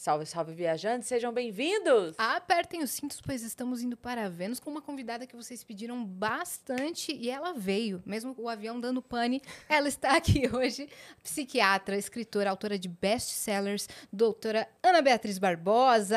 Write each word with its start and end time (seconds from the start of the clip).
Salve, 0.00 0.24
salve, 0.24 0.54
viajantes, 0.54 1.06
sejam 1.06 1.30
bem-vindos! 1.30 2.14
Apertem 2.16 2.82
os 2.82 2.90
cintos, 2.90 3.20
pois 3.20 3.42
estamos 3.42 3.82
indo 3.82 3.98
para 3.98 4.30
Vênus 4.30 4.58
com 4.58 4.70
uma 4.70 4.80
convidada 4.80 5.26
que 5.26 5.36
vocês 5.36 5.62
pediram 5.62 6.02
bastante 6.02 7.14
e 7.14 7.28
ela 7.28 7.52
veio, 7.52 8.02
mesmo 8.06 8.34
o 8.38 8.48
avião 8.48 8.80
dando 8.80 9.02
pane. 9.02 9.42
Ela 9.68 9.88
está 9.88 10.16
aqui 10.16 10.48
hoje, 10.56 10.88
psiquiatra, 11.22 11.98
escritora, 11.98 12.48
autora 12.48 12.78
de 12.78 12.88
best-sellers, 12.88 13.90
doutora 14.10 14.66
Ana 14.82 15.02
Beatriz 15.02 15.36
Barbosa. 15.36 16.16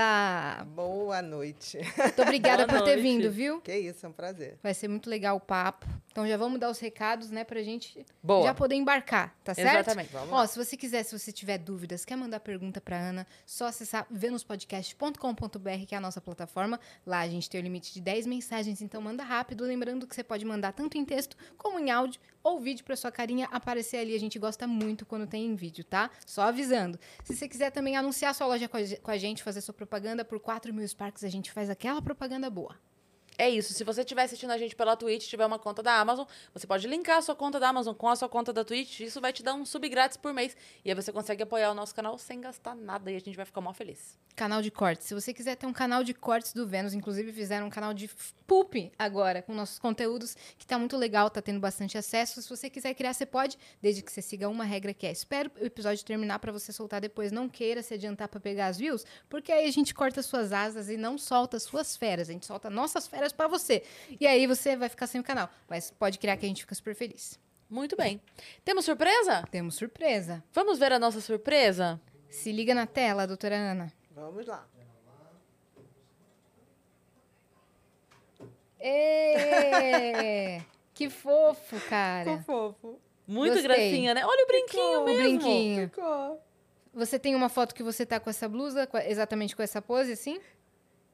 Boa 0.68 1.22
noite. 1.22 1.78
Muito 1.98 2.22
obrigada 2.22 2.66
Boa 2.66 2.80
por 2.80 2.86
ter 2.86 2.96
noite. 2.96 3.02
vindo, 3.02 3.30
viu? 3.30 3.60
Que 3.60 3.76
isso, 3.78 4.06
é 4.06 4.08
um 4.08 4.14
prazer. 4.14 4.58
Vai 4.64 4.74
ser 4.74 4.88
muito 4.88 5.10
legal 5.10 5.36
o 5.36 5.42
papo. 5.42 5.86
Então 6.10 6.26
já 6.26 6.38
vamos 6.38 6.58
dar 6.58 6.70
os 6.70 6.80
recados, 6.80 7.32
né, 7.32 7.44
pra 7.44 7.62
gente 7.64 8.06
Boa. 8.22 8.46
já 8.46 8.54
poder 8.54 8.76
embarcar, 8.76 9.36
tá 9.44 9.54
certo? 9.54 9.80
Exatamente. 9.90 10.14
Vamos 10.14 10.32
Ó, 10.32 10.46
se 10.46 10.64
você 10.64 10.78
quiser, 10.78 11.04
se 11.04 11.20
você 11.20 11.32
tiver 11.34 11.58
dúvidas, 11.58 12.06
quer 12.06 12.16
mandar 12.16 12.40
pergunta 12.40 12.80
pra 12.80 12.96
Ana, 12.98 13.28
só 13.46 13.73
acessar 13.74 14.08
venuspodcast.com.br, 14.10 15.86
que 15.88 15.96
é 15.96 15.98
a 15.98 16.02
nossa 16.02 16.22
plataforma. 16.22 16.80
Lá 17.06 17.20
a 17.20 17.28
gente 17.28 17.50
tem 17.50 17.60
o 17.60 17.64
limite 17.64 17.94
de 17.94 18.02
10 18.02 18.28
mensagens, 18.28 18.82
então 18.82 19.02
manda 19.02 19.24
rápido. 19.24 19.64
Lembrando 19.64 20.08
que 20.08 20.16
você 20.16 20.24
pode 20.24 20.46
mandar 20.46 20.72
tanto 20.74 20.98
em 20.98 21.04
texto 21.04 21.36
como 21.58 21.80
em 21.80 21.92
áudio 21.92 22.22
ou 22.42 22.60
vídeo 22.60 22.86
pra 22.86 22.96
sua 22.96 23.12
carinha 23.12 23.48
aparecer 23.52 23.98
ali. 23.98 24.16
A 24.16 24.20
gente 24.20 24.38
gosta 24.40 24.68
muito 24.68 25.06
quando 25.06 25.28
tem 25.28 25.46
em 25.46 25.56
vídeo, 25.56 25.84
tá? 25.84 26.10
Só 26.26 26.44
avisando. 26.44 27.00
Se 27.24 27.36
você 27.36 27.48
quiser 27.48 27.72
também 27.72 27.98
anunciar 27.98 28.34
sua 28.36 28.48
loja 28.48 28.70
com 28.70 29.12
a 29.12 29.18
gente, 29.18 29.44
fazer 29.44 29.62
sua 29.62 29.74
propaganda 29.74 30.24
por 30.24 30.40
4 30.40 30.74
mil 30.74 30.88
Sparks, 30.88 31.24
a 31.24 31.30
gente 31.30 31.52
faz 31.52 31.70
aquela 31.70 32.02
propaganda 32.02 32.50
boa. 32.50 32.76
É 33.38 33.50
isso. 33.50 33.74
Se 33.74 33.84
você 33.84 34.02
estiver 34.02 34.24
assistindo 34.24 34.52
a 34.52 34.58
gente 34.58 34.76
pela 34.76 34.96
Twitch, 34.96 35.28
tiver 35.28 35.46
uma 35.46 35.58
conta 35.58 35.82
da 35.82 36.00
Amazon, 36.00 36.26
você 36.54 36.68
pode 36.68 36.88
linkar 36.88 37.18
a 37.18 37.22
sua 37.22 37.36
conta 37.36 37.60
da 37.60 37.70
Amazon 37.70 37.96
com 37.96 38.08
a 38.08 38.16
sua 38.16 38.30
conta 38.30 38.54
da 38.54 38.64
Twitch. 38.64 39.00
Isso 39.00 39.20
vai 39.20 39.34
te 39.34 39.42
dar 39.42 39.56
um 39.56 39.66
sub 39.66 39.88
grátis 39.90 40.18
por 40.18 40.34
mês. 40.34 40.56
E 40.86 40.90
aí 40.90 40.96
você 40.96 41.12
consegue 41.12 41.42
apoiar 41.42 41.72
o 41.72 41.74
nosso 41.74 41.96
canal 41.96 42.18
sem 42.18 42.40
gastar 42.40 42.76
nada. 42.76 43.12
E 43.12 43.16
a 43.16 43.20
gente 43.20 43.36
vai 43.36 43.46
ficar 43.46 43.62
mó 43.62 43.74
feliz. 43.74 44.18
Canal 44.36 44.62
de 44.62 44.70
cortes. 44.70 45.08
Se 45.08 45.14
você 45.14 45.34
quiser 45.34 45.56
ter 45.56 45.66
um 45.66 45.74
canal 45.74 46.04
de 46.04 46.14
cortes 46.14 46.54
do 46.54 46.68
Vênus, 46.68 46.94
inclusive 46.94 47.32
fizeram 47.32 47.68
um 47.68 47.70
canal 47.70 47.94
de 47.94 48.10
poop 48.48 48.92
agora, 48.98 49.42
com 49.42 49.54
nossos 49.54 49.80
conteúdos, 49.80 50.36
que 50.58 50.66
tá 50.66 50.78
muito 50.78 50.98
legal, 50.98 51.30
tá 51.30 51.42
tendo 51.42 51.60
bastante 51.60 51.98
acesso. 51.98 52.42
Se 52.42 52.50
você 52.50 52.70
quiser 52.70 52.94
criar, 52.94 53.14
você 53.14 53.26
pode, 53.26 53.58
desde 53.82 54.02
que 54.02 54.12
você 54.12 54.22
siga 54.22 54.50
uma 54.50 54.64
regra 54.64 54.94
que 54.94 55.06
é: 55.06 55.12
espera 55.12 55.52
o 55.60 55.66
episódio 55.66 56.04
terminar 56.04 56.40
pra 56.40 56.52
você 56.52 56.72
soltar 56.72 57.00
depois. 57.02 57.32
Não 57.32 57.48
queira 57.48 57.82
se 57.82 57.94
adiantar 57.94 58.28
pra 58.28 58.40
pegar 58.40 58.68
as 58.68 58.78
views, 58.78 59.06
porque 59.30 59.52
aí 59.52 59.68
a 59.68 59.72
gente 59.72 59.94
corta 59.94 60.22
suas 60.22 60.52
asas 60.52 60.90
e 60.90 60.98
não 60.98 61.18
solta 61.18 61.60
suas 61.60 61.96
feras. 61.96 62.30
A 62.30 62.34
gente 62.34 62.46
solta 62.46 62.70
nossas 62.70 63.08
feras 63.08 63.23
pra 63.32 63.48
você. 63.48 63.84
E 64.20 64.26
aí 64.28 64.46
você 64.48 64.76
vai 64.76 64.90
ficar 64.90 65.08
sem 65.08 65.22
o 65.22 65.24
canal. 65.24 65.50
Mas 65.70 65.92
pode 65.92 66.20
criar 66.20 66.36
que 66.38 66.46
a 66.46 66.50
gente 66.50 66.62
fica 66.64 66.76
super 66.76 66.96
feliz. 66.96 67.40
Muito 67.70 67.96
bem. 67.96 68.20
Temos 68.66 68.86
surpresa? 68.86 69.44
Temos 69.50 69.76
surpresa. 69.76 70.44
Vamos 70.52 70.78
ver 70.78 70.92
a 70.92 71.00
nossa 71.00 71.22
surpresa? 71.22 72.00
Se 72.30 72.52
liga 72.52 72.76
na 72.76 72.86
tela, 72.86 73.26
doutora 73.26 73.56
Ana. 73.56 73.94
Vamos 74.12 74.46
lá. 74.46 74.68
Ê! 78.80 80.62
que 80.94 81.10
fofo, 81.10 81.80
cara. 81.90 82.38
Ficou 82.40 82.74
fofo. 82.74 83.00
Muito 83.26 83.54
Gostei. 83.54 83.68
gracinha, 83.68 84.14
né? 84.14 84.26
Olha 84.26 84.44
o 84.44 84.48
brinquinho 84.48 85.02
O 85.02 85.06
mesmo. 85.06 85.24
brinquinho. 85.24 85.90
Ficou. 85.90 86.42
Você 86.94 87.18
tem 87.18 87.34
uma 87.34 87.50
foto 87.50 87.74
que 87.74 87.82
você 87.82 88.06
tá 88.06 88.20
com 88.20 88.30
essa 88.30 88.48
blusa, 88.48 88.88
exatamente 89.06 89.56
com 89.56 89.64
essa 89.64 89.82
pose, 89.82 90.12
assim? 90.12 90.40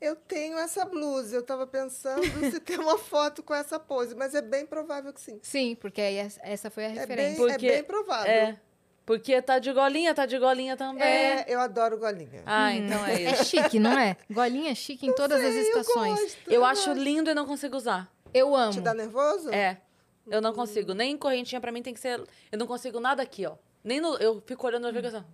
Eu 0.02 0.16
tenho 0.16 0.58
essa 0.58 0.86
blusa. 0.86 1.36
Eu 1.36 1.44
tava 1.44 1.68
pensando 1.68 2.24
se 2.52 2.60
tem 2.62 2.78
uma 2.80 2.98
foto 2.98 3.44
com 3.44 3.54
essa 3.54 3.78
pose, 3.80 4.16
mas 4.16 4.34
é 4.34 4.42
bem 4.42 4.66
provável 4.66 5.12
que 5.14 5.20
sim. 5.22 5.40
Sim, 5.42 5.76
porque 5.76 6.00
aí 6.02 6.16
essa- 6.16 6.70
foi 6.70 6.86
a 6.86 6.88
É 6.88 6.92
bem, 6.92 7.00
referência. 7.02 7.46
Porque- 7.48 7.68
é 7.68 7.72
bem 7.72 7.84
provável. 7.84 8.32
É. 8.32 8.60
Porque 9.06 9.42
tá 9.42 9.58
de 9.58 9.74
golinha, 9.74 10.14
tá 10.14 10.28
de 10.28 10.38
golinha 10.38 10.78
também. 10.78 11.02
É, 11.04 11.44
eu 11.48 11.60
adoro 11.60 11.98
golinha. 11.98 12.44
Ah, 12.46 12.72
então 12.74 13.04
é 13.08 13.24
É 13.24 13.32
isso. 13.34 13.46
chique, 13.46 13.80
não 13.80 13.98
é? 13.98 14.16
Golinha 14.30 14.74
chique 14.76 15.08
em 15.08 15.14
todas 15.16 15.44
as 15.44 15.52
Sei, 15.52 15.62
estações. 15.64 16.20
Eu, 16.20 16.24
gosto, 16.26 16.52
Eu 16.52 16.66
acho 16.66 16.86
gosto. 16.90 17.02
lindo 17.02 17.30
e 17.32 17.34
não 17.34 17.46
consigo 17.48 17.76
usar. 17.76 18.08
Eu 18.32 18.56
amo. 18.56 18.72
Te 18.72 18.82
dá 18.82 18.94
nervoso? 18.94 19.50
É. 19.52 19.82
Eu 20.28 20.40
não 20.42 20.54
consigo. 20.54 20.94
Nem 20.94 21.18
correntinha 21.18 21.60
pra 21.60 21.72
mim 21.72 21.82
tem 21.82 21.92
que 21.94 22.00
ser. 22.00 22.22
Eu 22.52 22.60
não 22.60 22.68
consigo 22.68 23.00
nada 23.00 23.24
aqui, 23.24 23.48
ó. 23.48 23.56
Nem 23.84 24.00
no. 24.00 24.16
Eu 24.18 24.44
fico 24.46 24.68
olhando 24.68 24.88
e 24.88 24.94
fico 24.94 25.08
assim. 25.08 25.26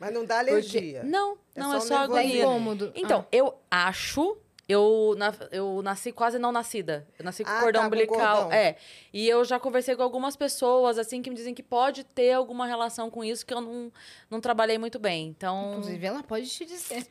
Mas 0.00 0.12
não 0.12 0.24
dá 0.24 0.36
porque- 0.38 0.50
alergia. 0.50 1.02
Não, 1.04 1.36
É 1.54 1.60
não, 1.60 1.70
só 1.72 1.76
é 1.76 1.80
só 1.80 1.96
agonia. 1.98 2.42
incômodo. 2.42 2.90
Então, 2.96 3.26
eu 3.30 3.54
acho. 3.70 4.36
Eu, 4.68 5.14
na- 5.18 5.34
eu 5.50 5.82
nasci 5.82 6.12
quase 6.12 6.38
não 6.38 6.52
nascida. 6.52 7.04
Eu 7.18 7.24
nasci 7.24 7.42
com 7.42 7.50
Ah, 7.50 7.58
cordão 7.60 7.82
tá, 7.82 7.88
umbilical. 7.88 8.42
cordão. 8.42 8.52
É. 8.52 8.76
E 9.12 9.28
eu 9.28 9.44
já 9.44 9.58
conversei 9.58 9.96
com 9.96 10.02
algumas 10.04 10.36
pessoas, 10.36 10.96
assim, 10.96 11.20
que 11.20 11.28
me 11.28 11.34
dizem 11.34 11.52
que 11.52 11.62
pode 11.62 12.04
ter 12.04 12.32
alguma 12.34 12.68
relação 12.68 13.10
com 13.10 13.24
isso, 13.24 13.44
que 13.44 13.52
eu 13.52 13.60
não, 13.60 13.92
não 14.30 14.40
trabalhei 14.40 14.78
muito 14.78 14.96
bem. 14.96 15.26
Ah, 15.26 15.30
Então. 15.36 15.70
inclusive, 15.72 16.06
ela 16.06 16.22
pode 16.22 16.46
te 16.48 16.64
dizer. 16.64 17.04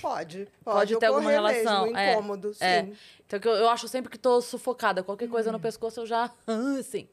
Pode, 0.00 0.46
Pode 0.64 0.98
ter 0.98 1.06
alguma 1.06 1.30
relação, 1.30 1.84
Mesmo, 1.84 1.96
é, 1.98 2.12
incômodo, 2.12 2.54
sim. 2.54 2.64
é. 2.64 2.88
Então, 3.24 3.38
que 3.38 3.46
eu, 3.46 3.52
eu 3.54 3.68
acho 3.68 3.86
sempre 3.86 4.10
que 4.10 4.18
tô 4.18 4.40
sufocada. 4.40 5.02
Qualquer 5.04 5.28
coisa 5.28 5.50
Hum. 5.50 5.52
no 5.52 5.60
pescoço 5.60 6.00
eu 6.00 6.06
já. 6.06 6.30
Assim. 6.80 7.08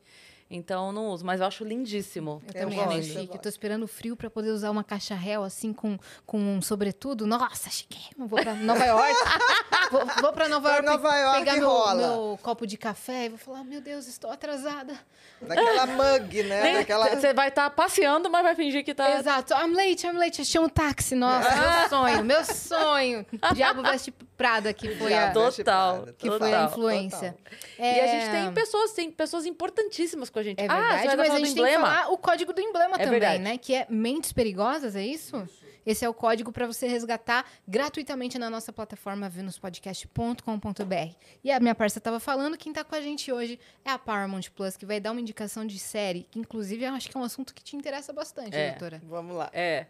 Então, 0.55 0.91
não 0.91 1.07
uso. 1.07 1.25
Mas 1.25 1.39
eu 1.41 1.47
acho 1.47 1.63
lindíssimo. 1.63 2.41
Eu, 2.47 2.53
Eu 2.53 2.61
também 2.61 2.77
gosto, 2.77 2.89
acho 2.89 2.97
eu 2.99 3.03
chique. 3.03 3.17
Eu 3.19 3.25
gosto. 3.27 3.41
tô 3.41 3.49
esperando 3.49 3.83
o 3.83 3.87
frio 3.87 4.15
pra 4.15 4.29
poder 4.29 4.51
usar 4.51 4.69
uma 4.69 4.83
caixa 4.83 5.15
réu, 5.15 5.43
assim, 5.43 5.73
com, 5.73 5.97
com 6.25 6.37
um 6.39 6.61
sobretudo. 6.61 7.25
Nossa, 7.25 7.69
chiquérrimo. 7.69 8.27
Vou 8.27 8.39
pra 8.41 8.53
Nova 8.53 8.85
York. 8.85 9.13
vou, 9.91 10.05
vou 10.21 10.33
pra 10.33 10.47
Nova 10.47 10.69
Pra 10.69 10.77
York, 10.77 10.85
Nova 10.85 11.17
York 11.17 11.39
pegar 11.39 11.55
meu, 11.57 11.67
rola. 11.69 11.95
meu 11.95 12.39
copo 12.41 12.67
de 12.67 12.77
café 12.77 13.25
e 13.25 13.29
vou 13.29 13.37
falar, 13.37 13.63
meu 13.63 13.81
Deus, 13.81 14.07
estou 14.07 14.29
atrasada. 14.31 14.97
Daquela 15.41 15.85
mug, 15.87 16.43
né? 16.43 16.85
Você 17.19 17.33
vai 17.33 17.49
estar 17.49 17.69
passeando, 17.71 18.29
mas 18.29 18.43
vai 18.43 18.55
fingir 18.55 18.83
que 18.85 18.93
tá. 18.93 19.19
Exato. 19.19 19.53
I'm 19.53 19.73
late, 19.75 20.05
I'm 20.05 20.17
late. 20.17 20.41
Achei 20.41 20.61
um 20.61 20.69
táxi. 20.69 21.15
Nossa, 21.15 21.49
meu 21.55 21.89
sonho, 21.89 22.23
meu 22.23 22.45
sonho. 22.45 23.25
Diabo 23.55 23.81
Veste 23.81 24.11
Prada, 24.37 24.73
que 24.73 24.95
foi 24.95 25.13
a. 25.13 25.31
Total. 25.31 26.03
Que 26.05 26.13
que 26.13 26.29
total. 26.29 26.39
foi 26.39 26.53
a 26.53 26.63
influência. 26.65 27.35
E 27.77 27.81
a 27.81 27.85
É, 27.85 28.07
gente 28.07 28.31
tem 28.31 28.53
pessoas, 28.53 28.91
tem 28.91 29.11
pessoas 29.11 29.45
importantíssimas 29.45 30.29
com 30.29 30.39
a 30.39 30.42
gente. 30.43 30.59
É 30.59 30.65
ah, 30.67 30.75
verdade, 30.79 31.07
vai 31.07 31.15
mas 31.17 31.29
a 31.31 31.37
gente 31.39 31.45
tem 31.45 31.55
que 31.55 31.59
emblema? 31.61 31.85
falar 31.87 32.11
o 32.11 32.17
código 32.17 32.53
do 32.53 32.61
emblema 32.61 32.95
É 32.95 33.03
também, 33.03 33.19
verdade. 33.19 33.39
né? 33.43 33.57
Que 33.57 33.75
é 33.75 33.87
Mentes 33.89 34.31
Perigosas, 34.33 34.95
é 34.95 35.05
isso? 35.05 35.47
Esse 35.85 36.05
é 36.05 36.09
o 36.09 36.13
código 36.13 36.49
para 36.51 36.65
você 36.65 36.87
resgatar 36.87 37.45
gratuitamente 37.67 38.39
na 38.39 38.49
nossa 38.49 38.71
plataforma 38.71 39.27
venuspodcast.com.br. 39.27 41.15
E 41.43 41.51
a 41.51 41.59
minha 41.59 41.75
parça 41.75 41.97
estava 41.97 42.19
falando, 42.19 42.57
quem 42.57 42.71
tá 42.71 42.83
com 42.83 42.95
a 42.95 43.01
gente 43.01 43.31
hoje 43.31 43.59
é 43.83 43.89
a 43.91 43.97
Paramount 43.99 44.43
Plus, 44.55 44.77
que 44.77 44.85
vai 44.85 44.99
dar 44.99 45.11
uma 45.11 45.19
indicação 45.21 45.65
de 45.65 45.77
série, 45.79 46.25
que 46.31 46.39
inclusive 46.39 46.83
eu 46.85 46.93
acho 46.93 47.09
que 47.09 47.17
é 47.17 47.19
um 47.19 47.23
assunto 47.23 47.53
que 47.53 47.63
te 47.63 47.75
interessa 47.75 48.13
bastante, 48.13 48.55
É. 48.55 48.69
doutora. 48.71 49.01
Vamos 49.03 49.35
lá. 49.35 49.49
É. 49.51 49.87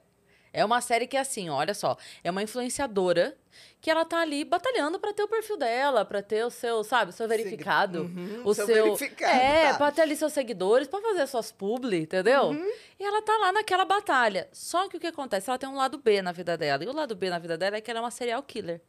É 0.54 0.64
uma 0.64 0.80
série 0.82 1.08
que, 1.08 1.18
assim, 1.18 1.50
ó, 1.50 1.56
olha 1.56 1.74
só. 1.74 1.98
É 2.24 2.30
uma 2.30 2.44
influenciadora 2.44 3.36
que 3.82 3.90
ela 3.90 4.06
tá 4.06 4.20
ali 4.22 4.46
batalhando 4.46 5.00
pra 5.00 5.12
ter 5.12 5.24
o 5.24 5.28
perfil 5.28 5.58
dela, 5.58 6.06
pra 6.06 6.22
ter 6.22 6.46
o 6.46 6.50
seu, 6.52 6.84
sabe, 6.84 7.10
o 7.10 7.14
seu 7.14 7.28
verificado. 7.28 8.04
Uhum, 8.04 8.42
o 8.46 8.54
seu 8.54 8.66
seu. 8.68 8.84
verificado, 8.96 9.32
é, 9.36 9.72
tá. 9.72 9.78
pra 9.78 9.92
ter 9.92 10.04
ali 10.04 10.16
seus 10.16 10.32
seguidores, 10.32 10.88
pra 10.88 11.02
fazer 11.02 11.26
suas 11.28 11.52
publi, 11.52 12.02
entendeu? 12.02 12.44
Uhum. 12.50 12.72
E 13.00 13.04
ela 13.04 13.22
tá 13.22 13.36
lá 13.38 13.52
naquela 13.52 13.84
batalha. 13.84 14.48
Só 14.54 14.88
que 14.88 14.98
o 14.98 15.00
que 15.00 15.08
acontece? 15.08 15.50
Ela 15.50 15.58
tem 15.58 15.68
um 15.68 15.76
lado 15.76 15.98
B 15.98 16.22
na 16.22 16.32
vida 16.32 16.56
dela. 16.56 16.84
E 16.84 16.88
o 16.88 16.94
lado 16.94 17.16
B 17.16 17.30
na 17.30 17.40
vida 17.40 17.58
dela 17.58 17.76
é 17.78 17.82
que 17.82 17.90
ela 17.90 18.00
é 18.00 18.04
uma 18.04 18.12
serial 18.12 18.42
killer. 18.44 18.80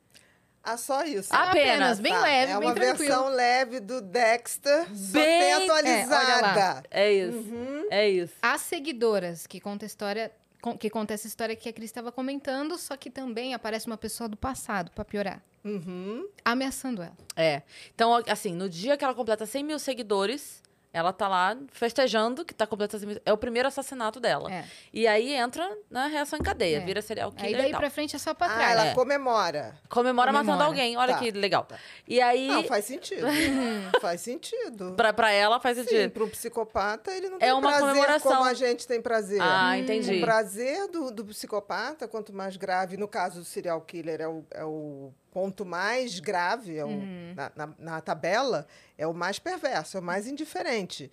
Ah, 0.62 0.78
só 0.78 1.02
isso. 1.04 1.28
Ah, 1.30 1.50
Apenas, 1.50 2.00
bem 2.00 2.12
Tá, 2.12 2.22
leve, 2.22 2.52
é 2.52 2.56
bem 2.58 2.68
uma 2.68 2.74
tranquilo. 2.74 2.96
versão 3.08 3.28
leve 3.28 3.80
do 3.80 4.00
Dexter, 4.00 4.86
só 4.96 5.12
Bem- 5.12 5.42
É, 5.42 5.52
atualizada. 5.54 6.40
lá. 6.40 6.82
É 6.90 7.12
isso. 7.12 7.36
Uhum. 7.36 7.86
É 7.90 8.08
isso. 8.08 8.34
As 8.40 8.62
seguidoras, 8.62 9.46
que 9.46 9.60
conta 9.60 9.84
a 9.84 9.88
história. 9.88 10.32
Que 10.78 10.88
conta 10.90 11.12
essa 11.14 11.26
história 11.26 11.54
que 11.54 11.68
a 11.68 11.72
Cris 11.72 11.90
estava 11.90 12.10
comentando, 12.10 12.78
só 12.78 12.96
que 12.96 13.10
também 13.10 13.52
aparece 13.54 13.86
uma 13.86 13.96
pessoa 13.98 14.28
do 14.28 14.36
passado, 14.36 14.90
pra 14.92 15.04
piorar, 15.04 15.42
Uhum. 15.64 16.26
ameaçando 16.44 17.02
ela. 17.02 17.16
É. 17.36 17.62
Então, 17.94 18.22
assim, 18.26 18.54
no 18.54 18.68
dia 18.68 18.96
que 18.96 19.04
ela 19.04 19.14
completa 19.14 19.44
100 19.46 19.62
mil 19.64 19.78
seguidores, 19.78 20.62
ela 20.94 21.12
tá 21.12 21.26
lá 21.28 21.56
festejando 21.72 22.44
que 22.44 22.54
tá 22.54 22.66
completando 22.66 23.00
100 23.00 23.08
mil. 23.08 23.20
É 23.26 23.32
o 23.32 23.36
primeiro 23.36 23.66
assassinato 23.68 24.20
dela. 24.20 24.50
É. 24.50 24.64
E 24.92 25.06
aí 25.08 25.34
entra 25.34 25.68
na 25.90 26.06
reação 26.06 26.38
em 26.38 26.42
cadeia, 26.42 26.76
É. 26.78 26.80
vira 26.80 27.02
serial 27.02 27.30
Aí 27.36 27.44
killer 27.48 27.58
daí 27.62 27.68
e 27.68 27.70
tal. 27.72 27.80
pra 27.80 27.90
frente 27.90 28.14
é 28.14 28.18
só 28.18 28.32
pra 28.32 28.46
Ah, 28.46 28.54
trás. 28.54 28.72
ela 28.72 28.86
É. 28.86 28.94
comemora. 28.94 29.76
Comemora, 29.88 30.32
matando 30.32 30.52
Comemora. 30.52 30.66
alguém. 30.68 30.96
Olha 30.96 31.14
Tá. 31.14 31.18
que 31.18 31.30
legal. 31.32 31.66
E 32.06 32.20
aí, 32.20 32.46
Não, 32.46 32.62
faz 32.64 32.84
sentido. 32.84 33.26
faz 34.00 34.20
sentido. 34.20 34.94
pra, 34.96 35.12
pra 35.12 35.32
ela 35.32 35.58
faz 35.60 35.76
Sim, 35.76 35.84
sentido. 35.84 36.10
para 36.12 36.24
um 36.24 36.28
psicopata, 36.28 37.10
ele 37.12 37.28
não 37.28 37.36
É 37.36 37.40
tem 37.40 37.52
uma 37.52 37.60
prazer 37.62 37.80
comemoração. 37.88 38.32
como 38.36 38.44
a 38.44 38.54
gente 38.54 38.86
tem 38.86 39.02
prazer. 39.02 39.40
Ah, 39.42 39.76
entendi. 39.76 40.18
O 40.18 40.20
prazer 40.20 40.88
do, 40.88 41.10
do 41.10 41.24
psicopata, 41.24 42.06
quanto 42.06 42.32
mais 42.32 42.56
grave, 42.56 42.96
no 42.96 43.08
caso 43.08 43.40
do 43.40 43.44
serial 43.44 43.80
killer, 43.80 44.20
é 44.20 44.28
o, 44.28 44.44
é 44.52 44.64
o 44.64 45.12
ponto 45.34 45.66
mais 45.66 46.18
grave 46.20 46.78
é 46.78 46.84
o- 46.84 46.88
Uhum. 46.88 47.34
na, 47.36 47.52
na- 47.56 47.74
na 47.78 48.00
tabela, 48.00 48.66
é 48.96 49.06
o 49.06 49.12
mais 49.12 49.38
perverso, 49.38 49.96
é 49.96 50.00
o 50.00 50.02
mais 50.02 50.26
indiferente. 50.28 51.10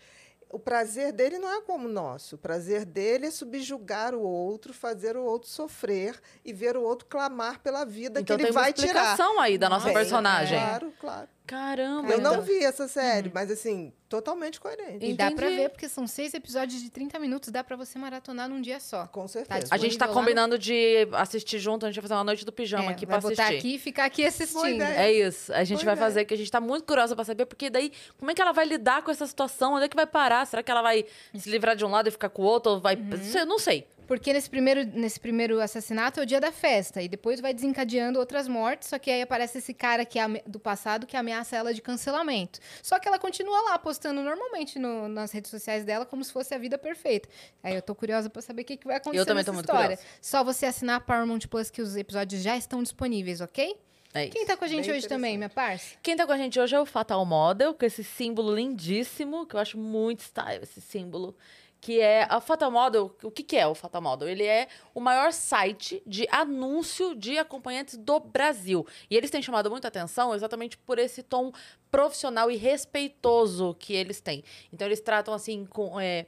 O 0.48 0.60
prazer 0.60 1.12
dele 1.14 1.40
não 1.40 1.50
é 1.50 1.62
como 1.62 1.88
o 1.88 1.92
nosso. 1.92 2.36
O 2.36 2.38
prazer 2.38 2.84
dele 2.86 3.26
é 3.28 3.32
subjugar 3.32 4.14
o 4.14 4.22
outro, 4.22 4.74
fazer 4.74 5.16
o 5.18 5.24
outro 5.24 5.50
sofrer 5.50 6.20
e 6.46 6.52
ver 6.54 6.76
o 6.78 6.82
outro 6.84 7.08
clamar 7.08 7.60
pela 7.62 7.84
vida 7.86 8.20
Então 8.20 8.38
que 8.38 8.44
ele 8.44 8.50
tem 8.50 8.56
uma 8.58 8.62
vai 8.62 8.74
tirar. 8.74 8.88
explicação 8.88 9.40
aí 9.40 9.58
da 9.58 9.70
nossa 9.70 9.86
Tem, 9.86 9.94
personagem. 9.94 10.60
Claro, 10.60 10.94
claro. 11.00 11.30
Caramba. 11.48 12.12
Eu 12.12 12.20
não 12.22 12.34
então- 12.34 12.44
vi 12.46 12.64
essa 12.64 12.88
série, 12.88 13.32
mas 13.34 13.50
assim, 13.50 13.92
totalmente 14.12 14.60
coerente. 14.60 15.06
E 15.06 15.14
dá 15.14 15.32
pra 15.32 15.46
Entendi. 15.48 15.62
ver, 15.62 15.70
porque 15.70 15.88
são 15.88 16.06
seis 16.06 16.34
episódios 16.34 16.82
de 16.84 16.90
30 16.92 17.18
minutos, 17.18 17.50
dá 17.50 17.64
pra 17.64 17.78
você 17.78 17.98
maratonar 17.98 18.50
num 18.50 18.60
dia 18.62 18.78
só. 18.82 19.08
Com 19.08 19.26
certeza. 19.26 19.68
A 19.72 19.78
gente 19.78 19.98
tá 19.98 20.06
lá 20.06 20.12
no- 20.14 20.20
combinando 20.20 20.60
de 20.60 21.08
assistir 21.14 21.60
junto, 21.60 21.86
a 21.86 21.90
gente 21.90 21.96
vai 21.96 22.02
fazer 22.04 22.16
uma 22.16 22.26
noite 22.26 22.44
do 22.46 22.52
pijama 22.52 22.90
É, 22.92 22.94
aqui 22.94 23.06
vai 23.06 23.20
pra 23.22 23.30
botar 23.30 23.44
assistir. 23.46 23.60
aqui 23.68 23.76
e 23.76 23.80
ficar 23.80 24.04
aqui 24.06 24.26
assistindo. 24.26 24.82
É 24.84 25.12
isso. 25.14 25.54
A 25.54 25.64
gente 25.64 25.78
Boa 25.78 25.86
vai 25.86 25.94
ideia. 25.96 26.08
fazer, 26.08 26.26
que 26.26 26.34
a 26.34 26.38
gente 26.38 26.52
tá 26.52 26.60
muito 26.60 26.84
curiosa 26.86 27.16
pra 27.16 27.24
saber, 27.24 27.46
porque 27.46 27.70
daí, 27.70 27.94
como 28.20 28.30
é 28.30 28.34
que 28.34 28.42
ela 28.42 28.52
vai 28.52 28.66
lidar 28.66 29.02
com 29.02 29.10
essa 29.12 29.26
situação? 29.26 29.76
Onde 29.76 29.86
é 29.86 29.88
que 29.88 29.96
vai 29.96 30.06
parar? 30.06 30.46
Será 30.46 30.62
que 30.62 30.70
ela 30.70 30.82
vai 30.82 31.06
se 31.34 31.50
livrar 31.50 31.76
de 31.76 31.86
um 31.86 31.90
lado 31.90 32.08
e 32.10 32.12
ficar 32.12 32.28
com 32.30 32.42
o 32.42 32.46
outro? 32.46 32.74
Ou 32.74 32.80
vai. 32.82 32.96
Uhum. 32.96 33.10
Eu 33.40 33.46
não 33.46 33.58
sei. 33.58 33.88
Porque 34.12 34.34
nesse 34.34 34.50
primeiro, 34.50 34.84
nesse 34.88 35.18
primeiro 35.18 35.62
assassinato 35.62 36.20
é 36.20 36.24
o 36.24 36.26
dia 36.26 36.42
da 36.42 36.52
festa. 36.52 37.02
E 37.02 37.08
depois 37.08 37.40
vai 37.40 37.54
desencadeando 37.54 38.20
outras 38.20 38.46
mortes. 38.46 38.90
Só 38.90 39.00
que 39.00 39.10
aí 39.10 39.22
aparece 39.22 39.60
esse 39.60 39.74
cara 39.74 40.04
que 40.04 40.20
é 40.20 40.28
do 40.46 40.60
passado 40.60 41.08
que 41.08 41.16
ameaça 41.16 41.56
ela 41.56 41.74
de 41.74 41.82
cancelamento. 41.82 42.60
Só 42.84 43.00
que 43.00 43.08
ela 43.08 43.18
continua 43.18 43.62
lá 43.70 43.80
postando 43.80 44.22
normalmente 44.22 44.78
no- 44.78 45.08
nas 45.08 45.32
redes 45.32 45.50
sociais 45.50 45.86
dela 45.86 46.06
como 46.06 46.26
se 46.26 46.34
fosse 46.34 46.54
a 46.54 46.58
vida 46.58 46.78
perfeita. 46.78 47.30
Aí 47.64 47.74
eu 47.74 47.82
tô 47.82 47.96
curiosa 47.96 48.30
pra 48.30 48.42
saber 48.42 48.64
o 48.64 48.66
que, 48.66 48.76
que 48.76 48.86
vai 48.86 48.98
acontecer 48.98 49.22
Eu 49.22 49.26
também 49.26 49.44
nessa 49.44 49.52
tô 49.52 49.54
muito 49.56 49.66
história. 49.70 49.96
curiosa. 49.96 50.18
Só 50.22 50.44
você 50.44 50.66
assinar 50.66 50.98
a 50.98 51.00
Paramount 51.00 51.48
Plus 51.50 51.70
que 51.70 51.82
os 51.82 51.96
episódios 51.96 52.42
já 52.42 52.58
estão 52.58 52.84
disponíveis, 52.84 53.40
ok? 53.40 53.78
É. 54.14 54.28
Quem 54.28 54.46
tá 54.46 54.58
com 54.58 54.66
a 54.66 54.68
gente 54.68 54.88
Bem 54.88 54.98
hoje 54.98 55.08
também, 55.08 55.38
minha 55.38 55.50
parça? 55.50 55.96
Quem 56.04 56.18
tá 56.18 56.26
com 56.28 56.34
a 56.34 56.38
gente 56.38 56.60
hoje 56.60 56.76
é 56.76 56.80
o 56.82 56.86
Fatal 56.86 57.26
Model, 57.26 57.74
com 57.74 57.86
esse 57.86 58.04
símbolo 58.04 58.54
lindíssimo, 58.54 59.46
que 59.46 59.56
eu 59.56 59.60
acho 59.62 59.78
muito 59.78 60.20
style 60.20 60.64
esse 60.64 60.82
símbolo. 60.82 61.34
Que 61.82 62.00
é 62.00 62.28
a 62.30 62.40
Fatal 62.40 62.72
Model. 62.72 63.14
O 63.24 63.32
que, 63.32 63.44
que 63.44 63.58
é 63.58 63.68
o 63.68 63.76
Fatal 63.76 64.02
Model? 64.02 64.30
Ele 64.30 64.46
é 64.46 64.68
o 64.94 65.02
maior 65.02 65.34
site 65.34 66.02
de 66.06 66.28
anúncio 66.32 67.16
de 67.16 67.38
acompanhantes 67.38 67.98
do 67.98 68.20
Brasil. 68.20 68.86
E 69.10 69.18
eles 69.18 69.32
têm 69.32 69.42
chamado 69.42 69.70
muita 69.70 69.88
atenção 69.88 70.34
exatamente 70.34 70.78
por 70.78 71.00
esse 71.00 71.24
tom 71.24 71.52
profissional 71.90 72.52
e 72.52 72.56
respeitoso 72.56 73.76
que 73.80 73.94
eles 73.94 74.22
têm. 74.22 74.44
Então, 74.72 74.88
eles 74.88 75.02
tratam 75.02 75.34
assim 75.34 75.66
com. 75.66 76.00
é, 76.00 76.28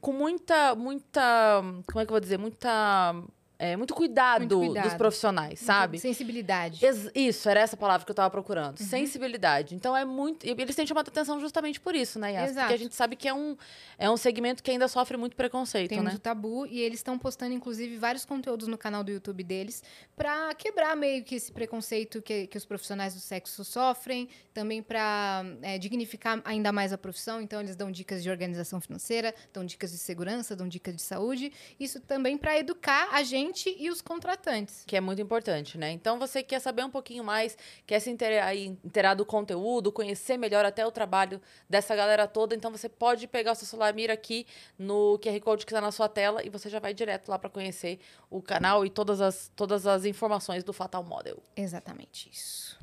com 0.00 0.12
muita, 0.12 0.74
muita. 0.74 1.60
Como 1.86 2.00
é 2.00 2.04
que 2.04 2.10
eu 2.10 2.14
vou 2.14 2.20
dizer? 2.20 2.38
Muita. 2.38 3.14
É, 3.62 3.76
muito, 3.76 3.94
cuidado 3.94 4.40
Muito 4.40 4.58
cuidado. 4.58 4.84
dos 4.84 4.94
profissionais, 4.94 5.60
sabe? 5.60 5.98
Sensibilidade. 5.98 6.84
Ex- 6.84 7.10
Isso, 7.14 7.48
era 7.48 7.60
essa 7.60 7.76
palavra 7.76 8.04
que 8.04 8.10
eu 8.10 8.14
tava 8.14 8.30
procurando. 8.30 8.78
Uhum. 8.80 8.86
Sensibilidade. 8.86 9.74
Então 9.74 9.96
é 9.96 10.04
muito. 10.04 10.44
e 10.46 10.50
Eles 10.50 10.74
têm 10.74 10.86
chamado 10.86 11.08
atenção 11.08 11.38
justamente 11.40 11.80
por 11.80 11.94
isso, 11.94 12.18
né, 12.18 12.32
Yas? 12.32 12.50
Exato. 12.50 12.66
Porque 12.66 12.74
a 12.74 12.78
gente 12.84 12.94
sabe 12.94 13.16
que 13.16 13.28
é 13.28 13.34
um, 13.34 13.56
é 13.98 14.10
um 14.10 14.16
segmento 14.16 14.62
que 14.62 14.70
ainda 14.70 14.88
sofre 14.88 15.16
muito 15.16 15.36
preconceito, 15.36 15.90
Temos 15.90 16.12
né? 16.12 16.14
o 16.14 16.18
tabu 16.18 16.66
e 16.66 16.80
eles 16.80 16.98
estão 16.98 17.18
postando, 17.18 17.54
inclusive, 17.54 17.96
vários 17.96 18.24
conteúdos 18.24 18.66
no 18.66 18.76
canal 18.76 19.04
do 19.04 19.10
YouTube 19.12 19.42
deles 19.44 19.82
pra 20.16 20.54
quebrar 20.54 20.96
meio 20.96 21.22
que 21.22 21.34
esse 21.36 21.52
preconceito 21.52 22.20
que, 22.20 22.46
que 22.48 22.56
os 22.58 22.64
profissionais 22.64 23.14
do 23.14 23.20
sexo 23.20 23.64
sofrem, 23.64 24.28
também 24.52 24.82
pra 24.82 25.44
é, 25.62 25.78
dignificar 25.78 26.40
ainda 26.44 26.72
mais 26.72 26.92
a 26.92 26.98
profissão. 26.98 27.40
Então, 27.40 27.60
eles 27.60 27.76
dão 27.76 27.90
dicas 27.90 28.22
de 28.22 28.30
organização 28.30 28.80
financeira, 28.80 29.34
dão 29.52 29.64
dicas 29.64 29.92
de 29.92 29.98
segurança, 29.98 30.56
dão 30.56 30.66
dicas 30.68 30.96
de 30.96 31.02
saúde. 31.02 31.52
Isso 31.78 32.00
também 32.00 32.36
pra 32.36 32.58
educar 32.58 33.08
a 33.12 33.22
gente 33.22 33.51
e 33.78 33.90
os 33.90 34.00
contratantes. 34.00 34.84
Que 34.86 34.96
é 34.96 35.00
muito 35.00 35.20
importante, 35.20 35.76
né? 35.76 35.90
Então, 35.90 36.18
você 36.18 36.42
quer 36.42 36.60
saber 36.60 36.84
um 36.84 36.90
pouquinho 36.90 37.22
mais, 37.22 37.56
quer 37.86 38.00
se 38.00 38.10
inteirar, 38.10 38.46
aí, 38.46 38.76
do 39.16 39.26
conteúdo, 39.26 39.92
conhecer 39.92 40.36
melhor 40.36 40.64
até 40.64 40.86
o 40.86 40.90
trabalho 40.90 41.40
dessa 41.68 41.94
galera 41.94 42.26
toda, 42.26 42.54
então 42.54 42.70
você 42.70 42.88
pode 42.88 43.26
pegar 43.26 43.52
o 43.52 43.54
seu 43.54 43.66
celular, 43.66 43.92
mira 43.92 44.12
aqui 44.12 44.46
no 44.78 45.18
QR 45.18 45.38
Code 45.40 45.66
que 45.66 45.72
tá 45.72 45.80
na 45.80 45.92
sua 45.92 46.08
tela 46.08 46.44
e 46.44 46.48
você 46.48 46.68
já 46.68 46.78
vai 46.78 46.94
direto 46.94 47.28
lá 47.28 47.38
pra 47.38 47.50
conhecer 47.50 47.98
o 48.30 48.40
canal 48.40 48.84
e 48.86 48.90
todas 48.90 49.20
as, 49.20 49.50
todas 49.54 49.86
as 49.86 50.04
informações 50.04 50.64
do 50.64 50.72
Fatal 50.72 51.02
Model. 51.02 51.42
Exatamente 51.56 52.30
isso. 52.30 52.78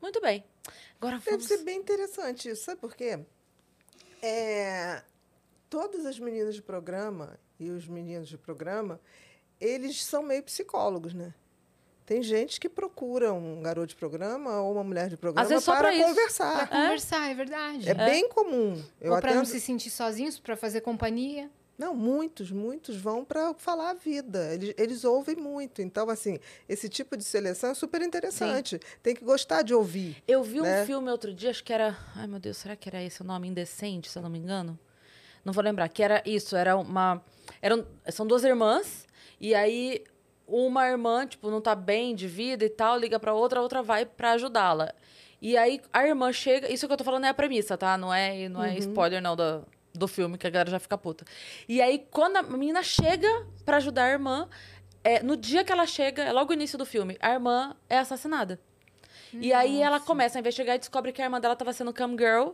Muito 0.00 0.20
bem. 0.20 0.44
Agora 0.96 1.18
Deve 1.18 1.30
vamos... 1.30 1.46
ser 1.46 1.58
bem 1.58 1.78
interessante 1.78 2.48
isso, 2.48 2.64
sabe 2.64 2.80
por 2.80 2.94
quê? 2.94 3.20
É, 4.22 5.02
todas 5.68 6.04
as 6.04 6.18
meninas 6.18 6.54
de 6.54 6.62
programa 6.62 7.38
e 7.58 7.70
os 7.70 7.86
meninos 7.86 8.28
de 8.28 8.36
programa, 8.36 9.00
eles 9.60 10.02
são 10.04 10.22
meio 10.22 10.42
psicólogos, 10.42 11.14
né? 11.14 11.34
Tem 12.10 12.24
gente 12.24 12.58
que 12.58 12.68
procura 12.68 13.32
um 13.32 13.62
garoto 13.62 13.88
de 13.88 13.94
programa 13.94 14.60
ou 14.62 14.72
uma 14.72 14.82
mulher 14.82 15.08
de 15.08 15.16
programa 15.16 15.48
vezes 15.48 15.62
só 15.62 15.76
para 15.76 15.94
isso. 15.94 16.04
conversar. 16.04 16.68
Conversar, 16.68 17.30
é 17.30 17.34
verdade. 17.34 17.88
É, 17.88 17.94
bem 17.94 18.28
comum. 18.28 18.82
Eu 19.00 19.12
Ou 19.12 19.20
pra 19.20 19.32
não 19.32 19.44
se 19.44 19.60
sentir 19.60 19.90
sozinhos, 19.90 20.36
pra 20.36 20.56
fazer 20.56 20.80
companhia. 20.80 21.48
Não, 21.78 21.94
muitos, 21.94 22.50
muitos 22.50 22.96
vão 22.96 23.24
para 23.24 23.54
falar 23.54 23.90
a 23.90 23.94
vida. 23.94 24.52
Eles, 24.52 24.74
eles 24.76 25.04
ouvem 25.04 25.36
muito. 25.36 25.80
Então, 25.80 26.10
assim, 26.10 26.38
esse 26.68 26.88
tipo 26.88 27.16
de 27.16 27.22
seleção 27.24 27.70
é 27.70 27.74
super 27.74 28.02
interessante. 28.02 28.78
Tem 29.02 29.14
que 29.14 29.24
gostar 29.24 29.62
de 29.62 29.72
ouvir. 29.72 30.22
Eu 30.26 30.42
vi 30.42 30.60
um 30.60 30.64
né? 30.64 30.84
filme 30.84 31.10
outro 31.10 31.32
dia, 31.32 31.50
acho 31.50 31.62
que 31.62 31.72
era. 31.72 31.96
Ai, 32.16 32.26
meu 32.26 32.38
Deus, 32.38 32.56
será 32.56 32.74
que 32.74 32.88
era 32.88 33.02
esse 33.02 33.22
o 33.22 33.24
nome? 33.24 33.48
Indecente, 33.48 34.10
se 34.10 34.18
eu 34.18 34.22
não 34.22 34.28
me 34.28 34.38
engano? 34.38 34.78
Não 35.42 35.52
vou 35.52 35.64
lembrar. 35.64 35.88
Que 35.88 36.02
era 36.02 36.22
isso, 36.26 36.54
era 36.54 36.76
uma. 36.76 37.24
Eram, 37.62 37.86
são 38.10 38.26
duas 38.26 38.44
irmãs, 38.44 39.06
e 39.40 39.54
aí 39.54 40.04
uma 40.46 40.86
irmã, 40.86 41.26
tipo, 41.26 41.50
não 41.50 41.60
tá 41.60 41.74
bem 41.74 42.14
de 42.14 42.26
vida 42.26 42.64
e 42.64 42.68
tal, 42.68 42.98
liga 42.98 43.18
pra 43.18 43.32
outra, 43.32 43.60
a 43.60 43.62
outra 43.62 43.82
vai 43.82 44.04
pra 44.04 44.32
ajudá-la. 44.32 44.92
E 45.40 45.56
aí 45.56 45.80
a 45.92 46.06
irmã 46.06 46.32
chega. 46.32 46.70
Isso 46.70 46.86
que 46.86 46.92
eu 46.92 46.96
tô 46.96 47.04
falando 47.04 47.24
é 47.24 47.28
a 47.28 47.34
premissa, 47.34 47.78
tá? 47.78 47.96
Não 47.96 48.12
é, 48.12 48.48
não 48.48 48.62
é 48.62 48.76
spoiler, 48.76 49.22
não, 49.22 49.34
do, 49.34 49.64
do 49.94 50.06
filme, 50.06 50.36
que 50.36 50.46
a 50.46 50.50
galera 50.50 50.70
já 50.70 50.78
fica 50.78 50.98
puta. 50.98 51.24
E 51.68 51.80
aí, 51.80 52.06
quando 52.10 52.36
a 52.36 52.42
menina 52.42 52.82
chega 52.82 53.46
pra 53.64 53.78
ajudar 53.78 54.04
a 54.04 54.10
irmã, 54.10 54.48
é, 55.02 55.22
no 55.22 55.36
dia 55.36 55.64
que 55.64 55.72
ela 55.72 55.86
chega, 55.86 56.24
é 56.24 56.32
logo 56.32 56.50
o 56.50 56.54
início 56.54 56.76
do 56.76 56.84
filme, 56.84 57.16
a 57.20 57.30
irmã 57.30 57.74
é 57.88 57.98
assassinada. 57.98 58.60
E 59.32 59.52
aí 59.52 59.80
ela 59.80 60.00
começa 60.00 60.38
a 60.38 60.40
investigar 60.40 60.74
e 60.74 60.78
descobre 60.78 61.12
que 61.12 61.22
a 61.22 61.24
irmã 61.24 61.40
dela 61.40 61.54
tava 61.54 61.72
sendo 61.72 61.92
cam 61.92 62.10
girl. 62.18 62.50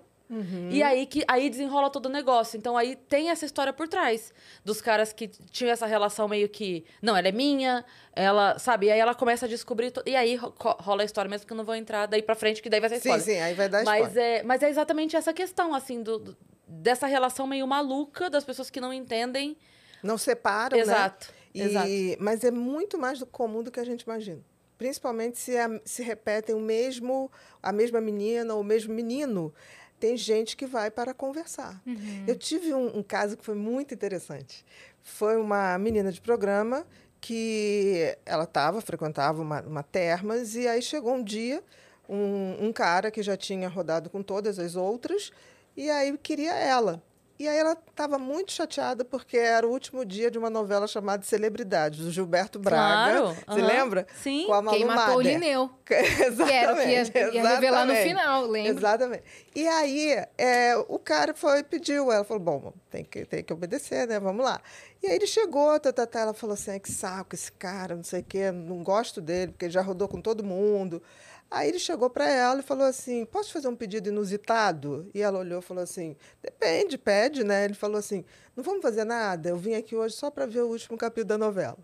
E 0.71 0.83
aí 0.83 1.07
que 1.07 1.23
aí 1.29 1.49
desenrola 1.49 1.89
todo 1.89 2.07
o 2.07 2.09
negócio. 2.09 2.57
Então 2.57 2.77
aí 2.77 2.97
tem 2.97 3.31
essa 3.31 3.45
história 3.47 3.73
por 3.73 3.87
trás 3.87 4.33
dos 4.65 4.81
caras 4.81 5.13
que 5.13 5.29
tinham 5.29 5.71
essa 5.73 5.87
relação 5.87 6.27
meio 6.27 6.49
que, 6.49 6.85
não, 7.01 7.17
ela 7.17 7.29
é 7.29 7.33
minha, 7.33 7.85
ela, 8.13 8.59
sabe? 8.59 8.87
E 8.87 8.91
aí 8.91 8.99
ela 8.99 9.15
começa 9.15 9.47
a 9.47 9.49
descobrir 9.49 9.91
to- 9.93 10.03
e 10.05 10.17
aí 10.17 10.35
ro- 10.37 10.55
rola 10.59 11.03
a 11.03 11.05
história 11.05 11.29
mesmo 11.29 11.47
que 11.47 11.53
eu 11.53 11.57
não 11.57 11.65
vou 11.65 11.75
entrar 11.77 12.07
daí 12.07 12.23
pra 12.23 12.35
frente 12.35 12.61
que 12.61 12.69
daí 12.69 12.81
vai 12.81 12.89
ser 12.89 12.97
Sim, 13.01 13.11
spoiler. 13.17 13.25
sim, 13.25 13.41
aí 13.41 13.55
vai 13.55 13.69
dar 13.69 13.85
Mas 13.85 14.07
spoiler. 14.09 14.41
é, 14.41 14.43
mas 14.43 14.63
é 14.63 14.69
exatamente 14.69 15.15
essa 15.17 15.33
questão 15.33 15.73
assim 15.75 16.03
do, 16.03 16.19
do- 16.19 16.37
dessa 16.67 17.07
relação 17.07 17.47
meio 17.47 17.67
maluca 17.67 18.29
das 18.29 18.45
pessoas 18.45 18.69
que 18.71 18.81
não 18.81 18.93
entendem. 18.93 19.57
Não 20.03 20.19
separam, 20.19 20.77
né? 20.77 20.83
exato. 20.83 21.33
E- 21.55 21.63
Exato. 21.63 21.89
Mas 22.19 22.45
é 22.45 22.51
muito 22.51 22.99
mais 22.99 23.19
do 23.21 23.27
comum 23.27 23.63
do 23.63 23.71
que 23.71 23.81
a 23.81 23.85
gente 23.85 24.03
imagina. 24.03 24.41
Principalmente 24.77 25.39
se, 25.39 25.57
a- 25.57 25.81
se 25.87 26.03
repetem 26.03 26.55
o 26.55 26.61
mesmo, 26.61 27.31
a 27.63 27.73
mesma 27.73 27.99
menina 28.01 28.55
ou 28.55 28.61
o 28.61 28.65
mesmo 28.65 28.93
menino. 28.93 29.55
Tem 29.99 30.17
gente 30.17 30.57
que 30.57 30.67
vai 30.67 30.91
para 30.91 31.15
conversar. 31.15 31.81
Eu 32.27 32.37
tive 32.37 32.75
um, 32.75 32.99
um 32.99 33.03
caso 33.03 33.37
que 33.37 33.45
foi 33.45 33.55
muito 33.55 33.95
interessante. 33.95 34.65
Foi 35.03 35.37
uma 35.37 35.79
menina 35.79 36.13
de 36.13 36.21
programa 36.21 36.87
que 37.21 38.17
ela 38.25 38.45
estava, 38.45 38.81
frequentava 38.81 39.41
uma, 39.41 39.63
uma 39.63 39.83
termas, 39.83 40.55
e 40.55 40.69
aí 40.69 40.83
chegou 40.83 41.15
um 41.15 41.25
dia 41.25 41.63
um, 42.09 42.67
um 42.67 42.73
cara 42.73 43.11
que 43.11 43.23
já 43.23 43.37
tinha 43.37 43.69
rodado 43.69 44.09
com 44.11 44.23
todas 44.23 44.59
as 44.59 44.77
outras, 44.77 45.33
e 45.77 45.91
aí 45.91 46.17
queria 46.19 46.55
ela. 46.55 47.03
E 47.39 47.47
aí 47.47 47.59
ela 47.59 47.73
estava 47.89 48.19
muito 48.19 48.51
chateada 48.51 49.05
porque 49.05 49.37
era 49.37 49.67
o 49.67 49.71
último 49.71 50.05
dia 50.05 50.31
de 50.31 50.39
uma 50.39 50.49
novela 50.49 50.87
chamada 50.87 51.23
Celebridades, 51.23 52.01
do 52.05 52.11
Gilberto 52.11 52.59
Braga. 52.59 53.21
Claro, 53.21 53.37
Você 53.47 53.61
aham. 53.61 53.67
lembra? 53.67 54.07
Sim. 54.23 54.45
Com 54.47 54.55
a 54.55 54.71
Quem 54.71 54.85
matou 54.87 55.15
o 55.15 55.17
Mader. 55.19 55.33
Lineu. 55.35 55.71
exatamente. 55.91 56.47
Que 56.47 56.53
era 56.53 56.73
o 56.73 56.77
que 56.77 56.89
ia, 56.89 57.33
ia 57.43 57.49
revelar 57.49 57.85
no 57.87 57.93
exatamente. 57.93 58.09
final, 58.09 58.47
lembra? 58.47 58.73
Exatamente. 58.73 59.23
E 59.55 59.69
aí, 59.69 60.25
é, 60.39 60.77
o 60.89 60.99
cara 60.99 61.35
foi 61.35 61.63
pediu, 61.63 62.11
ela 62.11 62.25
falou, 62.25 62.43
bom, 62.43 62.73
tem 62.91 63.05
que, 63.05 63.25
tem 63.27 63.45
que 63.45 63.53
obedecer, 63.53 64.07
né? 64.09 64.19
Vamos 64.19 64.45
lá. 64.45 64.61
E 65.03 65.07
aí 65.07 65.17
ele 65.17 65.27
chegou, 65.27 65.79
tá, 65.79 65.93
tá, 65.93 66.07
tá, 66.07 66.21
ela 66.21 66.35
falou 66.35 66.55
assim, 66.55 66.71
"Ai, 66.73 66.81
que 66.81 66.91
saco 66.91 67.35
esse 67.35 67.53
cara, 67.53 67.95
não 67.95 68.03
sei 68.03 68.21
o 68.21 68.25
quê, 68.25 68.51
não 68.51 68.83
gosto 68.83 69.21
dele, 69.21 69.53
porque 69.53 69.67
ele 69.67 69.73
já 69.73 69.83
rodou 69.83 70.09
com 70.09 70.21
todo 70.21 70.43
mundo. 70.43 71.03
Aí 71.51 71.69
ele 71.69 71.79
chegou 71.79 72.11
para 72.11 72.29
ela 72.29 72.61
e 72.61 72.63
falou 72.63 72.85
assim, 72.87 73.25
posso 73.25 73.53
fazer 73.53 73.69
um 73.69 73.77
pedido 73.77 74.09
inusitado? 74.09 75.09
E 75.15 75.23
ela 75.23 75.39
olhou 75.39 75.61
e 75.61 75.63
falou 75.63 75.83
assim, 75.83 76.17
depende, 76.43 76.99
pede, 76.99 77.45
né? 77.45 77.65
Ele 77.65 77.75
falou 77.75 77.99
assim, 77.99 78.25
não 78.57 78.65
vamos 78.65 78.83
fazer 78.83 79.05
nada, 79.05 79.49
eu 79.49 79.57
vim 79.57 79.75
aqui 79.75 79.95
hoje 79.95 80.15
só 80.15 80.31
para 80.31 80.47
ver 80.47 80.63
o 80.63 80.69
último 80.69 80.99
capítulo 80.99 81.29
da 81.29 81.39
novela. 81.39 81.79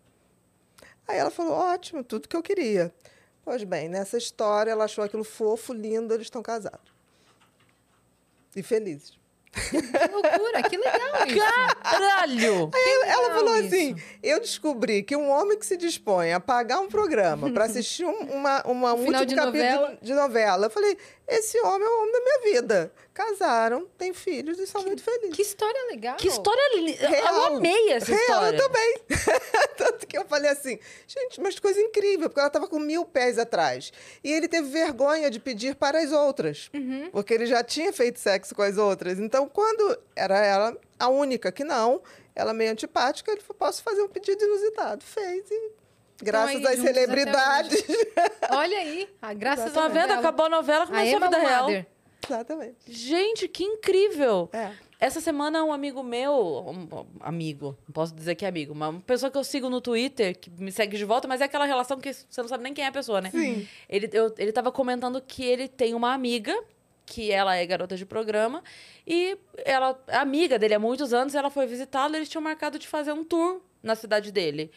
Aí 1.07 1.19
ela 1.19 1.31
falou, 1.31 1.52
ótimo, 1.52 2.02
tudo 2.02 2.28
que 2.28 2.37
eu 2.37 2.42
queria. 2.42 2.92
Pois 3.45 3.62
bem, 3.64 3.88
nessa 3.88 4.16
história 4.19 4.71
ela 4.71 4.85
achou 4.85 5.02
aquilo 5.04 5.25
fofo, 5.25 5.73
lindo, 5.73 6.12
eles 6.12 6.26
estão 6.26 6.42
casados. 6.42 6.92
E 8.54 8.62
felizes. 8.62 9.22
Que 9.52 10.12
loucura, 10.12 10.62
que 10.62 10.76
legal 10.78 11.26
isso. 11.26 11.75
Caralho! 11.82 12.71
Ela 13.04 13.28
legal 13.28 13.35
falou 13.35 13.56
isso. 13.59 13.66
assim: 13.66 13.97
eu 14.23 14.40
descobri 14.40 15.02
que 15.02 15.14
um 15.14 15.28
homem 15.28 15.59
que 15.59 15.66
se 15.66 15.76
dispõe 15.76 16.32
a 16.32 16.40
pagar 16.40 16.80
um 16.80 16.88
programa 16.88 17.50
para 17.52 17.66
assistir 17.66 18.06
um, 18.06 18.18
uma, 18.32 18.62
uma, 18.62 18.94
um 18.94 19.00
último 19.04 19.26
de 19.26 19.35
capítulo 19.35 19.62
novela. 19.62 19.99
de, 20.00 20.06
de 20.06 20.14
novela. 20.14 20.66
Eu 20.66 20.71
falei: 20.71 20.97
esse 21.29 21.59
homem 21.61 21.87
é 21.87 21.91
o 21.91 22.00
homem 22.00 22.12
da 22.12 22.21
minha 22.21 22.41
vida. 22.55 22.93
Casaram, 23.14 23.87
têm 23.99 24.12
filhos 24.12 24.59
e 24.59 24.67
são 24.67 24.83
muito 24.83 25.02
felizes. 25.02 25.37
Que 25.37 25.43
história 25.43 25.87
legal. 25.91 26.17
Que 26.17 26.29
história 26.29 26.76
linda! 26.76 27.02
Eu 27.05 27.09
Real. 27.11 27.57
amei 27.57 27.91
essa 27.91 28.07
Real, 28.07 28.21
história. 28.21 28.57
eu 28.57 28.62
também. 28.62 28.99
Tanto 29.76 30.07
que 30.07 30.17
eu 30.19 30.25
falei 30.26 30.50
assim, 30.50 30.79
gente, 31.07 31.41
mas 31.41 31.59
coisa 31.59 31.81
incrível, 31.81 32.29
porque 32.29 32.41
ela 32.41 32.47
estava 32.49 32.67
com 32.69 32.79
mil 32.79 33.05
pés 33.05 33.38
atrás. 33.38 33.93
E 34.25 34.33
ele 34.33 34.49
teve 34.49 34.69
vergonha 34.69 35.31
de 35.31 35.38
pedir 35.41 35.75
para 35.76 35.99
as 36.00 36.11
outras, 36.12 36.71
Uhum. 36.75 37.11
porque 37.12 37.33
ele 37.35 37.47
já 37.47 37.62
tinha 37.62 37.93
feito 37.93 38.19
sexo 38.19 38.55
com 38.55 38.62
as 38.62 38.76
outras. 38.79 39.19
Então, 39.19 39.49
quando 39.49 39.99
era 40.17 40.38
ela 40.45 40.76
a 40.99 41.09
única 41.09 41.50
que 41.52 41.64
não, 41.64 42.02
ela 42.35 42.52
meio 42.55 42.73
antipática, 42.73 43.31
ele 43.31 43.41
falou, 43.41 43.59
posso 43.59 43.83
fazer 43.83 44.02
um 44.02 44.09
pedido 44.09 44.43
inusitado. 44.45 45.05
Fez 45.05 45.50
e, 45.50 45.71
graças 46.23 46.64
aí 46.64 46.75
às 46.75 46.81
celebridades... 46.81 47.85
Olha 48.50 48.79
aí, 48.79 49.09
ah, 49.21 49.35
graças 49.35 49.73
Tá 49.73 49.85
a 49.85 49.88
vendo? 49.88 50.00
novela. 50.02 50.19
Acabou 50.21 50.47
a 50.47 50.49
novela, 50.49 50.85
A 50.85 50.87
começou 50.87 51.14
a, 51.14 51.17
Emma 51.17 51.26
vida 51.29 51.38
real. 51.38 51.69
Exatamente. 52.25 52.76
Gente, 52.87 53.49
que 53.49 53.64
incrível! 53.64 54.49
É. 54.52 54.71
Essa 55.00 55.21
semana 55.21 55.64
um 55.64 55.73
amigo 55.73 56.00
meu, 56.00 56.33
um 56.64 56.88
amigo, 57.19 57.76
não 57.88 57.93
posso 57.93 58.14
dizer 58.14 58.37
que 58.37 58.45
é 58.45 58.49
amigo, 58.49 58.73
mas 58.73 58.91
uma 58.91 59.00
pessoa 59.00 59.33
que 59.33 59.37
eu 59.37 59.43
sigo 59.43 59.69
no 59.69 59.81
Twitter, 59.81 60.38
que 60.38 60.49
me 60.49 60.71
segue 60.71 60.97
de 60.97 61.05
volta, 61.05 61.26
mas 61.26 61.41
é 61.41 61.45
aquela 61.45 61.64
relação 61.64 61.99
que 61.99 62.12
você 62.14 62.41
não 62.41 62.49
sabe 62.49 62.62
nem 62.62 62.73
quem 62.73 62.85
é 62.85 62.87
a 62.87 62.93
pessoa, 62.93 63.21
né? 63.21 63.29
Sim. 63.33 63.67
Ele, 63.88 64.09
eu, 64.12 64.33
ele 64.38 64.52
tava 64.52 64.71
comentando 64.71 65.21
que 65.21 65.45
ele 65.45 65.67
tem 65.67 65.93
uma 65.93 66.12
amiga, 66.14 66.57
que 67.05 67.33
ela 67.33 67.57
é 67.57 67.67
garota 67.67 67.97
de 67.97 68.07
programa, 68.07 68.62
e 69.05 69.37
ela, 69.64 70.00
é 70.07 70.19
amiga 70.19 70.57
dele 70.57 70.75
há 70.75 70.79
muitos 70.79 71.12
anos, 71.12 71.35
ela 71.35 71.50
foi 71.50 71.67
visitá-lo 71.67 72.14
e 72.14 72.19
eles 72.19 72.29
tinham 72.29 72.41
marcado 72.43 72.79
de 72.79 72.87
fazer 72.87 73.11
um 73.11 73.25
tour 73.25 73.61
na 73.83 73.97
cidade 73.97 74.31
dele. 74.31 74.71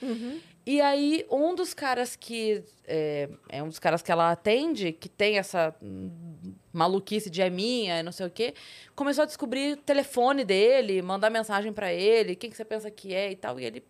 E 0.66 0.82
aí, 0.82 1.26
um 1.30 1.54
dos 1.54 1.74
caras 1.74 2.16
que. 2.16 2.64
É, 2.88 3.30
é 3.50 3.62
um 3.62 3.70
dos 3.70 3.78
caras 3.78 4.02
que 4.02 4.12
ela 4.12 4.32
atende, 4.32 4.92
que 4.92 5.08
tem 5.08 5.38
essa 5.38 5.76
maluquice 6.74 7.30
de 7.30 7.42
é 7.42 7.50
minha, 7.50 8.00
e 8.00 8.04
não 8.04 8.12
sei 8.12 8.26
o 8.26 8.30
quê, 8.30 8.54
começou 8.96 9.24
a 9.24 9.26
descobrir 9.26 9.74
o 9.74 9.78
telefone 9.78 10.44
dele, 10.44 11.02
mandar 11.02 11.30
mensagem 11.30 11.72
pra 11.72 11.94
ele, 11.94 12.36
quem 12.36 12.50
que 12.50 12.58
você 12.58 12.66
pensa 12.66 12.90
que 12.90 13.14
é 13.14 13.32
e 13.32 13.36
tal. 13.36 13.60
E 13.60 13.66
ele, 13.66 13.84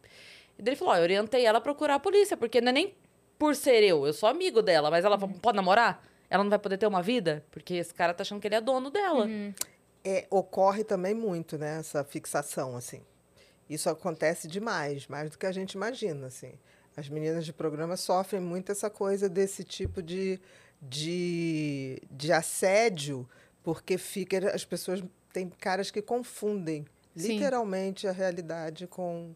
e 0.58 0.62
daí 0.62 0.74
ele 0.74 0.76
falou: 0.76 0.94
ó, 0.94 0.98
eu 0.98 1.04
orientei 1.04 1.46
ela 1.46 1.60
a 1.60 1.62
procurar 1.62 1.96
a 1.96 2.00
polícia, 2.00 2.36
porque 2.36 2.60
não 2.60 2.70
é 2.70 2.74
nem 2.74 2.94
por 3.38 3.56
ser 3.56 3.84
eu, 3.84 4.06
eu 4.06 4.14
sou 4.14 4.28
amigo 4.28 4.62
dela, 4.62 4.90
mas 4.90 5.06
ela 5.06 5.18
falou, 5.18 5.36
pode 5.42 5.56
namorar? 5.56 6.04
Ela 6.30 6.44
não 6.44 6.50
vai 6.50 6.60
poder 6.60 6.78
ter 6.78 6.88
uma 6.88 7.02
vida? 7.02 7.46
Porque 7.52 7.76
esse 7.76 7.94
cara 7.94 8.14
tá 8.14 8.22
achando 8.24 8.42
que 8.42 8.48
ele 8.48 8.56
é 8.56 8.62
dono 8.62 8.90
dela. 8.90 9.28
É, 10.04 10.26
ocorre 10.30 10.84
também 10.84 11.14
muito, 11.14 11.58
né? 11.58 11.80
Essa 11.80 12.04
fixação, 12.04 12.76
assim. 12.76 13.02
Isso 13.70 13.90
acontece 13.90 14.48
demais, 14.48 15.08
mais 15.08 15.32
do 15.32 15.38
que 15.38 15.46
a 15.46 15.52
gente 15.52 15.74
imagina, 15.74 16.28
assim. 16.28 16.54
As 16.96 17.10
meninas 17.10 17.46
de 17.46 17.52
programa 17.52 17.98
sofrem 17.98 18.42
muito 18.42 18.72
essa 18.72 18.90
coisa 18.90 19.28
desse 19.28 19.64
tipo 19.64 20.02
de, 20.02 20.40
de, 20.82 22.02
de 22.10 22.32
assédio, 22.32 23.28
porque 23.64 23.98
fica, 23.98 24.56
as 24.56 24.64
pessoas 24.64 25.04
têm 25.34 25.50
caras 25.50 25.92
que 25.92 26.02
confundem 26.02 26.86
Sim. 27.16 27.34
literalmente 27.34 28.08
a 28.08 28.12
realidade 28.12 28.88
com, 28.88 29.34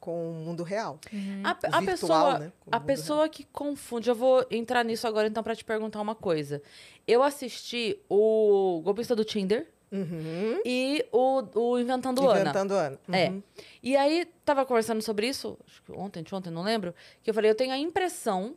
com 0.00 0.30
o 0.30 0.34
mundo 0.34 0.62
real. 0.62 0.98
A, 1.42 1.50
a 1.50 1.80
Virtual, 1.80 1.84
pessoa, 1.84 2.38
né? 2.38 2.52
A 2.70 2.80
pessoa 2.80 3.28
que 3.28 3.44
confunde, 3.44 4.08
eu 4.08 4.14
vou 4.14 4.46
entrar 4.50 4.84
nisso 4.84 5.06
agora 5.06 5.26
então 5.28 5.42
pra 5.42 5.54
te 5.54 5.64
perguntar 5.64 6.00
uma 6.00 6.14
coisa. 6.14 6.62
Eu 7.06 7.22
assisti 7.22 7.98
o 8.08 8.80
Golpista 8.82 9.14
do 9.14 9.24
Tinder 9.24 9.66
Uhum. 9.96 10.60
e 10.64 11.04
o, 11.12 11.42
o 11.54 11.78
Inventando, 11.78 12.28
Ana. 12.28 12.40
Inventando 12.40 12.72
Ana. 12.74 12.98
É. 13.12 13.28
Uhum. 13.28 13.42
E 13.82 13.96
aí, 13.96 14.26
tava 14.44 14.66
conversando 14.66 15.00
sobre 15.02 15.28
isso, 15.28 15.56
acho 15.66 15.82
que 15.82 15.92
ontem, 15.92 16.24
ontem, 16.32 16.50
não 16.50 16.62
lembro, 16.62 16.94
que 17.22 17.30
eu 17.30 17.34
falei, 17.34 17.50
eu 17.50 17.54
tenho 17.54 17.72
a 17.72 17.78
impressão 17.78 18.54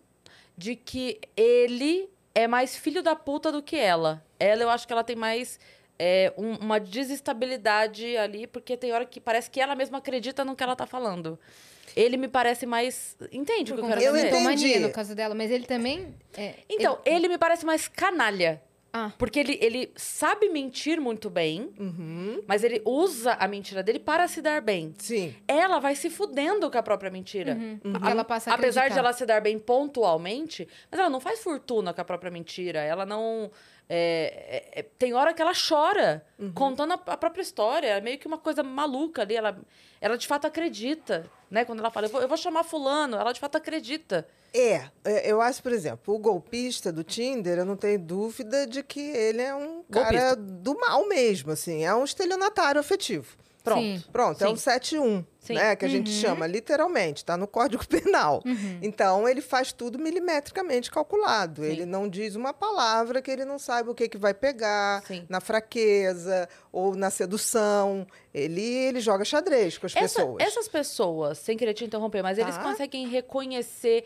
de 0.58 0.76
que 0.76 1.20
ele 1.36 2.10
é 2.34 2.48
mais 2.48 2.76
filho 2.76 3.04
da 3.04 3.16
puta 3.16 3.52
do 3.52 3.62
que 3.62 3.76
ela. 3.76 4.24
Ela, 4.40 4.64
eu 4.64 4.70
acho 4.70 4.88
que 4.88 4.94
ela 4.94 5.04
tem 5.04 5.16
mais 5.16 5.60
é, 6.00 6.32
um- 6.38 6.56
uma 6.58 6.80
desestabilidade 6.80 8.16
ali, 8.18 8.48
porque 8.48 8.78
tem 8.78 8.92
hora 8.94 9.06
que 9.06 9.20
parece 9.20 9.50
que 9.50 9.60
ela 9.60 9.76
mesma 9.76 9.98
acredita 9.98 10.44
no 10.46 10.56
que 10.56 10.64
ela 10.64 10.76
tá 10.76 10.86
falando. 10.86 11.38
Ele 11.96 12.18
me 12.18 12.28
parece 12.28 12.66
mais. 12.68 13.18
Entende 13.32 13.74
o 13.74 13.76
que 13.76 13.82
eu 13.82 13.88
quero 13.88 14.02
Eu 14.02 14.14
dizer? 14.14 14.28
entendi. 14.28 14.44
Mania, 14.44 14.80
no 14.82 14.92
caso 14.92 15.16
dela, 15.16 15.34
mas 15.34 15.50
ele 15.50 15.66
também... 15.66 16.14
é, 16.36 16.54
Então, 16.70 17.00
ele... 17.06 17.28
me 17.28 17.38
parece 17.40 17.66
mais 17.66 17.88
canalha. 17.88 18.62
Ah. 18.98 19.12
Porque 19.18 19.40
ele, 19.40 19.58
ele 19.62 19.92
sabe 19.96 20.50
mentir 20.50 21.00
muito 21.00 21.30
bem, 21.30 21.70
Uhum. 21.80 22.42
mas 22.48 22.64
ele 22.64 22.82
usa 22.84 23.34
a 23.34 23.48
mentira 23.48 23.84
dele 23.84 24.00
para 24.00 24.28
se 24.28 24.42
dar 24.42 24.60
bem. 24.62 24.94
Sim. 24.98 25.36
Ela 25.48 25.80
vai 25.80 25.96
se 25.96 26.10
fudendo 26.10 26.70
com 26.72 26.78
a 26.78 26.84
própria 26.84 27.12
mentira. 27.12 27.54
Uhum, 27.54 27.80
porque 27.92 28.10
ela 28.10 28.24
passa 28.24 28.50
a 28.52 28.56
Apesar 28.56 28.90
de 28.90 28.98
ela 28.98 29.14
se 29.14 29.26
dar 29.26 29.40
bem 29.42 29.60
pontualmente, 29.60 30.68
mas 30.90 31.00
ela 31.00 31.10
não 31.10 31.20
faz 31.20 31.44
fortuna 31.44 31.94
com 31.94 32.02
a 32.02 32.06
própria 32.06 32.32
mentira. 32.32 32.80
Ela 32.80 33.06
não. 33.06 33.52
É, 33.90 34.70
é, 34.76 34.80
é, 34.80 34.84
tem 34.84 35.14
hora 35.14 35.34
que 35.34 35.42
ela 35.42 35.54
chora 35.54 36.26
Uhum. 36.38 36.52
contando 36.54 36.92
a, 36.94 37.00
a 37.08 37.18
própria 37.18 37.42
história. 37.42 37.88
É 37.88 38.02
meio 38.02 38.18
que 38.20 38.28
uma 38.28 38.38
coisa 38.38 38.62
maluca 38.64 39.22
ali. 39.24 39.36
Ela, 39.36 39.58
ela 40.02 40.18
de 40.18 40.28
fato 40.28 40.46
acredita. 40.46 41.26
Né? 41.50 41.64
Quando 41.66 41.80
ela 41.80 41.90
fala, 41.90 42.08
eu 42.08 42.12
vou, 42.12 42.22
eu 42.22 42.28
vou 42.28 42.38
chamar 42.38 42.64
Fulano, 42.64 43.16
ela 43.18 43.32
de 43.32 43.40
fato 43.40 43.56
acredita. 43.56 44.28
É, 44.54 44.84
é, 45.06 45.32
eu 45.32 45.40
acho, 45.42 45.62
por 45.64 45.72
exemplo, 45.72 46.14
o 46.16 46.20
golpista 46.20 46.92
do 46.92 47.04
Tinder, 47.04 47.58
eu 47.60 47.66
não 47.66 47.76
tenho 47.76 48.00
dúvida 48.00 48.66
de 48.68 48.82
que 48.84 49.00
ele 49.00 49.42
é 49.42 49.54
um 49.54 49.84
cara 49.84 50.36
Golpista. 50.36 50.36
do 50.36 50.80
mal 50.80 51.08
mesmo, 51.08 51.52
assim, 51.52 51.86
é 51.86 51.94
um 51.94 52.04
estelionatário 52.04 52.80
afetivo. 52.80 53.38
Pronto. 53.68 53.82
Sim. 53.82 54.04
Pronto, 54.12 54.44
é 54.44 54.48
Sim. 54.48 54.54
um 54.54 54.56
71, 54.56 55.26
Sim. 55.40 55.54
né, 55.54 55.76
que 55.76 55.86
a 55.86 55.88
gente 55.88 56.10
chama 56.10 56.46
literalmente, 56.48 57.18
está 57.18 57.36
no 57.38 57.48
Código 57.48 57.86
Penal. 57.88 58.42
Uhum. 58.46 58.80
Então, 58.82 59.28
ele 59.28 59.42
faz 59.42 59.72
tudo 59.72 59.98
milimetricamente 60.00 60.90
calculado. 60.92 61.64
Ele 61.64 61.86
não 61.86 62.08
diz 62.10 62.36
uma 62.36 62.54
palavra 62.54 63.22
que 63.22 63.30
ele 63.32 63.46
não 63.46 63.58
saiba 63.60 63.92
o 63.92 63.96
que, 63.96 64.08
que 64.10 64.18
vai 64.18 64.34
pegar 64.34 65.04
na 65.30 65.40
fraqueza 65.42 66.48
ou 66.72 66.96
na 66.96 67.10
sedução. 67.10 68.06
Ele, 68.34 68.62
ele 68.62 69.00
joga 69.00 69.24
xadrez 69.26 69.78
com 69.78 69.86
as 69.86 69.96
Essa- 69.96 70.20
pessoas. 70.22 70.44
essas 70.44 70.68
pessoas, 70.68 71.38
sem 71.40 71.58
querer 71.58 71.74
te 71.74 71.84
interromper, 71.86 72.22
mas 72.24 72.38
eles 72.38 72.56
Tá. 72.56 72.64
conseguem 72.64 73.08
reconhecer 73.08 74.06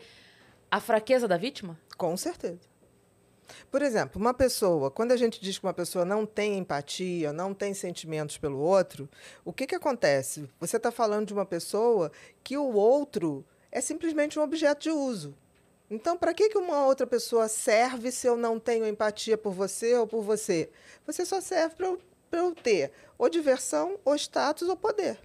a 0.70 0.80
fraqueza 0.80 1.28
da 1.28 1.36
vítima? 1.36 1.78
Com 1.98 2.16
certeza. 2.16 2.71
Por 3.70 3.82
exemplo, 3.82 4.20
uma 4.20 4.34
pessoa, 4.34 4.90
quando 4.90 5.12
a 5.12 5.16
gente 5.16 5.40
diz 5.40 5.58
que 5.58 5.66
uma 5.66 5.74
pessoa 5.74 6.04
não 6.04 6.24
tem 6.24 6.58
empatia, 6.58 7.32
não 7.32 7.52
tem 7.52 7.74
sentimentos 7.74 8.38
pelo 8.38 8.58
outro, 8.58 9.08
o 9.44 9.52
que, 9.52 9.66
que 9.66 9.74
acontece? 9.74 10.48
Você 10.60 10.76
está 10.76 10.90
falando 10.90 11.26
de 11.26 11.32
uma 11.32 11.46
pessoa 11.46 12.10
que 12.42 12.56
o 12.56 12.72
outro 12.72 13.44
é 13.70 13.80
simplesmente 13.80 14.38
um 14.38 14.42
objeto 14.42 14.82
de 14.82 14.90
uso. 14.90 15.34
Então, 15.90 16.16
para 16.16 16.32
que, 16.32 16.48
que 16.48 16.56
uma 16.56 16.86
outra 16.86 17.06
pessoa 17.06 17.48
serve 17.48 18.10
se 18.10 18.26
eu 18.26 18.36
não 18.36 18.58
tenho 18.58 18.86
empatia 18.86 19.36
por 19.36 19.52
você 19.52 19.94
ou 19.94 20.06
por 20.06 20.22
você? 20.22 20.70
Você 21.06 21.24
só 21.26 21.40
serve 21.40 21.74
para 21.76 21.86
eu, 21.86 22.00
pra 22.30 22.40
eu 22.40 22.54
ter 22.54 22.92
ou 23.18 23.28
diversão, 23.28 23.98
ou 24.04 24.14
status, 24.16 24.68
ou 24.68 24.76
poder. 24.76 25.18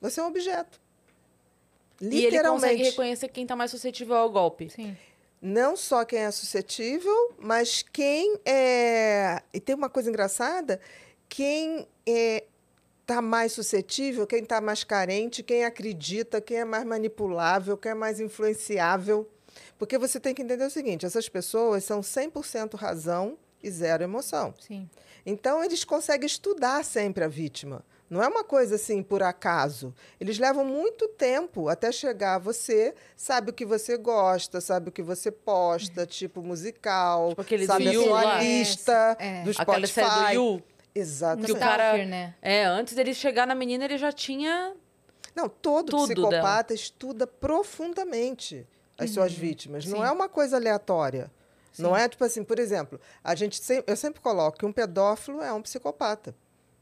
Você 0.00 0.20
é 0.20 0.22
um 0.22 0.26
objeto. 0.26 0.80
E 2.00 2.06
ele 2.06 2.12
consegue 2.14 2.36
Literalmente. 2.36 2.82
reconhecer 2.82 3.28
quem 3.28 3.46
tá 3.46 3.56
mais 3.56 3.70
suscetível 3.70 4.16
ao 4.16 4.30
golpe. 4.30 4.68
Sim. 4.68 4.96
Não 5.40 5.76
só 5.76 6.04
quem 6.04 6.20
é 6.20 6.30
suscetível, 6.30 7.34
mas 7.38 7.82
quem 7.82 8.38
é. 8.44 9.42
E 9.52 9.60
tem 9.60 9.74
uma 9.74 9.88
coisa 9.88 10.08
engraçada: 10.08 10.80
quem 11.28 11.86
está 12.04 13.22
mais 13.22 13.52
suscetível, 13.52 14.26
quem 14.26 14.42
está 14.42 14.60
mais 14.60 14.82
carente, 14.82 15.42
quem 15.42 15.64
acredita, 15.64 16.40
quem 16.40 16.58
é 16.58 16.64
mais 16.64 16.84
manipulável, 16.84 17.76
quem 17.76 17.92
é 17.92 17.94
mais 17.94 18.20
influenciável. 18.20 19.28
Porque 19.78 19.98
você 19.98 20.18
tem 20.18 20.34
que 20.34 20.42
entender 20.42 20.64
o 20.64 20.70
seguinte: 20.70 21.06
essas 21.06 21.28
pessoas 21.28 21.84
são 21.84 22.00
100% 22.00 22.74
razão 22.74 23.38
e 23.62 23.70
zero 23.70 24.02
emoção. 24.02 24.54
Sim. 24.58 24.88
Então, 25.24 25.62
eles 25.62 25.84
conseguem 25.84 26.26
estudar 26.26 26.84
sempre 26.84 27.24
a 27.24 27.28
vítima. 27.28 27.84
Não 28.08 28.22
é 28.22 28.28
uma 28.28 28.44
coisa 28.44 28.76
assim 28.76 29.02
por 29.02 29.22
acaso. 29.22 29.92
Eles 30.20 30.38
levam 30.38 30.64
muito 30.64 31.08
tempo 31.08 31.68
até 31.68 31.90
chegar 31.90 32.36
a 32.36 32.38
você, 32.38 32.94
sabe 33.16 33.50
o 33.50 33.52
que 33.52 33.66
você 33.66 33.96
gosta, 33.96 34.60
sabe 34.60 34.88
o 34.90 34.92
que 34.92 35.02
você 35.02 35.30
posta, 35.30 36.06
tipo 36.06 36.40
musical, 36.42 37.30
Tipo 37.30 37.42
aquele 37.42 37.66
sabe 37.66 37.90
do 37.90 38.00
a 38.00 38.04
sua 38.04 38.22
lá. 38.22 38.40
lista 38.42 39.16
É. 39.18 39.42
do 39.42 39.50
Aquela 39.50 39.86
série 39.86 40.06
do 40.06 40.10
Spotify. 40.12 40.34
Yu. 40.34 40.62
Exatamente. 40.94 41.46
Que 41.46 41.52
o 41.52 41.58
cara- 41.58 42.04
né? 42.06 42.34
É, 42.40 42.64
antes 42.64 42.94
dele 42.94 43.12
chegar 43.12 43.46
na 43.46 43.54
menina, 43.54 43.84
ele 43.84 43.98
já 43.98 44.12
tinha. 44.12 44.72
Não, 45.34 45.48
todo 45.48 45.90
Tudo 45.90 46.04
psicopata 46.04 46.72
estuda 46.72 47.26
profundamente 47.26 48.66
as 48.98 49.10
suas 49.10 49.32
vítimas. 49.32 49.84
Não 49.84 49.98
Uhum. 49.98 50.04
Sim. 50.04 50.08
é 50.08 50.12
uma 50.12 50.28
coisa 50.28 50.56
aleatória. 50.56 51.30
Não 51.78 51.94
é 51.94 52.08
tipo 52.08 52.24
assim, 52.24 52.42
por 52.42 52.58
exemplo, 52.58 52.98
a 53.22 53.34
gente 53.34 53.62
sem- 53.62 53.84
eu 53.86 53.94
sempre 53.96 54.18
coloco 54.22 54.56
que 54.56 54.64
um 54.64 54.72
pedófilo 54.72 55.42
é 55.42 55.52
um 55.52 55.60
psicopata, 55.60 56.34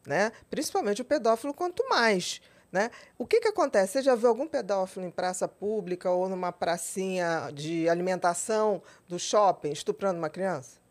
né? 0.06 0.32
Principalmente 0.50 1.02
o 1.02 1.04
pedófilo 1.04 1.54
quanto 1.54 1.88
mais, 1.88 2.40
né? 2.70 2.90
O 3.18 3.26
que 3.26 3.40
que 3.40 3.49
acontece? 3.49 3.94
Você 3.94 4.02
já 4.02 4.14
viu 4.14 4.28
algum 4.28 4.46
pedófilo 4.46 5.06
em 5.06 5.11
praça 5.11 5.49
pública 5.49 6.11
ou 6.11 6.28
numa 6.28 6.52
pracinha 6.52 7.50
de 7.52 7.88
alimentação 7.88 8.82
do 9.08 9.18
shopping 9.18 9.70
estuprando 9.70 10.18
uma 10.18 10.30
criança? 10.30 10.83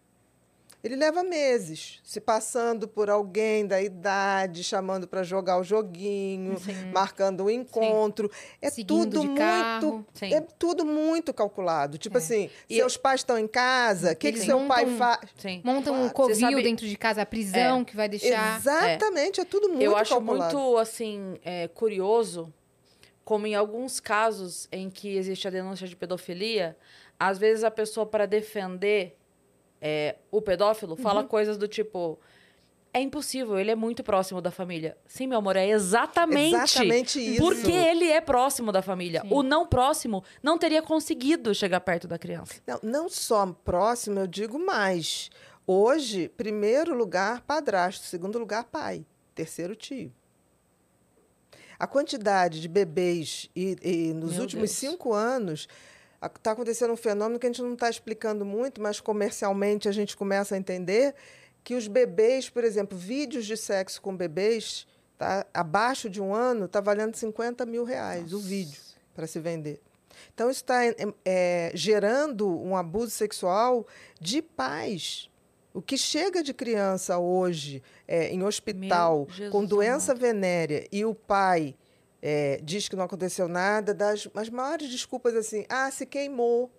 Ele 0.84 0.98
leva 0.98 1.24
meses, 1.24 2.02
se 2.04 2.20
passando 2.20 2.90
por 2.90 3.10
alguém 3.10 3.66
da 3.66 3.82
idade, 3.82 4.66
chamando 4.66 5.08
para 5.08 5.24
jogar 5.24 5.58
o 5.58 5.63
joguinho, 5.63 6.58
marcando 6.92 7.46
o 7.46 7.50
encontro. 7.50 8.30
É 8.62 8.70
Seguindo 8.70 8.88
tudo 9.06 9.24
muito, 9.24 9.38
carro. 9.40 10.06
Sim. 10.13 10.34
é 10.34 10.42
tudo 10.42 10.86
muito 10.86 11.34
calculado. 11.34 11.98
Tipo 11.98 12.18
assim, 12.18 12.50
E- 12.70 12.75
seus 12.75 12.98
pais 12.98 13.22
estão 13.22 13.38
em 13.40 13.48
casa, 13.48 14.12
o 14.12 14.16
que, 14.18 14.34
que 14.34 14.40
seu 14.40 14.60
pai 14.68 14.86
faz? 14.98 15.20
Sim. 15.38 15.62
Montam 15.63 16.04
um 16.04 16.10
covil 16.10 16.36
sabe- 16.36 16.62
dentro 16.62 16.86
de 16.86 16.98
casa, 16.98 17.22
a 17.22 17.25
prisão 17.25 17.86
que 17.86 17.96
vai 17.96 18.10
deixar. 18.10 18.58
Exatamente, 18.60 19.40
é, 19.40 19.46
tudo 19.46 19.70
muito 19.70 19.82
Eu 19.84 19.96
acho 19.96 20.12
calculado. 20.13 20.58
muito, 20.58 20.78
assim, 20.78 21.40
é, 21.46 21.70
curioso 21.70 22.54
como 23.24 23.48
em 23.48 23.56
alguns 23.56 24.02
casos 24.02 24.68
em 24.70 24.90
que 24.90 25.16
existe 25.16 25.48
a 25.48 25.52
denúncia 25.52 25.88
de 25.88 25.96
pedofilia, 25.96 26.78
às 27.18 27.38
vezes 27.38 27.63
a 27.63 27.72
pessoa, 27.72 28.06
para 28.06 28.25
defender 28.25 29.18
é, 29.86 30.16
o 30.32 30.42
pedófilo, 30.42 30.94
Uhum. 30.94 30.98
fala 30.98 31.24
coisas 31.25 31.58
do 31.58 31.68
tipo... 31.68 32.18
É 32.96 33.02
impossível, 33.02 33.58
ele 33.58 33.72
é 33.72 33.75
muito 33.75 34.04
próximo 34.04 34.40
da 34.40 34.52
família. 34.52 34.96
Sim, 35.08 35.25
meu 35.25 35.40
amor, 35.40 35.56
é 35.56 35.68
exatamente. 35.68 36.54
Exatamente 36.56 37.20
isso. 37.20 37.42
Porque 37.42 37.72
ele 37.72 38.06
é 38.08 38.22
próximo 38.22 38.72
da 38.72 38.84
família. 38.84 39.22
Sim. 39.22 39.30
O 39.32 39.42
não 39.42 39.66
próximo 39.66 40.24
não 40.44 40.60
teria 40.60 40.80
conseguido 40.80 41.56
chegar 41.56 41.80
perto 41.82 42.08
da 42.08 42.20
criança. 42.20 42.54
Não, 42.68 42.80
não 42.84 43.10
só 43.10 43.48
próximo, 43.66 44.20
eu 44.20 44.28
digo 44.28 44.60
mais. 44.63 45.32
Hoje, 45.66 46.30
primeiro 46.38 46.96
lugar, 46.96 47.42
padrasto. 47.42 48.06
Segundo 48.06 48.38
lugar, 48.38 48.66
pai. 48.66 49.04
Terceiro, 49.34 49.75
tio. 49.75 50.13
A 51.80 51.88
quantidade 51.88 52.62
de 52.62 52.68
bebês 52.68 53.50
e, 53.56 53.75
e 53.82 54.13
nos 54.13 54.34
Meu 54.34 54.42
últimos 54.44 54.70
Deus. 54.70 54.92
cinco 54.92 55.13
anos 55.13 55.68
está 56.25 56.51
acontecendo 56.51 56.94
um 56.94 56.98
fenômeno 56.98 57.39
que 57.39 57.46
a 57.46 57.50
gente 57.50 57.62
não 57.62 57.74
está 57.74 57.89
explicando 57.89 58.46
muito, 58.46 58.82
mas 58.82 59.00
comercialmente 59.00 59.88
a 59.88 59.92
gente 59.92 60.15
começa 60.15 60.56
a 60.56 60.58
entender 60.58 61.15
que 61.63 61.75
os 61.75 61.88
bebês, 61.88 62.50
por 62.50 62.63
exemplo, 62.63 62.98
vídeos 62.98 63.46
de 63.46 63.56
sexo 63.56 64.01
com 64.01 64.15
bebês 64.15 64.86
tá, 65.18 65.46
abaixo 65.53 66.10
de 66.10 66.22
um 66.22 66.34
ano 66.34 66.65
está 66.65 66.82
valendo 66.82 67.15
50 67.15 67.65
mil 67.65 67.84
reais 67.84 68.34
o 68.34 68.39
vídeo 68.39 68.80
para 69.13 69.27
se 69.27 69.39
vender. 69.39 69.82
Então, 70.34 70.50
isso 70.50 70.62
está 70.62 70.82
gerando 71.74 72.48
um 72.48 72.75
abuso 72.75 73.12
sexual 73.12 73.86
de 74.20 74.42
pais. 74.42 75.30
O 75.74 75.82
que 75.82 75.98
chega 75.98 76.44
de 76.44 76.53
criança 76.53 77.18
hoje 77.18 77.82
é, 78.08 78.30
em 78.30 78.44
hospital 78.44 79.27
com 79.51 79.65
doença 79.65 80.13
venérea 80.13 80.88
e 80.92 81.03
o 81.03 81.15
pai 81.15 81.75
é, 82.25 82.62
diz 82.63 82.88
que 82.88 82.96
não 82.96 83.03
aconteceu 83.03 83.50
nada, 83.50 83.94
das 83.94 84.30
as 84.34 84.50
maiores 84.50 84.89
desculpas 84.89 85.36
assim, 85.36 85.65
ah, 85.68 85.92
se 85.92 86.06
queimou. 86.06 86.72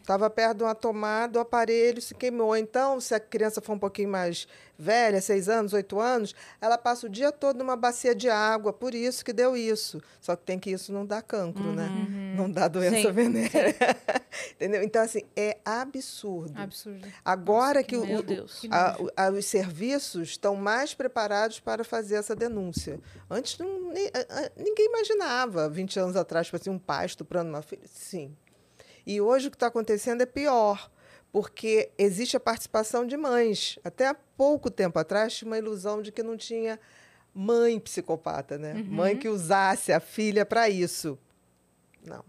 Estava 0.00 0.30
perto 0.30 0.58
de 0.58 0.64
uma 0.64 0.74
tomada, 0.74 1.38
o 1.38 1.42
aparelho 1.42 2.00
se 2.00 2.14
queimou. 2.14 2.56
Então, 2.56 3.00
se 3.00 3.12
a 3.12 3.18
criança 3.18 3.60
for 3.60 3.72
um 3.72 3.78
pouquinho 3.78 4.08
mais 4.08 4.46
velha, 4.78 5.20
seis 5.20 5.48
anos, 5.48 5.72
oito 5.72 5.98
anos, 5.98 6.34
ela 6.60 6.78
passa 6.78 7.06
o 7.06 7.08
dia 7.08 7.32
todo 7.32 7.58
numa 7.58 7.74
bacia 7.76 8.14
de 8.14 8.28
água, 8.28 8.72
por 8.72 8.94
isso 8.94 9.24
que 9.24 9.32
deu 9.32 9.56
isso. 9.56 10.00
Só 10.20 10.36
que 10.36 10.44
tem 10.44 10.58
que 10.60 10.70
isso 10.70 10.92
não 10.92 11.04
dá 11.04 11.20
cancro, 11.22 11.72
né? 11.72 11.88
Não 12.34 12.50
dá 12.50 12.68
doença 12.68 12.96
Sim, 13.08 13.12
venérea. 13.12 13.74
Entendeu? 14.54 14.82
Então, 14.82 15.02
assim, 15.02 15.22
é 15.36 15.58
absurdo. 15.64 16.52
Absurdo. 16.60 17.06
Agora 17.24 17.80
Nossa, 17.80 17.84
que, 17.84 17.96
o- 17.96 18.04
a- 18.70 18.96
a- 19.26 19.30
os 19.30 19.46
serviços 19.46 20.30
estão 20.30 20.56
mais 20.56 20.94
preparados 20.94 21.60
para 21.60 21.84
fazer 21.84 22.16
essa 22.16 22.34
denúncia. 22.34 23.00
Antes, 23.30 23.58
não, 23.58 23.92
ninguém 24.56 24.86
imaginava, 24.86 25.68
20 25.68 25.98
anos 25.98 26.16
atrás, 26.16 26.46
tipo 26.46 26.56
assim, 26.56 26.70
um 26.70 26.78
pai 26.78 27.06
estuprando 27.06 27.48
uma 27.50 27.62
filha. 27.62 27.82
Sim. 27.86 28.36
E 29.06 29.20
hoje 29.20 29.48
o 29.48 29.50
que 29.50 29.56
está 29.56 29.66
acontecendo 29.66 30.22
é 30.22 30.26
pior, 30.26 30.90
porque 31.30 31.90
existe 31.98 32.36
a 32.36 32.40
participação 32.40 33.06
de 33.06 33.16
mães. 33.16 33.78
Até 33.84 34.06
há 34.08 34.14
pouco 34.14 34.70
tempo 34.70 34.98
atrás 34.98 35.34
tinha 35.34 35.46
uma 35.48 35.58
ilusão 35.58 36.00
de 36.00 36.10
que 36.10 36.22
não 36.22 36.36
tinha 36.36 36.80
mãe 37.34 37.78
psicopata, 37.80 38.56
né? 38.56 38.74
Mãe 38.88 39.16
que 39.16 39.28
usasse 39.28 39.92
a 39.92 40.00
filha 40.00 40.46
para 40.46 40.68
isso. 40.68 41.18
Não. 42.04 42.24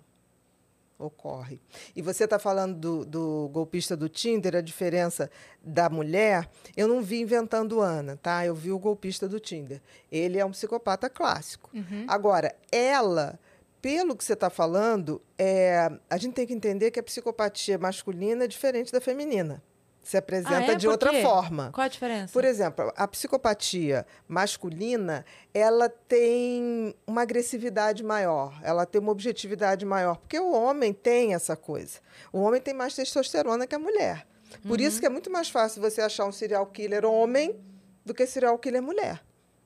Ocorre. 0.98 1.60
E 1.94 2.02
você 2.02 2.24
está 2.24 2.40
falando 2.40 2.76
do, 2.78 3.06
do 3.06 3.50
golpista 3.52 3.98
do 3.98 4.08
Tinder, 4.08 4.56
a 4.56 4.62
diferença 4.62 5.30
da 5.62 5.90
mulher. 5.90 6.50
Eu 6.76 6.88
não 6.88 7.02
vi 7.02 7.20
inventando 7.20 7.82
Ana, 7.82 8.16
tá? 8.16 8.46
Eu 8.46 8.56
vi 8.56 8.72
o 8.72 8.80
golpista 8.80 9.28
do 9.28 9.38
Tinder. 9.38 9.82
Ele 10.10 10.40
é 10.40 10.46
um 10.46 10.52
psicopata 10.52 11.10
clássico. 11.10 11.70
Agora, 12.08 12.56
ela, 12.72 13.38
pelo 13.82 14.16
que 14.16 14.24
você 14.24 14.34
está 14.34 14.50
falando, 14.50 15.22
é, 15.38 15.92
a 16.10 16.18
gente 16.18 16.34
tem 16.34 16.48
que 16.48 16.54
entender 16.54 16.92
que 16.92 17.00
a 17.00 17.04
psicopatia 17.04 17.78
masculina 17.78 18.46
é 18.46 18.48
diferente 18.48 18.90
da 18.90 19.02
feminina. 19.02 19.62
Se 20.06 20.18
apresenta 20.18 20.56
Ah, 20.56 20.72
é? 20.74 20.76
de 20.76 20.88
outra 20.88 21.12
forma. 21.24 21.72
Qual 21.74 21.84
a 21.84 21.88
diferença? 21.88 22.32
Por 22.32 22.46
exemplo, 22.46 22.94
a 22.96 23.08
psicopatia 23.08 24.06
masculina, 24.28 25.26
ela 25.52 25.90
tem 25.90 26.94
uma 27.08 27.24
agressividade 27.24 28.04
maior, 28.04 28.54
ela 28.62 28.86
tem 28.86 29.02
uma 29.02 29.12
objetividade 29.12 29.84
maior, 29.84 30.18
porque 30.18 30.40
o 30.40 30.52
homem 30.54 30.94
tem 30.94 31.34
essa 31.34 31.56
coisa. 31.56 31.98
O 32.32 32.40
homem 32.42 32.62
tem 32.62 32.72
mais 32.72 32.94
testosterona 32.94 33.66
que 33.66 33.74
a 33.74 33.80
mulher. 33.80 34.28
Por 34.68 34.80
isso 34.80 35.00
que 35.00 35.08
é 35.08 35.10
muito 35.10 35.32
mais 35.32 35.50
fácil 35.50 35.82
você 35.82 36.02
achar 36.02 36.26
um 36.26 36.32
serial 36.32 36.68
killer 36.68 37.04
homem 37.04 37.60
do 38.06 38.14
que 38.14 38.28
serial 38.28 38.60
killer 38.60 38.84
mulher. 38.84 39.24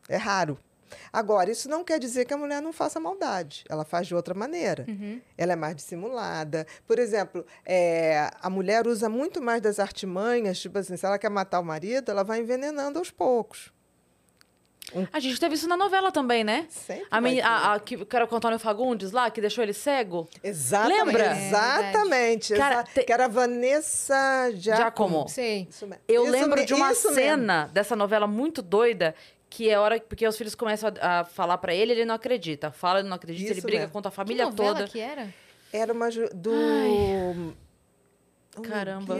É 0.08 0.16
raro. 0.16 0.58
Agora, 1.12 1.50
isso 1.52 1.70
não 1.70 1.84
quer 1.84 2.00
dizer 2.00 2.26
que 2.26 2.34
a 2.34 2.38
mulher 2.38 2.62
não 2.62 2.72
faça 2.74 3.00
maldade. 3.00 3.64
Ela 3.70 3.84
faz 3.86 4.08
de 4.08 4.16
outra 4.16 4.34
maneira. 4.34 4.86
Ela 5.38 5.54
é 5.54 5.56
mais 5.56 5.76
dissimulada. 5.76 6.66
Por 6.88 7.00
exemplo, 7.00 7.46
é, 7.66 8.30
a 8.42 8.50
mulher 8.50 8.88
usa 8.88 9.10
muito 9.10 9.42
mais 9.42 9.62
das 9.62 9.80
artimanhas, 9.80 10.60
tipo 10.60 10.78
assim, 10.78 10.96
se 10.98 11.06
ela 11.06 11.18
quer 11.20 11.30
matar 11.30 11.60
o 11.60 11.64
marido, 11.66 12.10
ela 12.12 12.24
vai 12.24 12.40
envenenando 12.40 13.00
aos 13.00 13.12
poucos. 13.12 13.72
A 15.14 15.20
gente 15.20 15.40
teve 15.40 15.54
isso 15.54 15.68
na 15.68 15.78
novela 15.78 16.12
também, 16.12 16.44
né? 16.44 16.66
Sempre 16.68 17.06
A, 17.12 17.22
vai 17.22 17.30
meni- 17.30 17.42
ter. 17.42 17.48
a, 17.48 17.74
a 17.76 17.80
que, 17.80 18.04
que 18.06 18.16
era 18.16 18.26
com 18.26 18.34
o 18.34 18.38
Antônio 18.40 18.58
Fagundes 18.58 19.12
lá, 19.12 19.30
que 19.30 19.40
deixou 19.40 19.64
ele 19.64 19.72
cego. 19.74 20.28
Exatamente. 20.44 21.06
Lembra? 21.06 21.26
É, 21.26 21.48
Exatamente. 21.48 22.56
Cara, 22.56 22.76
exa- 22.78 22.84
te- 22.86 23.04
Que 23.04 23.14
era 23.14 23.26
a 23.26 23.28
Vanessa 23.28 24.50
Giacomo. 24.56 25.28
Giacomo. 25.28 25.28
Mesmo. 25.38 25.96
Eu 26.08 26.24
Isso 26.24 26.32
lembro 26.32 26.60
me- 26.60 26.66
de 26.66 26.74
uma 26.74 26.92
isso 26.92 27.08
mesmo. 27.12 27.22
cena 27.22 27.70
dessa 27.72 27.96
novela 27.96 28.26
muito 28.26 28.64
doida 28.64 29.14
que 29.50 29.70
é 29.70 29.80
hora 29.80 30.00
porque 30.00 30.28
os 30.28 30.38
filhos 30.38 30.56
começam 30.56 30.92
a, 31.02 31.22
a 31.22 31.26
falar 31.26 31.58
pra 31.58 31.74
ele, 31.74 31.92
ele 31.94 32.06
não 32.06 32.16
acredita. 32.16 32.72
Fala, 32.72 33.00
ele 33.00 33.10
não 33.10 33.16
acredita, 33.16 33.50
ele 33.50 33.60
Isso 33.60 33.66
briga 33.66 33.80
mesmo. 33.80 33.94
contra 33.94 34.10
a 34.10 34.12
Que 34.12 34.16
família 34.16 34.46
novela 34.46 34.74
toda. 34.76 34.88
que 34.88 35.00
era? 35.00 35.34
Era 35.74 35.94
uma 35.94 36.10
do. 36.34 36.52
Meu 36.52 37.54
Caramba. 38.64 39.16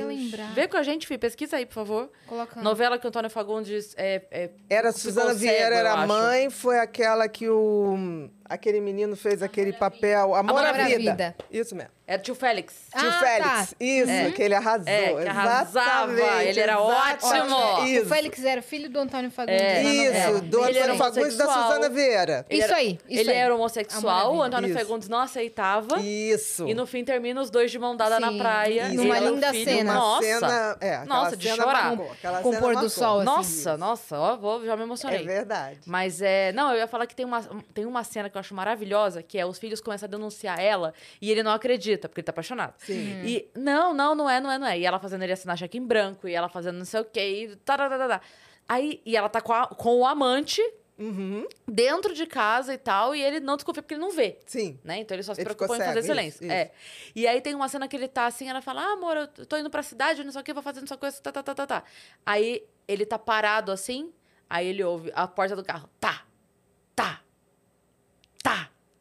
Vê 0.54 0.68
com 0.68 0.76
a 0.76 0.84
gente, 0.84 1.08
Fih, 1.08 1.18
pesquisa 1.18 1.58
aí, 1.58 1.66
por 1.66 1.74
favor. 1.76 2.10
Colocando. 2.28 2.64
Novela 2.64 2.98
que 2.98 3.06
o 3.06 3.10
Antônio 3.10 3.30
Fagundes 3.30 3.94
é, 3.98 4.24
é 4.32 4.50
Era 4.70 4.92
Suzana 4.92 5.34
Vieira, 5.34 5.76
era 5.76 5.94
a 5.94 6.08
mãe, 6.08 6.50
foi 6.50 6.80
aquela 6.80 7.28
que 7.30 7.48
o. 7.48 8.30
Aquele 8.50 8.82
menino 8.82 9.16
fez 9.16 9.44
aquele 9.44 9.72
papel. 9.74 10.34
Amor, 10.34 10.66
à 10.66 10.72
vida. 10.74 10.98
Vida. 10.98 11.36
Isso 11.52 11.76
mesmo. 11.76 11.92
Era 12.08 12.18
tio 12.20 12.34
Félix. 12.34 12.74
Ah, 12.92 13.00
Tio 13.02 13.12
tá. 13.12 13.20
Félix. 13.20 13.76
Isso, 13.80 14.10
É. 14.10 14.32
que 14.32 14.42
ele 14.42 14.56
arrasou. 14.56 14.88
É, 14.88 15.14
que 15.22 15.30
arrasava. 15.30 16.12
Exatamente, 16.12 16.48
Ele 16.50 16.60
era 16.60 16.74
exatamente. 16.74 17.54
ótimo. 17.54 17.86
Isso. 17.86 18.02
O 18.06 18.10
Félix 18.10 18.44
era 18.44 18.62
filho 18.64 18.90
do 18.90 19.00
Antônio 19.00 19.30
Fagundes. 19.30 19.62
É. 19.62 19.84
na 19.84 19.90
Isso, 19.94 20.42
do 20.46 20.66
Ele 20.68 20.80
era 20.80 20.94
Antônio 20.94 20.98
Fagundes 21.14 21.36
e 21.36 21.38
da 21.38 21.44
homossexual. 21.44 21.68
Suzana 21.76 21.90
Vieira. 21.90 22.46
Ele 22.50 22.60
Isso 22.64 22.68
era- 22.72 22.78
aí, 22.78 23.00
isso 23.08 23.22
ele 23.22 23.32
aí. 23.32 23.38
era 23.38 23.54
homossexual, 23.56 24.36
o. 24.36 24.42
Antônio 24.42 24.70
Isso. 24.72 24.80
Fagundes 24.80 25.08
não 25.08 25.20
aceitava. 25.20 26.00
Isso. 26.02 26.68
E 26.68 26.74
no 26.74 26.88
fim 26.88 27.04
termina 27.04 27.40
os 27.40 27.52
dois 27.52 27.70
de 27.70 27.78
mão 27.78 27.96
dada 27.96 28.20
na 28.20 28.30
Sim. 28.32 28.38
praia. 28.40 28.82
Isso. 28.86 28.94
e 28.94 28.98
Numa 28.98 29.16
ela 29.18 29.26
e 29.28 29.30
o 29.30 29.36
linda 29.36 29.52
filho. 29.52 29.66
cena. 29.72 29.92
Uma 29.92 30.00
Nossa. 30.00 30.24
cena, 30.26 30.78
é, 30.82 30.96
aquela 30.96 31.06
Nossa, 31.06 31.38
de 31.38 31.44
cena 31.48 31.64
chorar. 31.64 31.84
marcou, 31.90 32.12
aquela 32.12 32.42
Com 32.42 32.50
o 32.50 32.52
cena 32.54 32.62
pôr 32.64 32.70
do 32.70 32.74
marcou. 32.74 32.90
sol, 32.90 33.16
assim. 33.18 33.26
Nossa, 33.26 33.78
nossa, 33.78 34.18
ó, 34.18 34.36
vou, 34.36 34.66
já 34.66 34.76
me 34.76 34.82
emocionei. 34.82 35.20
É 35.22 35.24
verdade. 35.24 35.80
Mas 35.86 36.24
é. 36.24 36.52
Não, 36.54 36.72
eu 36.72 36.80
ia 36.80 36.88
falar 36.88 37.06
que 37.06 37.16
tem 37.16 37.24
uma, 37.26 37.42
tem 37.72 37.86
uma 37.86 38.04
cena 38.04 38.32
que 38.32 38.36
eu 38.36 38.39
acho 38.40 38.54
maravilhosa, 38.56 39.22
que 39.22 39.38
é 39.38 39.46
os 39.46 39.60
filhos 39.60 39.80
começam 39.82 40.08
a 40.08 40.10
denunciar 40.10 40.60
ela 40.60 40.94
e 41.22 41.30
ele 41.32 41.44
não 41.44 41.52
acredita, 41.52 42.08
porque 42.10 42.22
ele 42.22 42.26
tá 42.26 42.32
apaixonado. 42.32 42.74
Sim. 42.80 43.22
E 43.24 43.50
não, 43.56 43.94
não, 43.94 44.16
não 44.16 44.30
é, 44.30 44.40
não 44.40 44.52
é, 44.52 44.58
não 44.58 44.68
é. 44.68 44.80
E 44.80 44.86
ela 44.86 45.00
fazendo 45.00 45.24
ele 45.24 45.34
assinar 45.34 45.58
cheque 45.58 45.78
em 45.78 45.86
branco, 45.86 46.28
e 46.28 46.34
ela 46.34 46.50
fazendo 46.50 46.78
não 46.78 46.86
sei 46.86 47.02
o 47.02 47.06
quê, 47.06 47.44
e 47.52 47.56
tararara. 47.58 48.22
Aí, 48.68 49.02
e 49.06 49.16
ela 49.18 49.30
tá 49.30 49.42
com, 49.42 49.54
a- 49.54 49.68
com 49.68 50.00
o 50.00 50.06
amante 50.06 50.62
Uhum, 51.02 51.48
dentro 51.66 52.14
de 52.14 52.26
casa 52.26 52.74
e 52.74 52.78
tal, 52.78 53.16
e 53.16 53.22
ele 53.24 53.40
não 53.40 53.56
desconfia 53.56 53.82
porque 53.82 53.94
ele 53.94 54.02
não 54.02 54.12
vê. 54.12 54.38
Sim. 54.46 54.78
Né? 54.84 55.00
Então 55.00 55.16
ele 55.16 55.24
só 55.24 55.34
se 55.34 55.40
Ele 55.40 55.46
preocupa 55.46 55.64
ficou 55.74 55.76
em 55.78 55.80
fazer 55.80 56.02
cego, 56.04 56.14
silêncio. 56.14 56.44
isso, 56.44 56.52
É. 56.52 56.72
E 57.16 57.26
aí 57.26 57.40
tem 57.40 57.56
uma 57.56 57.70
cena 57.70 57.88
que 57.88 57.96
ele 57.96 58.10
tá 58.10 58.26
assim, 58.26 58.50
ela 58.50 58.62
fala: 58.62 58.82
Ah, 58.82 58.94
amor, 58.94 59.16
eu 59.38 59.46
tô 59.46 59.56
indo 59.56 59.70
pra 59.70 59.82
cidade, 59.82 60.26
não 60.26 60.32
sei 60.34 60.42
o 60.42 60.44
que, 60.44 60.54
vou 60.54 60.62
fazendo 60.62 60.84
essa 60.84 60.98
coisa, 60.98 61.22
tá, 61.22 61.32
tá, 61.32 61.42
tá, 61.42 61.56
tá, 61.56 61.66
tá. 61.68 61.84
Aí 62.26 62.66
ele 62.86 63.06
tá 63.06 63.18
parado 63.18 63.72
assim, 63.72 64.12
aí 64.50 64.68
ele 64.68 64.84
ouve 64.84 65.10
a 65.16 65.26
porta 65.26 65.56
do 65.56 65.64
carro. 65.64 65.90
Tá, 66.02 66.12
tá, 66.12 66.18
tá. 66.18 66.26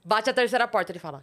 Bate 0.09 0.31
a 0.31 0.33
terceira 0.33 0.67
porta. 0.67 0.91
Ele 0.91 0.99
fala: 0.99 1.23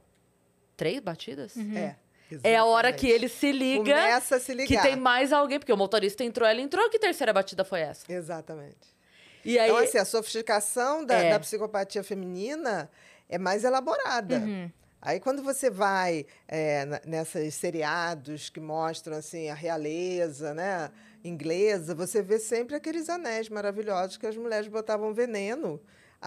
Três 0.77 0.99
batidas? 0.99 1.55
É. 1.75 1.95
É 2.43 2.55
a 2.55 2.65
hora 2.65 2.89
exatamente. 2.89 2.99
que 2.99 3.07
ele 3.07 3.29
se 3.29 3.51
liga 3.51 3.83
Começa 3.83 4.35
a 4.35 4.39
se 4.39 4.53
ligar. 4.53 4.67
que 4.67 4.87
tem 4.87 4.95
mais 4.95 5.31
alguém, 5.31 5.59
porque 5.59 5.71
o 5.73 5.77
motorista 5.77 6.23
entrou, 6.23 6.47
ela 6.47 6.59
entrou, 6.59 6.89
que 6.89 6.97
terceira 6.97 7.31
batida 7.31 7.63
foi 7.63 7.81
essa? 7.81 8.11
Exatamente. 8.11 8.95
E 9.43 9.57
aí. 9.59 9.69
Então, 9.69 9.83
assim, 9.83 9.97
a 9.99 10.05
sofisticação 10.05 11.05
da, 11.05 11.15
É. 11.15 11.29
da 11.31 11.39
psicopatia 11.39 12.03
feminina 12.03 12.89
é 13.29 13.37
mais 13.37 13.63
elaborada. 13.63 14.37
Uhum. 14.37 14.71
Aí 15.01 15.19
quando 15.19 15.43
você 15.43 15.69
vai 15.69 16.25
é, 16.47 16.85
nessas 17.05 17.53
seriados 17.55 18.49
que 18.49 18.59
mostram 18.59 19.17
assim 19.17 19.49
a 19.49 19.53
realeza, 19.53 20.53
né, 20.55 20.89
inglesa, 21.23 21.93
você 21.93 22.23
vê 22.23 22.39
sempre 22.39 22.75
aqueles 22.75 23.07
anéis 23.07 23.49
maravilhosos 23.49 24.17
que 24.17 24.25
as 24.25 24.35
mulheres 24.35 24.67
botavam 24.67 25.13
veneno, 25.13 25.79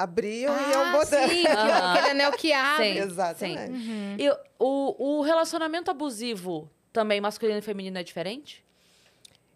abriam 0.03 0.55
e 0.57 0.71
iam 0.71 0.83
Ah, 0.87 0.93
botando. 0.93 1.29
sim, 1.31 1.47
aquele 1.47 2.11
anel 2.11 2.33
que 2.33 2.53
abre. 2.55 2.93
Sim, 2.95 2.99
Exatamente. 3.01 3.73
Uhum. 3.73 4.17
E 4.19 4.31
o, 4.59 5.19
o 5.19 5.23
relacionamento 5.23 5.91
abusivo 5.91 6.71
também 6.93 7.21
masculino 7.21 7.59
e 7.59 7.63
feminino 7.63 7.99
é 7.99 8.03
diferente? 8.03 8.65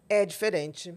É 0.09 0.25
diferente. 0.25 0.93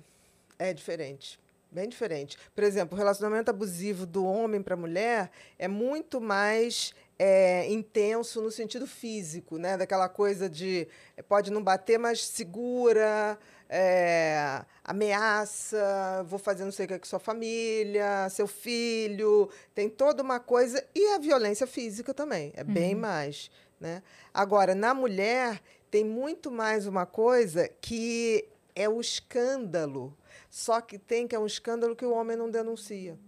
É 0.59 0.73
diferente. 0.73 1.39
Bem 1.71 1.89
diferente. 1.89 2.39
Por 2.55 2.65
exemplo, 2.65 2.95
o 2.95 2.99
relacionamento 2.99 3.51
abusivo 3.51 4.07
do 4.07 4.25
homem 4.25 4.63
para 4.63 4.75
a 4.75 4.77
mulher 4.77 5.31
é 5.59 5.69
muito 5.69 6.21
mais 6.21 6.95
é, 7.19 7.71
intenso 7.71 8.41
no 8.41 8.51
sentido 8.51 8.87
físico, 8.87 9.59
né? 9.59 9.77
Daquela 9.77 10.09
coisa 10.09 10.49
de 10.49 10.87
pode 11.29 11.51
não 11.51 11.63
bater, 11.63 11.99
mas 11.99 12.25
segura, 12.27 13.39
é, 13.69 14.65
ameaça, 14.85 16.25
vou 16.27 16.39
fazer 16.39 16.65
não 16.65 16.73
sei 16.73 16.87
o 16.87 16.89
que 16.89 16.99
com 16.99 17.07
sua 17.07 17.19
família, 17.19 18.29
seu 18.31 18.47
filho. 18.47 19.51
Tem 19.75 19.89
toda 19.89 20.23
uma 20.23 20.41
coisa. 20.41 20.85
E 20.95 21.15
a 21.15 21.19
violência 21.19 21.67
física 21.67 22.15
também. 22.15 22.53
É 22.55 22.65
bem 22.65 22.95
mais. 22.95 23.51
Né? 23.81 24.03
Agora, 24.33 24.75
na 24.75 24.95
mulher, 24.95 25.61
tem 25.91 26.05
muito 26.05 26.51
mais 26.51 26.87
uma 26.87 27.07
coisa 27.07 27.69
que 27.81 28.49
é 28.75 28.89
o 28.89 29.01
escândalo. 29.01 30.17
Só 30.51 30.81
que 30.81 30.99
tem 30.99 31.27
que 31.27 31.35
é 31.35 31.39
um 31.39 31.47
escândalo 31.47 31.97
que 31.97 32.05
o 32.05 32.13
homem 32.13 32.37
não 32.37 32.51
denuncia. 32.51 33.19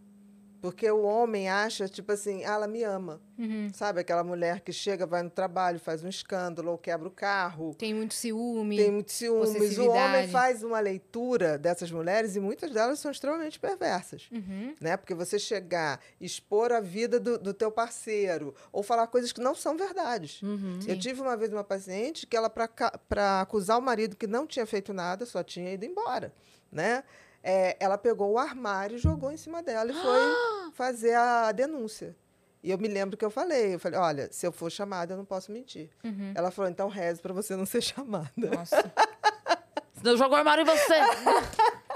Porque 0.60 0.90
o 0.90 1.02
homem 1.02 1.48
acha, 1.48 1.88
tipo 1.88 2.10
assim, 2.10 2.44
ah, 2.44 2.54
ela 2.54 2.66
me 2.66 2.82
ama. 2.82 3.20
Uhum. 3.38 3.70
Sabe 3.72 4.00
aquela 4.00 4.24
mulher 4.24 4.60
que 4.60 4.72
chega, 4.72 5.06
vai 5.06 5.22
no 5.22 5.30
trabalho, 5.30 5.78
faz 5.78 6.02
um 6.02 6.08
escândalo 6.08 6.72
ou 6.72 6.78
quebra 6.78 7.06
o 7.06 7.10
carro. 7.10 7.74
Tem 7.76 7.94
muito 7.94 8.14
ciúme. 8.14 8.76
Tem 8.76 8.90
muito 8.90 9.12
ciúmes. 9.12 9.78
O 9.78 9.90
homem 9.90 10.26
faz 10.28 10.64
uma 10.64 10.80
leitura 10.80 11.56
dessas 11.56 11.90
mulheres 11.92 12.34
e 12.34 12.40
muitas 12.40 12.72
delas 12.72 12.98
são 12.98 13.10
extremamente 13.10 13.60
perversas. 13.60 14.28
Uhum. 14.32 14.74
Né? 14.80 14.96
Porque 14.96 15.14
você 15.14 15.38
chegar, 15.38 16.00
expor 16.20 16.72
a 16.72 16.80
vida 16.80 17.20
do, 17.20 17.38
do 17.38 17.54
teu 17.54 17.70
parceiro 17.70 18.52
ou 18.72 18.82
falar 18.82 19.06
coisas 19.06 19.32
que 19.32 19.40
não 19.40 19.54
são 19.54 19.76
verdades. 19.76 20.42
Uhum. 20.42 20.80
Eu 20.88 20.98
tive 20.98 21.20
uma 21.20 21.36
vez 21.36 21.52
uma 21.52 21.64
paciente 21.64 22.26
que 22.26 22.36
ela, 22.36 22.50
para 22.50 23.40
acusar 23.40 23.78
o 23.78 23.82
marido 23.82 24.16
que 24.16 24.26
não 24.26 24.44
tinha 24.46 24.66
feito 24.66 24.92
nada, 24.92 25.24
só 25.24 25.44
tinha 25.44 25.72
ido 25.72 25.84
embora, 25.84 26.32
né? 26.72 27.04
É, 27.48 27.76
ela 27.80 27.96
pegou 27.96 28.32
o 28.32 28.38
armário, 28.38 28.98
jogou 28.98 29.32
em 29.32 29.38
cima 29.38 29.62
dela 29.62 29.90
e 29.90 29.94
foi 29.94 30.20
fazer 30.76 31.14
a 31.14 31.50
denúncia. 31.50 32.14
E 32.62 32.70
eu 32.70 32.76
me 32.76 32.88
lembro 32.88 33.16
que 33.16 33.24
eu 33.24 33.30
falei, 33.30 33.74
eu 33.74 33.78
falei, 33.78 33.98
olha, 33.98 34.28
se 34.30 34.46
eu 34.46 34.52
for 34.52 34.70
chamada, 34.70 35.14
eu 35.14 35.16
não 35.16 35.24
posso 35.24 35.50
mentir. 35.50 35.88
Uhum. 36.04 36.32
Ela 36.34 36.50
falou, 36.50 36.70
então 36.70 36.88
reze 36.88 37.22
para 37.22 37.32
você 37.32 37.56
não 37.56 37.64
ser 37.64 37.80
chamada. 37.82 38.30
Nossa. 38.36 38.92
Senão 39.94 40.12
eu 40.12 40.18
jogo 40.18 40.34
o 40.34 40.36
armário 40.36 40.62
em 40.62 40.66
você. 40.66 40.94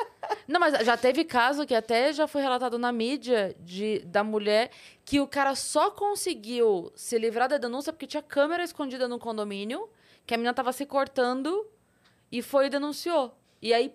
Não, 0.48 0.58
mas 0.58 0.84
já 0.84 0.96
teve 0.96 1.24
caso 1.24 1.66
que 1.66 1.74
até 1.74 2.12
já 2.12 2.26
foi 2.26 2.42
relatado 2.42 2.78
na 2.78 2.90
mídia 2.90 3.54
de, 3.60 4.00
da 4.00 4.24
mulher 4.24 4.70
que 5.04 5.20
o 5.20 5.26
cara 5.26 5.54
só 5.54 5.90
conseguiu 5.90 6.92
se 6.96 7.16
livrar 7.16 7.48
da 7.48 7.58
denúncia 7.58 7.92
porque 7.92 8.06
tinha 8.06 8.22
câmera 8.22 8.64
escondida 8.64 9.06
no 9.06 9.18
condomínio, 9.18 9.88
que 10.26 10.34
a 10.34 10.36
menina 10.36 10.52
tava 10.52 10.72
se 10.72 10.84
cortando 10.84 11.66
e 12.30 12.42
foi 12.42 12.66
e 12.66 12.70
denunciou. 12.70 13.38
E 13.60 13.72
aí, 13.72 13.94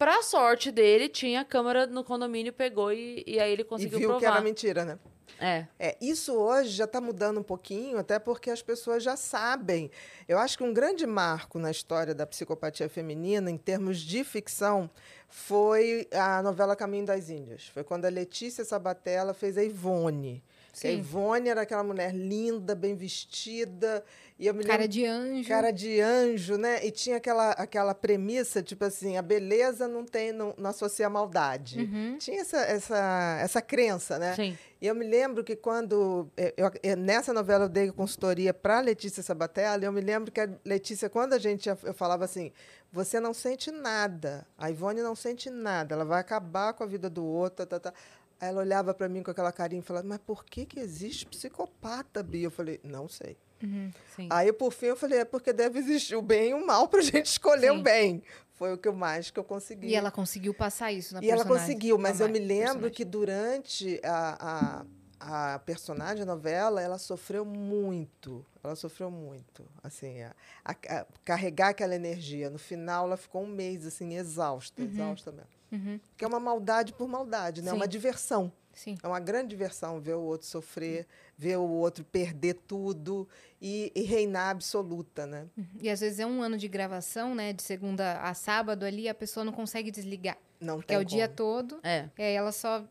pra 0.00 0.22
sorte 0.22 0.70
dele, 0.72 1.10
tinha 1.10 1.44
câmera 1.44 1.86
no 1.86 2.02
condomínio, 2.02 2.54
pegou 2.54 2.90
e, 2.90 3.22
e 3.26 3.38
aí 3.38 3.52
ele 3.52 3.60
E 3.60 3.64
conseguiu 3.66 3.98
viu 3.98 4.08
provar. 4.08 4.18
que 4.20 4.26
era 4.26 4.40
mentira, 4.40 4.82
né? 4.82 4.98
É. 5.38 5.66
É, 5.78 5.96
isso 6.00 6.34
hoje 6.34 6.70
já 6.70 6.84
está 6.84 7.00
mudando 7.00 7.38
um 7.40 7.42
pouquinho, 7.42 7.98
até 7.98 8.18
porque 8.18 8.50
as 8.50 8.62
pessoas 8.62 9.02
já 9.02 9.14
sabem. 9.14 9.90
Eu 10.26 10.38
acho 10.38 10.56
que 10.56 10.64
um 10.64 10.72
grande 10.72 11.06
marco 11.06 11.58
na 11.58 11.70
história 11.70 12.14
da 12.14 12.26
psicopatia 12.26 12.88
feminina, 12.88 13.50
em 13.50 13.58
termos 13.58 13.98
de 14.00 14.24
ficção, 14.24 14.90
foi 15.28 16.08
a 16.12 16.42
novela 16.42 16.74
Caminho 16.74 17.04
das 17.06 17.28
Índias. 17.28 17.66
Foi 17.68 17.84
quando 17.84 18.06
a 18.06 18.08
Letícia 18.10 18.64
Sabatella 18.64 19.34
fez 19.34 19.56
a 19.58 19.62
Ivone. 19.62 20.42
Que 20.72 20.86
A 20.86 20.90
Sim. 20.92 20.98
Ivone 20.98 21.48
era 21.48 21.62
aquela 21.62 21.82
mulher 21.82 22.14
linda, 22.14 22.74
bem 22.74 22.94
vestida. 22.94 24.04
E 24.38 24.46
eu 24.46 24.54
me 24.54 24.62
Cara 24.64 24.78
lembro 24.82 24.88
de 24.92 25.04
anjo. 25.04 25.48
cara 25.48 25.70
de 25.70 26.00
anjo, 26.00 26.56
né? 26.56 26.84
E 26.86 26.90
tinha 26.90 27.18
aquela, 27.18 27.50
aquela 27.50 27.94
premissa, 27.94 28.62
tipo 28.62 28.82
assim, 28.86 29.18
a 29.18 29.22
beleza 29.22 29.86
não 29.86 30.02
tem, 30.04 30.32
não, 30.32 30.54
não 30.56 30.70
associa 30.70 31.06
a 31.06 31.10
maldade. 31.10 31.80
Uhum. 31.80 32.16
Tinha 32.18 32.40
essa, 32.40 32.56
essa, 32.60 33.38
essa 33.42 33.60
crença, 33.60 34.18
né? 34.18 34.34
Sim. 34.34 34.56
E 34.80 34.86
eu 34.86 34.94
me 34.94 35.06
lembro 35.06 35.44
que 35.44 35.54
quando. 35.54 36.30
eh, 36.38 36.54
eu- 36.56 36.70
eh, 36.82 36.96
nessa 36.96 37.34
novela 37.34 37.64
eu 37.66 37.68
dei 37.68 37.92
consultoria 37.92 38.54
para 38.54 38.78
a 38.78 38.80
Letícia 38.80 39.22
Sabatella, 39.22 39.84
eu 39.84 39.92
me 39.92 40.00
lembro 40.00 40.32
que 40.32 40.40
a 40.40 40.48
Letícia, 40.64 41.10
quando 41.10 41.34
a 41.34 41.38
gente. 41.38 41.68
Eu 41.68 41.92
falava 41.92 42.24
assim: 42.24 42.50
você 42.90 43.20
não 43.20 43.34
sente 43.34 43.70
nada. 43.70 44.46
A 44.56 44.70
Ivone 44.70 45.02
não 45.02 45.14
sente 45.14 45.50
nada. 45.50 45.94
Ela 45.94 46.04
vai 46.06 46.18
acabar 46.20 46.72
com 46.72 46.82
a 46.82 46.86
vida 46.86 47.10
do 47.10 47.22
outro. 47.22 47.66
Tá, 47.66 47.78
tá. 47.78 47.92
Ela 48.40 48.60
olhava 48.60 48.94
para 48.94 49.08
mim 49.08 49.22
com 49.22 49.30
aquela 49.30 49.52
carinha 49.52 49.80
e 49.80 49.84
falava: 49.84 50.06
mas 50.08 50.18
por 50.18 50.44
que, 50.44 50.64
que 50.64 50.80
existe 50.80 51.26
psicopata, 51.26 52.22
Bia? 52.22 52.44
Eu 52.46 52.50
falei: 52.50 52.80
não 52.82 53.08
sei. 53.08 53.36
Uhum. 53.62 53.90
Aí, 54.30 54.50
por 54.52 54.72
fim, 54.72 54.86
eu 54.86 54.96
falei: 54.96 55.18
é 55.20 55.24
porque 55.24 55.52
deve 55.52 55.78
existir 55.78 56.16
o 56.16 56.22
bem 56.22 56.50
e 56.50 56.54
o 56.54 56.66
mal 56.66 56.88
para 56.88 57.00
a 57.00 57.02
gente 57.04 57.26
escolher 57.26 57.70
Sim. 57.72 57.78
o 57.78 57.82
bem. 57.82 58.22
Foi 58.54 58.72
o 58.72 58.78
que 58.78 58.88
eu 58.88 58.92
mais 58.94 59.30
que 59.30 59.38
eu 59.38 59.44
consegui. 59.44 59.88
E 59.88 59.94
ela 59.94 60.10
conseguiu 60.10 60.52
passar 60.54 60.90
isso 60.92 61.14
na 61.14 61.22
E 61.22 61.30
ela 61.30 61.38
personagem. 61.44 61.66
conseguiu, 61.66 61.98
mas 61.98 62.20
eu 62.20 62.28
me 62.28 62.38
lembro 62.38 62.64
personagem. 62.64 62.90
que 62.92 63.04
durante 63.06 64.00
a, 64.04 64.84
a, 65.20 65.54
a 65.54 65.58
personagem, 65.60 66.22
a 66.22 66.26
novela, 66.26 66.80
ela 66.82 66.98
sofreu 66.98 67.44
muito. 67.44 68.44
Ela 68.62 68.76
sofreu 68.76 69.10
muito. 69.10 69.64
Assim, 69.82 70.20
a, 70.22 70.34
a- 70.64 70.72
a- 71.00 71.06
carregar 71.24 71.68
aquela 71.70 71.94
energia. 71.94 72.50
No 72.50 72.58
final, 72.58 73.06
ela 73.06 73.16
ficou 73.16 73.42
um 73.42 73.46
mês, 73.46 73.86
assim, 73.86 74.14
exausta, 74.16 74.82
exausta 74.82 75.30
mesmo. 75.32 75.48
Uhum. 75.72 76.00
Que 76.16 76.24
é 76.24 76.28
uma 76.28 76.40
maldade 76.40 76.92
por 76.92 77.08
maldade, 77.08 77.62
né? 77.62 77.68
É 77.68 77.70
Sim. 77.70 77.76
uma 77.76 77.88
diversão. 77.88 78.52
Sim. 78.72 78.96
É 79.02 79.06
uma 79.06 79.18
grande 79.20 79.48
diversão 79.48 80.00
ver 80.00 80.14
o 80.14 80.20
outro 80.20 80.46
sofrer, 80.46 81.06
ver 81.36 81.56
o 81.58 81.68
outro 81.68 82.04
perder 82.04 82.54
tudo 82.54 83.28
e, 83.60 83.90
e 83.94 84.02
reinar 84.02 84.50
absoluta, 84.50 85.26
né? 85.26 85.46
E 85.80 85.90
às 85.90 86.00
vezes 86.00 86.20
é 86.20 86.26
um 86.26 86.40
ano 86.42 86.56
de 86.56 86.68
gravação, 86.68 87.34
né? 87.34 87.52
De 87.52 87.62
segunda 87.62 88.20
a 88.20 88.32
sábado 88.32 88.84
ali, 88.86 89.08
a 89.08 89.14
pessoa 89.14 89.44
não 89.44 89.52
consegue 89.52 89.90
desligar. 89.90 90.36
Não 90.60 90.76
Porque 90.76 90.88
tem 90.88 90.96
é 90.96 91.00
o 91.00 91.04
dia 91.04 91.26
como. 91.26 91.36
todo. 91.36 91.80
É. 91.82 92.08
E 92.16 92.22
aí 92.22 92.34
ela 92.34 92.52
só. 92.52 92.82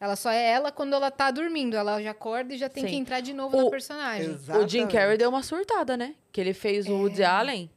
Ela 0.00 0.14
só 0.16 0.30
é 0.30 0.50
ela 0.50 0.70
quando 0.72 0.94
ela 0.94 1.10
tá 1.10 1.30
dormindo. 1.30 1.74
Ela 1.76 2.02
já 2.02 2.10
acorda 2.10 2.54
e 2.54 2.58
já 2.58 2.68
tem 2.68 2.84
Sim. 2.84 2.90
que 2.90 2.96
entrar 2.96 3.20
de 3.20 3.32
novo 3.32 3.56
O- 3.56 3.64
na 3.64 3.70
personagem. 3.70 4.26
O 4.28 4.32
Jim 4.32 4.34
Exatamente. 4.34 4.86
Carrey 4.92 5.16
deu 5.18 5.28
uma 5.30 5.42
surtada, 5.42 5.96
né? 5.96 6.14
Que 6.32 6.40
ele 6.40 6.52
fez 6.54 6.86
o 6.86 6.90
É. 6.90 6.94
Woody 6.94 7.22
Allen. 7.24 7.70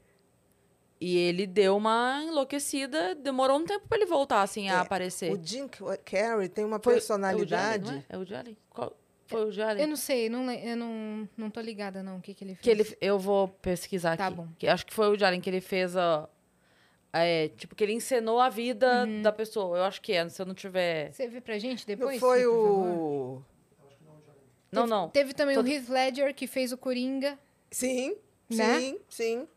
E 1.01 1.17
ele 1.17 1.47
deu 1.47 1.77
uma 1.77 2.21
enlouquecida. 2.23 3.15
Demorou 3.15 3.57
um 3.59 3.65
tempo 3.65 3.87
pra 3.87 3.97
ele 3.97 4.05
voltar, 4.05 4.41
assim, 4.41 4.69
a 4.69 4.73
É, 4.73 4.77
aparecer. 4.79 5.31
O 5.31 5.39
Jim 5.41 5.67
Carrey 6.03 6.49
tem 6.49 6.65
uma 6.65 6.79
Foi- 6.79 6.93
personalidade. 6.93 8.05
É 8.09 8.17
o 8.17 8.19
não 8.25 8.35
é? 8.37 8.85
É 8.85 8.89
Foi 9.27 9.45
o 9.45 9.63
Allen? 9.63 9.81
Eu 9.83 9.87
não 9.87 9.95
sei, 9.95 10.27
não, 10.27 10.51
eu 10.51 10.75
não, 10.75 11.29
não 11.37 11.49
tô 11.49 11.61
ligada, 11.61 12.01
não, 12.03 12.17
o 12.17 12.21
que, 12.21 12.33
que 12.33 12.43
ele 12.43 12.55
fez. 12.55 12.61
Que 12.63 12.69
ele, 12.69 12.97
eu 12.99 13.17
vou 13.19 13.47
pesquisar 13.47 14.17
Tá 14.17 14.27
aqui. 14.27 14.35
bom. 14.35 14.47
Que, 14.57 14.67
acho 14.67 14.85
que 14.85 14.93
foi 14.93 15.07
o 15.15 15.25
Allen 15.25 15.39
que 15.39 15.49
ele 15.49 15.61
fez 15.61 15.95
a... 15.95 16.27
é, 17.13 17.47
tipo, 17.49 17.75
que 17.75 17.83
ele 17.83 17.93
encenou 17.93 18.39
a 18.41 18.49
vida 18.49 19.05
Uhum. 19.05 19.21
da 19.21 19.31
pessoa. 19.31 19.77
Eu 19.77 19.83
acho 19.83 20.01
que 20.01 20.11
é, 20.13 20.27
se 20.27 20.41
eu 20.41 20.45
não 20.47 20.53
tiver... 20.55 21.13
Você 21.13 21.27
vê 21.27 21.39
pra 21.39 21.57
gente 21.59 21.87
Não 21.87 21.95
depois? 21.95 22.19
foi 22.19 22.43
por 22.43 22.51
favor? 22.51 22.87
o. 22.87 23.43
Não, 24.71 24.81
Teve- 24.83 24.89
não. 24.89 25.09
Teve 25.09 25.33
também 25.33 25.55
Todo- 25.55 25.65
o 25.65 25.69
Heath 25.69 25.89
Ledger, 25.89 26.33
que 26.35 26.45
fez 26.47 26.71
o 26.71 26.77
Coringa. 26.77 27.37
Sim, 27.71 28.15
Né? 28.49 28.79
sim, 28.79 28.99
sim. 29.09 29.47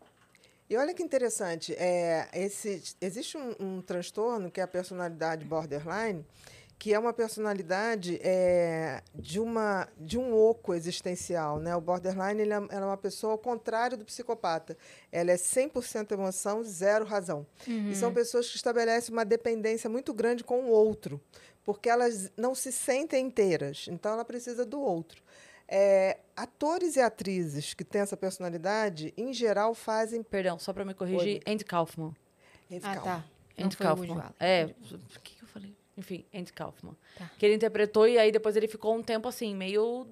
E 0.73 0.75
olha 0.75 0.91
que 0.91 1.03
interessante, 1.03 1.71
é, 1.77 2.27
esse, 2.33 2.81
existe 2.99 3.37
um, 3.37 3.53
um 3.59 3.79
transtorno 3.79 4.49
que 4.49 4.59
é 4.59 4.63
a 4.63 4.67
personalidade 4.67 5.45
borderline, 5.45 6.25
que 6.79 6.91
é 6.91 6.97
uma 6.97 7.13
personalidade 7.13 8.19
é, 8.23 9.03
de, 9.13 9.39
uma, 9.39 9.87
de 9.99 10.17
um 10.17 10.33
oco 10.33 10.73
existencial. 10.73 11.59
Né? 11.59 11.75
O 11.75 11.79
borderline 11.79 12.41
ele 12.41 12.53
é, 12.53 12.55
ela 12.55 12.71
é 12.71 12.85
uma 12.85 12.97
pessoa 12.97 13.33
ao 13.33 13.37
contrário 13.37 13.95
do 13.95 14.03
psicopata. 14.03 14.75
Ela 15.11 15.29
é 15.29 15.35
100% 15.35 16.11
emoção, 16.13 16.63
zero 16.63 17.05
razão. 17.05 17.45
E 17.91 17.95
são 17.95 18.11
pessoas 18.11 18.49
que 18.49 18.55
estabelecem 18.55 19.13
uma 19.13 19.23
dependência 19.23 19.87
muito 19.87 20.11
grande 20.11 20.43
com 20.43 20.63
o 20.63 20.69
outro, 20.69 21.21
porque 21.63 21.87
elas 21.87 22.31
não 22.35 22.55
se 22.55 22.71
sentem 22.71 23.27
inteiras. 23.27 23.85
Então, 23.87 24.13
ela 24.13 24.25
precisa 24.25 24.65
do 24.65 24.81
outro. 24.81 25.21
É, 25.75 26.19
atores 26.35 26.95
e 26.97 27.01
atrizes 27.01 27.73
que 27.73 27.83
têm 27.83 28.01
essa 28.01 28.15
personalidade, 28.15 29.11
em 29.17 29.33
geral, 29.33 29.73
fazem. 29.73 30.21
Perdão, 30.21 30.59
só 30.59 30.71
pra 30.71 30.85
me 30.85 30.93
corrigir. 30.93 31.41
Andy 31.47 31.65
Kaufman. 31.65 32.13
Ah, 32.83 32.95
tá. 32.97 33.25
Não 33.57 33.65
Andy 33.65 33.75
foi 33.75 33.85
o 33.87 33.89
Woody 33.89 34.07
Kaufman. 34.07 34.33
É, 34.39 34.65
o 34.65 35.19
que, 35.21 35.35
que 35.35 35.43
eu 35.43 35.47
falei? 35.47 35.75
Enfim, 35.97 36.25
Andy 36.33 36.53
Kaufman. 36.53 36.95
Tá. 37.17 37.31
Que 37.39 37.45
ele 37.47 37.55
interpretou 37.55 38.07
e 38.07 38.19
aí 38.19 38.31
depois 38.31 38.55
ele 38.55 38.67
ficou 38.67 38.95
um 38.95 39.01
tempo 39.01 39.27
assim, 39.27 39.55
meio... 39.55 40.05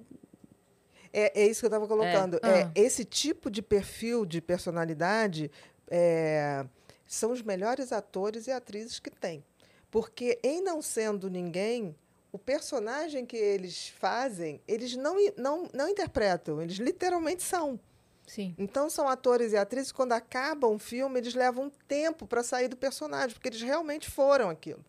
É, 1.12 1.42
é 1.42 1.46
isso 1.46 1.60
que 1.60 1.66
eu 1.66 1.68
estava 1.68 1.86
colocando. 1.86 2.40
É. 2.42 2.48
É, 2.48 2.62
Ah. 2.64 2.70
esse 2.74 3.04
tipo 3.04 3.50
de 3.50 3.62
perfil 3.62 4.24
de 4.26 4.40
personalidade 4.40 5.50
é, 5.88 6.64
são 7.06 7.30
os 7.30 7.42
melhores 7.42 7.92
atores 7.92 8.46
e 8.46 8.50
atrizes 8.50 8.98
que 8.98 9.10
tem. 9.10 9.44
Porque, 9.90 10.40
em 10.42 10.60
não 10.62 10.80
sendo 10.80 11.28
ninguém, 11.28 11.94
o 12.32 12.38
personagem 12.38 13.26
que 13.26 13.36
eles 13.36 13.88
fazem, 13.88 14.60
eles 14.66 14.96
não, 14.96 15.16
não, 15.36 15.68
não 15.72 15.88
interpretam, 15.88 16.62
eles 16.62 16.76
literalmente 16.76 17.42
são. 17.42 17.78
Sim. 18.26 18.54
Então, 18.56 18.88
são 18.88 19.08
atores 19.08 19.52
e 19.52 19.56
atrizes, 19.56 19.92
quando 19.92 20.12
acabam 20.12 20.74
o 20.74 20.78
filme, 20.78 21.20
eles 21.20 21.34
levam 21.34 21.70
tempo 21.86 22.26
para 22.26 22.42
sair 22.42 22.68
do 22.68 22.76
personagem, 22.76 23.34
porque 23.34 23.48
eles 23.48 23.60
realmente 23.60 24.08
foram 24.08 24.48
aquilo. 24.48 24.82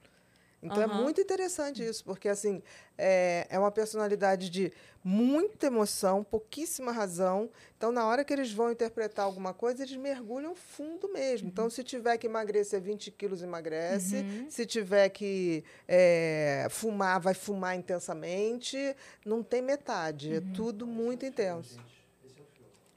Então, 0.64 0.82
é 0.82 0.86
Aham. 0.86 1.02
muito 1.04 1.20
interessante 1.20 1.84
isso, 1.84 2.06
porque, 2.06 2.30
assim, 2.30 2.64
é, 2.98 3.46
é 3.50 3.60
uma 3.60 3.70
personalidade 3.70 4.50
de 4.50 4.72
muita 5.04 5.68
emoção, 5.68 6.24
pouquíssima 6.24 6.92
razão. 6.94 7.50
Então, 7.78 7.92
na 7.92 8.06
hora 8.08 8.24
que 8.24 8.32
eles 8.32 8.52
vão 8.54 8.72
interpretar 8.72 9.26
alguma 9.26 9.54
coisa, 9.54 9.84
eles 9.84 9.98
mergulham 9.98 10.56
fundo 10.56 11.12
mesmo. 11.12 11.50
Então, 11.50 11.70
se 11.70 11.84
tiver 11.84 12.18
que 12.18 12.28
emagrecer 12.28 12.82
20 12.82 13.12
quilos, 13.12 13.44
emagrece. 13.44 14.22
Uhum. 14.22 14.50
Se 14.50 14.66
tiver 14.66 15.10
que 15.10 15.66
é, 15.86 16.68
fumar, 16.70 17.20
vai 17.20 17.34
fumar 17.34 17.76
intensamente. 17.76 18.96
Não 19.26 19.44
tem 19.44 19.62
metade. 19.62 20.34
É 20.36 20.42
tudo 20.54 20.88
muito 20.88 21.26
intenso. 21.26 21.78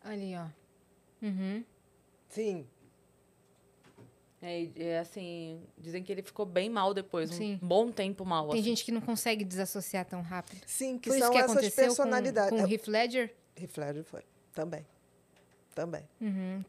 Ali, 0.04 0.36
ó. 0.36 0.46
Uhum. 1.20 1.64
Sim. 2.28 2.64
É, 4.42 4.68
é 4.76 4.98
assim, 4.98 5.62
dizem 5.78 6.02
que 6.02 6.12
ele 6.12 6.22
ficou 6.22 6.44
bem 6.44 6.68
mal 6.68 6.92
depois, 6.92 7.30
Sim. 7.30 7.58
um 7.62 7.66
bom 7.66 7.90
tempo 7.90 8.24
mal. 8.24 8.48
Tem 8.48 8.60
assim. 8.60 8.68
gente 8.68 8.84
que 8.84 8.92
não 8.92 9.00
consegue 9.00 9.44
desassociar 9.44 10.04
tão 10.04 10.20
rápido. 10.20 10.60
Sim, 10.66 10.98
que 10.98 11.08
Foi 11.08 11.18
isso 11.18 11.26
são 11.26 11.32
que 11.32 11.38
essas 11.38 11.50
aconteceu 11.52 11.84
com, 11.84 11.86
personalidades. 11.86 12.50
com 12.50 12.64
o 12.64 12.66
É, 12.66 12.72
Heath 12.72 12.86
Ledger? 12.86 13.34
Heath 13.58 13.76
Ledger 13.78 14.04
foi. 14.04 14.22
Também. 14.52 14.86
Também. 15.74 16.08
Uhum. 16.20 16.62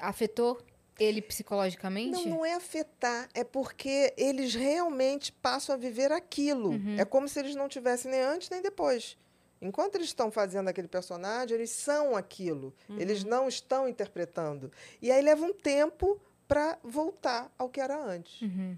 Afetou 0.00 0.60
ele 0.98 1.22
psicologicamente? 1.22 2.10
Não, 2.12 2.26
não 2.26 2.46
é 2.46 2.54
afetar, 2.54 3.28
é 3.34 3.42
porque 3.42 4.12
eles 4.16 4.54
realmente 4.54 5.32
passam 5.32 5.74
a 5.74 5.78
viver 5.78 6.12
aquilo. 6.12 6.70
Uhum. 6.70 6.96
É 6.98 7.04
como 7.04 7.28
se 7.28 7.38
eles 7.38 7.54
não 7.54 7.68
tivessem 7.68 8.10
nem 8.10 8.20
antes 8.20 8.50
nem 8.50 8.60
depois. 8.60 9.16
Enquanto 9.62 9.96
eles 9.96 10.08
estão 10.08 10.30
fazendo 10.30 10.68
aquele 10.68 10.88
personagem, 10.88 11.54
eles 11.54 11.70
são 11.70 12.16
aquilo. 12.16 12.74
Eles 12.96 13.24
não 13.24 13.46
estão 13.46 13.86
interpretando. 13.86 14.72
E 15.02 15.10
aí 15.10 15.20
leva 15.20 15.44
um 15.44 15.52
tempo 15.52 16.18
para 16.50 16.76
voltar 16.82 17.48
ao 17.56 17.68
que 17.68 17.80
era 17.80 17.96
antes. 17.96 18.42
Uhum. 18.42 18.76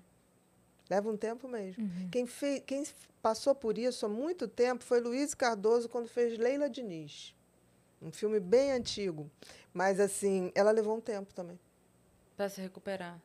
Leva 0.91 1.11
um 1.11 1.17
tempo 1.17 1.49
mesmo. 1.49 1.83
Uhum. 1.83 2.09
Quem, 2.11 2.27
fez, 2.27 2.63
quem 2.67 2.85
passou 3.23 3.55
por 3.55 3.79
isso 3.79 4.05
há 4.05 4.11
muito 4.11 4.47
tempo 4.47 4.85
foi 4.85 5.01
Luiz 5.01 5.33
Cardoso 5.33 5.89
quando 5.89 6.07
fez 6.07 6.39
Leila 6.39 6.69
Diniz. 6.69 7.35
Um 8.03 8.13
filme 8.13 8.39
bem 8.39 8.73
antigo. 8.73 9.31
Mas, 9.73 9.99
assim, 10.01 10.53
ela 10.55 10.71
levou 10.71 10.99
um 10.99 11.01
tempo 11.01 11.33
também. 11.33 11.59
Pra 12.37 12.47
se 12.51 12.61
recuperar. 12.61 13.19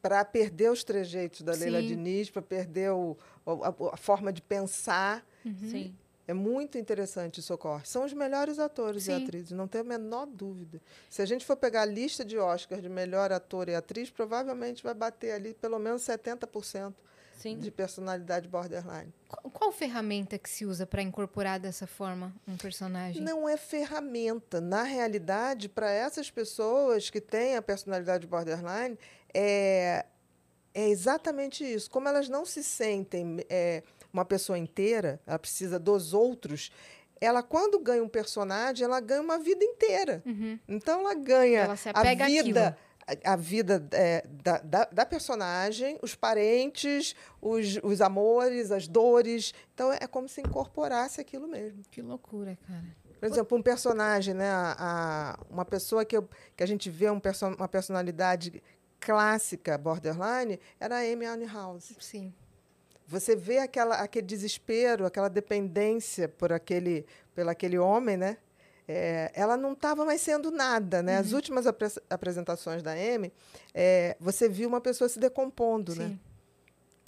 Para 0.00 0.24
perder 0.24 0.70
os 0.72 0.82
trejeitos 0.82 1.42
da 1.42 1.52
Leila 1.52 1.82
Sim. 1.82 1.88
Diniz, 1.88 2.30
para 2.30 2.40
perder 2.40 2.90
o, 2.92 3.18
o- 3.44 3.64
a, 3.64 3.74
a 3.92 3.96
forma 3.98 4.32
de 4.32 4.40
pensar. 4.40 5.26
Uhum. 5.44 5.54
Sim. 5.70 5.94
É 6.28 6.34
muito 6.34 6.76
interessante 6.76 7.38
o 7.38 7.42
Socorro. 7.42 7.82
São 7.84 8.04
os 8.04 8.12
melhores 8.12 8.58
atores 8.58 9.04
e 9.04 9.06
Sim. 9.06 9.24
atrizes, 9.24 9.52
não 9.52 9.68
tenho 9.68 9.84
a 9.84 9.86
menor 9.86 10.26
dúvida. 10.26 10.80
Se 11.08 11.22
a 11.22 11.26
gente 11.26 11.44
for 11.44 11.56
pegar 11.56 11.82
a 11.82 11.86
lista 11.86 12.24
de 12.24 12.36
Oscar 12.36 12.80
de 12.80 12.88
melhor 12.88 13.30
ator 13.30 13.68
e 13.68 13.74
atriz, 13.74 14.10
provavelmente 14.10 14.82
vai 14.82 14.94
bater 14.94 15.32
ali 15.32 15.54
pelo 15.54 15.78
menos 15.78 16.02
70% 16.02 16.94
Sim. 17.36 17.58
de 17.58 17.70
personalidade 17.70 18.48
borderline. 18.48 19.12
Qual, 19.28 19.50
qual 19.52 19.72
ferramenta 19.72 20.36
que 20.36 20.50
se 20.50 20.66
usa 20.66 20.84
para 20.84 21.00
incorporar 21.00 21.60
dessa 21.60 21.86
forma 21.86 22.34
um 22.48 22.56
personagem? 22.56 23.22
Não 23.22 23.48
é 23.48 23.56
ferramenta. 23.56 24.60
Na 24.60 24.82
realidade, 24.82 25.68
para 25.68 25.90
essas 25.90 26.28
pessoas 26.28 27.08
que 27.08 27.20
têm 27.20 27.54
a 27.54 27.62
personalidade 27.62 28.26
borderline, 28.26 28.98
é, 29.32 30.06
é 30.74 30.88
exatamente 30.88 31.62
isso. 31.62 31.90
Como 31.90 32.08
elas 32.08 32.28
não 32.28 32.44
se 32.44 32.64
sentem 32.64 33.44
é, 33.48 33.82
uma 34.12 34.24
pessoa 34.24 34.58
inteira, 34.58 35.20
ela 35.26 35.38
precisa 35.38 35.78
dos 35.78 36.12
outros. 36.14 36.70
Ela, 37.20 37.42
quando 37.42 37.78
ganha 37.78 38.02
um 38.02 38.08
personagem, 38.08 38.84
ela 38.84 39.00
ganha 39.00 39.22
uma 39.22 39.38
vida 39.38 39.64
inteira. 39.64 40.22
Uhum. 40.26 40.58
Então, 40.68 41.00
ela 41.00 41.14
ganha 41.14 41.60
Ela 41.60 41.76
a 41.94 42.02
vida, 42.26 42.78
a, 43.24 43.32
a 43.32 43.36
vida 43.36 43.88
é, 43.92 44.26
da, 44.42 44.58
da, 44.58 44.84
da 44.84 45.06
personagem, 45.06 45.98
os 46.02 46.14
parentes, 46.14 47.14
os, 47.40 47.78
os 47.82 48.00
amores, 48.02 48.70
as 48.70 48.86
dores. 48.86 49.54
Então, 49.74 49.90
é 49.92 50.06
como 50.06 50.28
se 50.28 50.40
incorporasse 50.42 51.20
aquilo 51.20 51.48
mesmo. 51.48 51.82
Que 51.90 52.02
loucura, 52.02 52.58
cara. 52.66 52.84
Por 53.18 53.26
exemplo, 53.26 53.56
um 53.56 53.62
personagem, 53.62 54.34
né? 54.34 54.50
a- 54.50 54.76
a- 54.78 55.38
uma 55.48 55.64
pessoa 55.64 56.04
que, 56.04 56.14
eu- 56.18 56.28
que 56.54 56.62
a 56.62 56.66
gente 56.66 56.90
vê 56.90 57.08
um 57.08 57.18
perso 57.18 57.46
uma 57.46 57.66
personalidade 57.66 58.62
clássica 59.00 59.78
borderline 59.78 60.60
era 60.78 60.96
a 60.96 61.00
Amy 61.00 61.26
Winehouse. 61.26 61.96
Sim. 61.98 62.34
Você 63.06 63.36
vê 63.36 63.58
aquela, 63.58 63.96
aquele 63.96 64.26
desespero, 64.26 65.06
aquela 65.06 65.28
dependência 65.28 66.28
por 66.28 66.52
aquele, 66.52 67.06
pelo 67.34 67.50
aquele 67.50 67.78
homem, 67.78 68.16
né? 68.16 68.36
É, 68.88 69.32
ela 69.34 69.56
não 69.56 69.72
estava 69.72 70.04
mais 70.04 70.20
sendo 70.20 70.50
nada, 70.50 71.02
né? 71.02 71.18
As 71.18 71.32
últimas 71.32 71.66
apre 71.66 71.88
apresentações 72.08 72.82
da 72.82 72.92
Amy, 72.92 73.32
é, 73.74 74.16
você 74.20 74.48
viu 74.48 74.68
uma 74.68 74.80
pessoa 74.80 75.08
se 75.08 75.18
decompondo, 75.18 75.94
né? 75.94 76.08
Sim. 76.08 76.20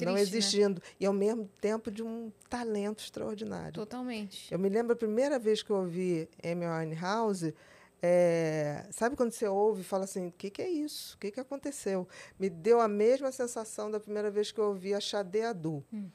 não 0.05 0.15
Triste, 0.15 0.15
né? 0.15 0.21
existindo. 0.21 0.83
E, 0.99 1.07
ao 1.07 1.13
mesmo 1.13 1.49
tempo, 1.61 1.91
de 1.91 2.03
um 2.03 2.33
talento 2.49 3.03
extraordinário. 3.03 3.75
Totalmente. 3.75 4.53
Eu 4.53 4.59
me 4.59 4.69
lembro 4.69 4.93
a 4.93 4.97
primeira 4.97 5.39
vez 5.39 5.63
que 5.63 5.71
eu 5.71 5.77
ouvi 5.77 6.29
Amy 6.43 6.67
Winehouse, 6.67 7.55
é, 8.03 8.87
sabe 8.91 9.17
quando 9.17 9.33
você 9.33 9.47
ouve 9.49 9.81
e 9.81 9.85
fala 9.85 10.05
assim, 10.05 10.29
o 10.29 10.33
que, 10.33 10.51
que 10.51 10.63
é 10.63 10.69
isso? 10.69 11.17
O 11.17 11.19
que, 11.19 11.31
que 11.31 11.41
aconteceu? 11.41 12.07
Me 12.39 12.49
deu 12.49 12.81
a 12.81 12.89
mesma 12.89 13.33
sensação 13.33 13.91
da 13.91 13.99
primeira 13.99 14.31
vez 14.31 14.53
que 14.53 14.59
eu 14.61 14.67
ouvi 14.67 14.95
a 14.95 15.01
Xade 15.01 15.41
Adu. 15.43 15.85
Hum. 15.93 16.09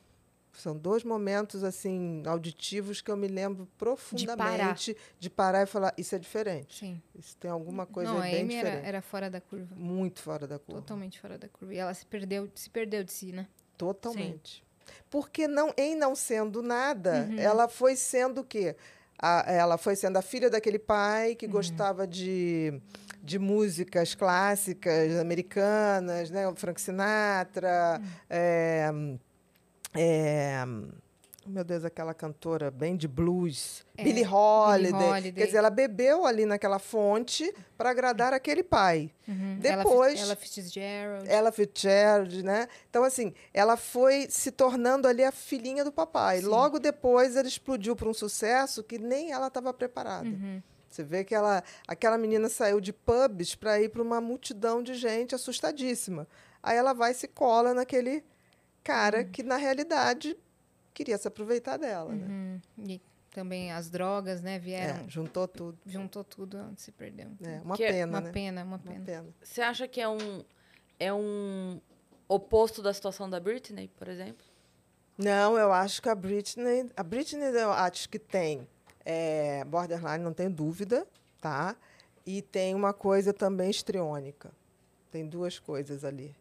São 0.55 0.77
dois 0.77 1.03
momentos 1.03 1.63
assim 1.63 2.21
auditivos 2.27 3.01
que 3.01 3.09
eu 3.09 3.17
me 3.17 3.27
lembro 3.27 3.67
profundamente 3.75 4.95
de 5.19 5.27
parar, 5.27 5.63
e 5.63 5.65
falar, 5.65 5.93
isso 5.97 6.13
é 6.13 6.19
diferente. 6.19 6.77
Sim. 6.77 7.01
Isso 7.15 7.35
tem 7.37 7.49
alguma 7.49 7.87
coisa 7.87 8.11
não, 8.11 8.19
a 8.19 8.21
bem 8.21 8.41
Amy 8.41 8.55
era, 8.55 8.69
diferente. 8.69 8.87
era 8.87 9.01
fora 9.01 9.29
da 9.31 9.41
curva. 9.41 9.75
Muito 9.75 10.21
fora 10.21 10.45
da 10.47 10.59
curva. 10.59 10.79
Totalmente 10.81 11.19
fora 11.19 11.39
da 11.39 11.49
curva. 11.49 11.73
E 11.73 11.77
ela 11.77 11.93
se 11.93 12.05
perdeu, 12.05 12.47
se 12.53 12.69
perdeu 12.69 13.03
de 13.03 13.11
si, 13.11 13.31
né? 13.31 13.47
Totalmente. 13.75 14.63
Porque 15.09 15.47
não, 15.47 15.73
em 15.75 15.95
não 15.95 16.15
sendo 16.15 16.61
nada, 16.61 17.27
Uhum. 17.31 17.39
ela 17.39 17.67
foi 17.67 17.95
sendo 17.95 18.41
o 18.41 18.43
quê? 18.43 18.75
A- 19.25 19.45
ela 19.47 19.77
foi 19.77 19.95
sendo 19.95 20.17
a 20.17 20.21
filha 20.21 20.49
daquele 20.49 20.77
pai 20.77 21.29
Uhum. 21.29 21.35
que 21.37 21.47
gostava 21.47 22.05
de, 22.05 22.73
de 23.23 23.39
músicas 23.39 24.13
clássicas 24.13 25.15
americanas, 25.17 26.29
né? 26.29 26.45
O 26.45 26.53
Frank 26.55 26.81
Sinatra, 26.81 28.01
Uhum. 28.01 28.07
é, 28.29 28.91
é, 29.95 30.65
meu 31.45 31.63
Deus, 31.63 31.83
aquela 31.83 32.13
cantora 32.13 32.71
bem 32.71 32.95
de 32.95 33.07
blues, 33.07 33.85
É, 33.97 34.03
Billie 34.03 34.25
Holiday. 34.25 34.91
Billie 34.93 35.07
Holiday. 35.09 35.31
Quer 35.33 35.45
dizer, 35.45 35.57
ela 35.57 35.69
bebeu 35.69 36.25
ali 36.25 36.45
naquela 36.45 36.79
fonte 36.79 37.53
para 37.77 37.89
agradar 37.89 38.33
aquele 38.33 38.63
pai. 38.63 39.11
Uhum. 39.27 39.57
Depois- 39.59 40.19
Ella, 40.19 40.23
Fi- 40.23 40.23
Ella 40.23 40.35
Fitzgerald. 40.35 41.29
Ella 41.29 41.51
Fitzgerald, 41.51 42.43
né? 42.43 42.67
Então, 42.89 43.03
assim, 43.03 43.33
ela 43.53 43.75
foi 43.75 44.27
se 44.29 44.51
tornando 44.51 45.07
ali 45.07 45.23
a 45.23 45.31
filhinha 45.31 45.83
do 45.83 45.91
papai. 45.91 46.39
Sim. 46.39 46.45
Logo 46.47 46.79
depois, 46.79 47.35
ela 47.35 47.47
explodiu 47.47 47.95
para 47.95 48.07
um 48.09 48.13
sucesso 48.13 48.83
que 48.83 48.97
nem 48.97 49.31
ela 49.31 49.47
estava 49.47 49.73
preparada. 49.73 50.27
Uhum. 50.27 50.61
Você 50.89 51.03
vê 51.03 51.23
que 51.23 51.33
ela, 51.33 51.63
aquela 51.87 52.17
menina 52.17 52.47
saiu 52.49 52.79
de 52.79 52.93
pubs 52.93 53.55
para 53.55 53.81
ir 53.81 53.89
para 53.89 54.01
uma 54.01 54.21
multidão 54.21 54.81
de 54.83 54.93
gente 54.93 55.33
assustadíssima. 55.33 56.27
Aí 56.61 56.77
ela 56.77 56.93
vai 56.93 57.11
e 57.11 57.15
se 57.15 57.27
cola 57.27 57.73
naquele 57.73 58.23
cara 58.83 59.19
Uhum. 59.21 59.31
que, 59.31 59.41
na 59.43 59.57
realidade, 59.57 60.37
queria 60.93 61.17
se 61.17 61.27
aproveitar 61.27 61.77
dela, 61.77 62.13
né? 62.13 62.25
Uhum. 62.27 62.61
E 62.87 63.01
também 63.31 63.71
as 63.71 63.89
drogas, 63.89 64.41
né? 64.41 64.59
Vieram, 64.59 65.03
É, 65.05 65.09
juntou 65.09 65.47
tudo. 65.47 65.77
juntou 65.85 66.23
tudo 66.23 66.73
se 66.77 66.91
perdeu. 66.91 67.31
É, 67.41 67.61
uma 67.61 67.75
Que 67.75 67.83
é 67.83 67.91
pena, 67.91 68.11
uma 68.11 68.21
né? 68.21 68.31
pena, 68.31 68.63
uma 68.63 68.75
Uma 68.75 68.79
pena. 68.79 69.05
pena. 69.05 69.27
Você 69.41 69.61
acha 69.61 69.87
que 69.87 69.99
é 69.99 70.07
um, 70.07 70.43
é 70.99 71.11
um 71.13 71.81
oposto 72.27 72.81
da 72.81 72.93
situação 72.93 73.29
da 73.29 73.39
Britney, 73.39 73.87
por 73.97 74.07
exemplo? 74.07 74.45
Não, 75.17 75.57
eu 75.57 75.71
acho 75.71 76.01
que 76.01 76.09
a 76.09 76.15
Britney. 76.15 76.89
A 76.95 77.03
Britney, 77.03 77.49
eu 77.55 77.71
acho 77.71 78.09
que 78.09 78.17
tem 78.19 78.67
é, 79.05 79.63
borderline, 79.65 80.23
não 80.23 80.33
tenho 80.33 80.49
dúvida, 80.51 81.05
tá? 81.41 81.75
E 82.25 82.41
tem 82.41 82.73
uma 82.73 82.93
coisa 82.93 83.33
também 83.33 83.69
estriônica. 83.69 84.51
Tem 85.11 85.27
duas 85.27 85.59
coisas 85.59 86.03
ali. 86.03 86.35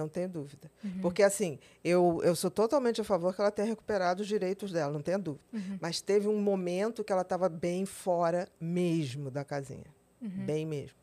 Não 0.00 0.08
tenho 0.08 0.28
dúvida. 0.28 0.70
Porque, 1.02 1.22
assim, 1.22 1.58
eu, 1.84 2.20
eu 2.24 2.34
sou 2.34 2.50
totalmente 2.50 3.00
a 3.00 3.04
favor 3.04 3.34
que 3.34 3.40
ela 3.40 3.50
tenha 3.50 3.68
recuperado 3.68 4.22
os 4.22 4.28
direitos 4.28 4.72
dela, 4.72 4.90
não 4.90 5.02
tenho 5.02 5.18
dúvida. 5.18 5.44
Uhum. 5.52 5.78
Mas 5.78 6.00
teve 6.00 6.26
um 6.26 6.40
momento 6.40 7.04
que 7.04 7.12
ela 7.12 7.20
estava 7.20 7.48
bem 7.50 7.84
fora 7.84 8.48
mesmo 8.58 9.30
da 9.30 9.44
casinha. 9.44 9.84
Uhum. 10.22 10.46
Bem 10.46 10.64
mesmo. 10.64 10.96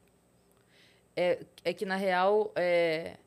É, 1.15 1.45
é 1.63 1.73
que, 1.73 1.85
na 1.85 1.95
real, 1.95 2.51
é, 2.55 3.17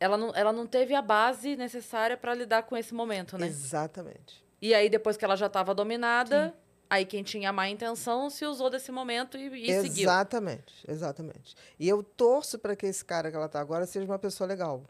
ela, 0.00 0.16
não, 0.16 0.34
ela 0.34 0.52
não 0.52 0.66
teve 0.66 0.94
a 0.94 1.02
base 1.02 1.56
necessária 1.56 2.16
para 2.16 2.34
lidar 2.34 2.62
com 2.62 2.76
esse 2.76 2.94
momento, 2.94 3.36
né? 3.36 3.46
Exatamente. 3.46 4.42
E 4.62 4.74
aí, 4.74 4.88
depois 4.88 5.16
que 5.16 5.24
ela 5.24 5.36
já 5.36 5.46
estava 5.46 5.74
dominada, 5.74 6.54
aí 6.88 7.04
quem 7.04 7.22
tinha 7.22 7.52
má 7.52 7.68
intenção 7.68 8.30
se 8.30 8.44
usou 8.44 8.70
desse 8.70 8.90
momento 8.90 9.36
e, 9.36 9.70
e 9.70 9.82
seguiu. 9.82 10.04
Exatamente, 10.04 10.74
exatamente. 10.88 11.54
E 11.78 11.88
eu 11.88 12.02
torço 12.02 12.58
para 12.58 12.74
que 12.74 12.86
esse 12.86 13.04
cara 13.04 13.30
que 13.30 13.36
ela 13.36 13.46
está 13.46 13.60
agora 13.60 13.86
seja 13.86 14.06
uma 14.06 14.18
pessoa 14.18 14.46
legal. 14.46 14.84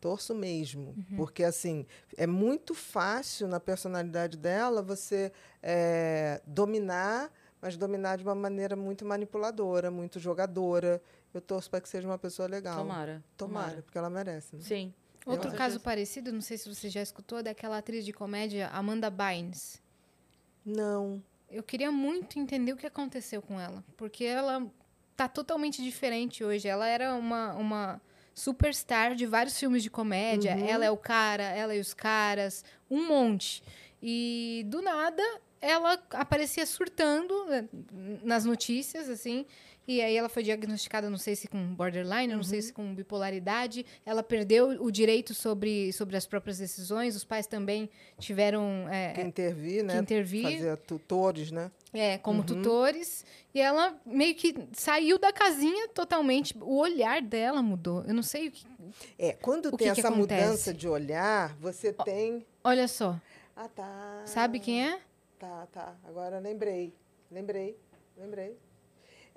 Torço 0.00 0.34
mesmo. 0.34 0.94
Porque, 1.16 1.42
assim, 1.42 1.86
é 2.16 2.26
muito 2.26 2.74
fácil 2.74 3.48
na 3.48 3.58
personalidade 3.58 4.36
dela 4.36 4.82
você 4.82 5.32
é, 5.62 6.40
dominar, 6.46 7.32
mas 7.60 7.76
dominar 7.76 8.16
de 8.16 8.22
uma 8.22 8.34
maneira 8.34 8.76
muito 8.76 9.04
manipuladora, 9.04 9.90
muito 9.90 10.20
jogadora. 10.20 11.02
Eu 11.32 11.40
torço 11.40 11.70
para 11.70 11.80
que 11.80 11.88
seja 11.88 12.06
uma 12.06 12.18
pessoa 12.18 12.46
legal. 12.46 12.78
Tomara. 12.78 13.24
Tomara, 13.36 13.82
porque 13.82 13.98
ela 13.98 14.10
merece. 14.10 14.56
Né? 14.56 14.62
Sim. 14.62 14.94
Outro 15.24 15.50
caso 15.50 15.72
certeza. 15.72 15.80
parecido, 15.80 16.32
não 16.32 16.40
sei 16.40 16.56
se 16.56 16.72
você 16.72 16.88
já 16.88 17.02
escutou, 17.02 17.38
é 17.38 17.42
daquela 17.42 17.78
atriz 17.78 18.04
de 18.04 18.12
comédia 18.12 18.68
Amanda 18.68 19.10
Bynes. 19.10 19.82
Não. 20.66 21.22
Eu 21.48 21.62
queria 21.62 21.92
muito 21.92 22.38
entender 22.38 22.72
o 22.72 22.76
que 22.76 22.86
aconteceu 22.86 23.40
com 23.40 23.60
ela, 23.60 23.84
porque 23.96 24.24
ela 24.24 24.66
tá 25.16 25.28
totalmente 25.28 25.82
diferente 25.82 26.42
hoje. 26.42 26.66
Ela 26.66 26.88
era 26.88 27.14
uma, 27.14 27.54
uma 27.54 28.02
superstar 28.34 29.14
de 29.14 29.24
vários 29.24 29.56
filmes 29.58 29.82
de 29.82 29.88
comédia. 29.88 30.56
Uhum. 30.56 30.66
Ela 30.66 30.84
é 30.84 30.90
o 30.90 30.96
cara, 30.96 31.44
ela 31.44 31.74
e 31.74 31.80
os 31.80 31.94
caras, 31.94 32.64
um 32.90 33.06
monte. 33.06 33.62
E 34.02 34.64
do 34.66 34.82
nada 34.82 35.22
ela 35.60 36.00
aparecia 36.10 36.66
surtando 36.66 37.46
né, 37.46 37.68
nas 38.22 38.44
notícias, 38.44 39.08
assim. 39.08 39.46
E 39.88 40.00
aí 40.02 40.16
ela 40.16 40.28
foi 40.28 40.42
diagnosticada, 40.42 41.08
não 41.08 41.16
sei 41.18 41.36
se 41.36 41.46
com 41.46 41.74
borderline, 41.74 42.32
eu 42.32 42.36
não 42.36 42.42
sei 42.44 42.60
se 42.60 42.72
com 42.72 42.94
bipolaridade. 42.94 43.86
Ela 44.04 44.22
perdeu 44.22 44.68
o 44.82 44.90
direito 44.90 45.32
sobre, 45.32 45.92
sobre 45.92 46.16
as 46.16 46.26
próprias 46.26 46.58
decisões. 46.58 47.14
Os 47.14 47.24
pais 47.24 47.46
também 47.46 47.88
tiveram 48.18 48.88
é, 48.88 49.12
Que 49.12 49.20
intervir, 49.22 49.84
né? 49.84 49.94
que 49.94 50.00
intervir. 50.00 50.42
Fazer 50.42 50.76
tutores, 50.78 51.50
né? 51.52 51.70
É, 51.92 52.18
como 52.18 52.42
tutores. 52.44 53.24
E 53.54 53.60
ela 53.60 53.96
meio 54.04 54.34
que 54.34 54.54
saiu 54.72 55.18
da 55.18 55.32
casinha 55.32 55.88
totalmente. 55.88 56.54
O 56.60 56.78
olhar 56.78 57.22
dela 57.22 57.62
mudou. 57.62 58.02
Eu 58.06 58.12
não 58.14 58.22
sei 58.22 58.48
o 58.48 58.50
que. 58.50 58.66
É, 59.18 59.32
quando 59.34 59.66
O 59.66 59.76
tem 59.76 59.88
que 59.88 59.94
que 59.94 60.00
essa 60.00 60.08
acontece? 60.08 60.44
mudança 60.44 60.74
de 60.74 60.88
olhar, 60.88 61.56
você 61.60 61.92
tem. 61.92 62.44
Olha 62.64 62.88
só. 62.88 63.18
Ah, 63.54 63.68
tá. 63.68 64.22
Sabe 64.26 64.58
quem 64.60 64.84
é? 64.86 64.98
Tá, 65.38 65.66
tá. 65.72 65.94
Agora 66.04 66.38
lembrei. 66.38 66.92
Lembrei. 67.30 67.76
Lembrei. 68.16 68.56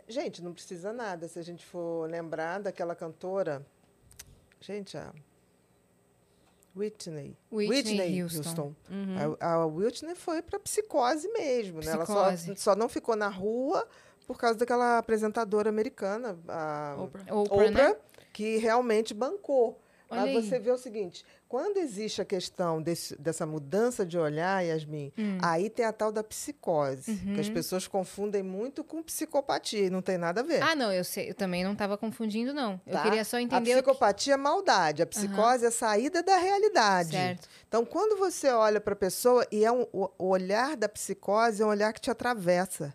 Gente, 0.09 0.43
não 0.43 0.53
precisa 0.53 0.91
nada. 0.91 1.27
Se 1.27 1.37
a 1.37 1.43
gente 1.43 1.63
for 1.63 2.09
lembrar 2.09 2.59
daquela 2.59 2.95
cantora. 2.95 3.65
Gente, 4.59 4.97
a. 4.97 5.13
Whitney. 6.75 7.37
Whitney 7.51 8.23
Houston. 8.23 8.73
Uhum. 8.89 9.35
A, 9.39 9.53
a 9.53 9.65
Whitney 9.65 10.15
foi 10.15 10.41
para 10.41 10.59
psicose 10.59 11.27
mesmo, 11.29 11.81
né? 11.81 11.91
Ela 11.91 12.05
só, 12.05 12.31
Psicose. 12.31 12.59
só 12.59 12.75
não 12.75 12.89
ficou 12.89 13.15
na 13.15 13.27
rua 13.27 13.87
por 14.25 14.37
causa 14.37 14.57
daquela 14.57 14.97
apresentadora 14.97 15.69
americana, 15.69 16.37
a 16.47 16.95
Oprah. 16.99 17.23
Oprah, 17.35 17.55
Oprah, 17.55 17.71
né? 17.71 17.95
que 18.31 18.57
realmente 18.57 19.13
bancou. 19.13 19.79
Olha 20.09 20.21
Mas 20.21 20.35
aí. 20.37 20.43
você 20.43 20.59
vê 20.59 20.71
o 20.71 20.77
seguinte: 20.77 21.25
quando 21.49 21.77
existe 21.77 22.21
a 22.21 22.25
questão 22.25 22.79
desse- 22.81 23.19
dessa 23.19 23.43
mudança 23.45 24.05
de 24.05 24.17
olhar, 24.19 24.63
Yasmin, 24.63 25.11
Hum. 25.17 25.39
aí 25.41 25.67
tem 25.69 25.83
a 25.83 25.91
tal 25.91 26.11
da 26.11 26.23
psicose, 26.23 27.15
que 27.15 27.27
Uhum. 27.33 27.39
as 27.39 27.49
pessoas 27.49 27.87
confundem 27.87 28.43
muito 28.43 28.83
com 28.83 29.01
psicopatia, 29.03 29.87
e 29.87 29.89
não 29.89 30.01
tem 30.01 30.15
nada 30.17 30.41
a 30.41 30.43
ver. 30.43 30.61
Ah, 30.61 30.75
não, 30.75 30.93
eu 30.93 31.03
sei. 31.03 31.31
Eu 31.31 31.33
também 31.33 31.63
não 31.63 31.73
estava 31.73 31.97
confundindo, 31.97 32.53
não. 32.53 32.79
Eu 32.85 32.93
tá? 32.93 33.01
queria 33.03 33.25
só 33.25 33.37
A 33.37 33.41
entender 33.41 33.65
que... 33.75 33.81
psicopatia 33.81 34.35
é 34.35 34.37
maldade, 34.37 35.01
a 35.01 35.07
psicose 35.07 35.65
é 35.65 35.69
a 35.69 35.71
saída 35.71 36.21
da 36.21 36.37
realidade. 36.37 37.11
Certo. 37.11 37.49
Então, 37.67 37.83
quando 37.83 38.17
você 38.17 38.49
olha 38.51 38.79
para 38.79 38.93
a 38.93 38.95
pessoa, 38.95 39.45
e 39.51 39.65
é 39.65 39.71
um, 39.71 39.87
o, 39.91 40.07
o 40.19 40.27
olhar 40.29 40.77
da 40.77 40.87
psicose 40.87 41.63
é 41.63 41.65
um 41.65 41.69
olhar 41.69 41.91
que 41.93 41.99
te 41.99 42.11
atravessa. 42.11 42.93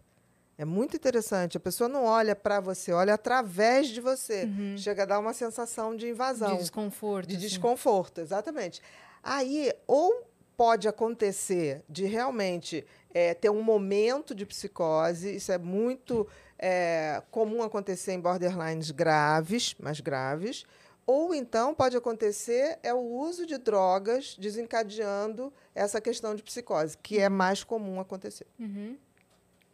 É 0.56 0.64
muito 0.64 0.96
interessante. 0.96 1.56
A 1.56 1.60
pessoa 1.60 1.88
não 1.88 2.04
olha 2.04 2.36
para 2.36 2.60
você, 2.60 2.92
olha 2.92 3.14
através 3.14 3.88
de 3.88 4.00
você. 4.00 4.48
Chega 4.76 5.02
a 5.02 5.06
dar 5.06 5.18
uma 5.18 5.32
sensação 5.32 5.96
de 5.96 6.08
invasão, 6.08 6.50
Uhum. 6.50 6.54
De 6.56 6.60
desconforto. 6.62 7.28
de 7.28 7.36
assim. 7.36 7.46
desconforto, 7.46 8.20
exatamente. 8.20 8.80
Aí, 9.22 9.72
ou 9.86 10.26
pode 10.56 10.86
acontecer 10.86 11.82
de 11.88 12.04
realmente 12.04 12.86
eh, 13.12 13.34
ter 13.34 13.50
um 13.50 13.62
momento 13.62 14.34
de 14.34 14.46
psicose, 14.46 15.34
isso 15.34 15.50
é 15.50 15.58
muito 15.58 16.28
eh, 16.58 17.20
comum 17.30 17.62
acontecer 17.62 18.12
em 18.12 18.20
borderlines 18.20 18.92
graves, 18.92 19.74
mais 19.80 19.98
graves, 20.00 20.64
ou 21.06 21.34
então 21.34 21.74
pode 21.74 21.96
acontecer 21.96 22.78
é 22.84 22.94
o 22.94 22.98
uso 23.00 23.44
de 23.46 23.58
drogas 23.58 24.36
desencadeando 24.38 25.52
essa 25.74 26.00
questão 26.00 26.34
de 26.36 26.42
psicose, 26.42 26.96
que 26.98 27.18
é 27.18 27.28
mais 27.28 27.64
comum 27.64 27.98
acontecer. 27.98 28.46
Uhum. 28.58 28.96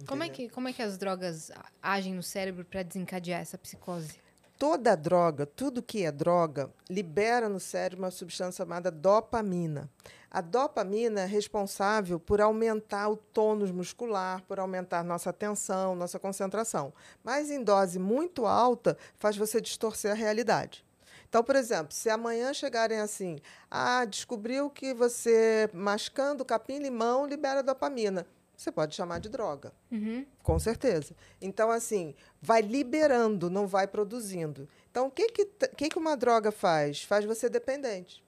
Como 0.06 0.22
é, 0.22 0.28
que, 0.28 0.48
como 0.48 0.68
é 0.68 0.72
que 0.72 0.82
as 0.82 0.96
drogas 0.96 1.50
agem 1.82 2.14
no 2.14 2.22
cérebro 2.22 2.64
para 2.64 2.82
desencadear 2.82 3.40
essa 3.40 3.58
psicose? 3.58 4.18
Toda 4.58 4.94
droga, 4.94 5.46
tudo 5.46 5.82
que 5.82 6.04
é 6.04 6.12
droga, 6.12 6.70
libera 6.88 7.48
no 7.48 7.58
cérebro 7.58 8.04
uma 8.04 8.10
substância 8.10 8.62
chamada 8.62 8.90
dopamina. 8.90 9.88
A 10.30 10.40
dopamina 10.40 11.22
é 11.22 11.26
responsável 11.26 12.20
por 12.20 12.40
aumentar 12.40 13.08
o 13.08 13.16
tônus 13.16 13.70
muscular, 13.70 14.42
por 14.42 14.60
aumentar 14.60 15.02
nossa 15.02 15.30
atenção, 15.30 15.96
nossa 15.96 16.18
concentração. 16.18 16.92
Mas 17.24 17.50
em 17.50 17.64
dose 17.64 17.98
muito 17.98 18.46
alta, 18.46 18.96
faz 19.18 19.36
você 19.36 19.60
distorcer 19.60 20.12
a 20.12 20.14
realidade. 20.14 20.84
Então, 21.28 21.42
por 21.42 21.56
exemplo, 21.56 21.94
se 21.94 22.10
amanhã 22.10 22.52
chegarem 22.52 22.98
assim, 22.98 23.38
ah, 23.70 24.04
descobriu 24.04 24.68
que 24.68 24.92
você 24.92 25.70
mascando 25.72 26.44
capim-limão 26.44 27.26
libera 27.26 27.62
dopamina. 27.62 28.26
Você 28.60 28.70
pode 28.70 28.94
chamar 28.94 29.20
de 29.20 29.30
droga. 29.30 29.72
Uhum. 29.90 30.26
Com 30.42 30.58
certeza. 30.58 31.16
Então, 31.40 31.70
assim, 31.70 32.14
vai 32.42 32.60
liberando, 32.60 33.48
não 33.48 33.66
vai 33.66 33.86
produzindo. 33.86 34.68
Então, 34.90 35.06
o 35.06 35.10
que, 35.10 35.28
que, 35.28 35.46
que, 35.46 35.88
que 35.88 35.98
uma 35.98 36.14
droga 36.14 36.52
faz? 36.52 37.02
Faz 37.02 37.24
você 37.24 37.48
dependente. 37.48 38.22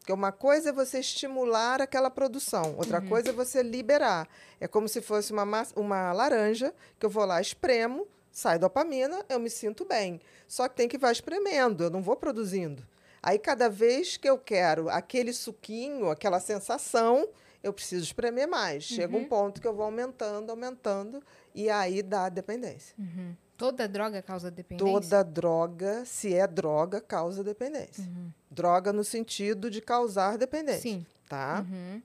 Porque 0.00 0.12
uma 0.12 0.32
coisa 0.32 0.70
é 0.70 0.72
você 0.72 0.98
estimular 0.98 1.80
aquela 1.80 2.10
produção, 2.10 2.74
outra 2.76 3.00
coisa 3.00 3.28
é 3.30 3.32
você 3.32 3.62
liberar. 3.62 4.28
É 4.58 4.66
como 4.66 4.88
se 4.88 5.00
fosse 5.00 5.32
uma, 5.32 5.44
uma 5.76 6.12
laranja, 6.12 6.74
que 6.98 7.06
eu 7.06 7.10
vou 7.10 7.24
lá, 7.24 7.40
espremo, 7.40 8.04
sai 8.32 8.58
dopamina, 8.58 9.24
eu 9.28 9.38
me 9.38 9.48
sinto 9.48 9.84
bem. 9.84 10.20
Só 10.48 10.68
que 10.68 10.74
tem 10.74 10.88
que 10.88 10.98
vai 10.98 11.12
espremendo, 11.12 11.84
eu 11.84 11.90
não 11.90 12.02
vou 12.02 12.16
produzindo. 12.16 12.84
Aí, 13.22 13.38
cada 13.38 13.68
vez 13.68 14.16
que 14.16 14.28
eu 14.28 14.38
quero 14.38 14.88
aquele 14.88 15.32
suquinho, 15.32 16.10
aquela 16.10 16.40
sensação, 16.40 17.28
eu 17.62 17.72
preciso 17.72 18.04
espremer 18.04 18.48
mais. 18.48 18.84
Chega 18.84 19.16
um 19.16 19.24
ponto 19.24 19.60
que 19.60 19.66
eu 19.66 19.74
vou 19.74 19.84
aumentando, 19.84 20.50
aumentando, 20.50 21.22
e 21.54 21.68
aí 21.68 22.02
dá 22.02 22.28
dependência. 22.28 22.94
Uhum. 22.98 23.34
Toda 23.56 23.88
droga 23.88 24.22
causa 24.22 24.50
dependência? 24.50 24.92
Toda 24.92 25.24
droga, 25.24 26.04
se 26.04 26.32
é 26.32 26.46
droga, 26.46 27.00
causa 27.00 27.42
dependência. 27.42 28.08
Droga 28.48 28.92
no 28.92 29.02
sentido 29.02 29.68
de 29.68 29.80
causar 29.80 30.38
dependência. 30.38 30.82
Sim. 30.82 31.06
Tá? 31.28 31.66
Uhum. 31.68 32.00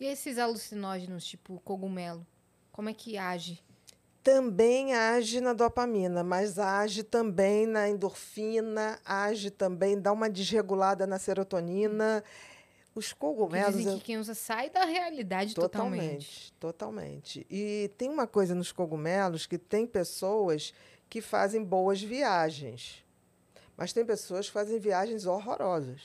E 0.00 0.06
esses 0.06 0.38
alucinógenos, 0.38 1.24
tipo 1.26 1.60
cogumelo? 1.60 2.26
Como 2.72 2.88
é 2.88 2.94
que 2.94 3.16
age? 3.16 3.62
Também 4.22 4.94
age 4.94 5.40
na 5.40 5.52
dopamina, 5.52 6.24
mas 6.24 6.58
age 6.58 7.02
também 7.02 7.66
na 7.66 7.88
endorfina, 7.88 8.98
age 9.04 9.50
também, 9.50 10.00
dá 10.00 10.12
uma 10.12 10.28
desregulada 10.28 11.06
na 11.06 11.18
serotonina. 11.18 12.24
Os 12.96 13.12
cogumelos. 13.12 13.76
dizem 13.76 13.92
eu- 13.92 13.98
que 13.98 14.04
quem 14.04 14.18
usa 14.18 14.34
sai 14.34 14.70
da 14.70 14.84
realidade 14.84 15.54
totalmente. 15.54 16.00
Totalmente, 16.00 16.52
totalmente. 16.58 17.46
E 17.50 17.90
tem 17.96 18.08
uma 18.08 18.26
coisa 18.26 18.54
nos 18.54 18.72
cogumelos 18.72 19.46
que 19.46 19.58
tem 19.58 19.86
pessoas 19.86 20.72
que 21.08 21.20
fazem 21.20 21.62
boas 21.62 22.02
viagens. 22.02 23.04
Mas 23.76 23.92
tem 23.92 24.04
pessoas 24.04 24.46
que 24.46 24.52
fazem 24.52 24.78
viagens 24.80 25.26
horrorosas. 25.26 26.00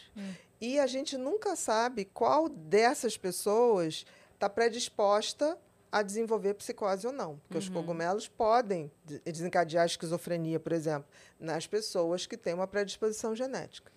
E 0.59 0.77
a 0.77 0.85
gente 0.85 1.17
nunca 1.17 1.55
sabe 1.55 2.03
qual 2.05 2.49
dessas 2.49 3.17
pessoas 3.17 4.05
está 4.33 4.49
predisposta 4.49 5.57
a 5.91 6.01
desenvolver 6.03 6.53
psicose 6.55 7.07
ou 7.07 7.13
não. 7.13 7.37
Porque 7.37 7.57
os 7.57 7.67
cogumelos 7.69 8.27
podem 8.27 8.91
de- 9.05 9.19
desencadear 9.19 9.85
esquizofrenia, 9.85 10.59
por 10.59 10.71
exemplo, 10.73 11.09
nas 11.39 11.65
pessoas 11.65 12.25
que 12.25 12.37
têm 12.37 12.53
uma 12.53 12.67
predisposição 12.67 13.33
genética. 13.35 13.91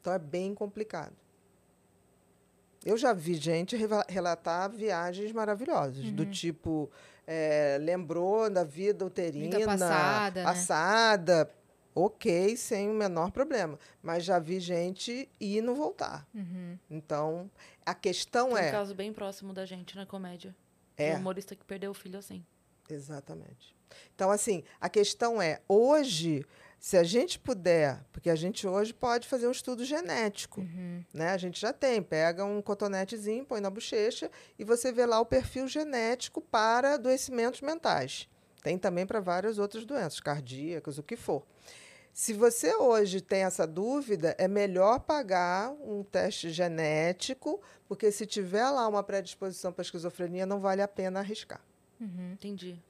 Então 0.00 0.12
é 0.12 0.18
bem 0.18 0.54
complicado. 0.54 1.14
Eu 2.84 2.96
já 2.96 3.12
vi 3.12 3.34
gente 3.34 3.76
relatar 4.08 4.70
viagens 4.70 5.32
maravilhosas, 5.32 6.10
do 6.12 6.24
tipo, 6.24 6.90
eh, 7.26 7.78
lembrou 7.80 8.48
da 8.48 8.64
vida 8.64 9.04
uterina, 9.04 9.58
Vida 9.58 9.66
passada, 9.66 10.40
né? 10.40 10.46
passada, 10.46 11.50
ok, 11.94 12.56
sem 12.56 12.88
o 12.88 12.94
menor 12.94 13.30
problema. 13.30 13.78
Mas 14.02 14.24
já 14.24 14.38
vi 14.38 14.58
gente 14.60 15.28
ir 15.38 15.58
e 15.58 15.60
não 15.60 15.74
voltar. 15.74 16.26
Uhum. 16.34 16.78
Então, 16.88 17.50
a 17.84 17.94
questão 17.94 18.48
Tem 18.48 18.54
um 18.54 18.58
é. 18.58 18.70
caso 18.70 18.94
bem 18.94 19.12
próximo 19.12 19.52
da 19.52 19.66
gente 19.66 19.94
na 19.94 20.06
comédia. 20.06 20.54
É. 20.96 21.14
Um 21.14 21.18
humorista 21.18 21.54
que 21.54 21.64
perdeu 21.64 21.90
o 21.90 21.94
filho 21.94 22.18
assim. 22.18 22.44
Exatamente. 22.88 23.74
Então, 24.14 24.30
assim, 24.30 24.62
a 24.80 24.88
questão 24.88 25.40
é, 25.40 25.60
hoje, 25.68 26.44
se 26.80 26.96
a 26.96 27.04
gente 27.04 27.38
puder, 27.38 28.02
porque 28.10 28.30
a 28.30 28.34
gente 28.34 28.66
hoje 28.66 28.94
pode 28.94 29.28
fazer 29.28 29.46
um 29.46 29.50
estudo 29.50 29.84
genético, 29.84 30.66
né? 31.12 31.28
A 31.28 31.36
gente 31.36 31.60
já 31.60 31.74
tem, 31.74 32.02
pega 32.02 32.42
um 32.42 32.62
cotonetezinho, 32.62 33.44
põe 33.44 33.60
na 33.60 33.68
bochecha 33.68 34.30
e 34.58 34.64
você 34.64 34.90
vê 34.90 35.04
lá 35.04 35.20
o 35.20 35.26
perfil 35.26 35.68
genético 35.68 36.40
para 36.40 36.94
adoecimentos 36.94 37.60
mentais. 37.60 38.26
Tem 38.62 38.78
também 38.78 39.04
para 39.04 39.20
várias 39.20 39.58
outras 39.58 39.84
doenças, 39.84 40.20
cardíacas, 40.20 40.96
o 40.96 41.02
que 41.02 41.16
for. 41.16 41.44
Se 42.14 42.32
você 42.32 42.74
hoje 42.74 43.20
tem 43.20 43.44
essa 43.44 43.66
dúvida, 43.66 44.34
é 44.38 44.48
melhor 44.48 45.00
pagar 45.00 45.70
um 45.82 46.02
teste 46.02 46.50
genético, 46.50 47.60
porque 47.86 48.10
se 48.10 48.24
tiver 48.24 48.68
lá 48.70 48.88
uma 48.88 49.02
predisposição 49.02 49.70
para 49.70 49.82
esquizofrenia, 49.82 50.46
não 50.46 50.60
vale 50.60 50.80
a 50.80 50.88
pena 50.88 51.20
arriscar. 51.20 51.60
Entendi. 52.32 52.80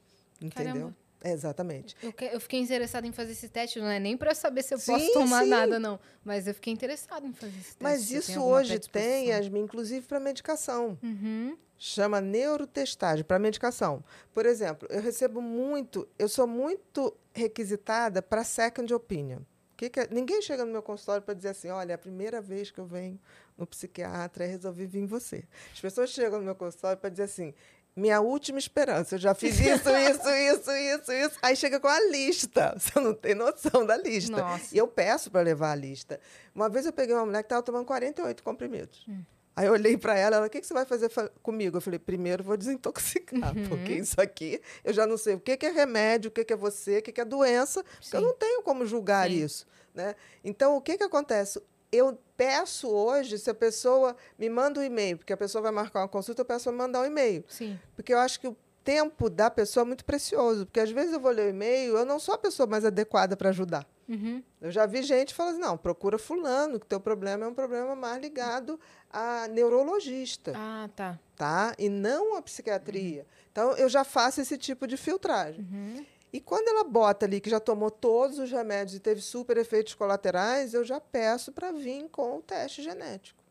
Entendeu? 0.41 0.73
Caramba. 0.73 1.00
Exatamente. 1.23 1.95
Eu, 2.01 2.11
que- 2.11 2.25
eu 2.25 2.39
fiquei 2.39 2.59
interessada 2.59 3.05
em 3.05 3.11
fazer 3.11 3.31
esse 3.33 3.47
teste, 3.47 3.79
não 3.79 3.87
é 3.87 3.99
nem 3.99 4.17
pra 4.17 4.33
saber 4.33 4.63
se 4.63 4.73
eu 4.73 4.79
Sim, 4.79 4.93
posso 4.93 5.13
tomar 5.13 5.43
sim. 5.43 5.49
nada, 5.49 5.79
não. 5.79 5.99
Mas 6.23 6.47
eu 6.47 6.53
fiquei 6.53 6.73
interessada 6.73 7.25
em 7.27 7.33
fazer 7.33 7.57
esse 7.59 7.75
teste. 7.75 7.77
Mas 7.83 8.11
eu 8.11 8.19
isso 8.19 8.41
hoje 8.43 8.79
tem. 8.79 9.27
Yasmin, 9.29 9.61
inclusive 9.61 10.05
para 10.07 10.19
medicação. 10.19 10.97
Uhum. 11.03 11.57
Chama 11.77 12.21
neurotestagem 12.21 13.23
para 13.25 13.39
medicação. 13.39 14.03
Por 14.33 14.45
exemplo, 14.45 14.87
eu 14.91 15.01
recebo 15.01 15.41
muito, 15.41 16.07
eu 16.17 16.29
sou 16.29 16.45
muito 16.47 17.15
requisitada 17.33 18.21
para 18.21 18.43
second 18.43 18.91
opinion. 18.93 19.39
Que 19.75 19.89
que 19.89 19.99
é? 19.99 20.07
Ninguém 20.11 20.41
chega 20.43 20.63
no 20.63 20.71
meu 20.71 20.83
consultório 20.83 21.23
para 21.23 21.33
dizer 21.33 21.49
assim, 21.49 21.69
olha, 21.69 21.93
é 21.93 21.95
a 21.95 21.97
primeira 21.97 22.39
vez 22.39 22.69
que 22.69 22.79
eu 22.79 22.85
venho 22.85 23.19
no 23.57 23.65
psiquiatra 23.65 24.45
e 24.45 24.47
resolvi 24.47 24.85
vir 24.85 24.99
em 24.99 25.05
você. 25.07 25.43
As 25.73 25.79
pessoas 25.81 26.11
chegam 26.11 26.37
no 26.37 26.45
meu 26.45 26.53
consultório 26.55 26.99
para 26.99 27.09
dizer 27.09 27.23
assim, 27.23 27.51
minha 27.95 28.21
última 28.21 28.57
esperança, 28.57 29.15
eu 29.15 29.19
já 29.19 29.33
fiz 29.33 29.59
isso, 29.59 29.89
isso, 29.89 30.29
isso, 30.29 30.71
isso, 30.71 31.11
isso. 31.11 31.37
Aí 31.41 31.55
chega 31.55 31.79
com 31.79 31.87
a 31.87 31.99
lista. 32.09 32.75
Você 32.79 32.99
não 32.99 33.13
tem 33.13 33.35
noção 33.35 33.85
da 33.85 33.97
lista. 33.97 34.37
Nossa. 34.37 34.73
E 34.73 34.77
eu 34.77 34.87
peço 34.87 35.29
para 35.29 35.41
levar 35.41 35.71
a 35.71 35.75
lista. 35.75 36.19
Uma 36.55 36.69
vez 36.69 36.85
eu 36.85 36.93
peguei 36.93 37.15
uma 37.15 37.25
mulher 37.25 37.43
que 37.43 37.47
estava 37.47 37.61
tomando 37.61 37.85
48 37.85 38.41
comprimidos. 38.43 39.05
Aí 39.53 39.67
eu 39.67 39.73
olhei 39.73 39.97
para 39.97 40.17
ela, 40.17 40.37
ela, 40.37 40.47
o 40.47 40.49
que, 40.49 40.61
que 40.61 40.65
você 40.67 40.73
vai 40.73 40.85
fazer 40.85 41.09
fa- 41.09 41.29
comigo? 41.43 41.75
Eu 41.77 41.81
falei, 41.81 41.99
primeiro 41.99 42.41
vou 42.41 42.55
desintoxicar, 42.55 43.53
porque 43.67 43.93
isso 43.95 44.19
aqui 44.21 44.61
eu 44.83 44.93
já 44.93 45.05
não 45.05 45.17
sei 45.17 45.35
o 45.35 45.39
que, 45.41 45.57
que 45.57 45.65
é 45.65 45.69
remédio, 45.71 46.29
o 46.29 46.31
que, 46.31 46.45
que 46.45 46.53
é 46.53 46.55
você, 46.55 46.99
o 46.99 47.01
que, 47.01 47.11
que 47.11 47.19
é 47.19 47.25
doença, 47.25 47.83
porque 47.99 48.15
eu 48.15 48.21
não 48.21 48.33
tenho 48.33 48.61
como 48.63 48.85
julgar 48.85 49.27
Sim. 49.29 49.43
isso. 49.43 49.67
Né? 49.93 50.15
Então, 50.41 50.77
o 50.77 50.81
que, 50.81 50.97
que 50.97 51.03
acontece? 51.03 51.61
Eu 51.91 52.17
peço 52.37 52.87
hoje, 52.89 53.37
se 53.37 53.49
a 53.49 53.53
pessoa 53.53 54.15
me 54.39 54.49
manda 54.49 54.79
um 54.79 54.83
e-mail, 54.83 55.17
porque 55.17 55.33
a 55.33 55.37
pessoa 55.37 55.61
vai 55.61 55.71
marcar 55.71 55.99
uma 56.01 56.07
consulta, 56.07 56.41
eu 56.41 56.45
peço 56.45 56.63
para 56.69 56.73
mandar 56.73 57.01
um 57.01 57.05
e-mail. 57.05 57.43
Sim. 57.49 57.77
Porque 57.95 58.13
eu 58.13 58.19
acho 58.19 58.39
que 58.39 58.47
o 58.47 58.55
tempo 58.83 59.29
da 59.29 59.51
pessoa 59.51 59.83
é 59.83 59.85
muito 59.87 60.03
precioso. 60.05 60.65
Porque 60.65 60.79
às 60.79 60.89
vezes 60.89 61.13
eu 61.13 61.19
vou 61.19 61.31
ler 61.31 61.47
o 61.47 61.49
e-mail, 61.49 61.97
eu 61.97 62.05
não 62.05 62.17
sou 62.19 62.33
a 62.33 62.37
pessoa 62.37 62.65
mais 62.65 62.85
adequada 62.85 63.35
para 63.37 63.49
ajudar. 63.49 63.85
Uhum. 64.09 64.43
Eu 64.59 64.71
já 64.71 64.85
vi 64.85 65.03
gente 65.03 65.33
falando 65.33 65.53
assim, 65.53 65.61
não, 65.61 65.77
procura 65.77 66.17
fulano, 66.17 66.79
que 66.79 66.85
teu 66.85 66.99
problema 66.99 67.45
é 67.45 67.47
um 67.47 67.53
problema 67.53 67.95
mais 67.95 68.21
ligado 68.21 68.79
a 69.09 69.47
neurologista, 69.47 70.53
Ah, 70.55 70.89
tá. 70.95 71.19
tá? 71.35 71.73
E 71.77 71.87
não 71.89 72.35
a 72.35 72.41
psiquiatria. 72.41 73.25
Então, 73.51 73.71
eu 73.73 73.87
já 73.87 74.03
faço 74.03 74.41
esse 74.41 74.57
tipo 74.57 74.85
de 74.87 74.97
filtragem. 74.97 75.61
Uhum. 75.61 76.05
E 76.33 76.39
quando 76.39 76.69
ela 76.69 76.83
bota 76.83 77.25
ali 77.25 77.41
que 77.41 77.49
já 77.49 77.59
tomou 77.59 77.91
todos 77.91 78.39
os 78.39 78.49
remédios 78.49 78.95
e 78.95 78.99
teve 78.99 79.21
super 79.21 79.57
efeitos 79.57 79.93
colaterais, 79.93 80.73
eu 80.73 80.83
já 80.83 80.99
peço 80.99 81.51
para 81.51 81.71
vir 81.71 82.07
com 82.09 82.37
o 82.37 82.41
teste 82.41 82.81
genético. 82.81 83.41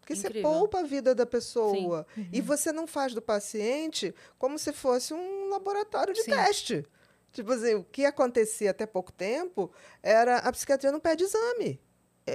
Porque 0.00 0.14
você 0.14 0.28
Incrível. 0.28 0.50
poupa 0.50 0.80
a 0.80 0.82
vida 0.82 1.14
da 1.14 1.26
pessoa. 1.26 2.06
E 2.32 2.40
você 2.40 2.72
não 2.72 2.86
faz 2.86 3.12
do 3.14 3.20
paciente 3.20 4.14
como 4.38 4.58
se 4.58 4.72
fosse 4.72 5.12
um 5.12 5.48
laboratório 5.48 6.14
de 6.14 6.22
Sim. 6.22 6.30
teste. 6.30 6.86
Tipo 7.32 7.52
assim, 7.52 7.74
o 7.74 7.84
que 7.84 8.04
acontecia 8.06 8.70
até 8.70 8.86
pouco 8.86 9.12
tempo 9.12 9.70
era 10.02 10.38
a 10.38 10.52
psiquiatria 10.52 10.90
não 10.90 11.00
pede 11.00 11.24
exame. 11.24 11.80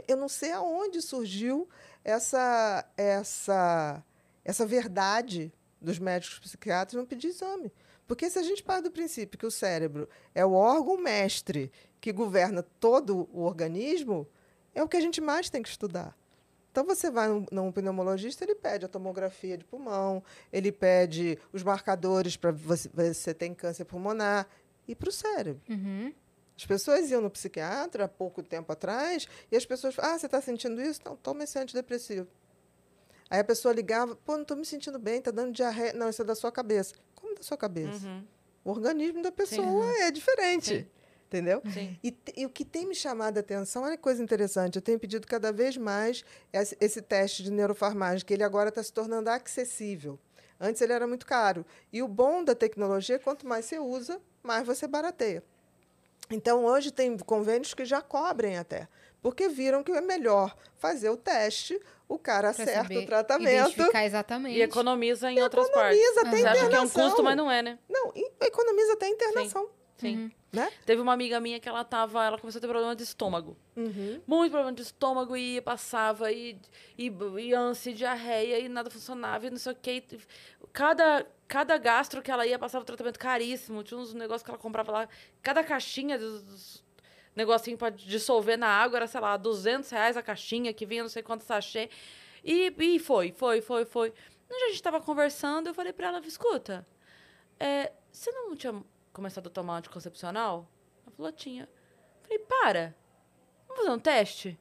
Eu 0.07 0.17
não 0.17 0.29
sei 0.29 0.51
aonde 0.51 1.01
surgiu 1.01 1.67
essa, 2.03 2.87
essa, 2.95 4.03
essa 4.43 4.65
verdade 4.65 5.51
dos 5.81 5.99
médicos 5.99 6.39
psiquiatras 6.39 6.97
não 6.97 7.05
pedir 7.05 7.27
exame. 7.27 7.71
Porque 8.07 8.29
se 8.29 8.37
a 8.37 8.43
gente 8.43 8.63
parte 8.63 8.83
do 8.83 8.91
princípio 8.91 9.39
que 9.39 9.45
o 9.45 9.51
cérebro 9.51 10.09
é 10.35 10.45
o 10.45 10.53
órgão 10.53 10.97
mestre 10.97 11.71
que 12.01 12.11
governa 12.11 12.63
todo 12.79 13.29
o 13.31 13.43
organismo, 13.43 14.27
é 14.75 14.83
o 14.83 14.87
que 14.87 14.97
a 14.97 15.01
gente 15.01 15.21
mais 15.21 15.49
tem 15.49 15.61
que 15.61 15.69
estudar. 15.69 16.15
Então, 16.71 16.83
você 16.83 17.11
vai 17.11 17.27
num, 17.27 17.45
num 17.51 17.71
pneumologista, 17.71 18.43
ele 18.43 18.55
pede 18.55 18.83
a 18.83 18.87
tomografia 18.87 19.55
de 19.55 19.63
pulmão, 19.63 20.23
ele 20.51 20.71
pede 20.71 21.37
os 21.51 21.61
marcadores 21.61 22.35
para 22.35 22.51
você 22.51 22.89
você 22.91 23.31
tem 23.33 23.53
câncer 23.53 23.85
pulmonar 23.85 24.47
e 24.87 24.95
para 24.95 25.07
o 25.07 25.11
cérebro. 25.11 25.61
Uhum. 25.69 26.11
As 26.57 26.65
pessoas 26.65 27.11
iam 27.11 27.21
no 27.21 27.29
psiquiatra 27.29 28.05
há 28.05 28.07
pouco 28.07 28.41
tempo 28.41 28.71
atrás 28.71 29.27
e 29.51 29.55
as 29.55 29.65
pessoas 29.65 29.93
falavam, 29.93 30.15
ah, 30.15 30.19
você 30.19 30.25
está 30.25 30.41
sentindo 30.41 30.81
isso? 30.81 30.99
Não, 31.05 31.15
toma 31.15 31.43
esse 31.43 31.59
antidepressivo. 31.59 32.27
Aí 33.29 33.39
a 33.39 33.43
pessoa 33.43 33.73
ligava, 33.73 34.15
pô, 34.15 34.33
não 34.33 34.41
estou 34.43 34.57
me 34.57 34.65
sentindo 34.65 34.99
bem, 34.99 35.17
está 35.19 35.31
dando 35.31 35.51
diarreia. 35.51 35.93
Não, 35.93 36.09
isso 36.09 36.21
é 36.21 36.25
da 36.25 36.35
sua 36.35 36.51
cabeça. 36.51 36.95
Como 37.15 37.35
da 37.35 37.43
sua 37.43 37.57
cabeça? 37.57 38.05
Uhum. 38.07 38.23
O 38.63 38.69
organismo 38.71 39.21
da 39.21 39.31
pessoa 39.31 39.91
Sim. 39.93 40.01
é 40.01 40.11
diferente. 40.11 40.79
Sim. 40.79 40.87
Entendeu? 41.27 41.63
Sim. 41.73 41.97
E, 42.03 42.15
e 42.37 42.45
o 42.45 42.49
que 42.49 42.63
tem 42.63 42.85
me 42.85 42.93
chamado 42.93 43.37
a 43.37 43.39
atenção, 43.39 43.83
olha 43.83 43.97
que 43.97 44.03
coisa 44.03 44.21
interessante, 44.21 44.75
eu 44.75 44.81
tenho 44.83 44.99
pedido 44.99 45.25
cada 45.25 45.51
vez 45.51 45.75
mais 45.75 46.23
esse, 46.53 46.77
esse 46.79 47.01
teste 47.01 47.41
de 47.41 47.51
neurofarmagem, 47.51 48.23
que 48.23 48.35
ele 48.35 48.43
agora 48.43 48.69
está 48.69 48.83
se 48.83 48.93
tornando 48.93 49.31
acessível. 49.31 50.19
Antes 50.59 50.79
ele 50.81 50.93
era 50.93 51.07
muito 51.07 51.25
caro. 51.25 51.65
E 51.91 52.03
o 52.03 52.07
bom 52.07 52.43
da 52.43 52.53
tecnologia 52.53 53.15
é 53.15 53.19
quanto 53.19 53.47
mais 53.47 53.65
você 53.65 53.79
usa, 53.79 54.21
mais 54.43 54.65
você 54.65 54.87
barateia. 54.87 55.43
Então, 56.29 56.65
hoje 56.65 56.91
tem 56.91 57.17
convênios 57.17 57.73
que 57.73 57.83
já 57.83 58.01
cobrem 58.01 58.57
até, 58.57 58.87
porque 59.21 59.49
viram 59.49 59.83
que 59.83 59.91
é 59.91 60.01
melhor 60.01 60.55
fazer 60.77 61.09
o 61.09 61.17
teste, 61.17 61.81
o 62.07 62.17
cara 62.17 62.53
Pra 62.53 62.63
acerta 62.63 62.99
o 62.99 63.05
tratamento. 63.05 63.81
Exatamente. 63.95 64.57
E 64.57 64.61
economiza 64.61 65.31
em 65.31 65.41
outras 65.41 65.69
partes. 65.69 65.99
Economiza 65.99 66.21
até 66.21 66.37
Você 66.37 66.47
acha 66.47 66.53
que 66.53 66.59
é 66.59 66.63
um 66.63 66.67
internação. 66.67 67.03
custo, 67.09 67.23
mas 67.23 67.37
não 67.37 67.49
é, 67.49 67.61
né? 67.61 67.79
Não, 67.89 68.11
e 68.15 68.31
economiza 68.41 68.93
até 68.93 69.05
a 69.05 69.09
internação. 69.09 69.69
Sim. 69.97 70.31
Né? 70.51 70.71
Teve 70.85 71.01
uma 71.01 71.13
amiga 71.13 71.39
minha 71.39 71.59
que 71.59 71.67
ela 71.67 71.83
tava, 71.83 72.23
ela 72.23 72.37
começou 72.37 72.59
a 72.59 72.61
ter 72.61 72.67
problema 72.67 72.95
de 72.95 73.01
estômago. 73.01 73.57
Uhum. 73.75 74.21
Muito 74.27 74.51
problema 74.51 74.71
de 74.71 74.83
estômago 74.83 75.35
e 75.35 75.59
passava 75.61 76.31
e, 76.31 76.59
e, 76.95 77.11
e 77.39 77.53
ânsia, 77.55 77.89
e 77.89 77.93
diarreia 77.95 78.59
e 78.59 78.69
nada 78.69 78.91
funcionava 78.91 79.47
e 79.47 79.49
não 79.49 79.57
sei 79.57 79.71
o 79.71 79.75
que. 79.75 80.03
Cada, 80.71 81.25
cada 81.47 81.75
gastro 81.77 82.21
que 82.21 82.29
ela 82.29 82.45
ia 82.45 82.59
passava 82.59 82.83
um 82.83 82.85
tratamento 82.85 83.17
caríssimo. 83.17 83.81
Tinha 83.81 83.99
uns 83.99 84.13
negócios 84.13 84.43
que 84.43 84.51
ela 84.51 84.59
comprava 84.59 84.91
lá. 84.91 85.09
Cada 85.41 85.63
caixinha 85.63 86.19
dos 86.19 86.82
negocinho 87.35 87.77
pra 87.77 87.89
dissolver 87.89 88.57
na 88.57 88.67
água 88.67 88.97
era, 88.97 89.07
sei 89.07 89.19
lá, 89.19 89.35
200 89.37 89.89
reais 89.89 90.17
a 90.17 90.21
caixinha 90.23 90.73
que 90.73 90.85
vinha 90.85 91.03
não 91.03 91.09
sei 91.09 91.23
quanto 91.23 91.43
sachê. 91.43 91.89
E, 92.43 92.73
e 92.77 92.99
foi, 92.99 93.31
foi, 93.31 93.61
foi, 93.61 93.85
foi. 93.85 94.13
Um 94.49 94.57
dia 94.57 94.67
a 94.67 94.69
gente 94.69 94.83
tava 94.83 95.01
conversando, 95.01 95.67
eu 95.67 95.73
falei 95.73 95.93
pra 95.93 96.07
ela, 96.07 96.19
escuta, 96.19 96.85
é, 97.59 97.91
você 98.11 98.31
não 98.31 98.55
tinha 98.55 98.83
começado 99.11 99.47
a 99.47 99.49
tomar 99.49 99.77
anticoncepcional? 99.77 100.67
Ela 101.05 101.15
falou, 101.15 101.31
tinha. 101.31 101.63
Eu 101.63 102.23
falei, 102.23 102.39
para. 102.39 102.95
Vamos 103.67 103.83
fazer 103.83 103.95
um 103.95 103.99
teste? 103.99 104.59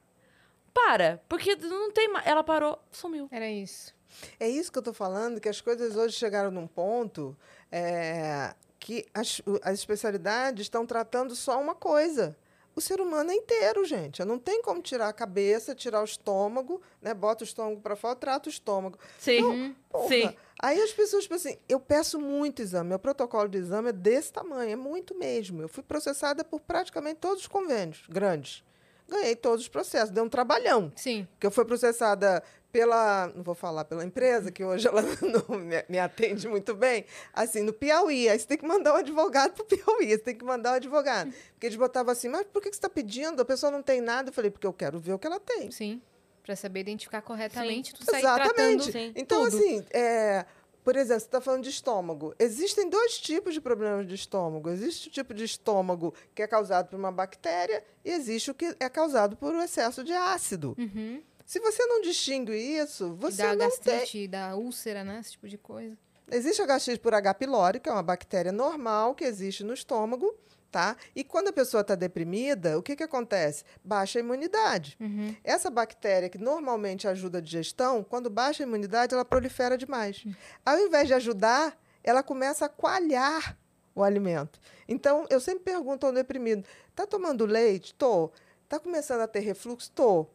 Para, 0.73 1.21
porque 1.29 1.55
não 1.55 1.91
tem 1.91 2.07
mais. 2.07 2.25
Ela 2.25 2.43
parou, 2.43 2.79
sumiu. 2.91 3.27
Era 3.31 3.49
isso. 3.49 3.93
É 4.39 4.47
isso 4.47 4.71
que 4.71 4.77
eu 4.77 4.81
estou 4.81 4.93
falando, 4.93 5.39
que 5.39 5.49
as 5.49 5.61
coisas 5.61 5.95
hoje 5.95 6.15
chegaram 6.15 6.51
num 6.51 6.67
ponto 6.67 7.35
é, 7.71 8.53
que 8.79 9.05
as, 9.13 9.41
as 9.61 9.79
especialidades 9.79 10.63
estão 10.63 10.85
tratando 10.85 11.35
só 11.35 11.59
uma 11.59 11.75
coisa. 11.75 12.37
O 12.75 12.81
ser 12.81 12.99
humano 12.99 13.31
é 13.31 13.35
inteiro, 13.35 13.85
gente. 13.85 14.23
Não 14.25 14.39
tem 14.39 14.61
como 14.61 14.81
tirar 14.81 15.07
a 15.07 15.13
cabeça, 15.13 15.75
tirar 15.75 16.01
o 16.01 16.05
estômago, 16.05 16.81
né? 17.01 17.13
Bota 17.13 17.43
o 17.43 17.47
estômago 17.47 17.81
para 17.81 17.95
fora, 17.95 18.15
trata 18.15 18.49
o 18.49 18.51
estômago. 18.51 18.97
Sim. 19.19 19.75
Porra. 19.89 20.07
Sim. 20.07 20.35
Aí 20.59 20.81
as 20.81 20.91
pessoas, 20.91 21.23
tipo 21.23 21.35
assim, 21.35 21.57
eu 21.67 21.79
peço 21.79 22.19
muito 22.19 22.61
exame. 22.61 22.89
Meu 22.89 22.99
protocolo 22.99 23.47
de 23.49 23.57
exame 23.57 23.89
é 23.89 23.93
desse 23.93 24.31
tamanho, 24.31 24.71
é 24.71 24.75
muito 24.75 25.13
mesmo. 25.13 25.61
Eu 25.61 25.67
fui 25.67 25.83
processada 25.83 26.43
por 26.43 26.61
praticamente 26.61 27.19
todos 27.19 27.41
os 27.41 27.47
convênios 27.47 28.03
grandes. 28.09 28.63
Ganhei 29.07 29.35
todos 29.35 29.61
os 29.61 29.67
processos, 29.67 30.09
deu 30.09 30.23
um 30.23 30.29
trabalhão. 30.29 30.91
Sim. 30.95 31.27
que 31.39 31.45
eu 31.45 31.51
fui 31.51 31.65
processada 31.65 32.41
pela, 32.73 33.31
não 33.35 33.43
vou 33.43 33.53
falar 33.53 33.85
pela 33.85 34.03
empresa, 34.03 34.51
que 34.51 34.63
hoje 34.63 34.87
ela 34.87 35.03
não 35.21 35.59
me, 35.59 35.85
me 35.87 35.99
atende 35.99 36.47
muito 36.47 36.73
bem, 36.73 37.05
assim, 37.31 37.61
no 37.61 37.71
Piauí. 37.71 38.27
Aí 38.27 38.37
você 38.37 38.47
tem 38.47 38.57
que 38.57 38.65
mandar 38.65 38.95
um 38.95 38.97
advogado 38.97 39.53
para 39.53 39.61
o 39.61 39.65
Piauí, 39.65 40.09
você 40.09 40.17
tem 40.17 40.35
que 40.35 40.43
mandar 40.43 40.71
um 40.71 40.75
advogado. 40.75 41.31
Porque 41.51 41.67
eles 41.67 41.77
botavam 41.77 42.11
assim, 42.11 42.27
mas 42.27 42.47
por 42.51 42.63
que 42.63 42.69
que 42.69 42.75
você 42.75 42.79
está 42.79 42.89
pedindo? 42.89 43.39
A 43.39 43.45
pessoa 43.45 43.71
não 43.71 43.83
tem 43.83 44.01
nada. 44.01 44.29
Eu 44.29 44.33
falei, 44.33 44.49
porque 44.49 44.65
eu 44.65 44.73
quero 44.73 44.99
ver 44.99 45.13
o 45.13 45.19
que 45.19 45.27
ela 45.27 45.39
tem. 45.39 45.69
Sim. 45.69 46.01
Pra 46.41 46.55
saber 46.55 46.79
identificar 46.79 47.21
corretamente, 47.21 47.91
Sim. 47.91 47.95
tu 47.97 48.05
sair 48.05 48.21
Exatamente. 48.21 48.91
tratando 48.91 48.91
Sim. 48.91 49.13
Então, 49.15 49.43
tudo. 49.45 49.55
assim, 49.55 49.85
é, 49.91 50.45
por 50.83 50.95
exemplo, 50.95 51.21
você 51.21 51.27
está 51.27 51.39
falando 51.39 51.63
de 51.63 51.69
estômago. 51.69 52.33
Existem 52.39 52.89
dois 52.89 53.19
tipos 53.19 53.53
de 53.53 53.61
problemas 53.61 54.07
de 54.07 54.15
estômago. 54.15 54.69
Existe 54.69 55.07
o 55.07 55.11
tipo 55.11 55.33
de 55.33 55.43
estômago 55.43 56.13
que 56.33 56.41
é 56.41 56.47
causado 56.47 56.89
por 56.89 56.97
uma 56.97 57.11
bactéria 57.11 57.83
e 58.03 58.09
existe 58.09 58.49
o 58.49 58.53
que 58.53 58.75
é 58.79 58.89
causado 58.89 59.37
por 59.37 59.53
um 59.53 59.61
excesso 59.61 60.03
de 60.03 60.11
ácido. 60.11 60.75
Uhum. 60.77 61.21
Se 61.45 61.59
você 61.59 61.85
não 61.85 62.01
distingue 62.01 62.53
isso, 62.53 63.15
você 63.15 63.37
dá 63.37 63.49
não 63.49 63.57
tem 63.57 63.69
gastrite, 63.69 64.27
dá 64.27 64.55
úlcera, 64.55 65.03
né? 65.03 65.19
Esse 65.19 65.31
tipo 65.31 65.47
de 65.47 65.57
coisa. 65.57 65.97
Existe 66.31 66.61
a 66.61 66.65
gastrite 66.65 66.99
por 66.99 67.13
H. 67.13 67.33
pylori, 67.33 67.79
que 67.79 67.89
é 67.89 67.91
uma 67.91 68.03
bactéria 68.03 68.51
normal 68.51 69.13
que 69.13 69.23
existe 69.23 69.63
no 69.63 69.73
estômago, 69.73 70.33
tá? 70.71 70.97
E 71.15 71.23
quando 71.23 71.49
a 71.49 71.53
pessoa 71.53 71.81
está 71.81 71.95
deprimida, 71.95 72.77
o 72.79 72.81
que, 72.81 72.95
que 72.95 73.03
acontece? 73.03 73.63
Baixa 73.83 74.17
a 74.17 74.21
imunidade. 74.21 74.97
Uhum. 74.99 75.35
Essa 75.43 75.69
bactéria 75.69 76.29
que 76.29 76.37
normalmente 76.37 77.07
ajuda 77.07 77.37
a 77.37 77.41
digestão, 77.41 78.03
quando 78.03 78.29
baixa 78.29 78.63
a 78.63 78.65
imunidade, 78.67 79.13
ela 79.13 79.25
prolifera 79.25 79.77
demais. 79.77 80.25
Ao 80.65 80.79
invés 80.79 81.07
de 81.07 81.13
ajudar, 81.13 81.77
ela 82.03 82.23
começa 82.23 82.65
a 82.65 82.69
coalhar 82.69 83.57
o 83.93 84.03
alimento. 84.03 84.59
Então, 84.87 85.27
eu 85.29 85.39
sempre 85.39 85.63
pergunto 85.63 86.05
ao 86.05 86.11
deprimido: 86.11 86.67
está 86.89 87.05
tomando 87.05 87.45
leite? 87.45 87.93
Tô. 87.93 88.31
Está 88.63 88.79
começando 88.79 89.21
a 89.21 89.27
ter 89.27 89.41
refluxo? 89.41 89.91
Tô. 89.91 90.27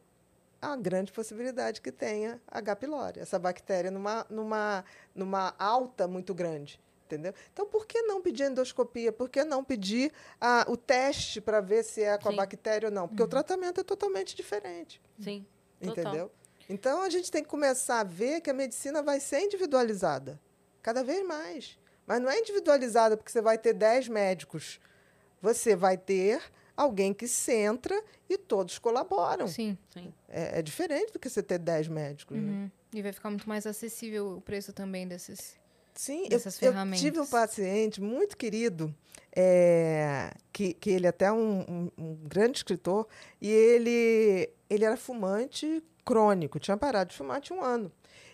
Há 0.61 0.75
grande 0.77 1.13
possibilidade 1.13 1.81
que 1.81 1.93
tenha 1.93 2.41
H. 2.49 2.77
pylori, 2.77 3.21
essa 3.21 3.39
bactéria 3.39 3.91
numa, 3.91 4.27
numa, 4.29 4.85
numa 5.15 5.55
alta 5.59 6.09
muito 6.09 6.35
grande. 6.35 6.81
Entendeu? 7.07 7.33
Então, 7.53 7.65
por 7.67 7.87
que 7.87 8.03
não 8.03 8.21
pedir 8.21 8.51
endoscopia? 8.51 9.11
Por 9.11 9.31
que 9.31 9.43
não 9.43 9.65
pedir 9.65 10.13
ah, 10.39 10.67
o 10.69 10.77
teste 10.77 11.41
para 11.41 11.59
ver 11.61 11.83
se 11.83 12.03
é 12.03 12.19
com 12.19 12.29
Sim. 12.29 12.35
a 12.35 12.37
bactéria 12.37 12.89
ou 12.89 12.95
não? 12.95 13.09
Porque 13.09 13.23
Uhum. 13.23 13.27
o 13.27 13.31
tratamento 13.31 13.81
é 13.81 13.85
totalmente 13.85 14.37
diferente. 14.37 15.01
Sim. 15.19 15.47
Total. 15.81 16.05
Entendeu? 16.05 16.31
Então 16.69 17.01
a 17.03 17.09
gente 17.09 17.31
tem 17.31 17.43
que 17.43 17.49
começar 17.49 18.01
a 18.01 18.05
ver 18.05 18.43
que 18.43 18.51
a 18.51 18.53
medicina 18.53 19.03
vai 19.03 19.21
ser 19.21 19.41
individualizada, 19.41 20.39
cada 20.83 21.03
vez 21.03 21.27
mais. 21.27 21.79
Mas 22.07 22.21
não 22.21 22.29
é 22.29 22.39
individualizada 22.41 23.17
porque 23.17 23.33
você 23.33 23.41
vai 23.41 23.57
ter 23.57 23.73
10 23.73 24.09
médicos. 24.09 24.79
Você 25.41 25.75
vai 25.75 25.97
ter 25.97 26.43
alguém 26.79 27.13
que 27.13 27.27
centra 27.27 28.01
e 28.31 28.39
todos 28.39 28.79
colaboram. 28.79 29.49
Sim. 29.49 29.77
Sim. 29.93 30.13
É, 30.29 30.61
é 30.61 30.63
diferente 30.63 31.13
do 31.13 31.19
que 31.19 31.29
você 31.29 31.43
ter 31.43 31.59
10 31.59 31.89
médicos. 31.89 32.37
né? 32.39 32.43
Uhum. 32.51 32.71
E 32.95 33.03
vai 33.03 33.13
ficar 33.13 33.31
muito 33.31 33.49
mais 33.49 33.67
acessível 33.67 34.37
o 34.37 34.41
preço 34.41 34.73
também 34.73 35.07
desses. 35.07 35.57
Sim, 35.95 36.23
eu, 36.25 36.29
Dessas 36.31 36.55
eu 36.63 36.71
ferramentas. 36.71 37.01
tive 37.01 37.19
um 37.19 37.27
paciente 37.27 38.01
muito 38.01 38.37
querido, 38.37 38.95
é, 39.35 40.31
que, 40.53 40.73
que 40.75 40.91
ele 40.91 41.09
até 41.09 41.25
é 41.27 41.33
um, 41.33 41.61
um- 41.61 41.91
um 41.99 42.15
grande 42.23 42.59
escritor, 42.59 43.09
e 43.41 43.51
ele, 43.51 44.49
ele 44.71 44.85
era 44.85 44.97
fumante 44.97 45.83
crônico, 46.05 46.61
tinha 46.61 46.77
parado 46.77 47.11
de 47.11 47.17
fumar 47.17 47.41
tinha 47.41 47.59
um 47.59 47.63
ano. 47.65 47.91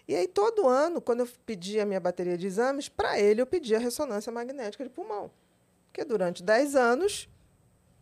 E 0.06 0.14
aí, 0.14 0.28
todo 0.28 0.68
ano, 0.68 1.00
quando 1.00 1.20
eu 1.20 1.28
pedia 1.46 1.82
a 1.82 1.86
minha 1.86 1.98
bateria 1.98 2.36
de 2.36 2.46
exames, 2.46 2.90
para 2.90 3.18
ele 3.18 3.40
eu 3.40 3.46
pedia 3.46 3.78
ressonância 3.78 4.30
magnética 4.30 4.84
de 4.84 4.90
pulmão. 4.90 5.30
Porque 5.86 6.04
durante 6.04 6.42
10 6.42 6.74
anos 6.76 7.26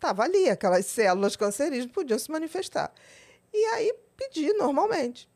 estava 0.02 0.24
ali, 0.24 0.48
aquelas 0.50 0.84
células 0.86 1.36
cancerígenas 1.36 1.92
podiam 1.92 2.18
se 2.18 2.30
manifestar. 2.30 2.92
E 3.52 3.64
aí 3.66 3.94
pedi 4.16 4.52
normalmente. 4.54 5.30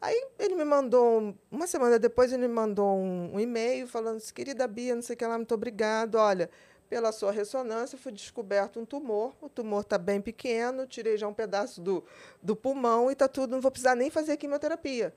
Aí 0.00 0.26
ele 0.38 0.54
me 0.54 0.64
mandou, 0.64 1.20
um- 1.20 1.34
uma 1.50 1.66
semana 1.66 1.98
depois, 1.98 2.30
ele 2.32 2.46
me 2.46 2.52
mandou 2.54 2.96
um, 2.98 3.34
um 3.34 3.40
e-mail 3.40 3.88
falando 3.88 4.18
assim, 4.18 4.34
querida 4.34 4.68
Bia, 4.68 4.94
não 4.94 5.02
sei 5.02 5.14
o 5.14 5.16
que 5.16 5.26
lá, 5.26 5.38
muito 5.38 5.54
obrigado. 5.54 6.16
Olha, 6.16 6.50
pela 6.90 7.10
sua 7.12 7.32
ressonância 7.32 7.96
foi 7.96 8.12
descoberto 8.12 8.78
um 8.78 8.84
tumor. 8.84 9.32
O 9.40 9.48
tumor 9.48 9.80
está 9.80 9.96
bem 9.96 10.20
pequeno, 10.20 10.86
tirei 10.86 11.16
já 11.16 11.26
um 11.26 11.32
pedaço 11.32 11.80
do, 11.80 12.04
do 12.42 12.54
pulmão 12.54 13.08
e 13.08 13.14
está 13.14 13.26
tudo, 13.28 13.52
não 13.52 13.60
vou 13.62 13.70
precisar 13.70 13.94
nem 13.94 14.10
fazer 14.10 14.36
quimioterapia. 14.36 15.14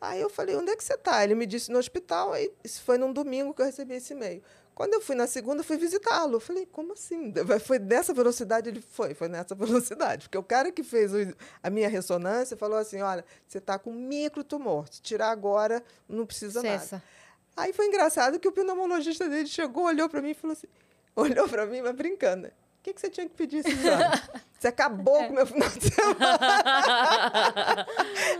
Aí 0.00 0.20
eu 0.20 0.28
falei, 0.30 0.56
onde 0.56 0.70
é 0.72 0.76
que 0.76 0.84
você 0.84 0.94
está? 0.94 1.22
Ele 1.24 1.34
me 1.34 1.46
disse 1.46 1.70
no 1.70 1.78
hospital, 1.78 2.32
aí 2.32 2.52
isso 2.64 2.82
foi 2.82 2.98
num 2.98 3.12
domingo 3.12 3.54
que 3.54 3.62
eu 3.62 3.66
recebi 3.66 3.94
esse 3.94 4.12
e-mail. 4.12 4.42
Quando 4.74 4.94
eu 4.94 5.00
fui 5.00 5.14
na 5.14 5.26
segunda, 5.26 5.62
fui 5.62 5.76
visitá-lo. 5.76 6.36
Eu 6.36 6.40
falei, 6.40 6.66
como 6.66 6.94
assim? 6.94 7.32
Foi 7.64 7.78
nessa 7.78 8.14
velocidade? 8.14 8.68
Ele 8.70 8.80
foi, 8.80 9.14
foi 9.14 9.28
nessa 9.28 9.54
velocidade. 9.56 10.28
Porque 10.28 10.38
o 10.38 10.42
cara 10.42 10.72
que 10.72 10.82
fez 10.82 11.12
a 11.62 11.70
minha 11.70 11.88
ressonância 11.88 12.56
falou 12.56 12.78
assim: 12.78 13.00
olha, 13.02 13.24
você 13.46 13.58
está 13.58 13.78
com 13.78 13.92
microtumor. 13.92 14.86
Se 14.90 15.02
tirar 15.02 15.30
agora, 15.30 15.82
não 16.08 16.24
precisa 16.24 16.62
nada. 16.62 16.78
Cessa. 16.78 17.02
Aí 17.56 17.72
foi 17.72 17.86
engraçado 17.86 18.40
que 18.40 18.48
o 18.48 18.52
pneumologista 18.52 19.28
dele 19.28 19.46
chegou, 19.46 19.84
olhou 19.84 20.08
para 20.08 20.22
mim 20.22 20.30
e 20.30 20.34
falou 20.34 20.52
assim: 20.52 20.68
olhou 21.14 21.48
para 21.48 21.66
mim, 21.66 21.82
mas 21.82 21.94
brincando. 21.94 22.44
né? 22.44 22.48
O 22.48 22.82
que, 22.82 22.94
que 22.94 23.00
você 23.00 23.10
tinha 23.10 23.28
que 23.28 23.34
pedir 23.36 23.58
exame? 23.58 24.04
Você 24.58 24.68
acabou 24.68 25.24
com 25.24 25.30
o 25.30 25.34
meu 25.34 25.46
final 25.46 25.68
de 25.68 25.92
semana. 25.92 26.38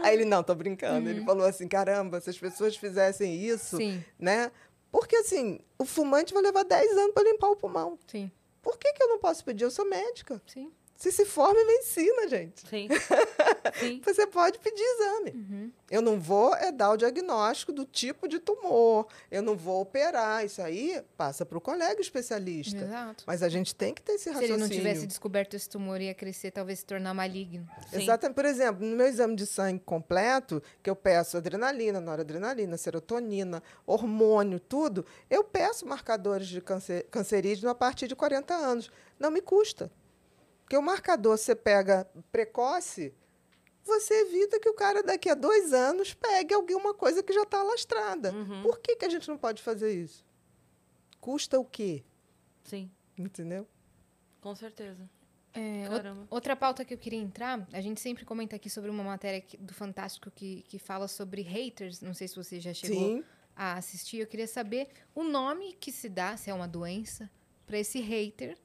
Aí 0.03 0.15
ele, 0.15 0.25
não, 0.25 0.43
tô 0.43 0.55
brincando. 0.55 1.09
Ele 1.09 1.25
falou 1.25 1.45
assim: 1.45 1.67
caramba, 1.67 2.21
se 2.21 2.31
as 2.31 2.39
pessoas 2.39 2.77
fizessem 2.77 3.35
isso, 3.35 3.77
Sim, 3.77 4.05
né? 4.19 4.53
Porque 4.93 5.17
assim, 5.17 5.59
o 5.79 5.85
fumante 5.85 6.33
vai 6.35 6.43
levar 6.43 6.63
10 6.65 6.93
anos 6.99 7.15
para 7.15 7.25
limpar 7.25 7.49
o 7.49 7.57
pulmão. 7.57 7.99
sim, 8.07 8.31
Por 8.61 8.77
que, 8.79 8.93
que 8.93 9.03
eu 9.03 9.09
não 9.09 9.19
posso 9.19 9.45
pedir? 9.45 9.65
Eu 9.65 9.71
sou 9.71 9.85
médica. 9.89 10.41
sim. 10.47 10.71
Você 11.03 11.11
se 11.11 11.25
forma 11.25 11.61
em 11.61 11.67
medicina, 11.67 12.29
gente. 12.29 12.61
Sim. 12.69 12.87
Sim. 13.75 14.01
Você 14.05 14.25
pode 14.25 14.61
pedir 14.61 14.81
exame. 14.81 15.31
Uhum. 15.33 15.73
Eu 15.91 16.01
não 16.01 16.21
vou 16.21 16.55
é 16.55 16.71
dar 16.71 16.93
o 16.93 16.97
diagnóstico 16.97 17.73
do 17.73 17.85
tipo 17.85 18.29
de 18.29 18.39
tumor. 18.39 19.09
Eu 19.29 19.43
não 19.43 19.57
vou 19.57 19.81
operar. 19.81 20.45
Isso 20.45 20.63
aí 20.63 21.03
passa 21.17 21.45
para 21.45 21.59
o 21.59 21.61
colega 21.61 22.01
especialista. 22.01 22.85
Exato. 22.85 23.25
Mas 23.27 23.43
a 23.43 23.49
gente 23.49 23.75
tem 23.75 23.93
que 23.93 24.01
ter 24.01 24.13
esse 24.13 24.25
Se 24.25 24.29
ele 24.29 24.37
raciocínio. 24.37 24.61
não 24.61 24.69
tivesse 24.69 25.05
descoberto 25.05 25.55
esse 25.55 25.69
tumor, 25.69 26.01
ia 26.01 26.15
crescer, 26.15 26.53
talvez 26.53 26.79
se 26.79 26.87
tornar 26.87 27.13
maligno. 27.13 27.69
Sim. 27.91 28.03
Exatamente. 28.03 28.37
Por 28.37 28.45
exemplo, 28.45 28.87
no 28.87 28.95
meu 28.95 29.09
exame 29.09 29.35
de 29.35 29.45
sangue 29.45 29.83
completo, 29.85 30.63
que 30.85 30.89
eu 30.89 30.95
peço 30.95 31.37
adrenalina, 31.37 32.01
noradrenalina, 32.01 32.77
serotonina, 32.77 33.61
hormônio, 33.85 34.61
tudo, 34.61 35.05
eu 35.29 35.43
peço 35.43 35.85
marcadores 35.85 36.47
de 36.47 36.61
câncer, 36.61 37.09
cancerígeno 37.11 37.71
a 37.71 37.75
partir 37.75 38.07
de 38.07 38.15
40 38.15 38.55
anos. 38.55 38.89
Não 39.19 39.33
me 39.33 39.41
custa. 39.41 39.91
Porque 40.73 40.79
o 40.79 40.87
marcador 40.87 41.37
você 41.37 41.55
pega 41.55 42.11
precoce, 42.31 43.13
você 43.85 44.23
evita 44.23 44.59
que 44.59 44.71
o 44.71 44.73
cara 44.73 45.03
daqui 45.03 45.29
a 45.29 45.35
dois 45.35 45.71
anos 45.75 46.15
pegue 46.15 46.55
alguma 46.55 46.95
coisa 46.95 47.23
que 47.23 47.31
já 47.31 47.43
está 47.43 47.61
alastrada. 47.61 48.33
Uhum. 48.33 48.63
Por 48.63 48.79
que, 48.81 48.97
que 48.97 49.05
a 49.05 49.09
gente 49.11 49.29
não 49.29 49.37
pode 49.37 49.63
fazer 49.63 49.93
isso? 49.93 50.25
Custa 51.21 51.61
o 51.61 51.65
quê? 51.67 52.03
Sim. 52.65 52.91
Entendeu? 53.19 53.69
Com 54.41 54.55
certeza. 54.55 55.07
É, 55.53 55.85
outra 56.31 56.57
pauta 56.57 56.87
que 56.87 56.95
eu 56.95 56.99
queria 56.99 57.21
entrar, 57.21 57.69
a 57.71 57.81
gente 57.83 58.01
sempre 58.01 58.25
comenta 58.25 58.57
aqui 58.57 58.71
sobre 58.71 58.89
uma 58.89 59.05
matéria 59.05 59.43
que- 59.43 59.59
do 59.59 59.75
Fantástico 59.75 60.31
que, 60.31 60.63
que 60.63 60.79
fala 60.79 61.07
sobre 61.07 61.43
haters. 61.43 62.01
Não 62.01 62.15
sei 62.15 62.29
se 62.29 62.35
você 62.37 62.59
já 62.59 62.73
chegou 62.73 63.19
Sim. 63.19 63.25
a 63.55 63.75
assistir. 63.75 64.21
Eu 64.21 64.27
queria 64.27 64.49
saber 64.49 64.89
o 65.15 65.23
nome 65.23 65.75
que 65.75 65.93
se 65.93 66.09
dá, 66.09 66.35
se 66.39 66.49
é 66.49 66.55
uma 66.55 66.67
doença, 66.67 67.31
para 67.67 67.77
esse 67.79 68.01
hater 68.01 68.57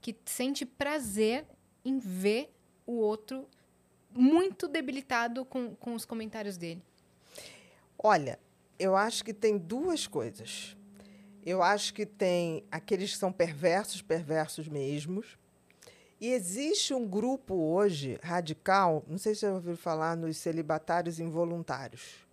que 0.00 0.16
sente 0.24 0.64
prazer 0.64 1.46
em 1.84 1.98
ver 1.98 2.52
o 2.86 2.92
outro 2.94 3.46
muito 4.10 4.66
debilitado 4.66 5.44
com, 5.44 5.74
com 5.76 5.94
os 5.94 6.04
comentários 6.04 6.56
dele. 6.56 6.82
Olha, 7.98 8.38
eu 8.78 8.96
acho 8.96 9.24
que 9.24 9.34
tem 9.34 9.58
duas 9.58 10.06
coisas. 10.06 10.76
Eu 11.44 11.62
acho 11.62 11.94
que 11.94 12.06
tem 12.06 12.64
aqueles 12.70 13.12
que 13.12 13.18
são 13.18 13.32
perversos, 13.32 14.02
perversos 14.02 14.68
mesmos. 14.68 15.38
E 16.20 16.28
existe 16.32 16.92
um 16.92 17.06
grupo 17.06 17.54
hoje 17.54 18.18
radical, 18.22 19.04
não 19.06 19.18
sei 19.18 19.34
se 19.34 19.40
você 19.40 19.46
já 19.46 19.54
ouviu 19.54 19.76
falar 19.76 20.16
nos 20.16 20.36
celibatários 20.36 21.20
involuntários. 21.20 22.26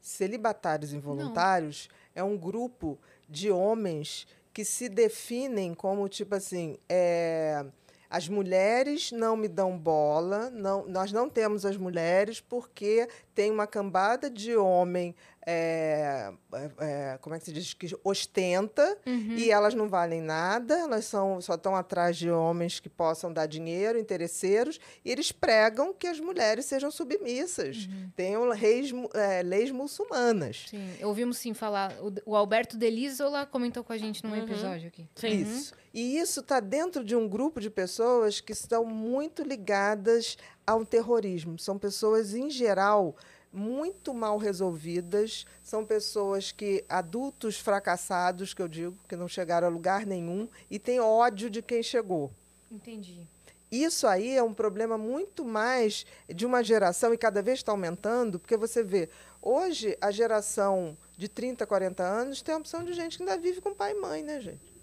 Celibatários 0.00 0.92
involuntários 0.92 1.88
é 2.14 2.22
um 2.22 2.36
grupo 2.36 2.98
de 3.28 3.50
homens 3.50 4.26
que 4.56 4.64
se 4.64 4.88
definem 4.88 5.74
como 5.74 6.08
tipo 6.08 6.34
assim, 6.34 6.78
é, 6.88 7.62
as 8.08 8.26
mulheres 8.26 9.12
não 9.12 9.36
me 9.36 9.48
dão 9.48 9.76
bola, 9.76 10.48
não, 10.48 10.86
nós 10.86 11.12
não 11.12 11.28
temos 11.28 11.66
as 11.66 11.76
mulheres 11.76 12.40
porque 12.40 13.06
tem 13.34 13.50
uma 13.50 13.66
cambada 13.66 14.30
de 14.30 14.56
homem, 14.56 15.14
é, 15.48 16.32
é, 16.52 16.70
é, 17.14 17.18
como 17.20 17.34
é 17.34 17.38
que 17.38 17.44
se 17.44 17.52
diz, 17.52 17.72
que 17.72 17.88
ostenta 18.02 18.98
e 19.06 19.50
elas 19.50 19.74
não 19.74 19.88
valem 19.88 20.20
nada, 20.20 20.76
elas 20.76 21.04
são, 21.04 21.40
só 21.40 21.54
estão 21.54 21.76
atrás 21.76 22.16
de 22.16 22.28
homens 22.30 22.80
que 22.80 22.88
possam 22.88 23.32
dar 23.32 23.46
dinheiro, 23.46 23.96
interesseiros, 23.98 24.80
e 25.04 25.10
eles 25.12 25.30
pregam 25.30 25.94
que 25.94 26.06
as 26.08 26.18
mulheres 26.18 26.64
sejam 26.66 26.90
submissas, 26.90 27.88
tenham 28.16 28.50
reis, 28.50 28.90
é, 29.14 29.42
leis 29.42 29.70
muçulmanas. 29.70 30.66
Sim, 30.68 30.88
ouvimos 31.04 31.38
sim 31.38 31.54
falar. 31.54 31.92
O, 32.02 32.32
o 32.32 32.36
Alberto 32.36 32.76
Delisola 32.76 33.46
comentou 33.46 33.84
com 33.84 33.92
a 33.92 33.96
gente 33.98 34.24
num 34.24 34.30
Uhum. 34.36 34.42
episódio 34.42 34.88
aqui. 34.88 35.08
Sim. 35.14 35.42
Isso. 35.42 35.74
E 35.94 36.18
isso 36.18 36.40
está 36.40 36.60
dentro 36.60 37.02
de 37.02 37.16
um 37.16 37.26
grupo 37.28 37.58
de 37.60 37.70
pessoas 37.70 38.40
que 38.40 38.52
estão 38.52 38.84
muito 38.84 39.42
ligadas 39.42 40.36
ao 40.66 40.84
terrorismo. 40.84 41.58
São 41.58 41.78
pessoas, 41.78 42.34
em 42.34 42.50
geral, 42.50 43.16
muito 43.52 44.12
mal 44.12 44.38
resolvidas. 44.38 45.46
São 45.62 45.84
pessoas 45.84 46.52
que, 46.52 46.84
adultos 46.88 47.58
fracassados, 47.58 48.52
que 48.52 48.62
eu 48.62 48.68
digo, 48.68 48.96
que 49.08 49.16
não 49.16 49.28
chegaram 49.28 49.66
a 49.66 49.70
lugar 49.70 50.04
nenhum 50.06 50.48
e 50.70 50.78
têm 50.78 51.00
ódio 51.00 51.48
de 51.48 51.62
quem 51.62 51.82
chegou. 51.82 52.30
Entendi. 52.70 53.26
Isso 53.70 54.06
aí 54.06 54.36
é 54.36 54.42
um 54.42 54.54
problema 54.54 54.96
muito 54.96 55.44
mais 55.44 56.06
de 56.28 56.46
uma 56.46 56.62
geração 56.62 57.12
e 57.12 57.18
cada 57.18 57.42
vez 57.42 57.58
está 57.58 57.72
aumentando, 57.72 58.38
porque 58.38 58.56
você 58.56 58.82
vê, 58.82 59.08
hoje 59.42 59.96
a 60.00 60.10
geração 60.10 60.96
de 61.16 61.28
30, 61.28 61.66
40 61.66 62.02
anos 62.02 62.42
tem 62.42 62.54
a 62.54 62.58
opção 62.58 62.84
de 62.84 62.92
gente 62.92 63.16
que 63.16 63.24
ainda 63.24 63.36
vive 63.36 63.60
com 63.60 63.74
pai 63.74 63.92
e 63.92 64.00
mãe, 64.00 64.22
né, 64.22 64.40
gente? 64.40 64.76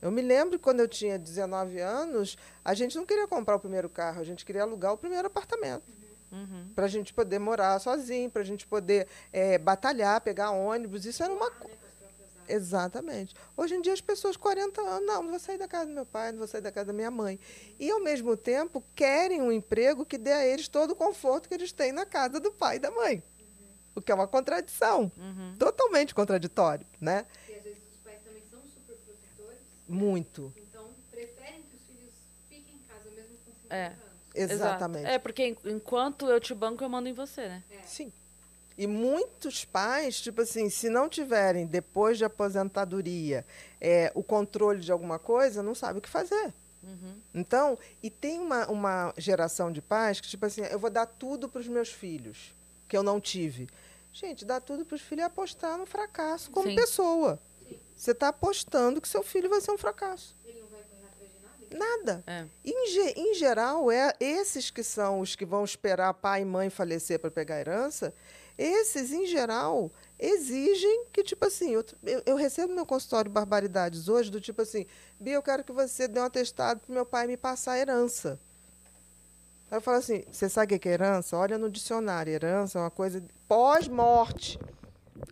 Eu 0.00 0.12
me 0.12 0.22
lembro 0.22 0.58
quando 0.58 0.80
eu 0.80 0.86
tinha 0.86 1.18
19 1.18 1.80
anos, 1.80 2.36
a 2.64 2.74
gente 2.74 2.96
não 2.96 3.04
queria 3.04 3.26
comprar 3.26 3.56
o 3.56 3.60
primeiro 3.60 3.88
carro, 3.88 4.20
a 4.20 4.24
gente 4.24 4.44
queria 4.44 4.62
alugar 4.62 4.92
o 4.92 4.98
primeiro 4.98 5.26
apartamento. 5.26 5.97
Uhum. 6.30 6.68
Para 6.74 6.84
a 6.84 6.88
gente 6.88 7.12
poder 7.14 7.38
morar 7.38 7.78
sozinho, 7.78 8.30
para 8.30 8.42
a 8.42 8.44
gente 8.44 8.66
poder 8.66 9.06
eh, 9.32 9.58
batalhar, 9.58 10.20
pegar 10.20 10.50
ônibus. 10.50 11.04
Isso 11.06 11.22
era 11.22 11.32
uma. 11.32 11.50
co- 11.50 11.70
Exatamente. 12.50 13.34
Hoje 13.56 13.74
em 13.74 13.82
dia 13.82 13.92
as 13.92 14.00
pessoas 14.00 14.34
40 14.36 14.80
anos, 14.80 15.06
não, 15.06 15.22
não 15.22 15.30
vou 15.30 15.38
sair 15.38 15.58
da 15.58 15.68
casa 15.68 15.86
do 15.86 15.92
meu 15.92 16.06
pai, 16.06 16.32
não 16.32 16.38
vou 16.38 16.48
sair 16.48 16.62
da 16.62 16.72
casa 16.72 16.86
da 16.86 16.92
minha 16.94 17.10
mãe. 17.10 17.38
E 17.78 17.90
ao 17.90 18.00
mesmo 18.00 18.36
tempo 18.38 18.82
querem 18.94 19.42
um 19.42 19.52
emprego 19.52 20.04
que 20.06 20.16
dê 20.16 20.32
a 20.32 20.46
eles 20.46 20.66
todo 20.66 20.92
o 20.92 20.96
conforto 20.96 21.46
que 21.48 21.54
eles 21.54 21.72
têm 21.72 21.92
na 21.92 22.06
casa 22.06 22.40
do 22.40 22.50
pai 22.50 22.76
e 22.76 22.78
da 22.78 22.90
mãe. 22.90 23.22
O 23.94 24.00
que 24.00 24.10
é 24.10 24.14
uma 24.14 24.26
contradição, 24.28 25.12
Uhum. 25.16 25.54
totalmente 25.58 26.14
contraditório, 26.14 26.86
né? 27.00 27.26
E 27.48 27.54
às 27.54 27.62
vezes 27.64 27.78
os 27.90 27.96
pais 27.98 28.18
também 28.24 28.42
são 28.50 28.60
super 28.62 28.96
Muito. 29.86 30.52
Então, 30.56 30.88
preferem 31.10 31.62
que 31.62 31.76
os 31.76 31.82
filhos 31.82 32.12
fiquem 32.48 32.76
em 32.76 32.78
casa 32.88 33.10
mesmo 33.10 33.36
com 33.44 33.52
50 33.52 33.74
É. 33.74 33.86
anos. 33.88 34.07
Exatamente. 34.42 35.00
Exato. 35.02 35.14
É, 35.14 35.18
porque 35.18 35.42
en- 35.48 35.56
enquanto 35.64 36.26
eu 36.26 36.38
te 36.40 36.54
banco, 36.54 36.82
eu 36.84 36.88
mando 36.88 37.08
em 37.08 37.12
você, 37.12 37.48
né? 37.48 37.62
Sim. 37.84 38.12
E 38.76 38.86
muitos 38.86 39.64
pais, 39.64 40.20
tipo 40.20 40.40
assim, 40.42 40.70
se 40.70 40.88
não 40.88 41.08
tiverem, 41.08 41.66
depois 41.66 42.16
de 42.16 42.24
aposentadoria, 42.24 43.44
é, 43.80 44.12
o 44.14 44.22
controle 44.22 44.80
de 44.80 44.92
alguma 44.92 45.18
coisa, 45.18 45.62
não 45.62 45.74
sabe 45.74 45.98
o 45.98 46.02
que 46.02 46.08
fazer. 46.08 46.52
Então, 47.34 47.76
e 48.02 48.08
tem 48.08 48.38
uma, 48.40 48.66
uma 48.70 49.12
geração 49.18 49.70
de 49.70 49.82
pais 49.82 50.20
que, 50.20 50.28
tipo 50.28 50.46
assim, 50.46 50.62
eu 50.62 50.78
vou 50.78 50.88
dar 50.88 51.04
tudo 51.06 51.46
para 51.48 51.60
os 51.60 51.68
meus 51.68 51.90
filhos, 51.90 52.54
que 52.88 52.96
eu 52.96 53.02
não 53.02 53.20
tive. 53.20 53.68
Gente, 54.12 54.44
dar 54.44 54.60
tudo 54.60 54.86
para 54.86 54.94
os 54.94 55.02
filhos 55.02 55.22
é 55.22 55.26
apostar 55.26 55.76
no 55.76 55.84
fracasso 55.84 56.50
como 56.50 56.68
Sim. 56.68 56.74
pessoa. 56.74 57.38
Você 57.94 58.12
está 58.12 58.28
apostando 58.28 59.00
que 59.00 59.08
seu 59.08 59.22
filho 59.22 59.50
vai 59.50 59.60
ser 59.60 59.70
um 59.72 59.76
fracasso. 59.76 60.34
Ele 60.46 60.60
não 60.60 60.68
vai 60.68 60.80
correr 60.82 61.04
atrás 61.12 61.30
de 61.30 61.38
nada? 61.76 62.22
É. 62.26 62.44
Em, 62.64 63.30
em 63.30 63.34
geral, 63.34 63.90
é 63.90 64.12
esses 64.20 64.70
que 64.70 64.82
são 64.82 65.20
os 65.20 65.34
que 65.34 65.44
vão 65.44 65.64
esperar 65.64 66.14
pai 66.14 66.42
e 66.42 66.44
mãe 66.44 66.70
falecer 66.70 67.18
para 67.18 67.30
pegar 67.30 67.56
a 67.56 67.60
herança, 67.60 68.14
esses, 68.58 69.12
em 69.12 69.24
geral, 69.26 69.90
exigem 70.18 71.04
que, 71.12 71.22
tipo 71.22 71.46
assim, 71.46 71.70
eu, 71.70 71.84
eu, 72.02 72.22
eu 72.26 72.36
recebo 72.36 72.68
no 72.68 72.74
meu 72.74 72.86
consultório 72.86 73.30
barbaridades 73.30 74.08
hoje, 74.08 74.30
do 74.30 74.40
tipo 74.40 74.62
assim, 74.62 74.84
Bia, 75.20 75.34
eu 75.34 75.42
quero 75.42 75.62
que 75.62 75.70
você 75.70 76.08
dê 76.08 76.18
um 76.18 76.24
atestado 76.24 76.80
para 76.80 76.92
meu 76.92 77.06
pai 77.06 77.28
me 77.28 77.36
passar 77.36 77.72
a 77.72 77.78
herança. 77.78 78.38
Aí 79.70 79.76
eu 79.76 79.80
falo 79.80 79.98
assim, 79.98 80.24
você 80.30 80.48
sabe 80.48 80.74
o 80.74 80.78
que 80.78 80.88
é 80.88 80.92
herança? 80.92 81.36
Olha 81.36 81.56
no 81.56 81.70
dicionário, 81.70 82.32
herança 82.32 82.78
é 82.78 82.82
uma 82.82 82.90
coisa 82.90 83.22
pós-morte. 83.46 84.58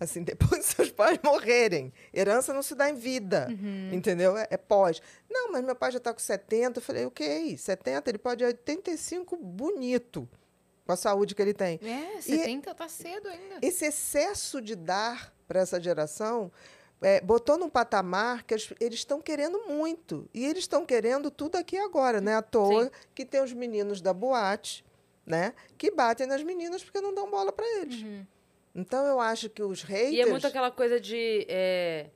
Assim, 0.00 0.22
depois 0.24 0.60
dos 0.60 0.66
seus 0.74 0.90
pais 0.90 1.18
morrerem. 1.22 1.92
Herança 2.12 2.52
não 2.52 2.62
se 2.62 2.74
dá 2.74 2.88
em 2.90 2.94
vida, 2.94 3.48
entendeu? 3.92 4.36
É, 4.36 4.46
é 4.50 4.56
pós. 4.56 5.00
Não, 5.30 5.52
mas 5.52 5.64
meu 5.64 5.74
pai 5.76 5.90
já 5.92 5.98
está 5.98 6.12
com 6.12 6.18
70. 6.20 6.78
Eu 6.78 6.82
falei, 6.82 7.06
ok, 7.06 7.56
70, 7.56 8.10
ele 8.10 8.18
pode 8.18 8.42
ir 8.42 8.46
a 8.46 8.48
85 8.48 9.36
bonito, 9.36 10.28
com 10.84 10.92
a 10.92 10.96
saúde 10.96 11.34
que 11.34 11.42
ele 11.42 11.54
tem. 11.54 11.78
É, 11.82 12.20
70 12.20 12.74
tá 12.74 12.88
cedo 12.88 13.28
ainda. 13.28 13.58
Esse 13.62 13.84
excesso 13.86 14.60
de 14.60 14.74
dar 14.74 15.34
para 15.48 15.60
essa 15.60 15.80
geração 15.80 16.50
é, 17.02 17.20
botou 17.20 17.58
num 17.58 17.68
patamar 17.68 18.42
que 18.44 18.54
eles- 18.54 18.72
estão 18.80 19.20
querendo 19.20 19.60
muito. 19.68 20.28
E 20.32 20.44
eles 20.44 20.60
estão 20.64 20.84
querendo 20.86 21.30
tudo 21.30 21.56
aqui 21.56 21.76
agora, 21.76 22.20
né? 22.20 22.36
À 22.36 22.42
toa 22.42 22.84
Sim. 22.84 22.90
que 23.14 23.24
tem 23.24 23.42
os 23.42 23.52
meninos 23.52 24.00
da 24.00 24.12
boate, 24.14 24.84
né? 25.26 25.52
Que 25.76 25.90
batem 25.90 26.26
nas 26.26 26.42
meninas 26.42 26.82
porque 26.82 27.00
não 27.00 27.14
dão 27.14 27.30
bola 27.30 27.52
para 27.52 27.66
eles. 27.80 28.04
Então 28.76 29.06
eu 29.06 29.18
acho 29.18 29.48
que 29.48 29.62
os 29.62 29.82
haters. 29.82 30.12
E 30.12 30.20
é 30.20 30.26
muito 30.26 30.46
aquela 30.46 30.70
coisa 30.70 31.00
de. 31.00 31.46
é, 31.48 32.10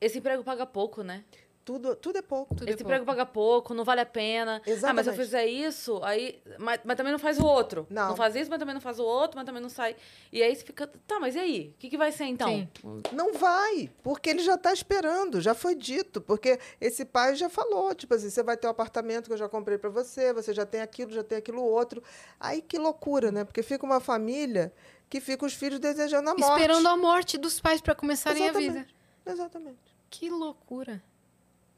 Esse 0.00 0.16
emprego 0.18 0.42
paga 0.42 0.64
pouco, 0.64 1.02
né? 1.02 1.22
Tudo, 1.64 1.94
tudo 1.94 2.18
é 2.18 2.22
pouco. 2.22 2.54
Tudo 2.54 2.68
é 2.68 2.72
Esse 2.72 2.82
emprego 2.82 3.04
paga 3.04 3.26
pouco, 3.26 3.74
não 3.74 3.84
vale 3.84 4.00
a 4.00 4.06
pena. 4.06 4.56
Ah, 4.56 4.58
mas 4.58 4.64
se 4.64 4.70
eu 4.70 4.76
Exatamente. 4.76 5.16
fizer 5.16 5.46
isso, 5.46 6.00
aí. 6.02 6.42
Mas, 6.58 6.80
mas 6.84 6.96
também 6.96 7.12
não 7.12 7.18
faz 7.18 7.38
o 7.38 7.44
outro. 7.44 7.86
Não. 7.90 8.16
faz 8.16 8.34
isso, 8.34 8.50
mas 8.50 8.58
também 8.58 8.74
não 8.74 8.80
faz 8.80 8.98
o 8.98 9.04
outro, 9.04 9.36
mas 9.36 9.46
também 9.46 9.62
não 9.62 9.68
sai. 9.68 9.94
E 10.32 10.42
aí 10.42 10.54
você 10.54 10.64
fica. 10.64 10.86
Tá, 11.06 11.20
mas 11.20 11.34
e 11.34 11.38
aí? 11.38 11.74
O 11.74 11.78
que, 11.78 11.90
que 11.90 11.98
vai 11.98 12.12
ser 12.12 12.24
então? 12.24 12.48
Sim. 12.48 12.68
Não 13.12 13.34
vai, 13.34 13.90
porque 14.02 14.30
ele 14.30 14.42
já 14.42 14.54
está 14.54 14.72
esperando, 14.72 15.40
já 15.40 15.54
foi 15.54 15.74
dito, 15.74 16.20
porque 16.20 16.58
esse 16.80 17.04
pai 17.04 17.34
já 17.36 17.48
falou, 17.48 17.94
tipo 17.94 18.14
assim, 18.14 18.30
você 18.30 18.42
vai 18.42 18.56
ter 18.56 18.66
o 18.66 18.70
apartamento 18.70 19.26
que 19.26 19.32
eu 19.32 19.38
já 19.38 19.48
comprei 19.48 19.78
para 19.78 19.90
você, 19.90 20.32
você 20.32 20.52
já 20.52 20.64
tem 20.64 20.80
aquilo, 20.80 21.12
já 21.12 21.22
tem 21.22 21.38
aquilo 21.38 21.62
outro. 21.62 22.02
Aí 22.38 22.62
que 22.62 22.78
loucura, 22.78 23.30
né? 23.30 23.44
Porque 23.44 23.62
fica 23.62 23.84
uma 23.84 24.00
família 24.00 24.72
que 25.08 25.20
fica 25.20 25.44
os 25.44 25.54
filhos 25.54 25.78
desejando 25.78 26.30
a 26.30 26.34
morte. 26.34 26.60
Esperando 26.60 26.88
a 26.88 26.96
morte 26.96 27.36
dos 27.36 27.60
pais 27.60 27.80
pra 27.80 27.94
começarem 27.94 28.48
a 28.48 28.52
vida. 28.52 28.64
Exatamente. 28.64 28.94
Exatamente. 29.26 29.78
Que 30.08 30.28
loucura. 30.28 31.02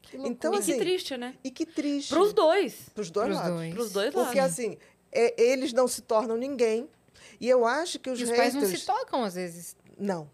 Que. 0.03 0.17
Então, 0.17 0.53
e 0.53 0.57
assim, 0.57 0.73
que 0.73 0.79
triste, 0.79 1.17
né? 1.17 1.35
E 1.43 1.49
que 1.49 1.65
triste. 1.65 2.09
Pros 2.09 2.33
dois. 2.33 2.75
Pros 2.93 3.09
dois 3.09 3.27
Pros 3.27 3.37
lados. 3.37 3.55
dois. 3.55 3.73
Pros 3.73 3.91
dois 3.91 4.13
lados. 4.13 4.27
Porque, 4.27 4.39
assim, 4.39 4.77
é, 5.11 5.41
eles 5.41 5.73
não 5.73 5.87
se 5.87 6.01
tornam 6.01 6.37
ninguém. 6.37 6.87
E 7.39 7.49
eu 7.49 7.65
acho 7.65 7.99
que 7.99 8.09
os, 8.09 8.19
E 8.19 8.23
os 8.23 8.29
haters... 8.29 8.53
pais 8.53 8.63
não 8.63 8.77
se 8.77 8.85
tocam 8.85 9.23
às 9.23 9.33
vezes. 9.35 9.75
Não. 9.97 10.29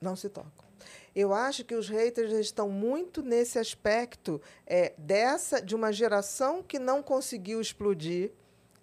Não 0.00 0.14
se 0.14 0.28
tocam. 0.28 0.68
Eu 1.14 1.34
acho 1.34 1.64
que 1.64 1.74
os 1.74 1.88
haters 1.88 2.32
estão 2.32 2.68
muito 2.68 3.22
nesse 3.22 3.58
aspecto 3.58 4.40
é, 4.64 4.92
dessa 4.96 5.60
de 5.60 5.74
uma 5.74 5.92
geração 5.92 6.62
que 6.62 6.78
não 6.78 7.02
conseguiu 7.02 7.60
explodir 7.60 8.30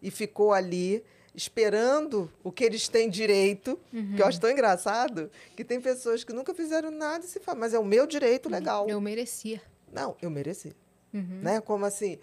e 0.02 0.12
ficou 0.12 0.52
ali 0.52 1.04
esperando 1.34 2.32
o 2.44 2.52
que 2.52 2.64
eles 2.64 2.88
têm 2.88 3.10
direito, 3.10 3.80
que 4.16 4.22
eu 4.22 4.26
acho 4.26 4.40
tão 4.40 4.50
engraçado, 4.50 5.30
que 5.56 5.64
tem 5.66 5.82
pessoas 5.82 6.24
que 6.24 6.32
nunca 6.34 6.54
fizeram 6.54 6.90
nada 6.92 7.26
e 7.26 7.28
se 7.28 7.40
falam, 7.40 7.60
mas 7.60 7.74
é 7.74 7.80
o 7.80 7.84
meu 7.86 8.08
direito 8.08 8.50
legal. 8.50 8.88
Eu 8.90 9.00
merecia. 9.02 9.62
Não, 9.96 10.16
eu 10.22 10.30
mereci. 10.30 10.76
Uhum. 11.14 11.40
Né? 11.42 11.62
Como 11.62 11.86
assim? 11.86 12.20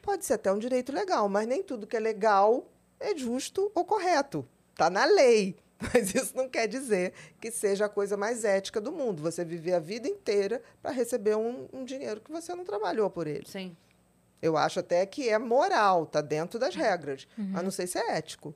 Pode 0.00 0.24
ser 0.24 0.34
até 0.34 0.52
um 0.52 0.58
direito 0.58 0.92
legal, 0.92 1.28
mas 1.28 1.46
nem 1.46 1.62
tudo 1.62 1.86
que 1.86 1.96
é 1.96 2.00
legal 2.00 2.64
é 3.00 3.16
justo 3.16 3.70
ou 3.74 3.84
correto. 3.84 4.46
Está 4.70 4.88
na 4.88 5.04
lei. 5.04 5.56
Mas 5.92 6.14
isso 6.14 6.34
não 6.34 6.48
quer 6.48 6.66
dizer 6.66 7.12
que 7.38 7.50
seja 7.50 7.84
a 7.84 7.88
coisa 7.88 8.16
mais 8.16 8.44
ética 8.44 8.80
do 8.80 8.90
mundo. 8.90 9.22
Você 9.22 9.44
viver 9.44 9.74
a 9.74 9.78
vida 9.78 10.08
inteira 10.08 10.62
para 10.80 10.90
receber 10.90 11.36
um, 11.36 11.68
um 11.70 11.84
dinheiro 11.84 12.18
que 12.18 12.32
você 12.32 12.54
não 12.54 12.64
trabalhou 12.64 13.10
por 13.10 13.26
ele. 13.26 13.44
Sim. 13.46 13.76
Eu 14.40 14.56
acho 14.56 14.80
até 14.80 15.04
que 15.04 15.28
é 15.28 15.38
moral, 15.38 16.04
está 16.04 16.22
dentro 16.22 16.58
das 16.58 16.74
regras. 16.74 17.28
Mas 17.36 17.62
não 17.62 17.70
sei 17.70 17.86
se 17.86 17.98
é 17.98 18.16
ético. 18.16 18.54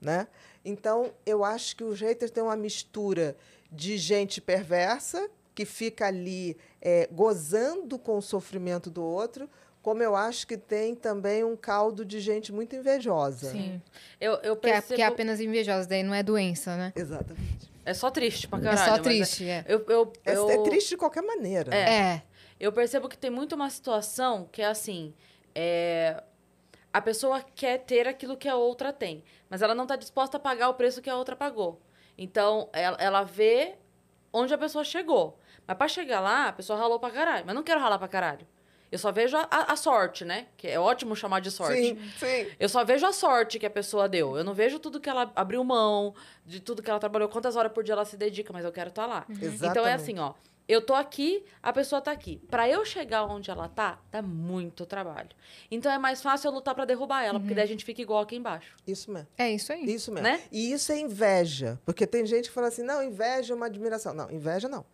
Né? 0.00 0.26
Então, 0.64 1.12
eu 1.26 1.44
acho 1.44 1.76
que 1.76 1.84
os 1.84 2.00
haters 2.00 2.30
têm 2.30 2.42
uma 2.42 2.56
mistura 2.56 3.36
de 3.70 3.98
gente 3.98 4.40
perversa, 4.40 5.28
que 5.54 5.64
fica 5.64 6.06
ali 6.06 6.56
é, 6.80 7.08
gozando 7.10 7.98
com 7.98 8.18
o 8.18 8.22
sofrimento 8.22 8.90
do 8.90 9.02
outro, 9.02 9.48
como 9.82 10.02
eu 10.02 10.14
acho 10.16 10.46
que 10.46 10.56
tem 10.56 10.94
também 10.94 11.44
um 11.44 11.56
caldo 11.56 12.04
de 12.04 12.20
gente 12.20 12.52
muito 12.52 12.74
invejosa. 12.76 13.50
Sim. 13.52 13.80
Eu, 14.20 14.34
eu 14.42 14.56
Que 14.56 14.68
é, 14.68 14.72
percebo. 14.72 14.94
que 14.96 15.02
é 15.02 15.06
apenas 15.06 15.40
invejosa, 15.40 15.88
daí 15.88 16.02
não 16.02 16.14
é 16.14 16.22
doença, 16.22 16.76
né? 16.76 16.92
Exatamente. 16.94 17.70
É 17.84 17.94
só 17.94 18.10
triste 18.10 18.46
pra 18.48 18.58
É 18.58 18.62
caralho. 18.62 18.84
só 18.84 18.90
mas 18.92 19.00
triste, 19.02 19.48
é. 19.48 19.64
Eu, 19.66 19.84
eu, 19.88 20.12
É, 20.26 20.36
eu, 20.36 20.50
é 20.50 20.62
triste 20.64 20.90
de 20.90 20.96
qualquer 20.98 21.22
maneira. 21.22 21.74
É. 21.74 21.90
É. 22.14 22.22
Eu 22.60 22.72
percebo 22.72 23.08
que 23.08 23.16
tem 23.16 23.30
muito 23.30 23.54
uma 23.54 23.70
situação 23.70 24.46
que 24.52 24.60
é 24.60 24.66
assim. 24.66 25.14
é, 25.54 26.22
A 26.92 27.00
pessoa 27.00 27.40
quer 27.54 27.78
ter 27.78 28.06
aquilo 28.06 28.36
que 28.36 28.48
a 28.48 28.56
outra 28.56 28.92
tem, 28.92 29.24
mas 29.48 29.62
ela 29.62 29.74
não 29.74 29.86
tá 29.86 29.96
disposta 29.96 30.36
a 30.36 30.40
pagar 30.40 30.68
o 30.68 30.74
preço 30.74 31.00
que 31.00 31.08
a 31.08 31.16
outra 31.16 31.34
pagou. 31.36 31.80
Então, 32.18 32.68
ela, 32.72 32.96
ela 33.00 33.22
vê 33.22 33.76
onde 34.32 34.52
a 34.52 34.58
pessoa 34.58 34.84
chegou. 34.84 35.38
Mas 35.68 35.76
pra 35.76 35.86
chegar 35.86 36.18
lá, 36.20 36.48
a 36.48 36.52
pessoa 36.52 36.78
ralou 36.78 36.98
pra 36.98 37.10
caralho. 37.10 37.44
Mas 37.44 37.50
eu 37.50 37.54
não 37.54 37.62
quero 37.62 37.78
ralar 37.80 37.98
pra 37.98 38.08
caralho. 38.08 38.46
Eu 38.90 38.98
só 38.98 39.12
vejo 39.12 39.36
a, 39.36 39.46
a- 39.50 39.76
sorte, 39.76 40.24
né? 40.24 40.46
Que 40.56 40.66
é 40.66 40.80
ótimo 40.80 41.14
chamar 41.14 41.40
de 41.40 41.50
sorte. 41.50 41.76
Sim, 41.78 41.98
sim. 42.18 42.46
Eu 42.58 42.70
só 42.70 42.82
vejo 42.84 43.04
a 43.06 43.12
sorte 43.12 43.58
que 43.58 43.66
a 43.66 43.70
pessoa 43.70 44.08
deu. 44.08 44.34
Eu 44.38 44.42
não 44.42 44.54
vejo 44.54 44.78
tudo 44.78 44.98
que 44.98 45.10
ela 45.10 45.30
abriu 45.36 45.62
mão, 45.62 46.14
de 46.46 46.58
tudo 46.58 46.82
que 46.82 46.88
ela 46.88 46.98
trabalhou, 46.98 47.28
quantas 47.28 47.54
horas 47.54 47.70
por 47.70 47.84
dia 47.84 47.92
ela 47.92 48.06
se 48.06 48.16
dedica, 48.16 48.50
mas 48.50 48.64
eu 48.64 48.72
quero 48.72 48.88
estar 48.88 49.04
lá. 49.04 49.26
Então 49.70 49.86
é 49.86 49.92
assim, 49.92 50.18
ó. 50.18 50.32
Eu 50.66 50.80
tô 50.82 50.94
aqui, 50.94 51.44
a 51.62 51.70
pessoa 51.72 51.98
tá 52.00 52.10
aqui. 52.12 52.42
Pra 52.50 52.68
eu 52.68 52.84
chegar 52.84 53.24
onde 53.24 53.50
ela 53.50 53.68
tá, 53.68 53.98
dá 54.10 54.20
muito 54.22 54.84
trabalho. 54.86 55.30
Então 55.70 55.90
é 55.92 55.96
mais 55.98 56.22
fácil 56.22 56.48
eu 56.48 56.52
lutar 56.54 56.74
pra 56.74 56.84
derrubar 56.86 57.22
ela, 57.24 57.38
porque 57.40 57.54
daí 57.54 57.64
a 57.64 57.68
gente 57.68 57.84
fica 57.86 58.00
igual 58.02 58.22
aqui 58.22 58.36
embaixo. 58.36 58.74
Isso 58.86 59.10
mesmo. 59.10 59.28
É 59.38 59.50
isso 59.50 59.72
aí. 59.72 59.84
Isso 59.84 60.10
mesmo. 60.12 60.28
Né? 60.28 60.42
E 60.52 60.72
isso 60.72 60.92
é 60.92 60.98
inveja. 60.98 61.78
Porque 61.86 62.06
tem 62.06 62.24
gente 62.26 62.48
que 62.48 62.54
fala 62.54 62.68
assim: 62.68 62.82
não, 62.82 63.02
inveja 63.02 63.52
é 63.54 63.56
uma 63.56 63.64
admiração. 63.66 64.12
Não, 64.14 64.30
inveja 64.30 64.68
não. 64.68 64.84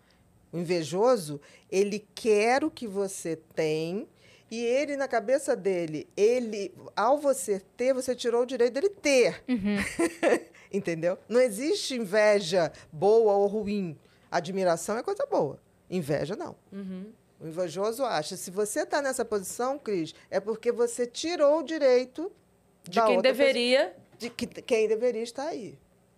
O 0.54 0.58
invejoso, 0.58 1.40
ele 1.68 2.06
quer 2.14 2.62
o 2.62 2.70
que 2.70 2.86
você 2.86 3.34
tem. 3.54 4.08
E 4.50 4.64
ele, 4.64 4.96
na 4.96 5.08
cabeça 5.08 5.56
dele, 5.56 6.06
ele, 6.16 6.72
ao 6.94 7.18
você 7.18 7.60
ter, 7.76 7.92
você 7.92 8.14
tirou 8.14 8.42
o 8.42 8.46
direito 8.46 8.74
dele 8.74 8.88
ter. 8.88 9.42
Entendeu? 10.72 11.18
Não 11.28 11.40
existe 11.40 11.94
inveja 11.94 12.72
boa 12.92 13.32
ou 13.34 13.46
ruim. 13.46 13.96
Admiração 14.30 14.96
é 14.98 15.02
coisa 15.02 15.26
boa. 15.26 15.58
Inveja, 15.90 16.34
não. 16.36 16.56
Uhum. 16.72 17.06
O 17.40 17.46
invejoso 17.48 18.04
acha, 18.04 18.36
se 18.36 18.50
você 18.50 18.80
está 18.80 19.02
nessa 19.02 19.24
posição, 19.24 19.78
Cris, 19.78 20.14
é 20.30 20.40
porque 20.40 20.72
você 20.72 21.06
tirou 21.06 21.58
o 21.60 21.62
direito 21.62 22.30
De 22.88 23.00
quem 23.02 23.20
deveria. 23.20 23.86
pessoa- 23.88 24.04
de 24.18 24.30
que, 24.30 24.46
quem 24.46 24.86
deveria 24.88 25.22
estar 25.22 25.48
aí. 25.48 25.76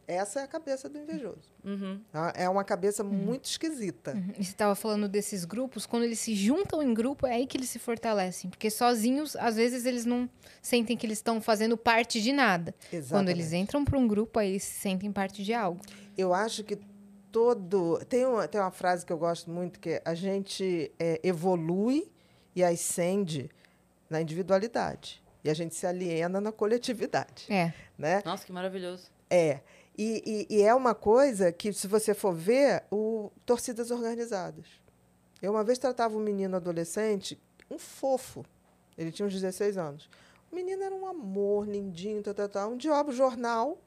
Essa 0.09 0.41
é 0.41 0.43
a 0.45 0.47
cabeça 0.47 0.89
do 0.89 0.99
invejoso. 0.99 1.51
Uhum. 1.65 2.01
tá? 2.13 2.33
É 2.37 2.49
uma 2.49 2.63
cabeça 2.63 3.03
muito 3.03 3.47
esquisita. 3.47 4.13
Uhum. 4.13 4.33
E 4.39 4.45
você 4.45 4.51
estava 4.51 4.75
falando 4.77 5.09
desses 5.09 5.45
grupos, 5.45 5.85
quando 5.85 6.05
eles 6.05 6.21
se 6.21 6.35
juntam 6.35 6.81
em 6.81 6.95
grupo, 6.95 7.27
é 7.27 7.35
aí 7.35 7.47
que 7.47 7.57
eles 7.57 7.69
se 7.69 7.79
fortalecem. 7.79 8.49
Porque 8.49 8.71
sozinhos, 8.71 9.35
às 9.35 9.57
vezes, 9.57 9.85
eles 9.85 10.07
não 10.07 10.31
sentem 10.63 10.97
que 10.97 11.05
eles 11.05 11.19
estão 11.19 11.41
fazendo 11.41 11.77
parte 11.77 12.23
de 12.23 12.33
nada. 12.33 12.73
Quando 13.09 13.29
eles 13.31 13.47
Exatamente. 13.47 13.57
entram 13.57 13.85
para 13.85 13.99
um 13.99 14.07
grupo, 14.07 14.39
aí 14.39 14.51
eles 14.51 14.63
se 14.63 14.81
sentem 14.81 15.11
parte 15.11 15.43
de 15.43 15.53
algo. 15.53 15.81
Eu 16.17 16.33
acho 16.33 16.63
que 16.63 16.79
todo. 17.33 18.03
Tem 18.09 18.25
uma, 18.25 18.47
tem 18.47 18.61
uma 18.61 18.71
frase 18.71 19.05
que 19.05 19.13
eu 19.13 19.19
gosto 19.19 19.51
muito 19.51 19.79
que 19.79 19.91
é 19.91 20.03
a 20.05 20.15
gente 20.15 20.91
é, 20.99 21.21
evolui 21.23 22.11
e 22.55 22.65
ascende 22.65 23.51
na 24.09 24.23
individualidade. 24.23 25.23
E 25.45 25.51
a 25.51 25.55
gente 25.55 25.75
se 25.75 25.87
aliena 25.87 26.41
na 26.41 26.51
coletividade. 26.51 27.47
É. 27.51 27.75
Né? 27.99 28.23
Nossa, 28.25 28.45
que 28.47 28.53
maravilhoso. 28.53 29.11
É. 29.29 29.61
E, 29.99 30.47
e- 30.51 30.57
e 30.59 30.63
é 30.63 30.75
uma 30.75 30.95
coisa 30.95 31.51
que, 31.53 31.73
se 31.73 31.87
você 31.87 32.13
for 32.15 32.35
ver, 32.35 32.85
o 32.91 33.31
torcidas 33.47 33.91
organizadas. 33.91 34.67
Eu 35.41 35.53
uma 35.53 35.65
vez 35.65 35.79
tratava 35.79 36.17
um 36.17 36.21
menino 36.21 36.57
adolescente, 36.57 37.41
um 37.71 37.79
fofo. 37.79 38.45
Ele 38.97 39.11
tinha 39.13 39.27
uns 39.27 39.33
16 39.35 39.77
anos. 39.79 40.09
O 40.51 40.55
menino 40.55 40.83
era 40.83 40.95
um 40.95 41.07
amor, 41.07 41.67
lindinho, 41.67 42.23
tal, 42.23 42.35
tal, 42.35 42.49
tal. 42.49 42.71
Um 42.73 42.77
dia 42.77 42.91
eu 42.91 42.95
abro 42.95 43.13
o 43.13 43.17
jornal, 43.17 43.79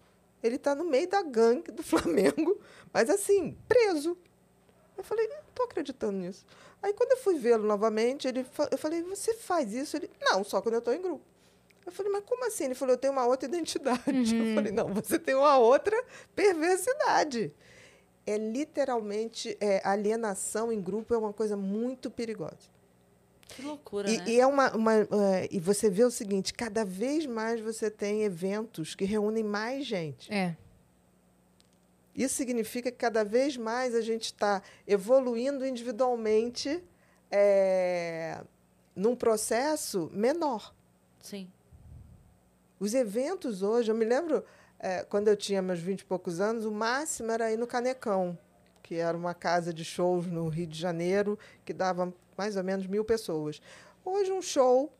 ele 0.43 0.55
está 0.55 0.74
no 0.76 0.84
meio 0.84 1.07
da 1.07 1.22
gangue 1.22 1.72
do 1.72 1.82
Flamengo, 1.84 2.60
mas 2.93 3.10
assim, 3.10 3.55
preso. 3.68 4.18
Eu 4.97 5.03
falei, 5.03 5.28
não 5.28 5.38
estou 5.49 5.66
acreditando 5.66 6.18
nisso. 6.18 6.45
Aí 6.82 6.93
quando 6.93 7.12
eu 7.12 7.18
fui 7.18 7.38
vê-lo 7.38 7.66
novamente, 7.66 8.28
ele, 8.28 8.45
eu 8.72 8.78
falei, 8.78 9.01
você 9.03 9.34
faz 9.34 9.74
isso? 9.74 9.95
Ele, 9.97 10.10
não, 10.22 10.43
só 10.43 10.62
quando 10.62 10.76
eu 10.76 10.80
estou 10.80 10.93
em 10.93 11.01
grupo. 11.01 11.24
Eu 11.90 11.92
falei, 11.92 12.12
mas 12.12 12.24
como 12.24 12.46
assim? 12.46 12.66
Ele 12.66 12.76
falou, 12.76 12.94
eu 12.94 12.98
tenho 13.00 13.12
uma 13.14 13.26
outra 13.26 13.48
identidade. 13.48 14.36
Uhum. 14.36 14.50
Eu 14.50 14.56
falei, 14.56 14.72
não, 14.72 14.94
você 14.94 15.18
tem 15.18 15.34
uma 15.34 15.58
outra 15.58 16.02
perversidade. 16.36 17.52
É 18.28 18.38
literalmente, 18.38 19.58
é, 19.60 19.82
alienação 19.84 20.72
em 20.72 20.80
grupo 20.80 21.16
é 21.16 21.18
uma 21.18 21.34
coisa 21.34 21.58
muito 21.58 22.12
perigosa. 22.12 22.70
Que 23.48 23.64
loucura, 23.64 24.08
e, 24.08 24.18
né? 24.20 24.24
E, 24.28 24.40
é 24.40 24.46
uma, 24.46 24.72
uma 24.76 24.94
é, 24.94 25.50
e 25.50 25.60
você 25.60 25.90
vê 25.90 26.04
o 26.04 26.12
seguinte, 26.12 26.54
cada 26.54 26.86
vez 26.86 27.26
mais 27.26 27.60
você 27.60 27.90
tem 27.90 28.22
eventos 28.22 28.94
que 28.94 29.04
reúnem 29.04 29.44
mais 29.44 29.84
gente. 29.84 30.32
É. 30.32 30.56
Isso 32.16 32.36
significa 32.36 32.92
que 32.92 32.98
cada 32.98 33.24
vez 33.24 33.58
mais 33.58 33.96
a 33.96 34.02
gente 34.02 34.26
está 34.26 34.62
evoluindo 34.86 35.66
individualmente 35.66 36.84
é, 37.32 38.44
num 38.96 39.16
processo 39.16 40.08
menor. 40.14 40.76
Sim. 41.20 41.50
Os 42.80 42.93
eventos 42.93 43.61
hoje, 43.61 43.91
eu 43.91 43.95
me 43.95 44.05
lembro, 44.05 44.43
é, 44.80 45.03
quando 45.03 45.27
eu 45.27 45.36
tinha 45.36 45.61
meus 45.61 45.80
20 45.80 46.01
e 46.01 46.05
poucos 46.05 46.39
anos, 46.39 46.65
o 46.65 46.71
máximo 46.71 47.32
era 47.32 47.51
ir 47.51 47.57
no 47.57 47.67
Canecão, 47.67 48.38
que 48.82 48.95
era 48.95 49.17
uma 49.17 49.34
casa 49.34 49.73
de 49.73 49.84
shows 49.84 50.27
no 50.27 50.47
Rio 50.47 50.65
de 50.65 50.80
Janeiro, 50.80 51.38
que 51.65 51.73
dava 51.73 52.13
mais 52.38 52.55
ou 52.55 52.63
menos 52.63 52.88
mil 52.88 53.03
pessoas. 53.03 53.61
Hoje, 54.05 54.32
um 54.32 54.41
show 54.41 54.91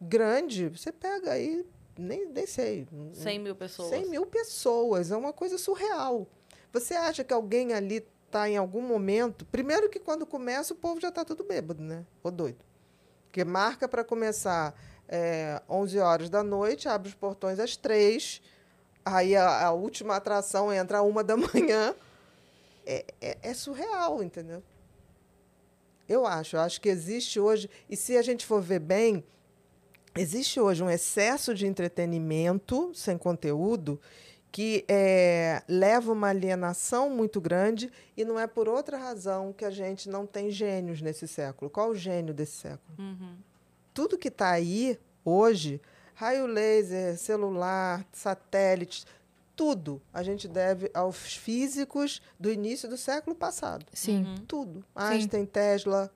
grande, 0.00 0.68
você 0.68 0.90
pega 0.90 1.32
aí, 1.32 1.66
nem, 1.98 2.26
nem 2.26 2.46
sei. 2.46 2.88
100 3.12 3.38
mil 3.38 3.54
pessoas. 3.54 3.90
100 3.90 4.08
mil 4.08 4.24
pessoas, 4.24 5.10
é 5.10 5.16
uma 5.16 5.32
coisa 5.32 5.58
surreal. 5.58 6.26
Você 6.72 6.94
acha 6.94 7.22
que 7.22 7.34
alguém 7.34 7.74
ali 7.74 8.06
está 8.24 8.48
em 8.48 8.56
algum 8.56 8.80
momento. 8.80 9.44
Primeiro, 9.44 9.90
que 9.90 9.98
quando 9.98 10.24
começa, 10.24 10.72
o 10.72 10.76
povo 10.76 11.00
já 11.00 11.08
está 11.08 11.24
tudo 11.24 11.44
bêbado, 11.44 11.82
né? 11.82 12.06
Ou 12.22 12.30
doido. 12.30 12.64
Porque 13.26 13.44
marca 13.44 13.86
para 13.88 14.02
começar 14.02 14.74
é, 15.10 15.60
11 15.68 15.98
horas 15.98 16.30
da 16.30 16.42
noite, 16.42 16.88
abre 16.88 17.08
os 17.08 17.14
portões 17.14 17.58
às 17.58 17.76
3, 17.76 18.40
aí 19.04 19.34
a, 19.34 19.66
a 19.66 19.72
última 19.72 20.14
atração 20.14 20.72
entra 20.72 21.00
às 21.00 21.04
1 21.04 21.24
da 21.24 21.36
manhã. 21.36 21.94
É, 22.86 23.04
é, 23.20 23.38
é, 23.42 23.54
surreal, 23.54 24.22
entendeu? 24.22 24.62
Eu 26.08 26.24
acho. 26.24 26.56
Eu 26.56 26.60
acho 26.60 26.80
que 26.80 26.88
existe 26.88 27.38
hoje. 27.38 27.68
E 27.88 27.96
se 27.96 28.16
a 28.16 28.22
gente 28.22 28.46
for 28.46 28.62
ver 28.62 28.80
bem, 28.80 29.22
existe 30.16 30.58
hoje 30.58 30.82
um 30.82 30.90
excesso 30.90 31.54
de 31.54 31.66
entretenimento 31.66 32.90
sem 32.94 33.18
conteúdo 33.18 34.00
que 34.52 34.84
é, 34.88 35.62
leva 35.68 36.12
uma 36.12 36.28
alienação 36.28 37.08
muito 37.08 37.40
grande 37.40 37.92
e 38.16 38.24
não 38.24 38.38
é 38.38 38.48
por 38.48 38.68
outra 38.68 38.98
razão 38.98 39.52
que 39.52 39.64
a 39.64 39.70
gente 39.70 40.08
não 40.08 40.26
tem 40.26 40.50
gênios 40.50 41.00
nesse 41.00 41.28
século. 41.28 41.70
Qual 41.70 41.90
o 41.90 41.94
gênio 41.94 42.34
desse 42.34 42.56
século? 42.56 42.96
Uhum. 42.98 43.36
Tudo 43.92 44.18
que 44.18 44.28
está 44.28 44.50
aí 44.50 44.98
hoje, 45.24 45.80
raio 46.14 46.46
laser, 46.46 47.18
celular, 47.18 48.06
satélites, 48.12 49.06
tudo 49.56 50.00
a 50.12 50.22
gente 50.22 50.48
deve 50.48 50.90
aos 50.94 51.36
físicos 51.36 52.22
do 52.38 52.50
início 52.50 52.88
do 52.88 52.96
século 52.96 53.36
passado. 53.36 53.84
Sim. 53.92 54.24
Uhum. 54.24 54.36
Tudo. 54.46 54.84
Einstein, 54.94 55.44
Tesla. 55.44 56.10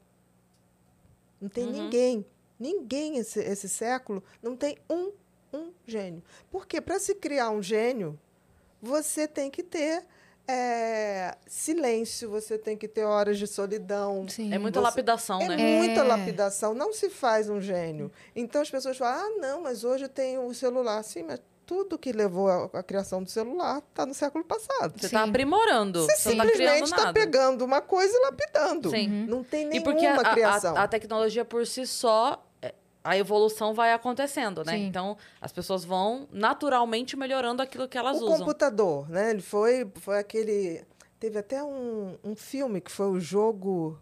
Não 1.40 1.48
tem 1.48 1.66
uhum. 1.66 1.72
ninguém. 1.72 2.26
Ninguém 2.58 3.18
esse, 3.18 3.40
esse 3.40 3.68
século 3.68 4.22
não 4.42 4.56
tem 4.56 4.78
um 4.88 5.12
um 5.54 5.72
gênio. 5.86 6.22
Porque 6.50 6.80
para 6.80 6.98
se 6.98 7.14
criar 7.14 7.50
um 7.50 7.62
gênio, 7.62 8.18
você 8.82 9.26
tem 9.26 9.50
que 9.50 9.62
ter 9.62 10.04
é, 10.46 11.36
silêncio, 11.46 12.28
você 12.28 12.58
tem 12.58 12.76
que 12.76 12.86
ter 12.86 13.04
horas 13.04 13.38
de 13.38 13.46
solidão. 13.46 14.26
Sim. 14.28 14.52
É 14.52 14.58
muita 14.58 14.80
você, 14.80 14.84
lapidação, 14.84 15.40
é 15.40 15.48
né? 15.48 15.54
É 15.54 15.78
muita 15.78 16.02
lapidação. 16.02 16.74
Não 16.74 16.92
se 16.92 17.08
faz 17.08 17.48
um 17.48 17.60
gênio. 17.60 18.12
Então 18.36 18.60
as 18.60 18.70
pessoas 18.70 18.96
falam: 18.96 19.20
ah, 19.20 19.40
não, 19.40 19.62
mas 19.62 19.84
hoje 19.84 20.04
eu 20.04 20.08
tenho 20.08 20.46
o 20.46 20.54
celular. 20.54 21.02
Sim, 21.02 21.22
mas 21.22 21.40
tudo 21.64 21.98
que 21.98 22.12
levou 22.12 22.48
à 22.72 22.82
criação 22.82 23.22
do 23.22 23.30
celular 23.30 23.78
está 23.78 24.04
no 24.04 24.12
século 24.12 24.44
passado. 24.44 24.94
Você 24.98 25.06
está 25.06 25.24
aprimorando. 25.24 26.04
Você, 26.04 26.16
você 26.16 26.36
tá 26.36 26.42
simplesmente 26.44 26.84
está 26.84 27.12
pegando 27.12 27.64
uma 27.64 27.80
coisa 27.80 28.14
e 28.14 28.20
lapidando. 28.20 28.90
Sim. 28.90 29.26
Não 29.26 29.42
tem 29.42 29.66
nenhuma 29.66 29.76
e 29.76 29.82
porque 29.82 30.06
a, 30.06 30.32
criação. 30.32 30.76
A, 30.76 30.82
a 30.82 30.88
tecnologia 30.88 31.44
por 31.44 31.66
si 31.66 31.86
só 31.86 32.43
a 33.04 33.18
evolução 33.18 33.74
vai 33.74 33.92
acontecendo, 33.92 34.64
né? 34.64 34.72
Sim. 34.72 34.86
Então, 34.86 35.16
as 35.38 35.52
pessoas 35.52 35.84
vão 35.84 36.26
naturalmente 36.32 37.16
melhorando 37.16 37.60
aquilo 37.60 37.86
que 37.86 37.98
elas 37.98 38.16
o 38.16 38.24
usam. 38.24 38.36
O 38.36 38.38
computador, 38.38 39.10
né? 39.10 39.30
Ele 39.30 39.42
foi, 39.42 39.86
foi 39.96 40.18
aquele... 40.18 40.82
Teve 41.20 41.38
até 41.38 41.62
um, 41.62 42.16
um 42.24 42.34
filme 42.34 42.80
que 42.80 42.90
foi 42.90 43.08
o 43.08 43.20
jogo... 43.20 43.98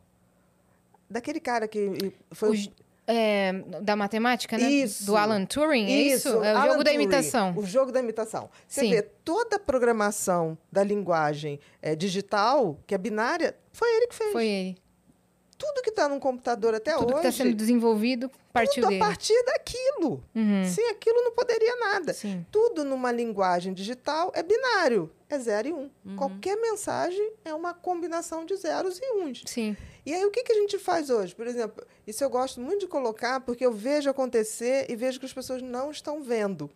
Daquele 1.11 1.41
cara 1.41 1.67
que 1.67 2.15
foi... 2.31 2.57
O, 2.57 2.83
é, 3.05 3.53
da 3.83 3.97
matemática, 3.97 4.57
né? 4.57 4.71
Isso. 4.71 5.05
Do 5.05 5.17
Alan 5.17 5.45
Turing, 5.45 5.87
é 5.87 6.03
isso? 6.03 6.29
É 6.29 6.55
o 6.55 6.57
Alan 6.57 6.61
jogo 6.61 6.85
Turing, 6.85 6.85
da 6.85 6.93
imitação. 6.95 7.55
O 7.57 7.67
jogo 7.67 7.91
da 7.91 7.99
imitação. 7.99 8.49
Você 8.69 8.83
Sim. 8.83 8.91
vê 8.91 9.03
toda 9.03 9.57
a 9.57 9.59
programação 9.59 10.57
da 10.71 10.85
linguagem 10.85 11.59
é, 11.83 11.97
digital, 11.97 12.79
que 12.87 12.95
é 12.95 12.99
binária, 12.99 13.57
foi 13.73 13.89
ele 13.97 14.07
que 14.07 14.15
fez. 14.15 14.33
Foi 14.33 14.47
ele 14.47 14.82
tudo 15.63 15.81
que 15.81 15.91
está 15.91 16.09
num 16.09 16.19
computador 16.19 16.75
até 16.75 16.91
tudo 16.93 17.05
hoje. 17.05 17.13
Tudo 17.13 17.21
que 17.21 17.29
está 17.29 17.45
sendo 17.45 17.55
desenvolvido 17.55 18.29
partiu 18.53 18.83
tudo 18.83 18.97
a 18.97 18.99
partir 18.99 19.41
daquilo. 19.45 20.23
Uhum. 20.35 20.69
Sem 20.69 20.89
aquilo 20.91 21.23
não 21.23 21.33
poderia 21.33 21.77
nada. 21.77 22.13
Sim. 22.13 22.45
Tudo 22.51 22.85
numa 22.85 23.13
linguagem 23.13 23.73
digital 23.73 24.33
é 24.35 24.43
binário. 24.43 25.09
É 25.31 25.39
zero 25.39 25.69
e 25.69 25.73
um. 25.73 25.91
Uhum. 26.05 26.17
Qualquer 26.17 26.57
mensagem 26.57 27.33
é 27.45 27.55
uma 27.55 27.73
combinação 27.73 28.45
de 28.45 28.57
zeros 28.57 28.99
e 29.01 29.23
uns. 29.23 29.45
Sim. 29.47 29.77
E 30.05 30.13
aí, 30.13 30.25
o 30.25 30.33
que, 30.33 30.43
que 30.43 30.53
a 30.53 30.57
gente 30.57 30.79
faz 30.81 31.11
hoje? 31.11 31.33
Por 31.33 31.47
exemplo, 31.47 31.87
isso 32.07 32.25
eu 32.25 32.29
gosto 32.29 32.61
muito 32.61 32.81
de 32.81 32.87
colocar 32.89 33.41
porque 33.41 33.65
eu 33.65 33.73
vejo 33.73 34.11
acontecer 34.11 34.87
e 34.91 34.97
vejo 34.97 35.21
que 35.21 35.27
as 35.27 35.33
pessoas 35.33 35.63
não 35.63 35.93
estão 35.93 36.21
vendo. 36.23 36.69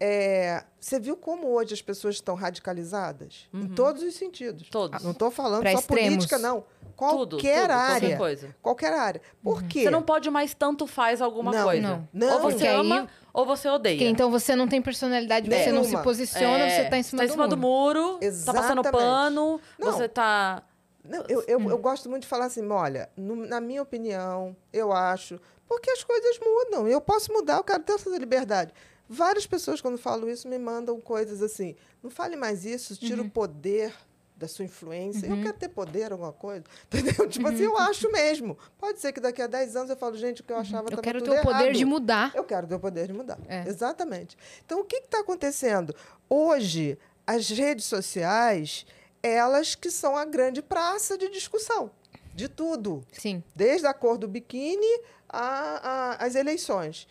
É, 0.00 0.62
você 0.78 1.00
viu 1.00 1.16
como 1.16 1.48
hoje 1.48 1.74
as 1.74 1.82
pessoas 1.82 2.16
estão 2.16 2.34
radicalizadas? 2.34 3.48
Uhum. 3.52 3.62
Em 3.62 3.68
todos 3.68 4.02
os 4.02 4.14
sentidos. 4.14 4.68
Todos. 4.68 5.02
Não 5.02 5.10
estou 5.10 5.30
falando 5.30 5.62
pra 5.62 5.72
só 5.72 5.78
extremos. 5.80 6.08
política, 6.10 6.38
não. 6.38 6.64
Qualquer 6.98 7.16
tudo, 7.16 7.36
tudo, 7.36 7.48
área. 7.48 8.00
Qualquer 8.00 8.18
coisa. 8.18 8.56
Qualquer 8.60 8.92
área. 8.92 9.22
Por 9.40 9.62
Uhum. 9.62 9.68
quê? 9.68 9.82
Você 9.84 9.90
não 9.90 10.02
pode 10.02 10.28
mais 10.30 10.52
tanto 10.52 10.84
faz 10.84 11.22
alguma 11.22 11.52
não, 11.52 11.62
coisa. 11.64 11.80
Não. 11.80 12.08
Não. 12.12 12.34
Ou 12.34 12.40
você 12.42 12.56
Porque 12.56 12.66
ama 12.66 13.00
aí- 13.02 13.08
ou 13.32 13.46
você 13.46 13.68
odeia. 13.68 13.96
Porque 13.96 14.08
então 14.08 14.30
você 14.32 14.56
não 14.56 14.66
tem 14.66 14.82
personalidade, 14.82 15.48
você 15.48 15.70
não 15.70 15.82
se 15.84 15.90
Nenhuma. 15.90 16.02
posiciona, 16.02 16.58
É, 16.64 16.82
você 16.82 16.90
tá 16.90 16.98
em 16.98 17.02
cima, 17.04 17.18
tá 17.22 17.26
em 17.26 17.30
cima 17.30 17.46
do, 17.46 17.54
do 17.54 17.60
muro. 17.62 18.18
muro, 18.20 18.44
tá 18.44 18.52
passando 18.52 18.82
pano, 18.82 19.60
Não. 19.78 19.92
você 19.92 20.08
tá. 20.08 20.64
Não, 21.04 21.24
eu, 21.28 21.44
eu, 21.46 21.70
eu 21.70 21.78
gosto 21.78 22.10
muito 22.10 22.22
de 22.22 22.28
falar 22.28 22.46
assim, 22.46 22.68
olha, 22.68 23.08
no- 23.16 23.46
na 23.46 23.60
minha 23.60 23.80
opinião, 23.80 24.56
eu 24.72 24.92
acho, 24.92 25.40
porque 25.68 25.90
as 25.92 26.02
coisas 26.02 26.38
mudam. 26.44 26.88
Eu 26.88 27.00
posso 27.00 27.32
mudar, 27.32 27.58
eu 27.58 27.64
quero 27.64 27.82
ter 27.84 27.92
essa 27.92 28.10
liberdade. 28.10 28.74
Várias 29.08 29.46
pessoas, 29.46 29.80
quando 29.80 29.96
falo 29.96 30.28
isso, 30.28 30.48
me 30.48 30.58
mandam 30.58 31.00
coisas 31.00 31.40
assim. 31.42 31.76
Não 32.02 32.10
fale 32.10 32.34
mais 32.36 32.64
isso, 32.66 32.94
tira 32.96 33.22
o 33.22 33.30
poder 33.30 33.94
da 34.38 34.46
sua 34.46 34.64
influência. 34.64 35.26
Eu 35.26 35.42
quero 35.42 35.58
ter 35.58 35.68
poder, 35.68 36.12
alguma 36.12 36.32
coisa. 36.32 36.64
Entendeu? 36.86 37.28
Tipo 37.28 37.48
assim, 37.48 37.64
eu 37.64 37.76
acho 37.76 38.10
mesmo. 38.10 38.56
Pode 38.78 39.00
ser 39.00 39.12
que 39.12 39.20
daqui 39.20 39.42
a 39.42 39.46
10 39.46 39.76
anos 39.76 39.90
eu 39.90 39.96
falo, 39.96 40.16
gente, 40.16 40.40
o 40.40 40.44
que 40.44 40.52
eu 40.52 40.56
achava 40.56 40.84
Eu 40.84 40.98
estava 40.98 41.02
quero 41.02 41.20
ter 41.20 41.30
o 41.30 41.42
poder 41.42 41.64
errado. 41.64 41.76
de 41.76 41.84
mudar. 41.84 42.32
Eu 42.34 42.44
quero 42.44 42.66
ter 42.66 42.74
o 42.76 42.80
poder 42.80 43.06
de 43.08 43.12
mudar. 43.12 43.38
É. 43.48 43.68
Exatamente. 43.68 44.36
Então, 44.64 44.80
o 44.80 44.84
que 44.84 44.96
está 44.96 45.20
acontecendo? 45.20 45.94
Hoje, 46.30 46.96
as 47.26 47.48
redes 47.50 47.84
sociais, 47.84 48.86
elas 49.22 49.74
que 49.74 49.90
são 49.90 50.16
a 50.16 50.24
grande 50.24 50.62
praça 50.62 51.18
de 51.18 51.28
discussão 51.28 51.90
de 52.34 52.48
tudo. 52.48 53.04
Sim. 53.10 53.42
Desde 53.56 53.88
a 53.88 53.92
cor 53.92 54.16
do 54.16 54.28
biquíni 54.28 55.00
às 55.28 56.36
eleições. 56.36 57.08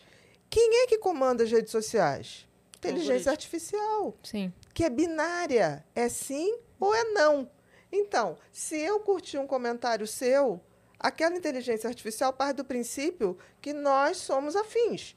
Quem 0.48 0.82
é 0.82 0.86
que 0.86 0.96
comanda 0.96 1.44
as 1.44 1.50
redes 1.50 1.70
sociais? 1.70 2.48
Inteligência 2.78 3.30
artificial, 3.30 4.16
Sim. 4.22 4.52
que 4.72 4.84
é 4.84 4.88
binária. 4.88 5.84
É 5.94 6.08
sim 6.08 6.58
ou 6.80 6.94
é 6.94 7.04
não. 7.04 7.50
Então, 7.90 8.36
se 8.52 8.78
eu 8.78 9.00
curtir 9.00 9.38
um 9.38 9.46
comentário 9.46 10.06
seu, 10.06 10.60
aquela 10.98 11.34
inteligência 11.36 11.88
artificial 11.88 12.32
parte 12.32 12.56
do 12.56 12.64
princípio 12.64 13.38
que 13.60 13.72
nós 13.72 14.18
somos 14.18 14.54
afins. 14.56 15.16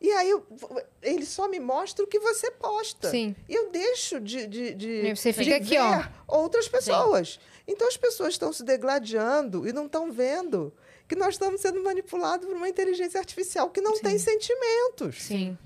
E 0.00 0.10
aí 0.10 0.30
eu- 0.30 0.44
ele 1.00 1.24
só 1.24 1.46
me 1.46 1.60
mostra 1.60 2.04
o 2.04 2.08
que 2.08 2.18
você 2.18 2.50
posta. 2.50 3.08
Sim. 3.08 3.36
E 3.48 3.54
eu 3.54 3.70
deixo 3.70 4.18
de, 4.20 4.46
de, 4.48 4.74
de, 4.74 5.14
você 5.14 5.30
de 5.32 5.38
fica 5.38 5.56
aqui, 5.56 5.78
ó. 5.78 6.02
outras 6.26 6.66
pessoas. 6.68 7.38
Então 7.68 7.86
as 7.86 7.96
pessoas 7.96 8.34
estão 8.34 8.52
se 8.52 8.64
degladiando 8.64 9.66
e 9.68 9.72
não 9.72 9.86
estão 9.86 10.10
vendo 10.10 10.72
que 11.06 11.14
nós 11.14 11.34
estamos 11.34 11.60
sendo 11.60 11.80
manipulados 11.84 12.48
por 12.48 12.56
uma 12.56 12.68
inteligência 12.68 13.20
artificial 13.20 13.70
que 13.70 13.80
não 13.80 13.94
Sim. 13.94 14.02
tem 14.02 14.18
sentimentos. 14.18 15.22
Sim. 15.22 15.56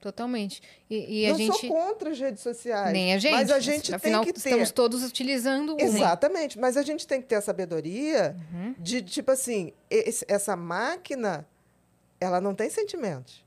Totalmente. 0.00 0.62
E, 0.88 1.22
e 1.22 1.26
a 1.26 1.30
não 1.30 1.36
gente. 1.38 1.58
sou 1.60 1.70
contra 1.70 2.10
as 2.10 2.18
redes 2.18 2.42
sociais. 2.42 2.92
Nem 2.92 3.14
a 3.14 3.18
gente. 3.18 3.32
Mas 3.32 3.50
a 3.50 3.58
gente 3.58 3.94
Afinal, 3.94 4.22
tem 4.24 4.32
que 4.32 4.40
ter. 4.40 4.48
estamos 4.50 4.70
todos 4.70 5.02
utilizando 5.02 5.70
uma. 5.72 5.82
Exatamente. 5.82 6.58
Mas 6.58 6.76
a 6.76 6.82
gente 6.82 7.06
tem 7.06 7.20
que 7.20 7.26
ter 7.26 7.36
a 7.36 7.40
sabedoria 7.40 8.36
Uhum. 8.52 8.74
de, 8.78 9.02
tipo 9.02 9.30
assim, 9.30 9.72
esse- 9.90 10.24
essa 10.28 10.54
máquina, 10.54 11.46
ela 12.20 12.40
não 12.40 12.54
tem 12.54 12.70
sentimentos, 12.70 13.44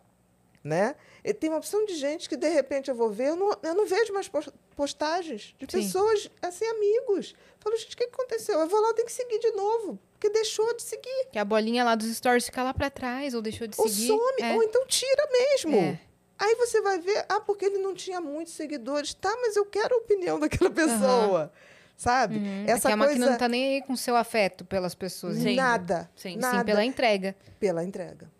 né? 0.63 0.95
E 1.23 1.33
tem 1.33 1.49
uma 1.49 1.59
opção 1.59 1.85
de 1.85 1.95
gente 1.95 2.27
que, 2.27 2.35
de 2.35 2.49
repente, 2.49 2.89
eu 2.89 2.95
vou 2.95 3.09
ver, 3.11 3.29
eu 3.29 3.35
não, 3.35 3.51
eu 3.61 3.75
não 3.75 3.85
vejo 3.85 4.11
mais 4.13 4.27
pos- 4.27 4.49
postagens 4.75 5.53
de 5.59 5.65
Sim. 5.69 5.81
pessoas, 5.83 6.29
assim, 6.41 6.65
amigos. 6.65 7.33
Eu 7.57 7.61
falo, 7.61 7.77
gente, 7.77 7.93
o 7.93 7.97
que 7.97 8.05
aconteceu? 8.05 8.59
Eu 8.59 8.67
vou 8.67 8.79
lá, 8.81 8.89
eu 8.89 8.93
tenho 8.93 9.05
que 9.05 9.11
seguir 9.13 9.37
de 9.39 9.51
novo, 9.51 9.99
porque 10.13 10.29
deixou 10.29 10.73
de 10.75 10.81
seguir. 10.81 11.27
Que 11.31 11.37
a 11.39 11.45
bolinha 11.45 11.83
lá 11.83 11.95
dos 11.95 12.07
stories 12.15 12.45
fica 12.45 12.63
lá 12.63 12.73
pra 12.73 12.89
trás, 12.89 13.33
ou 13.33 13.41
deixou 13.41 13.67
de 13.67 13.79
Ou 13.79 13.87
seguir. 13.87 14.07
some, 14.07 14.41
É. 14.41 14.53
ou 14.55 14.63
então 14.63 14.85
tira 14.87 15.27
mesmo. 15.31 15.75
É. 15.77 15.99
Aí 16.39 16.55
você 16.55 16.81
vai 16.81 16.99
ver, 16.99 17.25
ah, 17.27 17.41
porque 17.41 17.65
ele 17.65 17.79
não 17.79 17.93
tinha 17.93 18.21
muitos 18.21 18.53
seguidores. 18.53 19.13
Tá, 19.13 19.29
mas 19.41 19.57
eu 19.57 19.65
quero 19.65 19.95
a 19.95 19.97
opinião 19.97 20.39
daquela 20.39 20.71
pessoa, 20.71 21.51
sabe? 21.97 22.37
Uhum. 22.37 22.63
Essa 22.65 22.87
Aqui 22.87 22.93
a 22.93 22.97
máquina 22.97 23.17
coisa... 23.17 23.31
não 23.31 23.37
tá 23.37 23.49
nem 23.49 23.75
aí 23.75 23.81
com 23.81 23.95
seu 23.95 24.15
afeto 24.15 24.63
pelas 24.63 24.95
pessoas. 24.95 25.37
Sim. 25.37 25.55
Nada, 25.55 26.09
Sim. 26.15 26.37
Nada. 26.37 26.59
Sim, 26.59 26.65
pela 26.65 26.85
entrega. 26.85 27.35
pela 27.59 27.83
entrega. 27.83 28.31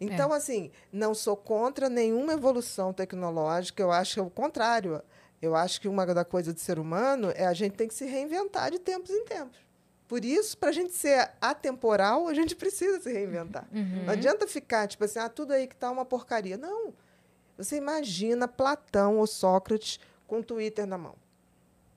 Então, 0.00 0.32
assim, 0.32 0.70
não 0.92 1.12
sou 1.12 1.36
contra 1.36 1.88
nenhuma 1.88 2.34
evolução 2.34 2.92
tecnológica, 2.92 3.82
eu 3.82 3.90
acho 3.90 4.14
que 4.14 4.20
é 4.20 4.22
o 4.22 4.30
contrário. 4.30 5.02
Eu 5.42 5.56
acho 5.56 5.80
que 5.80 5.88
uma 5.88 6.06
da 6.06 6.24
coisa 6.24 6.52
do 6.52 6.60
ser 6.60 6.78
humano 6.78 7.32
é 7.34 7.46
a 7.46 7.52
gente 7.52 7.72
tem 7.72 7.88
que 7.88 7.94
se 7.94 8.04
reinventar 8.04 8.70
de 8.70 8.78
tempos 8.78 9.10
em 9.10 9.24
tempos. 9.24 9.58
Por 10.06 10.24
isso, 10.24 10.56
para 10.56 10.70
a 10.70 10.72
gente 10.72 10.92
ser 10.92 11.30
atemporal, 11.40 12.28
a 12.28 12.34
gente 12.34 12.56
precisa 12.56 13.00
se 13.00 13.12
reinventar. 13.12 13.68
Uhum. 13.72 14.04
Não 14.04 14.12
adianta 14.12 14.46
ficar, 14.46 14.86
tipo 14.86 15.04
assim, 15.04 15.18
ah, 15.18 15.28
tudo 15.28 15.52
aí 15.52 15.66
que 15.66 15.76
tá 15.76 15.90
uma 15.90 16.04
porcaria. 16.04 16.56
Não. 16.56 16.94
Você 17.58 17.76
imagina 17.76 18.46
Platão 18.46 19.18
ou 19.18 19.26
Sócrates 19.26 19.98
com 20.28 20.38
o 20.38 20.44
Twitter 20.44 20.86
na 20.86 20.96
mão, 20.96 21.16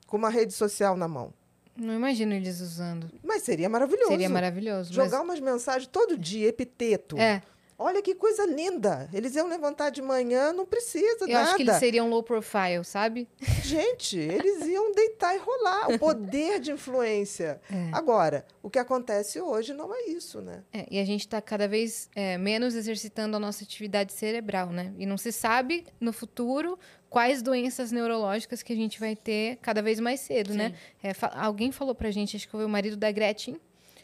com 0.07 0.17
uma 0.17 0.29
rede 0.29 0.53
social 0.53 0.97
na 0.97 1.07
mão. 1.07 1.31
Não 1.77 1.93
imagino 1.93 2.33
eles 2.33 2.59
usando. 2.59 3.09
Mas 3.23 3.43
seria 3.43 3.69
maravilhoso. 3.69 4.09
Seria 4.09 4.29
maravilhoso. 4.29 4.91
Jogar 4.91 5.21
umas 5.21 5.39
mensagens 5.39 5.87
todo 5.87 6.17
dia, 6.17 6.47
epiteto. 6.47 7.15
mas... 7.15 7.25
É, 7.25 7.43
Olha 7.81 8.01
que 8.01 8.13
coisa 8.15 8.45
linda. 8.45 9.09
Eles 9.13 9.35
iam 9.35 9.47
levantar 9.47 9.89
de 9.89 10.01
manhã, 10.01 10.53
não 10.53 10.65
precisa 10.65 11.25
eu 11.25 11.27
nada. 11.29 11.41
acho 11.47 11.55
que 11.55 11.63
eles 11.63 11.75
seriam 11.77 12.09
low 12.09 12.21
profile, 12.23 12.83
sabe? 12.83 13.27
Gente, 13.63 14.17
eles 14.17 14.65
iam 14.67 14.91
deitar 14.93 15.35
e 15.35 15.39
rolar. 15.39 15.89
O 15.91 15.99
poder 15.99 16.59
de 16.59 16.71
influência. 16.71 17.59
É. 17.71 17.89
Agora, 17.91 18.45
o 18.61 18.69
que 18.69 18.79
acontece 18.79 19.39
hoje 19.41 19.73
não 19.73 19.93
é 19.93 20.03
isso, 20.09 20.41
né? 20.41 20.63
É, 20.71 20.85
e 20.91 20.99
a 20.99 21.05
gente 21.05 21.21
está 21.21 21.41
cada 21.41 21.67
vez 21.67 22.09
é, 22.15 22.37
menos 22.37 22.75
exercitando 22.75 23.35
a 23.35 23.39
nossa 23.39 23.63
atividade 23.63 24.13
cerebral, 24.13 24.67
né? 24.69 24.93
E 24.97 25.05
não 25.05 25.17
se 25.17 25.31
sabe 25.31 25.85
no 25.99 26.13
futuro 26.13 26.77
quais 27.09 27.41
doenças 27.41 27.91
neurológicas 27.91 28.63
que 28.63 28.71
a 28.71 28.75
gente 28.75 28.99
vai 28.99 29.15
ter 29.15 29.57
cada 29.61 29.81
vez 29.81 29.99
mais 29.99 30.19
cedo, 30.21 30.53
né? 30.53 30.73
É, 31.03 31.13
fa- 31.13 31.31
alguém 31.35 31.71
falou 31.71 31.93
pra 31.95 32.09
gente, 32.11 32.35
acho 32.37 32.45
que 32.45 32.51
foi 32.51 32.63
o 32.65 32.69
marido 32.69 32.95
da 32.95 33.11
Gretchen, 33.11 33.59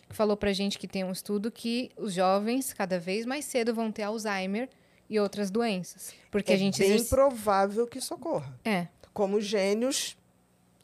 falou 0.10 0.36
pra 0.38 0.54
gente 0.54 0.78
que 0.80 0.88
tem 0.88 1.04
um 1.04 1.12
estudo 1.12 1.52
que 1.52 1.92
os 1.98 2.14
jovens 2.14 2.74
cada 2.74 3.00
vez 3.00 3.26
mais 3.26 3.46
cedo 3.46 3.74
vão 3.74 3.92
ter 3.92 4.04
Alzheimer 4.04 4.70
e 5.10 5.20
outras 5.20 5.50
doenças. 5.52 6.14
Porque 6.32 6.52
é 6.52 6.56
a 6.56 6.58
gente 6.58 6.80
bem 6.80 6.90
exerci- 6.90 7.10
provável 7.10 7.86
que 7.88 7.98
isso 8.00 8.14
ocorra. 8.14 8.58
É, 8.66 8.88
Como 9.14 9.40
gênios, 9.42 10.18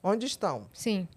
onde 0.03 0.25
estão? 0.25 0.67
sim. 0.73 1.07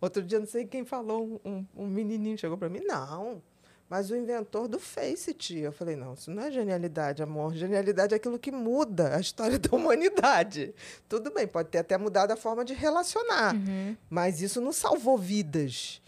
Outro 0.00 0.22
dia, 0.22 0.38
não 0.38 0.46
sei 0.46 0.66
quem 0.66 0.84
falou, 0.84 1.40
um, 1.42 1.50
um- 1.50 1.66
um 1.84 1.86
menininho 1.86 2.36
chegou 2.36 2.58
para 2.58 2.68
mim, 2.68 2.80
não, 2.80 3.40
mas 3.88 4.10
o 4.10 4.16
inventor 4.16 4.68
do 4.68 4.78
Face, 4.78 5.32
tia. 5.32 5.64
Eu 5.66 5.72
falei, 5.72 5.96
não, 5.96 6.12
isso 6.12 6.30
não 6.30 6.42
é 6.42 6.50
genialidade, 6.50 7.22
amor. 7.22 7.54
Genialidade 7.54 8.12
é 8.12 8.16
aquilo 8.18 8.38
que 8.38 8.52
muda 8.52 9.16
a 9.16 9.20
história 9.20 9.58
da 9.58 9.74
humanidade. 9.74 10.74
Tudo 11.08 11.30
bem, 11.32 11.46
pode 11.46 11.70
ter 11.70 11.78
até 11.78 11.96
mudado 11.96 12.32
a 12.32 12.36
forma 12.36 12.66
de 12.66 12.74
relacionar, 12.74 13.54
Uhum. 13.54 13.96
mas 14.10 14.42
isso 14.42 14.60
não 14.60 14.72
salvou 14.72 15.16
vidas, 15.16 16.02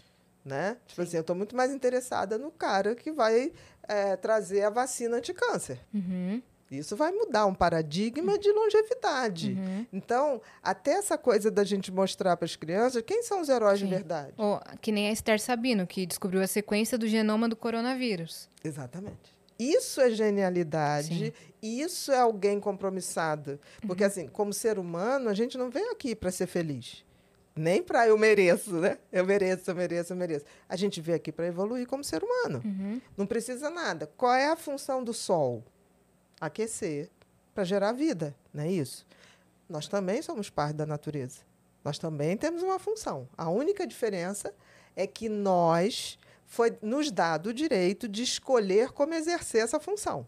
né? 0.47 0.77
Tipo 0.87 1.01
assim, 1.01 1.17
eu 1.17 1.21
estou 1.21 1.35
muito 1.35 1.55
mais 1.55 1.71
interessada 1.73 2.37
no 2.37 2.49
cara 2.51 2.95
que 2.95 3.11
vai 3.11 3.51
eh, 3.87 4.15
trazer 4.15 4.63
a 4.63 4.69
vacina 4.69 5.17
anti-câncer. 5.17 5.79
Uhum. 5.93 6.41
Isso 6.69 6.97
vai 6.97 7.11
mudar 7.13 7.45
um 7.45 7.53
paradigma 7.53 8.37
de 8.37 8.51
longevidade. 8.51 9.51
Uhum. 9.53 9.85
Então, 9.93 10.41
até 10.61 10.91
essa 10.91 11.17
coisa 11.17 11.49
da 11.49 11.63
gente 11.63 11.91
mostrar 11.93 12.35
para 12.35 12.43
as 12.45 12.55
crianças 12.57 13.01
quem 13.05 13.23
são 13.23 13.39
os 13.39 13.47
heróis 13.47 13.79
Sim. 13.79 13.85
de 13.85 13.91
verdade. 13.91 14.33
Ou, 14.37 14.59
que 14.81 14.91
nem 14.91 15.07
a 15.07 15.11
Esther 15.13 15.39
Sabino, 15.39 15.87
que 15.87 16.05
descobriu 16.05 16.41
a 16.41 16.47
sequência 16.47 16.97
do 16.97 17.07
genoma 17.07 17.47
do 17.47 17.55
coronavírus. 17.55 18.49
Exatamente. 18.63 19.37
Isso 19.57 19.99
é 20.01 20.09
genialidade, 20.11 21.33
isso 21.63 22.11
é 22.11 22.19
alguém 22.19 22.59
compromissado. 22.59 23.59
Porque, 23.87 24.03
Uhum. 24.03 24.07
assim, 24.07 24.27
como 24.27 24.53
ser 24.53 24.77
humano, 24.77 25.29
a 25.29 25.33
gente 25.33 25.57
não 25.57 25.69
veio 25.69 25.91
aqui 25.91 26.15
para 26.15 26.31
ser 26.31 26.47
feliz. 26.47 27.03
Nem 27.57 27.81
para 27.81 28.07
eu 28.07 28.17
mereço, 28.17 28.73
né? 28.73 28.97
Eu 29.11 29.25
mereço, 29.25 29.69
eu 29.69 29.75
mereço, 29.75 30.13
eu 30.13 30.17
mereço. 30.17 30.45
A 30.69 30.75
gente 30.75 31.01
veio 31.01 31.15
aqui 31.15 31.31
para 31.31 31.47
evoluir 31.47 31.87
como 31.87 32.03
ser 32.03 32.23
humano. 32.23 32.61
Uhum. 32.63 33.01
Não 33.15 33.25
precisa 33.25 33.69
nada. 33.69 34.09
Qual 34.17 34.33
é 34.33 34.47
a 34.47 34.55
função 34.55 35.03
do 35.03 35.13
Sol? 35.13 35.63
Aquecer 36.39 37.09
para 37.53 37.63
gerar 37.63 37.91
vida, 37.91 38.35
não 38.53 38.63
é 38.63 38.71
isso? 38.71 39.05
Nós 39.67 39.87
também 39.87 40.21
somos 40.21 40.49
parte 40.49 40.75
da 40.75 40.85
natureza. 40.85 41.39
Nós 41.83 41.97
também 41.97 42.37
temos 42.37 42.61
uma 42.61 42.77
função. 42.77 43.27
A 43.37 43.49
única 43.49 43.87
diferença 43.87 44.53
é 44.95 45.07
que 45.07 45.27
nós 45.27 46.19
foi 46.45 46.77
nos 46.81 47.11
dado 47.11 47.47
o 47.47 47.53
direito 47.53 48.07
de 48.07 48.23
escolher 48.23 48.91
como 48.91 49.13
exercer 49.13 49.61
essa 49.61 49.79
função, 49.79 50.25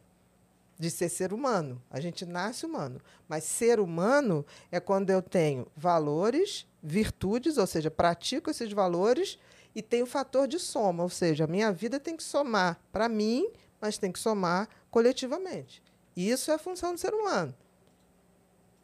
de 0.78 0.92
ser 0.92 1.10
ser 1.10 1.34
humano. 1.34 1.82
A 1.90 2.00
gente 2.00 2.26
nasce 2.26 2.66
humano, 2.66 3.00
mas 3.28 3.44
ser 3.46 3.80
humano 3.80 4.46
é 4.72 4.80
quando 4.80 5.10
eu 5.10 5.22
tenho 5.22 5.68
valores, 5.76 6.68
virtudes, 6.82 7.58
ou 7.58 7.68
seja, 7.68 7.92
pratico 7.92 8.50
esses 8.50 8.72
valores 8.72 9.38
e 9.76 9.82
tenho 9.82 10.04
o 10.06 10.08
fator 10.08 10.48
de 10.48 10.58
soma, 10.60 11.04
ou 11.04 11.10
seja, 11.10 11.44
a 11.44 11.48
minha 11.48 11.72
vida 11.72 12.00
tem 12.00 12.16
que 12.16 12.24
somar 12.24 12.80
para 12.92 13.08
mim, 13.08 13.50
mas 13.80 13.98
tem 13.98 14.12
que 14.12 14.20
somar 14.20 14.68
coletivamente. 14.90 15.82
Isso 16.16 16.52
é 16.52 16.56
a 16.56 16.60
função 16.60 16.94
do 16.94 17.00
ser 17.00 17.14
humano. 17.14 17.54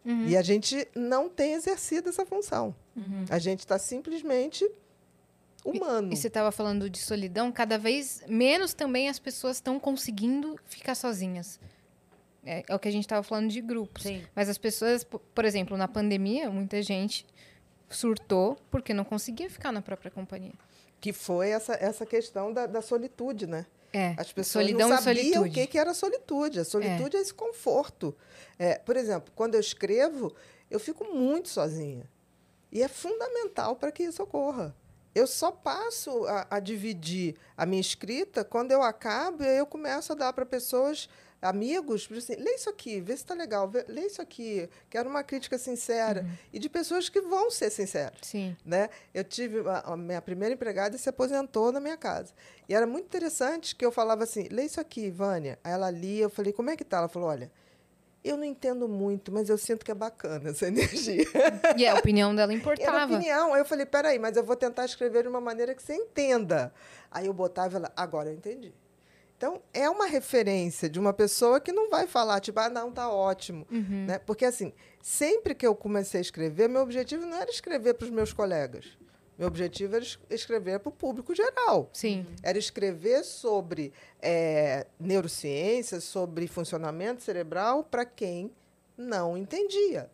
Uhum. 0.05 0.27
E 0.27 0.37
a 0.37 0.41
gente 0.41 0.87
não 0.95 1.27
tem 1.27 1.53
exercido 1.53 2.09
essa 2.09 2.25
função. 2.25 2.75
Uhum. 2.95 3.25
A 3.29 3.39
gente 3.39 3.59
está 3.59 3.79
simplesmente 3.79 4.69
humano. 5.65 6.13
E 6.13 6.15
você 6.15 6.27
estava 6.27 6.51
falando 6.51 6.87
de 6.89 6.99
solidão, 6.99 7.51
cada 7.51 7.77
vez 7.77 8.21
menos 8.27 8.73
também 8.73 9.09
as 9.09 9.17
pessoas 9.17 9.57
estão 9.57 9.79
conseguindo 9.79 10.59
ficar 10.65 10.93
sozinhas. 10.93 11.59
É, 12.45 12.63
é 12.69 12.75
o 12.75 12.77
que 12.77 12.87
a 12.87 12.91
gente 12.91 13.03
estava 13.05 13.23
falando 13.23 13.49
de 13.49 13.59
grupos. 13.59 14.03
Sim. 14.03 14.21
Mas 14.35 14.47
as 14.47 14.59
pessoas, 14.59 15.03
po- 15.03 15.17
por 15.17 15.43
exemplo, 15.43 15.75
na 15.75 15.87
pandemia, 15.87 16.51
muita 16.51 16.79
gente 16.83 17.25
surtou 17.89 18.57
porque 18.69 18.93
não 18.93 19.03
conseguia 19.03 19.49
ficar 19.49 19.71
na 19.71 19.81
própria 19.81 20.11
companhia. 20.11 20.53
Que 20.99 21.13
foi 21.13 21.49
essa, 21.49 21.73
essa 21.73 22.05
questão 22.05 22.51
da, 22.51 22.65
da 22.65 22.81
solitude, 22.81 23.45
né? 23.47 23.65
É, 23.93 24.13
As 24.17 24.33
pessoas 24.33 24.65
solidão 24.65 24.89
não 24.89 24.97
e 24.97 25.01
sabiam 25.01 25.43
o 25.43 25.49
que, 25.49 25.67
que 25.67 25.77
era 25.77 25.93
solitude. 25.93 26.59
A 26.59 26.65
solitude 26.65 27.15
é, 27.15 27.21
esse 27.21 27.33
conforto. 27.33 28.15
É, 28.59 28.77
por 28.77 28.97
exemplo, 28.97 29.31
quando 29.36 29.55
eu 29.55 29.59
escrevo, 29.61 30.36
eu 30.69 30.79
fico 30.79 31.05
muito 31.05 31.47
sozinha. 31.47 32.09
E 32.71 32.83
é 32.83 32.89
fundamental 32.89 33.75
para 33.77 33.91
que 33.91 34.03
isso 34.03 34.21
ocorra. 34.21 34.75
Eu 35.13 35.25
só 35.25 35.49
passo 35.49 36.25
a, 36.25 36.45
a 36.51 36.59
dividir 36.59 37.38
a 37.55 37.65
minha 37.65 37.79
escrita 37.79 38.43
quando 38.43 38.73
eu 38.73 38.83
acabo 38.83 39.43
e 39.43 39.57
eu 39.57 39.65
começo 39.65 40.11
a 40.11 40.15
dar 40.15 40.33
para 40.33 40.45
pessoas, 40.45 41.07
amigos, 41.41 42.07
assim, 42.11 42.36
lê 42.36 42.55
isso 42.55 42.69
aqui, 42.69 42.99
vê 43.01 43.15
se 43.15 43.23
está 43.23 43.33
legal, 43.33 43.67
vê, 43.69 43.86
lê 43.88 44.01
isso 44.07 44.21
aqui, 44.21 44.67
quero 44.89 45.09
uma 45.09 45.23
crítica 45.23 45.57
sincera. 45.57 46.21
Uhum. 46.21 46.31
E 46.53 46.59
de 46.59 46.69
pessoas 46.69 47.07
que 47.09 47.21
vão 47.21 47.51
ser 47.51 47.69
sinceras 47.69 48.17
Sim. 48.21 48.55
né? 48.65 48.89
Eu 49.13 49.23
tive 49.23 49.59
a, 49.69 49.79
a 49.93 49.97
minha 49.97 50.21
primeira 50.21 50.53
empregada 50.53 50.97
se 50.97 51.07
aposentou 51.09 51.71
na 51.71 51.79
minha 51.79 51.97
casa. 51.97 52.33
E 52.67 52.73
era 52.73 52.88
muito 52.88 53.05
interessante 53.05 53.75
que 53.75 53.86
eu 53.86 53.91
falava 53.91 54.23
assim: 54.23 54.47
"Lê 54.49 54.63
isso 54.63 54.79
aqui, 54.81 55.11
Vânia". 55.11 55.59
Aí 55.63 55.71
ela 55.73 55.89
lia, 55.91 56.23
eu 56.23 56.29
falei: 56.29 56.51
"Como 56.51 56.69
é 56.69 56.75
que 56.75 56.83
tá?". 56.83 56.97
Ela 56.97 57.07
falou: 57.09 57.29
"Olha, 57.29 57.51
eu 58.23 58.36
não 58.38 58.43
entendo 58.43 58.88
muito, 58.88 59.31
mas 59.31 59.49
eu 59.49 59.57
sinto 59.57 59.86
que 59.86 59.91
é 59.91 59.95
bacana 59.95 60.49
essa 60.49 60.65
energia". 60.67 61.25
E 61.77 61.86
a 61.88 61.93
opinião 61.95 62.33
dela 62.36 62.51
Era 62.51 62.59
importava. 62.59 63.05
opinião. 63.13 63.53
Aí 63.53 63.61
eu 63.61 63.65
falei: 63.65 63.86
"Peraí, 63.86 64.17
mas 64.17 64.36
eu 64.36 64.43
vou 64.43 64.55
tentar 64.55 64.86
escrever 64.86 65.23
de 65.23 65.29
uma 65.29 65.41
maneira 65.41 65.75
que 65.75 65.83
você 65.83 65.93
entenda". 65.93 66.73
Aí 67.11 67.27
eu 67.27 67.33
botava 67.33 67.77
ela: 67.77 67.91
"Agora 67.95 68.29
eu 68.29 68.33
entendi". 68.33 68.73
Então, 69.38 69.61
é 69.73 69.89
uma 69.89 70.05
referência 70.05 70.89
de 70.89 70.97
uma 70.99 71.11
pessoa 71.11 71.59
que 71.59 71.71
não 71.73 71.89
vai 71.89 72.07
falar, 72.07 72.39
tipo, 72.39 72.57
ah, 72.59 72.69
não, 72.69 72.91
tá 72.91 73.09
ótimo. 73.11 73.67
Uhum. 73.69 74.05
Né? 74.07 74.17
Porque, 74.19 74.45
assim, 74.45 74.71
sempre 75.01 75.53
que 75.53 75.67
eu 75.67 75.75
comecei 75.75 76.19
a 76.19 76.21
escrever, 76.21 76.69
meu 76.69 76.81
objetivo 76.81 77.25
não 77.25 77.38
era 77.38 77.49
escrever 77.51 77.95
para 77.95 78.05
os 78.05 78.11
meus 78.11 78.31
colegas. 78.31 78.97
Meu 79.38 79.49
objetivo 79.49 79.95
era 79.97 80.05
es- 80.05 80.17
escrever 80.29 80.79
para 80.79 80.88
o 80.88 80.91
público 80.93 81.36
geral. 81.36 81.89
Sim. 81.91 82.25
Era 82.41 82.57
escrever 82.57 83.25
sobre 83.25 83.91
eh, 84.21 84.88
neurociência, 84.97 85.99
sobre 85.99 86.47
funcionamento 86.47 87.21
cerebral 87.21 87.83
para 87.83 88.05
quem 88.05 88.49
não 88.97 89.38
entendia. 89.38 90.09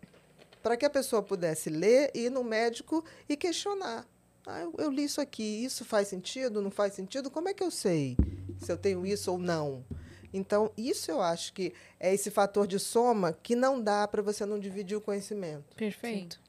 Para 0.63 0.75
que 0.75 0.85
a 0.85 0.89
pessoa 0.89 1.21
pudesse 1.21 1.69
ler, 1.69 2.09
ir 2.15 2.31
no 2.31 2.43
médico 2.43 3.05
e 3.29 3.37
questionar. 3.37 4.07
Ah, 4.45 4.61
eu, 4.61 4.73
eu 4.77 4.91
li 4.91 5.03
isso 5.03 5.21
aqui, 5.21 5.63
isso 5.63 5.85
faz 5.85 6.07
sentido, 6.07 6.61
não 6.61 6.71
faz 6.71 6.93
sentido? 6.93 7.29
Como 7.29 7.49
é 7.49 7.53
que 7.53 7.63
eu 7.63 7.71
sei 7.71 8.17
se 8.59 8.71
eu 8.71 8.77
tenho 8.77 9.05
isso 9.05 9.31
ou 9.31 9.37
não? 9.37 9.85
Então, 10.33 10.71
isso 10.77 11.11
eu 11.11 11.21
acho 11.21 11.53
que 11.53 11.73
é 11.99 12.13
esse 12.13 12.31
fator 12.31 12.65
de 12.65 12.79
soma 12.79 13.33
que 13.33 13.55
não 13.55 13.81
dá 13.81 14.07
para 14.07 14.21
você 14.21 14.45
não 14.45 14.59
dividir 14.59 14.95
o 14.95 15.01
conhecimento. 15.01 15.75
Perfeito. 15.75 16.39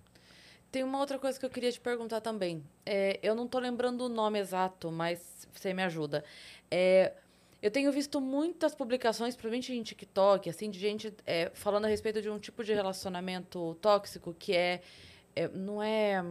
Tem 0.70 0.82
uma 0.82 0.98
outra 0.98 1.18
coisa 1.18 1.38
que 1.38 1.44
eu 1.44 1.50
queria 1.50 1.70
te 1.70 1.80
perguntar 1.80 2.20
também. 2.20 2.64
É, 2.86 3.18
eu 3.22 3.34
não 3.34 3.46
tô 3.46 3.58
lembrando 3.58 4.02
o 4.02 4.08
nome 4.08 4.38
exato, 4.38 4.90
mas 4.90 5.46
você 5.52 5.74
me 5.74 5.82
ajuda. 5.82 6.24
É, 6.70 7.12
eu 7.60 7.70
tenho 7.70 7.92
visto 7.92 8.20
muitas 8.20 8.74
publicações, 8.74 9.34
principalmente 9.34 9.72
em 9.74 9.82
TikTok, 9.82 10.48
assim, 10.48 10.70
de 10.70 10.78
gente 10.78 11.14
é, 11.26 11.50
falando 11.52 11.84
a 11.84 11.88
respeito 11.88 12.22
de 12.22 12.30
um 12.30 12.38
tipo 12.38 12.64
de 12.64 12.72
relacionamento 12.72 13.74
tóxico 13.82 14.34
que 14.38 14.54
é, 14.54 14.80
é 15.36 15.48
não 15.48 15.82
é 15.82 16.24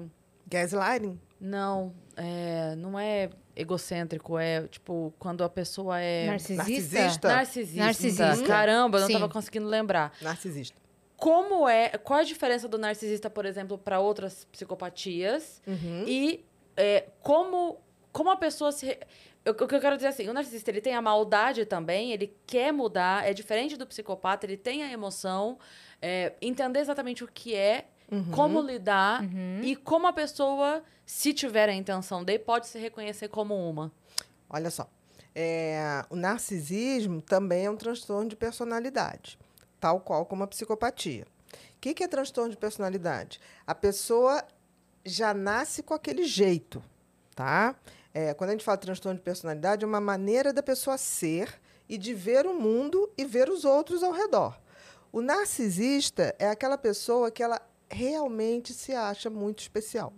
Gaslighting? 0.48 1.20
Não 1.42 1.94
é, 2.16 2.76
não 2.76 2.98
é 3.00 3.30
egocêntrico, 3.56 4.38
é 4.38 4.68
tipo 4.68 5.14
quando 5.20 5.44
a 5.44 5.50
pessoa 5.50 6.00
é 6.00 6.28
Narcisista? 6.28 6.64
Narcisista? 6.64 7.28
narcisista. 7.28 7.84
Narcisista. 7.84 8.48
Caramba, 8.48 8.98
eu 8.98 9.02
não 9.02 9.08
Sim. 9.08 9.14
tava 9.14 9.28
conseguindo 9.28 9.68
lembrar. 9.68 10.14
Narcisista. 10.22 10.78
Como 11.18 11.68
é, 11.68 11.90
qual 11.90 12.20
a 12.20 12.24
diferença 12.24 12.68
do 12.68 12.78
narcisista, 12.78 13.30
por 13.30 13.46
exemplo, 13.46 13.78
para 13.78 14.00
outras 14.00 14.46
psicopatias? 14.46 15.62
Uhum. 15.68 16.04
E 16.08 16.46
é, 16.78 17.08
como, 17.22 17.78
como 18.12 18.30
a 18.30 18.36
pessoa 18.38 18.72
se. 18.72 18.98
eu- 19.46 19.52
O 19.52 19.68
que 19.68 19.76
eu 19.76 19.80
quero 19.80 19.96
dizer 19.96 20.08
assim, 20.08 20.28
o 20.30 20.34
narcisista 20.34 20.70
ele 20.72 20.82
tem 20.82 20.94
a 20.96 21.02
maldade 21.02 21.66
também, 21.66 22.12
ele 22.12 22.36
quer 22.48 22.72
mudar, 22.72 23.28
é 23.28 23.34
diferente 23.34 23.76
do 23.78 23.86
psicopata, 23.88 24.46
ele 24.46 24.58
tem 24.58 24.84
a 24.84 24.92
emoção, 24.92 25.58
é, 26.02 26.34
entender 26.42 26.80
exatamente 26.80 27.24
o 27.24 27.28
que 27.28 27.54
é, 27.56 27.86
Uhum. 28.12 28.30
como 28.32 28.62
lidar 28.62 29.24
Uhum. 29.24 29.62
e 29.64 29.76
como 29.76 30.06
a 30.06 30.12
pessoa, 30.12 30.84
se 31.06 31.34
tiver 31.34 31.70
a 31.70 31.74
intenção 31.74 32.24
de, 32.24 32.38
pode 32.38 32.68
se 32.68 32.78
reconhecer 32.78 33.30
como 33.30 33.56
uma. 33.56 33.90
Olha 34.50 34.70
só. 34.70 34.88
É, 35.34 36.04
o 36.10 36.16
narcisismo 36.18 37.22
também 37.22 37.66
é 37.66 37.72
um 37.72 37.78
transtorno 37.78 38.28
de 38.30 38.36
personalidade, 38.36 39.40
tal 39.80 40.02
qual 40.02 40.26
como 40.26 40.44
a 40.44 40.48
psicopatia. 40.48 41.26
O 41.54 41.80
que, 41.80 41.94
que 41.94 42.04
é 42.04 42.08
transtorno 42.08 42.52
de 42.52 42.58
personalidade? 42.58 43.40
A 43.66 43.74
pessoa 43.74 44.44
já 45.06 45.34
nasce 45.34 45.82
com 45.82 45.94
aquele 45.94 46.26
jeito, 46.26 46.84
tá? 47.34 47.74
É, 48.14 48.34
quando 48.34 48.50
a 48.50 48.54
gente 48.54 48.66
fala 48.66 48.78
transtorno 48.78 49.18
de 49.18 49.24
personalidade, 49.24 49.86
é 49.86 49.88
uma 49.88 50.02
maneira 50.02 50.52
da 50.52 50.62
pessoa 50.62 50.98
ser 50.98 51.60
e 51.88 51.98
de 51.98 52.14
ver 52.14 52.46
o 52.46 52.54
mundo 52.54 53.10
e 53.18 53.24
ver 53.26 53.50
os 53.50 53.64
outros 53.64 54.04
ao 54.04 54.12
redor. 54.12 54.60
O 55.14 55.22
narcisista 55.22 56.36
é 56.38 56.50
aquela 56.50 56.78
pessoa 56.78 57.32
que 57.32 57.42
ela 57.42 57.62
realmente 57.92 58.74
se 58.74 58.94
acha 58.94 59.30
muito 59.30 59.60
especial. 59.60 60.14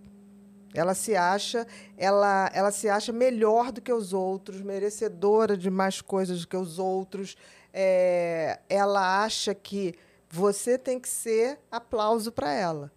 Ela 0.74 0.96
se 0.96 1.16
acha, 1.16 1.68
ela, 1.98 2.50
ela 2.54 2.72
se 2.72 2.90
acha 2.90 3.14
melhor 3.14 3.72
do 3.72 3.82
que 3.82 3.94
os 3.94 4.12
outros, 4.12 4.62
merecedora 4.62 5.56
de 5.56 5.70
mais 5.70 6.02
coisas 6.02 6.42
do 6.42 6.48
que 6.48 6.58
os 6.58 6.80
outros. 6.80 7.38
É, 7.72 8.60
ela 8.68 9.24
acha 9.24 9.54
que 9.54 9.94
você 10.30 10.78
tem 10.78 11.00
que 11.00 11.08
ser 11.08 11.60
aplauso 11.72 12.32
para 12.32 12.52
ela. 12.52 12.92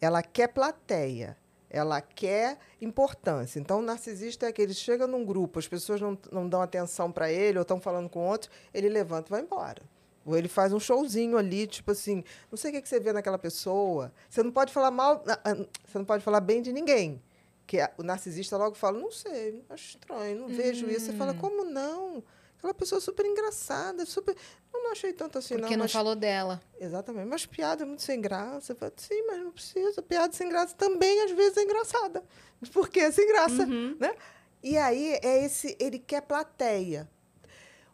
Ela 0.00 0.22
quer 0.22 0.48
plateia. 0.48 1.36
Ela 1.68 2.00
quer 2.00 2.58
importância. 2.80 3.58
Então, 3.58 3.80
o 3.80 3.82
narcisista 3.82 4.46
é 4.46 4.52
que 4.52 4.60
ele 4.60 4.74
chega 4.74 5.06
num 5.06 5.24
grupo, 5.24 5.58
as 5.58 5.66
pessoas 5.66 6.02
não, 6.02 6.18
não 6.30 6.46
dão 6.46 6.60
atenção 6.60 7.10
para 7.10 7.32
ele 7.32 7.56
ou 7.58 7.62
estão 7.62 7.80
falando 7.80 8.10
com 8.10 8.26
outro, 8.26 8.50
ele 8.74 8.90
levanta 8.90 9.28
e 9.28 9.30
vai 9.30 9.40
embora. 9.40 9.82
Ou 10.24 10.36
ele 10.36 10.48
faz 10.48 10.72
um 10.72 10.78
showzinho 10.80 11.36
ali, 11.36 11.66
tipo 11.66 11.90
assim, 11.90 12.22
não 12.50 12.56
sei 12.56 12.70
o 12.70 12.74
que 12.74 12.82
que 12.82 12.88
você 12.88 13.00
vê 13.00 13.12
naquela 13.12 13.38
pessoa. 13.38 14.12
Você 14.28 14.42
não 14.42 14.52
pode 14.52 14.72
falar 14.72 14.90
mal, 14.90 15.24
ah, 15.26 15.40
ah, 15.44 15.54
você 15.84 15.98
não 15.98 16.04
pode 16.04 16.22
falar 16.22 16.40
bem 16.40 16.62
de 16.62 16.72
ninguém. 16.72 17.22
Que 17.66 17.78
o 17.96 18.02
narcisista 18.02 18.56
logo 18.56 18.74
fala, 18.74 18.98
não 18.98 19.10
sei, 19.10 19.64
acho 19.70 19.90
estranho, 19.90 20.40
não 20.40 20.48
vejo 20.48 20.88
isso. 20.88 21.06
Você 21.06 21.12
fala, 21.12 21.34
como 21.34 21.64
não? 21.64 22.22
Aquela 22.62 22.74
pessoa 22.74 23.00
super 23.00 23.26
engraçada, 23.26 24.06
super. 24.06 24.36
Eu 24.72 24.82
não 24.84 24.92
achei 24.92 25.12
tanto 25.12 25.36
assim, 25.36 25.54
Porque 25.54 25.70
não. 25.70 25.78
não 25.78 25.84
mas... 25.84 25.92
falou 25.92 26.14
dela. 26.14 26.62
Exatamente, 26.78 27.26
mas 27.26 27.44
piada 27.44 27.82
é 27.82 27.86
muito 27.86 28.02
sem 28.02 28.20
graça. 28.20 28.70
Eu 28.70 28.76
falo, 28.76 28.92
Sim, 28.96 29.20
mas 29.26 29.38
não 29.40 29.50
precisa. 29.50 30.00
Piada 30.00 30.32
sem 30.32 30.48
graça 30.48 30.72
também, 30.76 31.22
às 31.22 31.32
vezes, 31.32 31.56
é 31.56 31.62
engraçada. 31.62 32.22
Porque 32.72 33.00
é 33.00 33.10
sem 33.10 33.26
graça, 33.26 33.66
né? 33.66 34.14
E 34.62 34.78
aí, 34.78 35.18
é 35.22 35.44
esse, 35.44 35.76
ele 35.80 35.98
quer 35.98 36.20
plateia. 36.22 37.10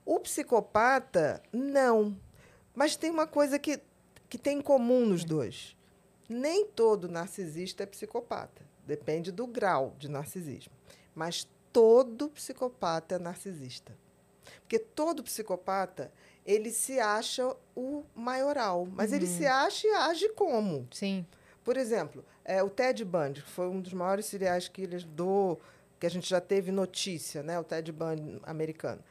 O 0.09 0.19
psicopata, 0.19 1.43
não. 1.53 2.19
Mas 2.75 2.97
tem 2.97 3.11
uma 3.11 3.27
coisa 3.27 3.59
que, 3.59 3.79
que 4.27 4.39
tem 4.39 4.57
em 4.57 4.63
comum 4.63 5.05
nos 5.05 5.23
dois. 5.23 5.77
Nem 6.27 6.65
todo 6.65 7.11
narcisista 7.11 7.83
é 7.83 7.87
psicopata. 7.87 8.63
Depende 8.87 9.31
do 9.31 9.47
grau 9.47 9.95
de 9.99 10.09
narcisismo. 10.09 10.73
Mas 11.15 11.47
todo 11.71 12.31
psicopata 12.31 13.17
é 13.17 13.19
narcisista. 13.19 13.95
Porque 14.61 14.79
todo 14.79 15.23
psicopata, 15.23 16.11
ele 16.43 16.71
se 16.71 16.99
acha 16.99 17.55
o 17.77 18.03
maioral. 18.15 18.89
Mas 18.91 19.13
ele 19.13 19.27
se 19.27 19.45
acha 19.45 19.87
e 19.87 19.91
age 19.91 20.31
como? 20.31 20.89
Sim. 20.91 21.27
Por 21.63 21.77
exemplo, 21.77 22.25
é, 22.47 22.63
o 22.63 22.71
Ted 22.71 23.05
Bundy, 23.05 23.43
que 23.43 23.51
foi 23.51 23.69
um 23.69 23.79
dos 23.79 23.93
maiores 23.93 24.25
serial 24.25 24.59
killers 24.73 25.05
do 25.05 25.59
que 26.01 26.07
a 26.07 26.11
gente 26.11 26.31
já 26.31 26.41
teve 26.41 26.73
notícia, 26.73 27.43
né? 27.43 27.61
O 27.61 27.65
Ted 27.65 27.93
Bundy 27.93 28.41
americano. 28.45 29.05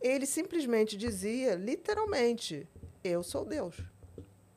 Ele 0.00 0.26
simplesmente 0.26 0.96
dizia, 0.96 1.54
literalmente, 1.54 2.66
eu 3.04 3.22
sou 3.22 3.44
Deus. 3.44 3.76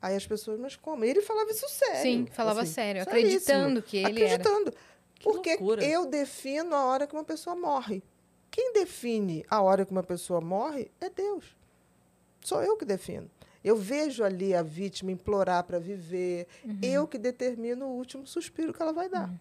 Aí 0.01 0.15
as 0.15 0.25
pessoas, 0.27 0.59
mas 0.59 0.75
como? 0.75 1.05
Ele 1.05 1.21
falava 1.21 1.49
isso 1.49 1.67
sério. 1.69 2.01
Sim, 2.01 2.27
falava 2.31 2.61
assim, 2.61 2.73
sério, 2.73 3.03
seríssimo. 3.03 3.27
acreditando 3.27 3.81
que 3.81 3.97
ele 3.97 4.23
era. 4.23 4.35
Acreditando. 4.35 4.71
Que 5.15 5.23
Porque 5.23 5.49
loucura. 5.51 5.83
eu 5.83 6.05
defino 6.05 6.75
a 6.75 6.85
hora 6.85 7.07
que 7.07 7.13
uma 7.13 7.23
pessoa 7.23 7.55
morre. 7.55 8.03
Quem 8.51 8.73
define 8.73 9.45
a 9.49 9.61
hora 9.61 9.85
que 9.85 9.91
uma 9.91 10.03
pessoa 10.03 10.41
morre 10.41 10.91
é 10.99 11.09
Deus. 11.09 11.55
Sou 12.41 12.61
eu 12.61 12.75
que 12.75 12.83
defino. 12.85 13.29
Eu 13.63 13.77
vejo 13.77 14.23
ali 14.23 14.53
a 14.53 14.61
vítima 14.61 15.11
implorar 15.11 15.63
para 15.63 15.79
viver. 15.79 16.47
Uhum. 16.65 16.79
Eu 16.81 17.07
que 17.07 17.17
determino 17.17 17.85
o 17.85 17.95
último 17.97 18.27
suspiro 18.27 18.73
que 18.73 18.81
ela 18.81 18.91
vai 18.91 19.07
dar. 19.07 19.33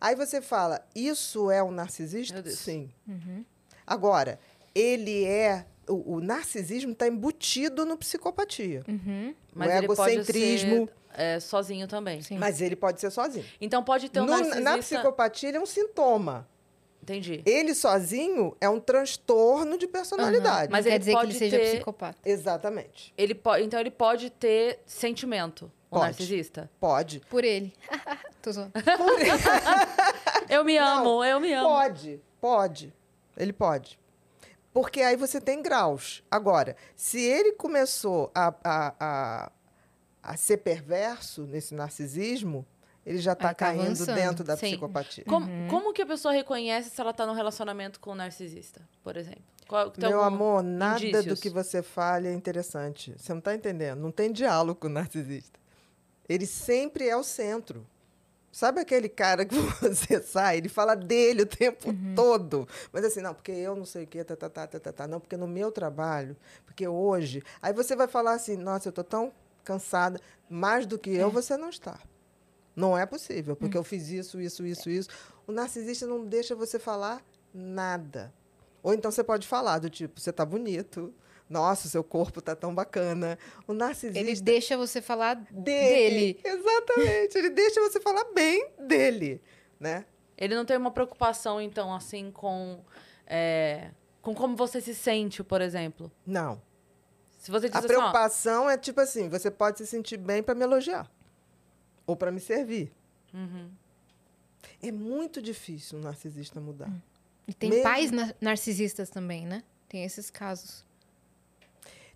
Aí 0.00 0.16
você 0.16 0.40
fala, 0.40 0.82
isso 0.94 1.50
é 1.50 1.62
um 1.62 1.70
narcisista? 1.70 2.42
Sim. 2.50 2.90
Uhum. 3.06 3.44
Agora, 3.86 4.40
ele 4.74 5.24
é. 5.24 5.66
O, 5.88 6.16
o 6.16 6.20
narcisismo 6.20 6.92
está 6.92 7.08
embutido 7.08 7.84
no 7.84 7.96
psicopatia. 7.96 8.84
Uhum. 8.86 9.34
Mas 9.54 9.68
o 9.68 9.72
ele 9.72 9.86
pode 9.88 10.12
egocentrismo. 10.14 10.86
ser 10.86 11.20
é, 11.22 11.40
sozinho 11.40 11.88
também. 11.88 12.22
Sim. 12.22 12.38
Mas 12.38 12.60
ele 12.60 12.76
pode 12.76 13.00
ser 13.00 13.10
sozinho. 13.10 13.44
Então 13.60 13.82
pode 13.82 14.08
ter 14.08 14.20
um 14.20 14.24
No- 14.26 14.30
narcisista... 14.32 14.60
na 14.60 14.78
psicopatia, 14.78 15.48
ele 15.48 15.58
é 15.58 15.60
um 15.60 15.66
sintoma. 15.66 16.48
Entendi. 17.02 17.42
Ele 17.44 17.74
sozinho 17.74 18.54
é 18.60 18.68
um 18.68 18.78
transtorno 18.78 19.76
de 19.76 19.88
personalidade. 19.88 20.70
Mas 20.70 20.84
Não 20.84 20.90
quer 20.90 20.94
ele 20.94 20.98
dizer 21.00 21.10
que 21.10 21.16
pode 21.16 21.30
ele 21.30 21.38
seja 21.38 21.56
ter- 21.58 21.70
psicopata. 21.76 22.18
Exatamente. 22.24 23.12
Ele 23.18 23.34
po... 23.34 23.56
Então 23.56 23.80
ele 23.80 23.90
pode 23.90 24.30
ter 24.30 24.78
sentimento, 24.86 25.72
o 25.90 25.94
Pode. 25.96 26.04
narcisista. 26.04 26.70
Pode. 26.78 27.20
Por 27.28 27.42
ele. 27.42 27.72
Tô 28.40 28.52
zoando. 28.52 28.72
Eu 30.48 30.64
me 30.64 30.78
Não, 30.78 30.98
amo, 31.00 31.24
eu 31.24 31.40
me 31.40 31.52
amo. 31.52 31.68
Pode, 31.68 32.20
pode. 32.40 32.94
Ele 33.36 33.52
pode. 33.52 33.98
Porque 34.72 35.00
aí 35.00 35.16
você 35.16 35.40
tem 35.40 35.62
graus. 35.62 36.22
Agora, 36.30 36.76
se 36.94 37.20
ele 37.20 37.52
começou 37.52 38.30
a, 38.34 38.54
a, 38.62 38.94
a, 39.00 39.52
a 40.22 40.36
ser 40.36 40.58
perverso 40.58 41.42
nesse 41.42 41.74
narcisismo, 41.74 42.64
ele 43.04 43.18
já 43.18 43.32
está 43.32 43.48
tá 43.48 43.54
caindo 43.54 43.86
avançando. 43.86 44.14
dentro 44.14 44.44
da 44.44 44.56
Sim. 44.56 44.70
psicopatia. 44.70 45.24
Como, 45.24 45.46
como 45.68 45.92
que 45.92 46.02
a 46.02 46.06
pessoa 46.06 46.32
reconhece 46.32 46.90
se 46.90 47.00
ela 47.00 47.12
tá 47.12 47.26
num 47.26 47.32
relacionamento 47.32 47.98
com 47.98 48.12
um 48.12 48.14
narcisista, 48.14 48.80
por 49.02 49.16
exemplo? 49.16 49.42
Qual, 49.66 49.90
tem 49.90 50.08
Meu 50.08 50.22
amor, 50.22 50.62
nada 50.62 50.98
do 50.98 51.06
indícios? 51.06 51.40
que 51.40 51.48
você 51.48 51.82
fale 51.82 52.28
é 52.28 52.32
interessante. 52.32 53.14
Você 53.16 53.32
não 53.32 53.38
está 53.38 53.54
entendendo. 53.54 54.00
Não 54.00 54.10
tem 54.10 54.30
diálogo 54.32 54.80
com 54.80 54.86
o 54.88 54.90
narcisista. 54.90 55.58
Ele 56.28 56.46
sempre 56.46 57.08
é 57.08 57.16
o 57.16 57.22
centro. 57.22 57.86
Sabe 58.52 58.80
aquele 58.80 59.08
cara 59.08 59.44
que 59.44 59.54
você 59.80 60.20
sai, 60.20 60.58
ele 60.58 60.68
fala 60.68 60.96
dele 60.96 61.42
o 61.42 61.46
tempo 61.46 61.94
todo. 62.16 62.66
Mas 62.92 63.04
assim, 63.04 63.20
não, 63.20 63.32
porque 63.32 63.52
eu 63.52 63.76
não 63.76 63.84
sei 63.84 64.04
o 64.04 64.06
quê, 64.06 64.24
tá, 64.24 64.34
tá, 64.34 64.48
tá, 64.48 64.66
tá, 64.66 64.80
tá, 64.80 64.92
tá. 64.92 65.06
Não, 65.06 65.20
porque 65.20 65.36
no 65.36 65.46
meu 65.46 65.70
trabalho, 65.70 66.36
porque 66.66 66.86
hoje. 66.86 67.42
Aí 67.62 67.72
você 67.72 67.94
vai 67.94 68.08
falar 68.08 68.32
assim, 68.32 68.56
nossa, 68.56 68.88
eu 68.88 68.92
tô 68.92 69.04
tão 69.04 69.32
cansada. 69.64 70.20
Mais 70.48 70.84
do 70.84 70.98
que 70.98 71.10
eu, 71.10 71.30
você 71.30 71.56
não 71.56 71.70
está. 71.70 72.00
Não 72.74 72.96
é 72.98 73.06
possível, 73.06 73.54
porque 73.54 73.76
eu 73.76 73.84
fiz 73.84 74.08
isso, 74.08 74.40
isso, 74.40 74.66
isso, 74.66 74.90
isso. 74.90 75.08
O 75.46 75.52
narcisista 75.52 76.06
não 76.06 76.24
deixa 76.24 76.54
você 76.54 76.78
falar 76.78 77.22
nada. 77.54 78.32
Ou 78.82 78.94
então 78.94 79.10
você 79.10 79.22
pode 79.22 79.46
falar 79.46 79.78
do 79.78 79.90
tipo, 79.90 80.20
você 80.20 80.32
tá 80.32 80.44
bonito. 80.44 81.14
Nossa, 81.50 81.88
seu 81.88 82.04
corpo 82.04 82.40
tá 82.40 82.54
tão 82.54 82.72
bacana. 82.72 83.36
O 83.66 83.72
narcisista 83.74 84.18
Ele 84.20 84.40
deixa 84.40 84.76
você 84.76 85.02
falar 85.02 85.34
dele. 85.34 86.34
dele. 86.34 86.40
Exatamente. 86.44 87.36
Ele 87.38 87.50
deixa 87.50 87.80
você 87.80 88.00
falar 88.00 88.24
bem 88.32 88.70
dele, 88.78 89.42
né? 89.80 90.06
Ele 90.38 90.54
não 90.54 90.64
tem 90.64 90.76
uma 90.76 90.92
preocupação, 90.92 91.60
então, 91.60 91.92
assim, 91.92 92.30
com... 92.30 92.80
é, 93.26 93.90
com 94.22 94.32
como 94.34 94.54
você 94.56 94.80
se 94.80 94.94
sente, 94.94 95.42
por 95.42 95.60
exemplo. 95.60 96.10
Não. 96.24 96.62
Se 97.36 97.50
você 97.50 97.68
diz 97.68 97.74
A 97.76 97.78
assim, 97.80 97.86
ó, 97.88 97.96
preocupação 97.96 98.70
é 98.70 98.78
tipo 98.78 99.00
assim, 99.00 99.28
você 99.28 99.50
pode 99.50 99.78
se 99.78 99.86
sentir 99.86 100.18
bem 100.18 100.42
para 100.42 100.54
me 100.54 100.62
elogiar 100.62 101.10
ou 102.06 102.14
para 102.14 102.30
me 102.30 102.38
servir. 102.38 102.92
Uhum. 103.34 103.70
É 104.82 104.92
muito 104.92 105.40
difícil 105.42 105.98
um 105.98 106.02
narcisista 106.02 106.60
mudar. 106.60 106.90
E 107.48 107.52
tem 107.54 107.70
Mesmo- 107.70 107.82
pais 107.82 108.10
na- 108.10 108.34
narcisistas 108.40 109.08
também, 109.10 109.46
né? 109.46 109.62
Tem 109.88 110.04
esses 110.04 110.30
casos. 110.30 110.84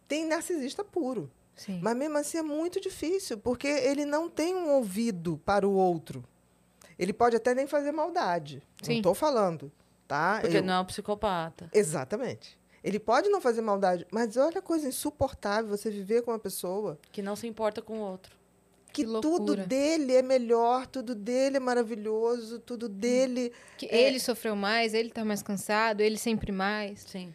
Tem 0.08 0.26
narcisista 0.26 0.84
puro. 0.84 1.30
Sim. 1.56 1.78
Mas 1.82 1.96
mesmo 1.96 2.18
assim 2.18 2.38
é 2.38 2.42
muito 2.42 2.80
difícil, 2.80 3.38
porque 3.38 3.68
ele 3.68 4.04
não 4.04 4.28
tem 4.28 4.54
um 4.54 4.70
ouvido 4.70 5.40
para 5.44 5.66
o 5.66 5.72
outro. 5.72 6.24
Ele 6.98 7.12
pode 7.12 7.36
até 7.36 7.54
nem 7.54 7.66
fazer 7.66 7.92
maldade. 7.92 8.62
Não 8.80 8.86
Sim. 8.86 8.96
estou 8.96 9.14
falando, 9.14 9.70
tá? 10.06 10.38
Porque 10.40 10.60
não 10.60 10.74
é 10.74 10.80
um 10.80 10.84
psicopata. 10.84 11.68
Exatamente. 11.72 12.58
Ele 12.82 12.98
pode 12.98 13.28
não 13.30 13.40
fazer 13.40 13.62
maldade, 13.62 14.06
mas 14.10 14.36
olha 14.36 14.58
a 14.58 14.62
coisa 14.62 14.86
insuportável 14.88 15.70
você 15.70 15.90
viver 15.90 16.22
com 16.22 16.30
uma 16.32 16.38
pessoa 16.38 16.98
Que 17.10 17.22
não 17.22 17.34
se 17.34 17.46
importa 17.46 17.80
com 17.80 17.98
o 17.98 18.02
outro. 18.02 18.36
que, 18.92 19.04
Que 19.06 19.20
tudo 19.20 19.56
dele 19.56 20.12
é 20.14 20.22
melhor, 20.22 20.86
tudo 20.86 21.14
dele 21.14 21.56
é 21.56 21.60
maravilhoso, 21.60 22.58
tudo 22.58 22.88
dele 22.88 23.52
Que 23.78 23.86
É. 23.86 24.02
ele 24.02 24.20
sofreu 24.20 24.54
mais, 24.54 24.92
ele 24.92 25.08
tá 25.10 25.24
mais 25.24 25.42
cansado, 25.42 26.00
ele 26.02 26.18
sempre 26.18 26.52
mais. 26.52 27.00
Sim. 27.08 27.34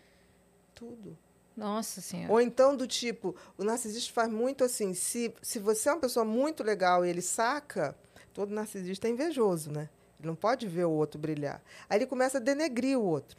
tudo. 0.76 1.18
Nossa 1.60 2.02
senhora. 2.02 2.32
Ou 2.32 2.40
então 2.42 2.76
do 2.76 2.88
tipo, 2.88 3.36
o 3.58 3.64
narcisista 3.64 4.12
faz 4.14 4.30
muito 4.32 4.64
assim, 4.64 4.94
se, 4.94 5.34
se 5.42 5.60
você 5.60 5.90
é 5.90 5.94
uma 5.94 6.00
pessoa 6.02 6.26
muito 6.26 6.64
legal 6.64 7.06
e 7.06 7.10
ele 7.10 7.22
saca, 7.22 7.96
todo 8.34 8.54
narcisista 8.54 9.08
é 9.08 9.12
invejoso, 9.12 9.72
né? 9.72 9.90
Ele 10.20 10.28
não 10.28 10.36
pode 10.36 10.68
ver 10.68 10.86
o 10.86 10.92
outro 10.92 11.20
brilhar. 11.20 11.62
Aí 11.90 11.98
ele 12.00 12.06
começa 12.06 12.38
a 12.38 12.42
denegrir 12.42 12.98
o 12.98 13.04
outro. 13.04 13.38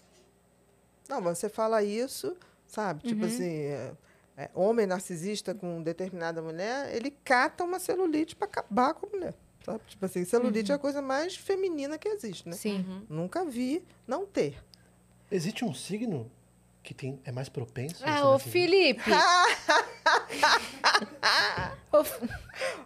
Não, 1.08 1.20
você 1.22 1.48
fala 1.48 1.82
isso, 1.82 2.36
sabe? 2.66 3.02
Tipo 3.02 3.22
Uhum. 3.22 3.26
assim, 3.28 3.48
é, 3.48 3.92
é, 4.36 4.50
homem 4.54 4.86
narcisista 4.86 5.54
com 5.54 5.82
determinada 5.82 6.40
mulher, 6.40 6.94
ele 6.94 7.10
cata 7.24 7.64
uma 7.64 7.78
celulite 7.78 8.36
para 8.36 8.46
acabar 8.46 8.94
com 8.94 9.06
a 9.06 9.10
mulher. 9.10 9.34
Sabe? 9.64 9.80
Tipo 9.86 10.06
assim, 10.06 10.24
celulite 10.24 10.72
é 10.72 10.74
a 10.74 10.78
coisa 10.78 11.02
mais 11.02 11.36
feminina 11.36 11.98
que 11.98 12.08
existe, 12.08 12.48
né? 12.48 12.54
Sim. 12.56 12.78
Uhum. 12.88 13.02
Nunca 13.10 13.44
vi 13.44 13.82
não 14.06 14.24
ter. 14.24 14.56
Existe 15.30 15.64
um 15.64 15.74
signo 15.74 16.30
que 16.82 16.94
tem, 16.94 17.20
é 17.24 17.30
mais 17.32 17.48
propenso? 17.48 18.02
Ah, 18.04 18.20
ô 18.26 18.30
narcisista? 18.32 18.50
Felipe! 18.52 19.10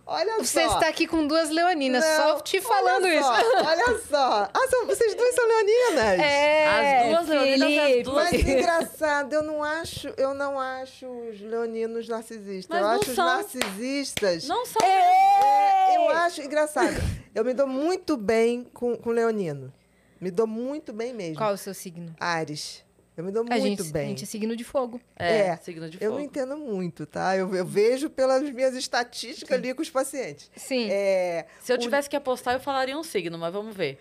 Olha 0.07 0.39
você 0.39 0.65
só. 0.67 0.75
está 0.75 0.89
aqui 0.89 1.07
com 1.07 1.27
duas 1.27 1.51
leoninas, 1.51 2.05
Não, 2.05 2.17
só 2.17 2.41
te 2.41 2.61
falando 2.61 3.05
olha 3.05 3.15
isso. 3.19 3.25
só, 3.29 3.65
Olha 3.65 3.99
só. 4.09 4.51
Ah, 4.53 4.69
são- 4.69 4.87
vocês 4.87 5.15
duas 5.15 5.35
são 5.35 5.47
leoninas. 5.47 6.21
É, 6.21 6.67
As 7.03 7.09
duas 7.11 7.29
leoninas 7.29 7.69
e 7.71 7.79
as 7.79 7.85
Felipe. 7.87 8.03
duas- 8.05 8.25
Mas 8.33 8.41
engraçado, 8.49 9.33
eu 9.33 9.43
não 9.43 9.63
acho, 9.65 10.09
eu 10.17 10.35
não 10.35 10.59
acho 10.61 11.07
os 11.07 11.41
leoninos 11.41 12.09
narcisistas. 12.09 12.67
Mas 12.69 12.79
eu 12.79 12.85
não 12.85 12.91
acho 13.01 13.11
os 13.11 13.17
são. 13.17 13.25
narcisistas. 13.27 14.45
Não 14.49 14.65
são. 14.67 14.87
É, 14.87 15.97
eu 15.97 16.09
acho 16.11 16.41
engraçado. 16.43 16.95
Eu 17.35 17.45
me 17.45 17.53
dou 17.55 17.67
muito 17.67 18.17
bem 18.17 18.65
com, 18.73 18.97
com 18.97 19.11
leonino. 19.11 19.73
Me 20.21 20.31
dou 20.31 20.47
muito 20.47 20.93
bem 20.93 21.13
mesmo. 21.13 21.37
Qual 21.37 21.53
o 21.53 21.59
seu 21.59 21.75
signo? 21.75 22.15
Ares. 22.19 22.85
Eu 23.17 23.23
me 23.23 23.31
dou 23.31 23.43
A 23.49 23.57
muito 23.59 23.83
gente, 23.85 23.93
bem. 23.93 24.07
a 24.07 24.09
gente 24.09 24.25
é 24.25 24.27
signo 24.27 24.57
de 24.57 24.65
fogo. 24.65 25.01
É, 25.17 25.39
É, 25.49 25.57
signo 25.59 25.89
de 25.89 25.99
Eu 26.01 26.11
fogo. 26.11 26.15
não 26.15 26.21
entendo 26.21 26.57
muito, 26.57 27.07
tá? 27.07 27.37
Eu, 27.37 27.55
eu 27.55 27.65
vejo 27.65 28.11
pelas 28.11 28.43
minhas 28.51 28.75
estatísticas 28.75 29.57
ali 29.57 29.73
com 29.73 29.83
os 29.83 29.91
pacientes. 29.91 30.51
Sim. 30.57 30.89
É, 30.91 31.47
Se 31.61 31.73
eu 31.73 31.77
o- 31.77 31.79
tivesse 31.79 32.11
que 32.11 32.17
apostar, 32.17 32.55
eu 32.55 32.61
falaria 32.61 32.99
um 32.99 33.05
signo, 33.05 33.39
mas 33.39 33.53
vamos 33.53 33.75
ver. 33.77 33.99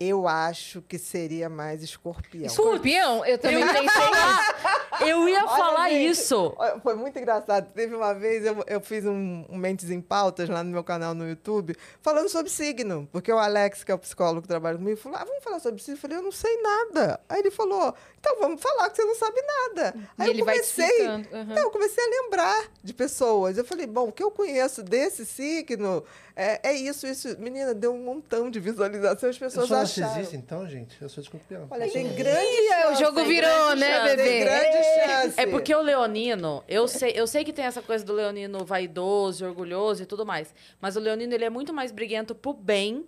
Eu 0.00 0.26
acho 0.26 0.80
que 0.80 0.98
seria 0.98 1.50
mais 1.50 1.82
escorpião. 1.82 2.46
Escorpião? 2.46 3.22
Eu 3.26 3.36
também 3.36 3.62
pensei 3.66 3.82
nisso. 3.82 5.06
Eu 5.06 5.28
ia 5.28 5.44
Olha, 5.44 5.48
falar 5.48 5.90
gente, 5.90 6.10
isso. 6.10 6.56
Foi 6.82 6.94
muito 6.94 7.18
engraçado. 7.18 7.70
Teve 7.72 7.94
uma 7.94 8.14
vez, 8.14 8.46
eu, 8.46 8.64
eu 8.66 8.80
fiz 8.80 9.04
um, 9.04 9.44
um 9.48 9.58
Mentes 9.58 9.90
em 9.90 10.00
Pautas 10.00 10.48
lá 10.48 10.64
no 10.64 10.70
meu 10.70 10.82
canal 10.82 11.14
no 11.14 11.28
YouTube, 11.28 11.76
falando 12.00 12.30
sobre 12.30 12.50
signo. 12.50 13.06
Porque 13.12 13.30
o 13.30 13.38
Alex, 13.38 13.84
que 13.84 13.92
é 13.92 13.94
o 13.94 13.98
psicólogo 13.98 14.42
que 14.42 14.48
trabalha 14.48 14.78
comigo, 14.78 14.96
falou: 14.96 15.18
ah, 15.18 15.24
vamos 15.24 15.44
falar 15.44 15.60
sobre 15.60 15.82
signo. 15.82 15.96
Eu 15.96 16.00
falei, 16.00 16.16
eu 16.16 16.22
não 16.22 16.32
sei 16.32 16.56
nada. 16.62 17.20
Aí 17.28 17.40
ele 17.40 17.50
falou, 17.50 17.94
então 18.18 18.38
vamos 18.40 18.60
falar 18.60 18.88
que 18.88 18.96
você 18.96 19.04
não 19.04 19.14
sabe 19.14 19.40
nada. 19.42 19.94
Aí 20.18 20.26
E 20.26 20.30
eu 20.30 20.34
ele 20.34 20.44
vai 20.44 20.60
te 20.60 20.74
comecei. 20.74 21.08
Uhum. 21.08 21.24
Então, 21.50 21.64
eu 21.64 21.70
comecei 21.70 22.04
a 22.04 22.22
lembrar 22.22 22.64
de 22.82 22.94
pessoas. 22.94 23.58
Eu 23.58 23.64
falei, 23.64 23.86
bom, 23.86 24.08
o 24.08 24.12
que 24.12 24.22
eu 24.22 24.30
conheço 24.30 24.82
desse 24.82 25.26
signo 25.26 26.04
é, 26.40 26.60
é 26.70 26.72
isso, 26.72 27.06
isso. 27.06 27.36
Menina, 27.38 27.74
deu 27.74 27.92
um 27.94 28.02
montão 28.02 28.50
de 28.50 28.58
visualização, 28.58 29.28
as 29.30 29.36
Eu 29.36 29.40
pessoas 29.40 29.68
sou 29.68 29.76
acharam. 29.76 30.08
narcisista, 30.08 30.36
então, 30.36 30.66
gente? 30.68 30.96
Eu 31.00 31.08
sou 31.08 31.22
escorpião. 31.22 31.66
Olha, 31.70 31.90
tem 31.90 32.08
grande 32.14 32.40
Ih, 32.46 32.68
o 32.68 32.88
chance. 32.88 33.00
jogo 33.04 33.16
tem 33.16 33.28
virou, 33.28 33.50
grande 33.66 33.80
né, 33.80 33.96
chance. 33.96 34.16
bebê? 34.16 34.22
Tem 34.28 34.40
grande 34.44 34.84
chance. 34.84 35.40
É 35.40 35.46
porque 35.46 35.74
o 35.74 35.80
leonino, 35.82 36.64
eu 36.68 36.88
sei, 36.88 37.12
eu 37.14 37.26
sei 37.26 37.44
que 37.44 37.52
tem 37.52 37.64
essa 37.64 37.82
coisa 37.82 38.04
do 38.04 38.12
leonino 38.12 38.64
vaidoso, 38.64 39.44
orgulhoso 39.44 40.02
e 40.02 40.06
tudo 40.06 40.24
mais. 40.24 40.54
Mas 40.80 40.96
o 40.96 41.00
leonino, 41.00 41.32
ele 41.34 41.44
é 41.44 41.50
muito 41.50 41.72
mais 41.72 41.92
briguento 41.92 42.34
pro 42.34 42.52
bem. 42.52 43.06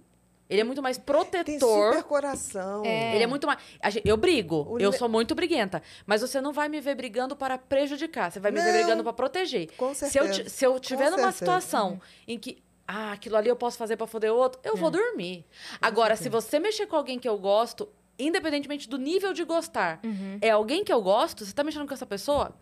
Ele 0.51 0.61
é 0.61 0.65
muito 0.65 0.83
mais 0.83 0.99
tem 0.99 1.07
protetor. 1.07 1.93
super 1.95 2.03
coração. 2.03 2.85
É. 2.85 3.15
Ele 3.15 3.25
é 3.25 3.27
muito 3.27 3.47
mais. 3.47 3.59
Eu 4.05 4.19
brigo, 4.19 4.67
O 4.69 4.79
eu 4.79 4.91
le- 4.91 4.99
sou 4.99 5.09
muito 5.09 5.35
briguenta. 5.35 5.83
Mas 6.05 6.21
você 6.21 6.43
não 6.43 6.53
vai 6.53 6.69
me 6.69 6.79
ver 6.79 6.95
brigando 6.95 7.35
para 7.35 7.57
prejudicar. 7.57 8.31
Você 8.31 8.39
vai 8.39 8.51
me 8.51 8.61
ver 8.61 8.67
Não. 8.71 8.79
brigando 8.79 9.03
para 9.03 9.15
proteger. 9.15 9.71
Com 9.79 9.95
Se 9.95 10.05
eu, 10.05 10.11
certeza. 10.27 10.51
se 10.51 10.67
eu 10.67 10.79
tiver 10.79 11.05
Com 11.11 11.17
numa 11.17 11.33
certeza. 11.33 11.39
situação 11.61 11.99
em 12.29 12.39
que. 12.39 12.63
Ah, 12.87 13.13
aquilo 13.13 13.37
ali 13.37 13.49
eu 13.49 13.57
posso 13.57 13.79
fazer 13.79 13.97
pra 13.97 14.07
foder 14.07 14.33
o 14.33 14.37
outro, 14.37 14.61
eu 14.65 14.77
vou 14.77 14.91
dormir. 14.91 15.45
Agora, 15.81 16.17
se 16.17 16.29
você 16.29 16.59
mexer 16.59 16.87
com 16.87 16.97
alguém 16.97 17.19
que 17.19 17.29
eu 17.29 17.39
gosto, 17.39 17.89
independentemente 18.19 18.89
do 18.89 18.99
nível 18.99 19.33
de 19.33 19.45
gostar, 19.45 20.01
Uhum. 20.05 20.39
é 20.41 20.51
alguém 20.51 20.85
que 20.85 20.93
eu 20.93 21.01
gosto, 21.01 21.45
você 21.47 21.53
tá 21.53 21.63
mexendo 21.65 21.87
com 21.87 21.95
essa 21.95 22.07
pessoa? 22.07 22.53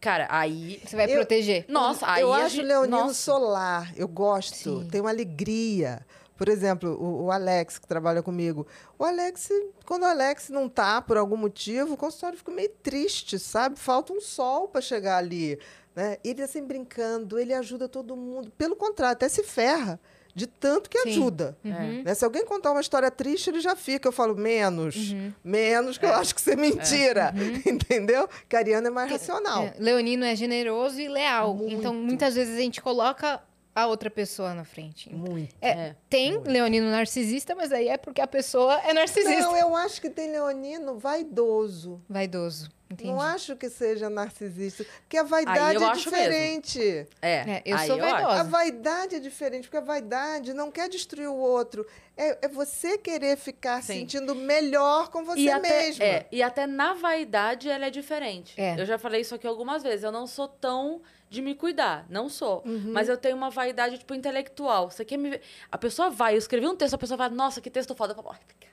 Cara, 0.00 0.26
aí. 0.30 0.80
Você 0.84 0.94
vai 0.94 1.10
Eu- 1.10 1.16
proteger. 1.16 1.64
Nossa, 1.68 2.06
aí. 2.08 2.22
eu 2.22 2.32
acho 2.32 2.56
gente- 2.56 2.66
leonino 2.66 2.96
nossa. 2.98 3.14
solar, 3.14 3.92
eu 3.96 4.06
gosto, 4.06 4.54
Sim. 4.54 4.88
tem 4.90 5.00
uma 5.00 5.10
alegria. 5.10 6.06
Por 6.36 6.48
exemplo, 6.48 6.90
o, 6.92 7.24
o 7.24 7.32
Alex, 7.32 7.78
que 7.80 7.86
trabalha 7.88 8.22
comigo. 8.22 8.64
O 8.96 9.02
Alex, 9.04 9.48
quando 9.84 10.04
o 10.04 10.06
Alex 10.06 10.50
não 10.50 10.68
tá 10.68 11.02
por 11.02 11.16
algum 11.16 11.36
motivo, 11.36 11.94
o 11.94 11.96
consultório 11.96 12.38
fica 12.38 12.52
meio 12.52 12.68
triste, 12.80 13.40
sabe? 13.40 13.76
Falta 13.76 14.12
um 14.12 14.20
sol 14.20 14.68
para 14.68 14.80
chegar 14.80 15.16
ali. 15.16 15.58
Né? 15.98 16.16
Ele 16.22 16.40
assim 16.40 16.62
brincando, 16.62 17.40
ele 17.40 17.52
ajuda 17.52 17.88
todo 17.88 18.14
mundo. 18.14 18.52
Pelo 18.56 18.76
contrário, 18.76 19.14
até 19.14 19.28
se 19.28 19.42
ferra 19.42 19.98
de 20.32 20.46
tanto 20.46 20.88
que 20.88 20.96
Sim. 21.00 21.10
ajuda. 21.10 21.58
Uhum. 21.64 22.04
Né? 22.04 22.14
Se 22.14 22.24
alguém 22.24 22.44
contar 22.44 22.70
uma 22.70 22.80
história 22.80 23.10
triste, 23.10 23.50
ele 23.50 23.58
já 23.58 23.74
fica. 23.74 24.06
Eu 24.06 24.12
falo, 24.12 24.36
menos. 24.36 25.10
Uhum. 25.10 25.32
Menos, 25.42 25.98
que 25.98 26.06
eu 26.06 26.14
acho 26.14 26.36
que 26.36 26.40
isso 26.40 26.50
é 26.50 26.54
mentira. 26.54 27.34
Entendeu? 27.66 28.28
Que 28.48 28.54
a 28.54 28.60
Ariana 28.60 28.86
é 28.86 28.90
mais 28.92 29.10
racional. 29.10 29.64
É, 29.64 29.74
Leonino 29.76 30.24
é 30.24 30.36
generoso 30.36 31.00
e 31.00 31.08
leal. 31.08 31.52
Muito. 31.56 31.74
Então, 31.74 31.92
muitas 31.92 32.36
vezes 32.36 32.56
a 32.56 32.60
gente 32.60 32.80
coloca 32.80 33.42
a 33.74 33.86
outra 33.88 34.08
pessoa 34.08 34.54
na 34.54 34.64
frente. 34.64 35.12
Muito. 35.12 35.52
É, 35.60 35.70
É. 35.70 35.96
Tem 36.08 36.38
leonino 36.44 36.88
narcisista, 36.92 37.56
mas 37.56 37.72
aí 37.72 37.88
é 37.88 37.96
porque 37.96 38.20
a 38.20 38.26
pessoa 38.28 38.80
é 38.84 38.94
narcisista. 38.94 39.40
Não, 39.40 39.56
eu 39.56 39.74
acho 39.74 40.00
que 40.00 40.08
tem 40.08 40.30
leonino 40.30 40.96
vaidoso. 40.96 42.00
Vaidoso. 42.08 42.77
Entendi. 42.90 43.10
Não 43.10 43.20
acho 43.20 43.54
que 43.54 43.68
seja 43.68 44.08
narcisista. 44.08 44.84
Porque 45.02 45.18
a 45.18 45.22
vaidade 45.22 45.74
eu 45.76 45.82
é 45.82 45.88
mesmo. 45.88 46.02
diferente. 46.02 47.06
É, 47.20 47.34
É, 47.36 47.62
eu 47.66 47.76
aí 47.76 47.86
sou 47.86 47.96
acho. 48.02 48.10
vaidosa. 48.10 48.40
A 48.40 48.42
vaidade 48.44 49.14
é 49.14 49.18
diferente, 49.18 49.64
porque 49.64 49.76
a 49.76 49.80
vaidade 49.82 50.54
não 50.54 50.70
quer 50.70 50.88
destruir 50.88 51.28
o 51.28 51.36
outro. 51.36 51.86
É, 52.16 52.46
é 52.46 52.48
você 52.48 52.96
querer 52.96 53.36
ficar 53.36 53.82
Sim. 53.82 54.00
sentindo 54.00 54.34
melhor 54.34 55.08
com 55.10 55.22
você 55.22 55.40
e 55.40 55.50
até, 55.50 55.68
mesma. 55.86 56.04
é, 56.04 56.26
e 56.32 56.42
até 56.42 56.66
na 56.66 56.94
vaidade 56.94 57.68
ela 57.68 57.86
é 57.86 57.90
diferente. 57.90 58.58
É. 58.60 58.80
Eu 58.80 58.86
já 58.86 58.98
falei 58.98 59.20
isso 59.20 59.34
aqui 59.34 59.46
algumas 59.46 59.82
vezes. 59.82 60.02
Eu 60.02 60.10
não 60.10 60.26
sou 60.26 60.48
tão 60.48 61.02
de 61.28 61.42
me 61.42 61.54
cuidar. 61.54 62.06
Não 62.08 62.28
sou. 62.28 62.62
Uhum. 62.64 62.90
Mas 62.92 63.08
eu 63.08 63.18
tenho 63.18 63.36
uma 63.36 63.50
vaidade, 63.50 63.98
tipo, 63.98 64.14
intelectual. 64.14 64.90
Você 64.90 65.04
quer 65.04 65.18
me 65.18 65.28
ver? 65.30 65.42
A 65.70 65.76
pessoa 65.76 66.08
vai, 66.08 66.34
eu 66.34 66.38
escrevi 66.38 66.66
um 66.66 66.74
texto, 66.74 66.94
a 66.94 66.98
pessoa 66.98 67.18
vai, 67.18 67.28
nossa, 67.28 67.60
que 67.60 67.68
texto 67.70 67.94
foda. 67.94 68.12
Eu 68.12 68.16
falo, 68.16 68.30
ai, 68.32 68.40
obrigada. 68.42 68.68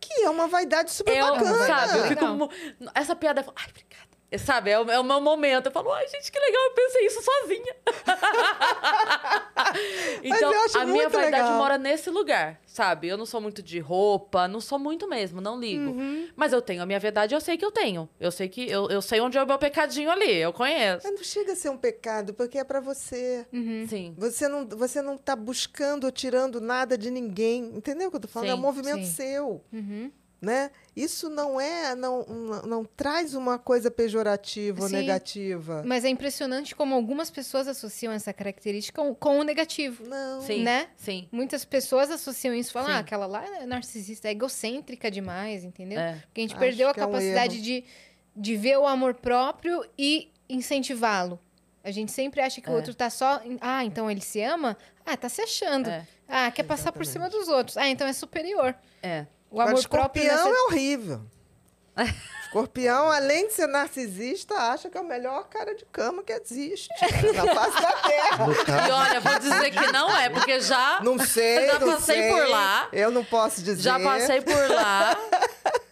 Que 0.00 0.22
é 0.24 0.30
uma 0.30 0.46
vaidade 0.48 0.90
super 0.92 1.16
Eu, 1.16 1.26
bacana. 1.34 1.66
sabe, 1.66 1.98
eu 1.98 2.04
fico. 2.08 2.50
Essa 2.94 3.16
piada, 3.16 3.40
ai, 3.56 3.66
obrigada. 3.70 4.13
Sabe, 4.38 4.70
é 4.70 4.80
o, 4.80 4.90
é 4.90 4.98
o 4.98 5.04
meu 5.04 5.20
momento. 5.20 5.66
Eu 5.66 5.72
falo, 5.72 5.92
ai, 5.92 6.06
gente, 6.08 6.30
que 6.30 6.38
legal, 6.38 6.62
eu 6.62 6.72
pensei 6.72 7.06
isso 7.06 7.22
sozinha. 7.22 7.76
então, 10.22 10.52
eu 10.52 10.60
acho 10.62 10.78
a 10.78 10.86
minha 10.86 11.08
vaidade 11.08 11.44
legal. 11.44 11.58
mora 11.58 11.78
nesse 11.78 12.10
lugar, 12.10 12.60
sabe? 12.66 13.08
Eu 13.08 13.16
não 13.16 13.26
sou 13.26 13.40
muito 13.40 13.62
de 13.62 13.78
roupa, 13.78 14.48
não 14.48 14.60
sou 14.60 14.78
muito 14.78 15.08
mesmo, 15.08 15.40
não 15.40 15.58
ligo. 15.58 15.90
Uhum. 15.90 16.28
Mas 16.36 16.52
eu 16.52 16.62
tenho 16.62 16.82
a 16.82 16.86
minha 16.86 16.98
verdade, 16.98 17.34
eu 17.34 17.40
sei 17.40 17.56
que 17.56 17.64
eu 17.64 17.70
tenho. 17.70 18.08
Eu 18.18 18.30
sei 18.30 18.48
que 18.48 18.68
eu, 18.68 18.88
eu 18.88 19.02
sei 19.02 19.20
onde 19.20 19.38
é 19.38 19.42
o 19.42 19.46
meu 19.46 19.58
pecadinho 19.58 20.10
ali, 20.10 20.36
eu 20.36 20.52
conheço. 20.52 21.06
Mas 21.06 21.14
não 21.14 21.24
chega 21.24 21.52
a 21.52 21.56
ser 21.56 21.70
um 21.70 21.76
pecado, 21.76 22.34
porque 22.34 22.58
é 22.58 22.64
pra 22.64 22.80
você. 22.80 23.46
Uhum. 23.52 23.86
Sim. 23.88 24.14
Você 24.18 24.48
não, 24.48 24.66
você 24.66 25.02
não 25.02 25.16
tá 25.16 25.36
buscando 25.36 26.04
ou 26.04 26.12
tirando 26.12 26.60
nada 26.60 26.96
de 26.96 27.10
ninguém. 27.10 27.64
Entendeu 27.74 28.08
o 28.08 28.10
que 28.10 28.16
eu 28.16 28.20
tô 28.20 28.28
falando? 28.28 28.50
é 28.50 28.54
um 28.54 28.56
Sim, 28.56 28.62
movimento 28.62 29.04
sim. 29.04 29.12
seu. 29.12 29.64
Uhum. 29.72 30.10
Né? 30.40 30.70
Isso 30.94 31.28
não 31.30 31.60
é, 31.60 31.94
não, 31.94 32.22
não, 32.24 32.62
não 32.62 32.84
traz 32.84 33.34
uma 33.34 33.58
coisa 33.58 33.90
pejorativa 33.90 34.82
ou 34.82 34.88
Sim. 34.88 34.96
negativa. 34.96 35.82
Mas 35.86 36.04
é 36.04 36.08
impressionante 36.08 36.74
como 36.74 36.94
algumas 36.94 37.30
pessoas 37.30 37.66
associam 37.66 38.12
essa 38.12 38.32
característica 38.32 39.00
com, 39.02 39.14
com 39.14 39.38
o 39.40 39.42
negativo. 39.42 40.06
Não. 40.06 40.42
Sim. 40.42 40.62
Né? 40.62 40.88
Sim. 40.96 41.28
Muitas 41.32 41.64
pessoas 41.64 42.10
associam 42.10 42.54
isso, 42.54 42.72
falam, 42.72 42.88
Sim. 42.90 42.94
ah, 42.96 42.98
aquela 43.00 43.26
lá 43.26 43.44
é 43.44 43.66
narcisista, 43.66 44.28
é 44.28 44.32
egocêntrica 44.32 45.10
demais, 45.10 45.64
entendeu? 45.64 45.98
É. 45.98 46.14
Porque 46.26 46.40
a 46.40 46.44
gente 46.44 46.52
Acho 46.52 46.60
perdeu 46.60 46.88
a 46.88 46.94
que 46.94 47.00
é 47.00 47.04
um 47.04 47.10
capacidade 47.10 47.60
de, 47.62 47.84
de 48.36 48.56
ver 48.56 48.78
o 48.78 48.86
amor 48.86 49.14
próprio 49.14 49.84
e 49.98 50.30
incentivá-lo. 50.48 51.38
A 51.82 51.90
gente 51.90 52.12
sempre 52.12 52.40
acha 52.40 52.60
que 52.60 52.68
o 52.70 52.72
É. 52.72 52.76
outro 52.76 52.94
tá 52.94 53.10
só. 53.10 53.42
Ah, 53.60 53.84
então 53.84 54.10
ele 54.10 54.20
se 54.20 54.40
ama? 54.40 54.76
Ah, 55.04 55.16
tá 55.16 55.28
se 55.28 55.42
achando. 55.42 55.90
É. 55.90 56.06
Ah, 56.26 56.50
quer 56.50 56.62
passar 56.62 56.92
por 56.92 57.04
cima 57.04 57.28
dos 57.28 57.46
outros. 57.48 57.76
Ah, 57.76 57.88
então 57.88 58.06
é 58.06 58.12
superior. 58.14 58.74
É. 59.02 59.26
O 59.54 59.60
Agora, 59.60 59.70
amor 59.78 59.88
próprio. 59.88 60.22
escorpião 60.24 60.50
nessa- 60.50 60.60
é 60.60 60.62
horrível. 60.66 61.20
Escorpião, 62.54 63.10
além 63.10 63.48
de 63.48 63.52
ser 63.54 63.66
narcisista, 63.66 64.54
acha 64.54 64.88
que 64.88 64.96
é 64.96 65.00
o 65.00 65.04
melhor 65.04 65.48
cara 65.48 65.74
de 65.74 65.84
cama 65.86 66.22
que 66.22 66.32
existe 66.32 66.88
na 67.34 67.52
face 67.52 67.82
da 67.82 67.92
terra. 67.92 68.46
E 68.86 68.90
olha, 68.92 69.20
vou 69.20 69.38
dizer 69.40 69.70
que 69.72 69.92
não 69.92 70.16
é, 70.16 70.30
porque 70.30 70.60
já, 70.60 71.00
Não 71.02 71.18
sei, 71.18 71.66
Já 71.66 71.78
não 71.80 71.92
passei 71.94 72.22
sei. 72.22 72.30
por 72.32 72.48
lá. 72.48 72.88
Eu 72.92 73.10
não 73.10 73.24
posso 73.24 73.60
dizer. 73.60 73.82
já 73.82 73.98
passei 73.98 74.40
por 74.40 74.70
lá. 74.70 75.16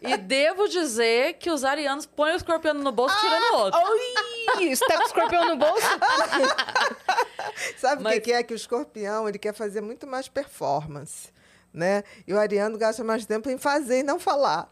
E 0.01 0.17
devo 0.17 0.69
dizer 0.69 1.35
que 1.35 1.51
os 1.51 1.65
arianos 1.65 2.07
põem 2.07 2.33
o 2.33 2.37
escorpião 2.37 2.75
no 2.75 2.93
bolso 2.93 3.17
tirando 3.21 3.55
o 3.55 3.57
outro. 3.59 3.81
Oi! 3.81 4.77
Você 4.77 4.87
tá 4.87 4.97
com 4.99 5.03
o 5.03 5.07
escorpião 5.07 5.49
no 5.49 5.57
bolso? 5.57 5.87
Sabe 7.77 8.01
o 8.03 8.05
Mas- 8.05 8.15
que 8.15 8.21
que 8.21 8.33
é 8.33 8.43
que 8.43 8.55
o 8.55 8.57
escorpião 8.57 9.29
ele 9.29 9.39
quer 9.39 9.53
fazer 9.55 9.81
muito 9.81 10.07
mais 10.07 10.29
performance, 10.29 11.29
né? 11.73 12.05
E 12.27 12.33
o 12.35 12.39
ariano 12.39 12.77
gasta 12.77 13.03
mais 13.03 13.25
tempo 13.25 13.49
em 13.49 13.59
fazer 13.59 14.01
e 14.01 14.03
não 14.03 14.19
falar. 14.19 14.69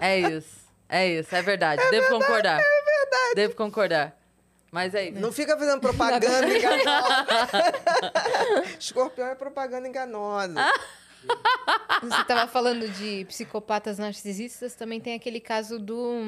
É 0.00 0.18
isso. 0.18 0.58
É 0.88 1.06
isso, 1.06 1.34
é 1.34 1.42
verdade. 1.42 1.82
Devo 1.90 2.08
concordar. 2.08 2.60
É 2.60 2.62
verdade. 2.62 3.34
Devo 3.34 3.54
concordar. 3.54 4.18
Mas 4.70 4.94
é 4.94 5.08
isso. 5.08 5.18
Não 5.20 5.32
fica 5.32 5.56
fazendo 5.56 5.80
propaganda 5.80 6.46
enganosa. 6.56 7.26
escorpião 8.78 9.28
é 9.28 9.34
propaganda 9.34 9.88
enganosa. 9.88 10.54
Você 12.02 12.24
tava 12.24 12.50
falando 12.50 12.88
de 12.88 13.24
psicopatas 13.26 13.98
narcisistas, 13.98 14.74
também 14.74 15.00
tem 15.00 15.14
aquele 15.14 15.40
caso 15.40 15.78
do... 15.78 16.22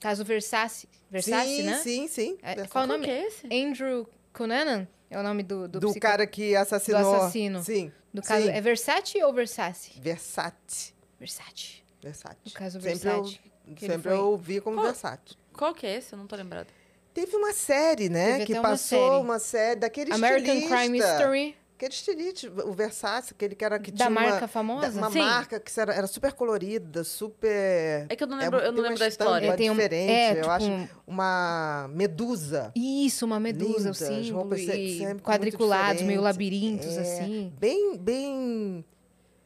Caso 0.00 0.24
Versace. 0.24 0.88
Versace, 1.10 1.46
sim, 1.48 1.62
né? 1.62 1.78
sim, 1.78 2.08
sim. 2.08 2.38
É, 2.42 2.48
Versace. 2.54 2.68
qual 2.70 2.84
o 2.84 2.86
nome? 2.86 3.04
que 3.04 3.10
é 3.10 3.26
esse? 3.26 3.46
Andrew 3.46 4.08
Cunanan 4.32 4.86
é 5.14 5.18
o 5.18 5.22
nome 5.22 5.42
do, 5.42 5.66
do, 5.68 5.80
Do 5.80 5.86
psico- 5.88 6.00
cara 6.00 6.26
que 6.26 6.54
assassinou. 6.56 7.02
do 7.02 7.14
assassino. 7.14 7.62
Sim. 7.62 7.92
do 8.12 8.20
caso. 8.22 8.46
sim. 8.46 8.50
É 8.52 8.60
Versace 8.60 9.22
ou 9.22 9.32
Versace? 9.32 9.92
Versace. 10.00 10.92
Versace. 11.18 11.82
Versace. 12.02 12.36
No 12.44 12.50
caso 12.52 12.80
sempre 12.80 12.98
Versace. 12.98 13.40
Eu, 13.66 13.74
que 13.74 13.84
ele 13.84 13.94
sempre 13.94 14.10
foi- 14.10 14.18
eu 14.18 14.36
vi 14.36 14.60
como 14.60 14.76
Qual- 14.76 14.86
Versace. 14.86 15.36
Qual 15.52 15.74
que 15.74 15.86
é 15.86 15.96
esse? 15.96 16.12
Eu 16.12 16.18
não 16.18 16.26
tô 16.26 16.36
lembrada. 16.36 16.66
Teve 17.14 17.36
uma 17.36 17.52
série, 17.52 18.08
né? 18.08 18.32
Teve 18.32 18.46
que 18.46 18.52
até 18.54 18.60
uma 18.60 18.68
passou 18.70 19.10
série. 19.10 19.22
uma 19.22 19.38
série 19.38 19.80
daquele 19.80 20.12
American 20.12 20.54
estilista. 20.54 20.76
Crime 20.76 20.98
History. 20.98 21.56
Aquele 21.76 21.92
estilista, 21.92 22.48
o 22.66 22.72
Versace, 22.72 23.32
aquele 23.34 23.54
que 23.56 23.64
era 23.64 23.78
que 23.80 23.90
Da 23.90 23.96
tinha 24.06 24.08
uma- 24.08 24.20
marca 24.30 24.46
famosa? 24.46 24.90
da- 24.92 24.98
Uma 24.98 25.10
Sim. 25.10 25.18
marca 25.18 25.58
que 25.58 25.80
era, 25.80 25.92
era 25.92 26.06
super 26.06 26.32
colorida, 26.32 27.02
super... 27.02 28.06
É 28.08 28.14
que 28.16 28.22
eu 28.22 28.28
não 28.28 28.38
é, 28.38 28.44
lembro, 28.44 28.58
eu 28.60 28.62
tem 28.66 28.70
não 28.72 28.78
uma 28.78 28.82
lembro 28.88 28.98
da 29.00 29.08
história. 29.08 29.46
É, 29.48 29.56
tem 29.56 29.70
um- 29.70 29.74
diferente, 29.74 30.10
é, 30.12 30.30
eu 30.30 30.34
tipo 30.36 30.50
acho. 30.50 30.70
um- 30.70 30.88
Uma 31.06 31.90
medusa. 31.92 32.72
Isso, 32.76 33.26
uma 33.26 33.40
medusa, 33.40 33.78
Lindas, 33.78 34.00
o 34.00 34.04
símbolo, 34.06 34.34
roupas 34.42 34.60
e 34.60 35.00
quadriculados, 35.22 36.02
meio 36.02 36.20
labirintos, 36.20 36.96
É, 36.96 37.00
assim. 37.00 37.52
Bem, 37.58 37.96
bem... 37.98 38.84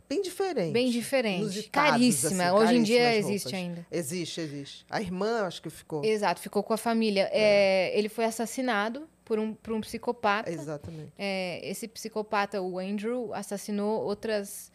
Bem 0.09 0.23
diferente. 0.23 0.73
Bem 0.73 0.91
diferente. 0.91 1.69
Caríssima. 1.71 2.45
assim, 2.45 2.53
Hoje 2.57 2.77
em 2.77 2.83
dia 2.83 3.15
existe 3.15 3.55
ainda. 3.55 3.87
Existe, 3.91 4.41
existe. 4.41 4.87
A 4.89 5.03
irmã, 5.03 5.43
acho 5.43 5.61
que 5.61 5.69
ficou. 5.69 6.03
Exato, 6.03 6.41
ficou 6.41 6.63
com 6.63 6.73
a 6.73 6.79
família. 6.79 7.29
É, 7.31 7.93
ele 7.99 8.09
foi 8.09 8.25
assassinado 8.25 9.07
por 9.29 9.39
um, 9.39 9.53
por 9.53 9.75
um 9.75 9.81
psicopata. 9.83 10.51
Exatamente. 10.51 11.13
É, 11.19 11.61
esse 11.63 11.87
psicopata, 11.87 12.63
o 12.63 12.79
Andrew, 12.79 13.35
assassinou 13.35 14.03
outras, 14.03 14.73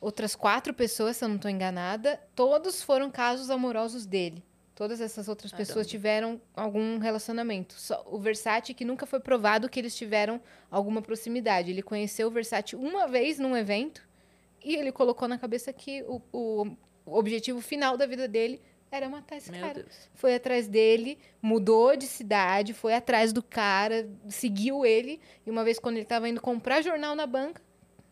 outras 0.00 0.36
quatro 0.36 0.72
pessoas, 0.72 1.16
se 1.16 1.24
eu 1.24 1.28
não 1.28 1.34
estou 1.34 1.50
enganada. 1.50 2.20
Todos 2.32 2.80
foram 2.80 3.10
casos 3.10 3.50
amorosos 3.50 4.06
dele. 4.06 4.44
Todas 4.72 5.00
essas 5.00 5.26
outras 5.26 5.50
Caramba. 5.50 5.66
pessoas 5.66 5.88
tiveram 5.88 6.40
algum 6.54 6.98
relacionamento. 6.98 7.74
Só 7.74 8.06
o 8.08 8.20
Versace 8.20 8.72
que 8.72 8.84
nunca 8.84 9.04
foi 9.04 9.18
provado 9.18 9.68
que 9.68 9.80
eles 9.80 9.96
tiveram 9.96 10.40
alguma 10.70 11.02
proximidade. 11.02 11.72
Ele 11.72 11.82
conheceu 11.82 12.28
o 12.28 12.30
Versace 12.30 12.76
uma 12.76 13.08
vez 13.08 13.40
num 13.40 13.56
evento 13.56 14.08
e 14.64 14.76
ele 14.76 14.92
colocou 14.92 15.26
na 15.26 15.36
cabeça 15.36 15.72
que 15.72 16.04
o, 16.04 16.22
o, 16.32 16.66
o 17.04 17.18
objetivo 17.18 17.60
final 17.60 17.96
da 17.96 18.06
vida 18.06 18.28
dele 18.28 18.62
era 18.90 19.08
matar 19.08 19.36
esse 19.36 19.50
Meu 19.50 19.60
cara 19.60 19.74
Deus. 19.82 20.08
foi 20.14 20.34
atrás 20.34 20.66
dele, 20.68 21.18
mudou 21.42 21.96
de 21.96 22.06
cidade, 22.06 22.72
foi 22.72 22.94
atrás 22.94 23.32
do 23.32 23.42
cara, 23.42 24.08
seguiu 24.28 24.84
ele. 24.86 25.20
E 25.46 25.50
uma 25.50 25.64
vez, 25.64 25.78
quando 25.78 25.96
ele 25.96 26.04
tava 26.06 26.28
indo 26.28 26.40
comprar 26.40 26.80
jornal 26.82 27.14
na 27.14 27.26
banca, 27.26 27.60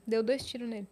deu 0.07 0.23
dois 0.23 0.45
tiros 0.45 0.69
nele. 0.69 0.87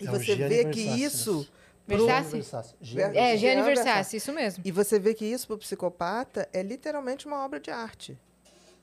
E 0.00 0.06
É 0.06 0.10
você 0.10 0.34
vê 0.36 0.64
que 0.66 0.84
Versace, 0.84 1.02
isso. 1.02 1.40
né? 1.40 1.46
pro- 1.86 2.06
Versace? 2.06 2.30
Versace. 2.32 2.74
Ver- 2.80 3.16
É, 3.16 3.36
Gianni 3.36 3.62
Versace, 3.62 3.84
Versace. 3.86 4.16
isso 4.16 4.32
mesmo. 4.32 4.62
E 4.64 4.70
você 4.72 4.98
vê 4.98 5.12
que 5.12 5.24
isso 5.24 5.46
para 5.46 5.54
o 5.54 5.58
psicopata 5.58 6.48
é 6.52 6.62
literalmente 6.62 7.26
uma 7.26 7.44
obra 7.44 7.58
de 7.58 7.70
arte. 7.70 8.16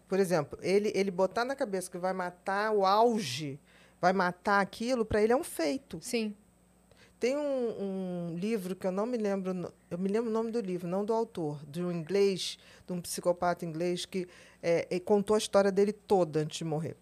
Por 0.08 0.20
exemplo, 0.20 0.58
ele, 0.62 0.92
ele 0.96 1.10
botar 1.12 1.44
na 1.46 1.56
cabeça 1.56 1.90
que 1.90 1.98
vai 1.98 2.14
matar 2.14 2.72
o 2.72 2.86
auge, 2.86 3.60
vai 4.00 4.14
matar 4.14 4.62
aquilo, 4.62 5.04
para 5.06 5.22
ele 5.22 5.34
é 5.34 5.36
um 5.36 5.44
feito. 5.44 6.00
Sim. 6.02 6.36
Tem 7.20 7.36
um, 7.36 8.30
um 8.32 8.36
livro 8.38 8.76
que 8.76 8.86
eu 8.86 8.92
não 8.92 9.06
me 9.06 9.18
lembro, 9.18 9.74
eu 9.90 9.98
me 9.98 10.08
lembro 10.08 10.30
o 10.30 10.34
nome 10.34 10.52
do 10.52 10.60
livro, 10.60 10.88
não 10.88 11.04
do 11.04 11.14
autor, 11.14 11.60
de 11.66 11.84
um 11.84 11.92
inglês, 11.92 12.60
de 12.86 12.94
um 12.94 13.02
psicopata 13.02 13.66
inglês 13.66 14.06
que 14.06 14.28
é, 14.62 15.00
contou 15.00 15.36
a 15.36 15.40
história 15.40 15.72
dele 15.72 15.92
toda 15.92 16.42
antes 16.42 16.60
de 16.60 16.64
morrer, 16.64 16.96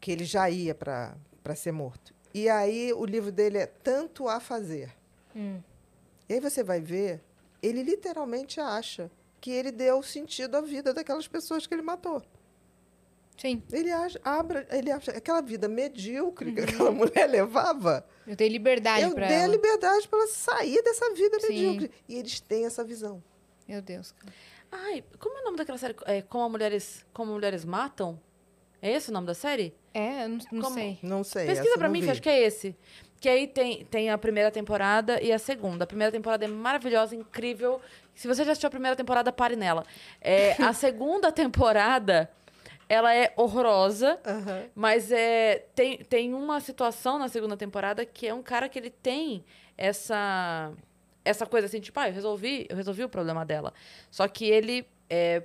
que 0.00 0.10
ele 0.10 0.24
já 0.24 0.50
ia 0.50 0.74
para 0.74 1.16
ser 1.54 1.70
morto. 1.70 2.12
E 2.34 2.48
aí 2.48 2.92
o 2.92 3.04
livro 3.04 3.30
dele 3.30 3.58
é 3.58 3.66
Tanto 3.66 4.28
a 4.28 4.40
Fazer. 4.40 4.92
Hum. 5.34 5.60
E 6.28 6.34
aí 6.34 6.40
você 6.40 6.64
vai 6.64 6.80
ver, 6.80 7.22
ele 7.62 7.82
literalmente 7.82 8.60
acha 8.60 9.10
que 9.40 9.50
ele 9.50 9.70
deu 9.70 10.02
sentido 10.02 10.56
à 10.56 10.60
vida 10.60 10.92
daquelas 10.92 11.28
pessoas 11.28 11.68
que 11.68 11.74
ele 11.74 11.82
matou. 11.82 12.20
Sim. 13.36 13.62
Ele 13.70 13.90
acha, 13.92 14.18
abra, 14.24 14.66
ele 14.70 14.90
acha 14.90 15.10
aquela 15.10 15.40
vida 15.42 15.68
medíocre 15.68 16.52
que 16.52 16.60
aquela 16.60 16.90
mulher 16.92 17.26
levava. 17.28 18.06
Eu 18.26 18.34
tenho 18.36 18.50
liberdade 18.50 19.02
Eu 19.02 19.14
pra 19.14 19.26
dei 19.28 19.36
a 19.36 19.40
ela. 19.40 19.52
liberdade 19.52 20.08
para 20.08 20.18
ela 20.20 20.28
sair 20.28 20.82
dessa 20.82 21.12
vida 21.14 21.38
Sim. 21.40 21.48
medíocre. 21.48 21.90
E 22.08 22.16
eles 22.16 22.40
têm 22.40 22.64
essa 22.64 22.82
visão. 22.82 23.22
Meu 23.68 23.82
Deus. 23.82 24.12
cara. 24.12 24.32
Ai, 24.72 25.04
como 25.18 25.36
é 25.36 25.40
o 25.42 25.44
nome 25.44 25.56
daquela 25.58 25.78
série? 25.78 25.94
É, 26.06 26.22
como, 26.22 26.48
mulheres, 26.50 27.04
como 27.12 27.32
Mulheres 27.32 27.64
Matam? 27.64 28.18
É 28.82 28.90
esse 28.92 29.10
o 29.10 29.12
nome 29.12 29.26
da 29.26 29.34
série? 29.34 29.74
É, 29.92 30.24
eu 30.24 30.28
não, 30.28 30.38
não 30.52 30.62
Como? 30.62 30.74
sei. 30.74 30.98
Não 31.02 31.24
sei. 31.24 31.46
Pesquisa 31.46 31.74
eu 31.76 31.80
não 31.80 31.90
mim, 31.90 32.00
vi. 32.00 32.06
que 32.06 32.10
acho 32.12 32.22
que 32.22 32.28
é 32.28 32.42
esse. 32.42 32.76
Que 33.18 33.28
aí 33.28 33.46
tem, 33.46 33.84
tem 33.86 34.10
a 34.10 34.18
primeira 34.18 34.50
temporada 34.50 35.20
e 35.22 35.32
a 35.32 35.38
segunda. 35.38 35.84
A 35.84 35.86
primeira 35.86 36.12
temporada 36.12 36.44
é 36.44 36.48
maravilhosa, 36.48 37.14
incrível. 37.16 37.80
Se 38.14 38.28
você 38.28 38.44
já 38.44 38.52
assistiu 38.52 38.68
a 38.68 38.70
primeira 38.70 38.94
temporada, 38.94 39.32
pare 39.32 39.56
nela. 39.56 39.84
É, 40.20 40.52
a 40.62 40.72
segunda 40.74 41.32
temporada, 41.32 42.30
ela 42.88 43.14
é 43.14 43.32
horrorosa. 43.36 44.18
Aham. 44.24 44.64
Mas 44.74 45.10
é, 45.10 45.66
tem, 45.74 45.98
tem 45.98 46.34
uma 46.34 46.60
situação 46.60 47.18
na 47.18 47.28
segunda 47.28 47.56
temporada 47.56 48.04
que 48.04 48.26
é 48.26 48.34
um 48.34 48.42
cara 48.42 48.68
que 48.68 48.78
ele 48.78 48.90
tem 48.90 49.44
essa 49.76 50.72
essa 51.24 51.44
coisa 51.44 51.66
assim, 51.66 51.80
tipo, 51.80 51.98
ah, 51.98 52.08
eu 52.08 52.14
resolvi, 52.14 52.66
eu 52.68 52.76
resolvi 52.76 53.02
o 53.02 53.08
problema 53.08 53.44
dela. 53.44 53.74
Só 54.12 54.28
que 54.28 54.44
ele 54.44 54.86
é, 55.10 55.42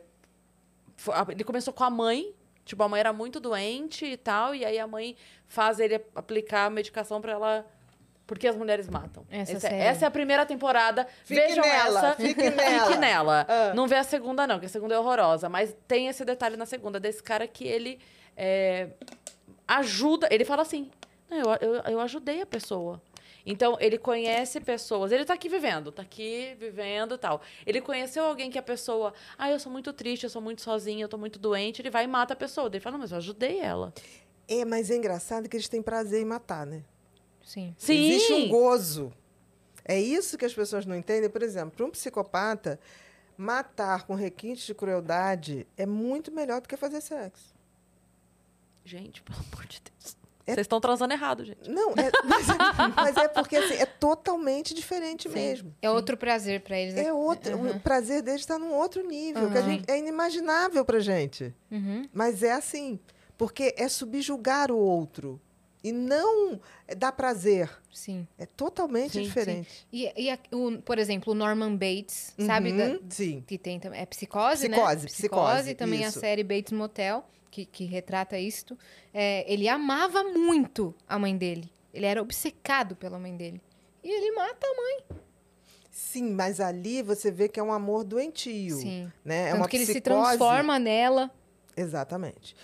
ele 1.29 1.43
começou 1.43 1.73
com 1.73 1.83
a 1.83 1.89
mãe, 1.89 2.35
tipo, 2.63 2.83
a 2.83 2.87
mãe 2.87 2.99
era 2.99 3.11
muito 3.11 3.39
doente 3.39 4.05
e 4.05 4.15
tal, 4.15 4.53
e 4.53 4.63
aí 4.63 4.77
a 4.77 4.85
mãe 4.85 5.15
faz 5.47 5.79
ele 5.79 5.99
aplicar 6.13 6.65
a 6.65 6.69
medicação 6.69 7.19
pra 7.19 7.31
ela 7.31 7.65
porque 8.31 8.47
as 8.47 8.55
mulheres 8.55 8.87
matam. 8.87 9.25
Essa 9.29 9.57
Essa, 9.57 9.67
é, 9.67 9.79
essa 9.79 10.05
é 10.05 10.07
a 10.07 10.11
primeira 10.11 10.45
temporada. 10.45 11.05
Fique 11.25 11.41
Vejam 11.41 11.65
nela, 11.65 11.99
essa. 11.99 12.15
fique 12.15 12.47
nela. 12.49 12.85
Fique 12.87 12.97
nela. 12.97 13.45
Ah. 13.45 13.73
Não 13.73 13.89
vê 13.89 13.97
a 13.97 14.05
segunda, 14.05 14.47
não, 14.47 14.57
que 14.57 14.67
a 14.67 14.69
segunda 14.69 14.95
é 14.95 14.97
horrorosa. 14.97 15.49
Mas 15.49 15.75
tem 15.85 16.07
esse 16.07 16.23
detalhe 16.23 16.55
na 16.55 16.65
segunda, 16.65 16.97
desse 16.97 17.21
cara 17.21 17.45
que 17.45 17.67
ele 17.67 17.99
é, 18.37 18.91
ajuda. 19.67 20.29
Ele 20.31 20.45
fala 20.45 20.61
assim: 20.61 20.89
"Não, 21.29 21.37
eu, 21.39 21.57
eu, 21.59 21.81
eu 21.91 21.99
ajudei 21.99 22.41
a 22.41 22.45
pessoa. 22.45 23.01
Então, 23.45 23.75
ele 23.81 23.97
conhece 23.97 24.61
pessoas. 24.61 25.11
Ele 25.11 25.25
tá 25.25 25.33
aqui 25.33 25.49
vivendo, 25.49 25.91
tá 25.91 26.01
aqui 26.03 26.55
vivendo 26.57 27.15
e 27.15 27.17
tal. 27.17 27.41
Ele 27.65 27.81
conheceu 27.81 28.23
alguém 28.23 28.49
que 28.49 28.57
a 28.57 28.63
pessoa. 28.63 29.13
Ah, 29.37 29.51
eu 29.51 29.59
sou 29.59 29.69
muito 29.69 29.91
triste, 29.91 30.23
eu 30.23 30.29
sou 30.29 30.41
muito 30.41 30.61
sozinha, 30.61 31.03
eu 31.03 31.09
tô 31.09 31.17
muito 31.17 31.37
doente. 31.37 31.81
Ele 31.81 31.89
vai 31.89 32.05
e 32.05 32.07
mata 32.07 32.31
a 32.31 32.37
pessoa. 32.37 32.67
Ele 32.67 32.79
fala: 32.79 32.93
Não, 32.93 33.01
mas 33.01 33.11
eu 33.11 33.17
ajudei 33.17 33.59
ela. 33.59 33.93
É, 34.47 34.63
mas 34.63 34.89
é 34.89 34.95
engraçado 34.95 35.49
que 35.49 35.57
eles 35.57 35.67
têm 35.67 35.81
prazer 35.81 36.21
em 36.21 36.25
matar, 36.25 36.65
né? 36.65 36.83
Sim. 37.43 37.75
Sim! 37.77 38.09
Existe 38.11 38.33
um 38.33 38.49
gozo. 38.49 39.13
É 39.83 39.99
isso 39.99 40.37
que 40.37 40.45
as 40.45 40.53
pessoas 40.53 40.85
não 40.85 40.95
entendem. 40.95 41.29
Por 41.29 41.41
exemplo, 41.43 41.71
para 41.71 41.85
um 41.85 41.89
psicopata, 41.89 42.79
matar 43.37 44.03
com 44.05 44.13
requintes 44.13 44.65
de 44.65 44.73
crueldade 44.75 45.65
é 45.75 45.85
muito 45.85 46.31
melhor 46.31 46.61
do 46.61 46.67
que 46.69 46.77
fazer 46.77 47.01
sexo. 47.01 47.53
Gente, 48.83 49.21
pelo 49.21 49.39
amor 49.39 49.65
de 49.67 49.81
Deus. 49.81 50.17
É- 50.45 50.53
Vocês 50.55 50.65
estão 50.65 50.81
transando 50.81 51.13
errado, 51.13 51.45
gente. 51.45 51.69
Não, 51.69 51.91
é- 51.91 52.11
mas, 52.25 52.49
é, 52.49 52.53
mas 52.95 53.17
é 53.17 53.27
porque 53.27 53.55
assim, 53.55 53.75
é 53.75 53.85
totalmente 53.85 54.73
diferente 54.73 55.29
mesmo. 55.29 55.73
É 55.81 55.89
outro 55.89 56.17
prazer 56.17 56.61
pra 56.61 56.77
eles. 56.77 56.95
né? 56.95 57.05
É 57.05 57.13
outro, 57.13 57.55
Uhum. 57.55 57.71
o 57.71 57.79
prazer 57.79 58.21
deles 58.23 58.41
está 58.41 58.57
num 58.57 58.73
outro 58.73 59.05
nível, 59.07 59.51
que 59.51 59.57
a 59.57 59.61
Uhum. 59.61 59.67
gente, 59.69 59.89
é 59.89 59.97
inimaginável 59.99 60.83
pra 60.83 60.99
gente. 60.99 61.53
Uhum. 61.69 62.09
Mas 62.11 62.41
é 62.41 62.51
assim, 62.53 62.99
porque 63.37 63.73
é 63.77 63.87
subjugar 63.87 64.71
o 64.71 64.77
outro 64.77 65.39
e 65.83 65.91
não 65.91 66.59
dar 66.97 67.11
prazer. 67.11 67.69
Sim. 67.91 68.27
É 68.37 68.45
totalmente 68.45 69.13
Sim, 69.13 69.19
sim. 69.19 69.27
diferente. 69.27 69.87
E, 69.91 70.11
e 70.15 70.29
a- 70.29 70.37
o, 70.51 70.79
por 70.81 70.97
exemplo, 70.99 71.33
o 71.33 71.35
Norman 71.35 71.75
Bates, 71.75 72.33
sabe? 72.39 72.71
da- 72.71 72.85
Uhum, 72.89 72.99
Sim. 73.09 73.43
que 73.47 73.57
tem 73.57 73.79
também. 73.79 73.99
É 73.99 74.05
psicose, 74.05 74.67
né? 74.69 74.77
Psicose, 74.77 75.07
psicose, 75.07 75.75
também 75.75 76.05
a 76.05 76.09
isso. 76.09 76.19
série 76.19 76.43
Bates 76.43 76.71
Motel, 76.71 77.25
que, 77.49 77.65
que 77.65 77.85
retrata 77.85 78.37
isto. 78.37 78.77
É, 79.13 79.43
ele 79.51 79.67
amava 79.67 80.23
muito 80.23 80.93
a 81.07 81.17
mãe 81.19 81.35
dele. 81.35 81.69
Ele 81.93 82.05
era 82.05 82.21
obcecado 82.21 82.95
pela 82.95 83.19
mãe 83.19 83.35
dele. 83.35 83.61
E 84.03 84.09
ele 84.09 84.31
mata 84.35 84.65
a 84.65 84.75
mãe. 84.75 85.17
Sim, 85.89 86.31
mas 86.31 86.59
ali 86.61 87.01
você 87.01 87.29
vê 87.29 87.49
que 87.49 87.59
é 87.59 87.63
um 87.63 87.71
amor 87.73 88.03
doentio. 88.05 88.77
Sim. 88.77 89.11
Né? 89.25 89.47
É 89.47 89.51
Tanto 89.51 89.57
uma 89.61 89.67
que 89.67 89.75
ele 89.77 89.85
se 89.85 89.99
psicose. 89.99 90.25
transforma 90.37 90.79
nela. 90.79 91.29
Exatamente. 91.75 92.55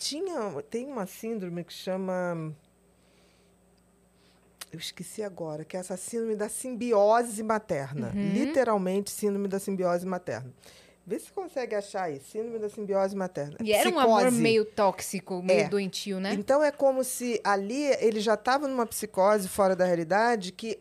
Tinha, 0.00 0.62
tem 0.70 0.86
uma 0.86 1.06
síndrome 1.06 1.62
que 1.62 1.72
chama. 1.74 2.54
Eu 4.72 4.78
esqueci 4.78 5.22
agora, 5.22 5.62
que 5.62 5.76
é 5.76 5.80
essa 5.80 5.94
síndrome 5.96 6.34
da 6.36 6.48
simbiose 6.48 7.42
materna. 7.42 8.10
Uhum. 8.14 8.32
Literalmente, 8.32 9.10
síndrome 9.10 9.46
da 9.46 9.58
simbiose 9.58 10.06
materna. 10.06 10.50
Vê 11.06 11.18
se 11.18 11.30
consegue 11.32 11.74
achar 11.74 12.04
aí, 12.04 12.20
síndrome 12.20 12.58
da 12.58 12.70
simbiose 12.70 13.14
materna. 13.14 13.56
E 13.62 13.72
era 13.72 13.90
um 13.90 13.98
amor 13.98 14.20
Psicose. 14.22 14.40
meio 14.40 14.64
tóxico, 14.64 15.42
meio 15.42 15.60
É. 15.62 15.68
doentio, 15.68 16.18
né? 16.20 16.32
Então 16.34 16.62
é 16.62 16.70
como 16.70 17.04
se 17.04 17.40
ali 17.44 17.82
ele 18.00 18.20
já 18.20 18.34
estava 18.34 18.66
numa 18.68 18.86
psicose 18.86 19.48
fora 19.48 19.74
da 19.76 19.84
realidade 19.84 20.52
que 20.52 20.78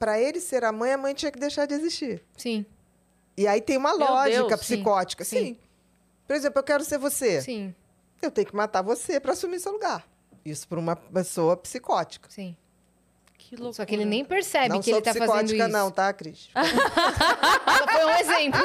para 0.00 0.18
ele 0.18 0.40
ser 0.40 0.64
a 0.64 0.72
mãe, 0.72 0.92
a 0.92 0.98
mãe 0.98 1.12
tinha 1.14 1.30
que 1.30 1.38
deixar 1.38 1.66
de 1.66 1.74
existir. 1.74 2.24
Sim, 2.36 2.64
E 3.36 3.46
aí 3.46 3.60
tem 3.60 3.76
uma 3.76 3.96
Meu 3.96 4.04
lógica 4.08 4.48
Deus, 4.48 4.60
psicótica. 4.60 5.22
sim. 5.24 5.36
Sim. 5.38 5.56
Por 6.26 6.34
exemplo, 6.34 6.58
eu 6.60 6.64
quero 6.64 6.82
ser 6.84 6.98
você. 6.98 7.40
sim, 7.42 7.74
Eu 8.20 8.30
tenho 8.30 8.46
que 8.46 8.54
matar 8.56 8.82
você 8.82 9.18
para 9.20 9.32
assumir 9.32 9.60
seu 9.60 9.72
lugar. 9.72 10.04
Isso 10.44 10.66
para 10.68 10.78
uma 10.78 10.96
pessoa 10.96 11.56
psicótica. 11.56 12.28
sim. 12.30 12.56
Que 13.36 13.54
loucura. 13.54 13.72
Só 13.74 13.84
que 13.86 13.94
ele 13.94 14.04
nem 14.04 14.24
percebe 14.24 14.68
não 14.68 14.80
que 14.82 14.90
ele 14.90 15.00
tá 15.00 15.12
fazendo 15.14 15.26
psicótica, 15.28 15.64
isso. 15.64 15.72
não, 15.72 15.90
tá, 15.90 16.12
Cris? 16.12 16.50
Ela 16.54 17.88
foi 17.88 18.04
um 18.04 18.10
exemplo. 18.10 18.60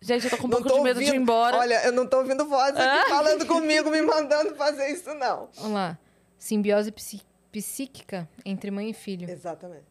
Gente, 0.00 0.24
eu 0.24 0.30
tô 0.30 0.36
com 0.36 0.46
um 0.46 0.50
Não 0.50 0.62
pouco 0.62 0.76
de 0.78 0.82
medo 0.84 0.98
de 1.00 1.04
ir 1.04 1.08
ouvindo- 1.08 1.22
embora. 1.22 1.56
Olha, 1.56 1.84
eu 1.84 1.92
não 1.92 2.06
tô 2.06 2.18
ouvindo 2.18 2.46
vozes 2.46 2.76
Ah. 2.78 3.00
aqui 3.00 3.10
falando 3.10 3.46
comigo, 3.46 3.90
me 3.90 4.00
mandando 4.02 4.54
fazer 4.54 4.88
isso, 4.90 5.12
não. 5.14 5.48
Vamos 5.56 5.72
lá. 5.72 5.98
Simbiose 6.38 6.92
psi- 6.92 7.22
psíquica 7.50 8.28
entre 8.44 8.70
mãe 8.70 8.90
e 8.90 8.94
filho. 8.94 9.28
Exatamente. 9.28 9.84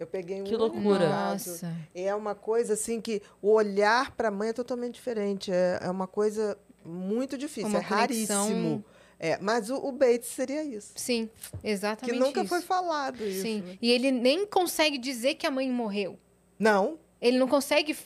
Eu 0.00 0.06
peguei 0.06 0.40
um 0.40 0.44
Que 0.44 0.56
loucura. 0.56 1.08
Nossa. 1.08 1.76
É 1.94 2.14
uma 2.14 2.34
coisa 2.34 2.72
assim 2.72 3.00
que 3.00 3.20
o 3.42 3.50
olhar 3.52 4.12
para 4.12 4.28
a 4.28 4.30
mãe 4.30 4.48
é 4.48 4.52
totalmente 4.54 4.94
diferente. 4.94 5.52
É, 5.52 5.78
é 5.82 5.90
uma 5.90 6.06
coisa 6.06 6.56
muito 6.84 7.36
difícil, 7.38 7.68
Uma 7.70 7.78
é 7.78 7.82
raríssimo. 7.82 8.38
conexão- 8.38 8.84
É, 9.18 9.38
mas 9.40 9.70
o, 9.70 9.76
o 9.76 9.92
Bates 9.92 10.28
seria 10.28 10.64
isso. 10.64 10.92
Sim, 10.96 11.30
Que 11.60 11.68
exatamente 11.68 12.18
nunca 12.18 12.40
isso. 12.40 12.48
foi 12.48 12.60
falado 12.60 13.24
isso. 13.24 13.42
Sim. 13.42 13.60
né? 13.60 13.78
E 13.80 13.90
ele 13.90 14.10
nem 14.10 14.44
consegue 14.46 14.98
dizer 14.98 15.34
que 15.36 15.46
a 15.46 15.50
mãe 15.50 15.70
morreu. 15.70 16.18
Não, 16.58 16.98
Ele 17.20 17.38
não 17.38 17.46
consegue. 17.46 17.96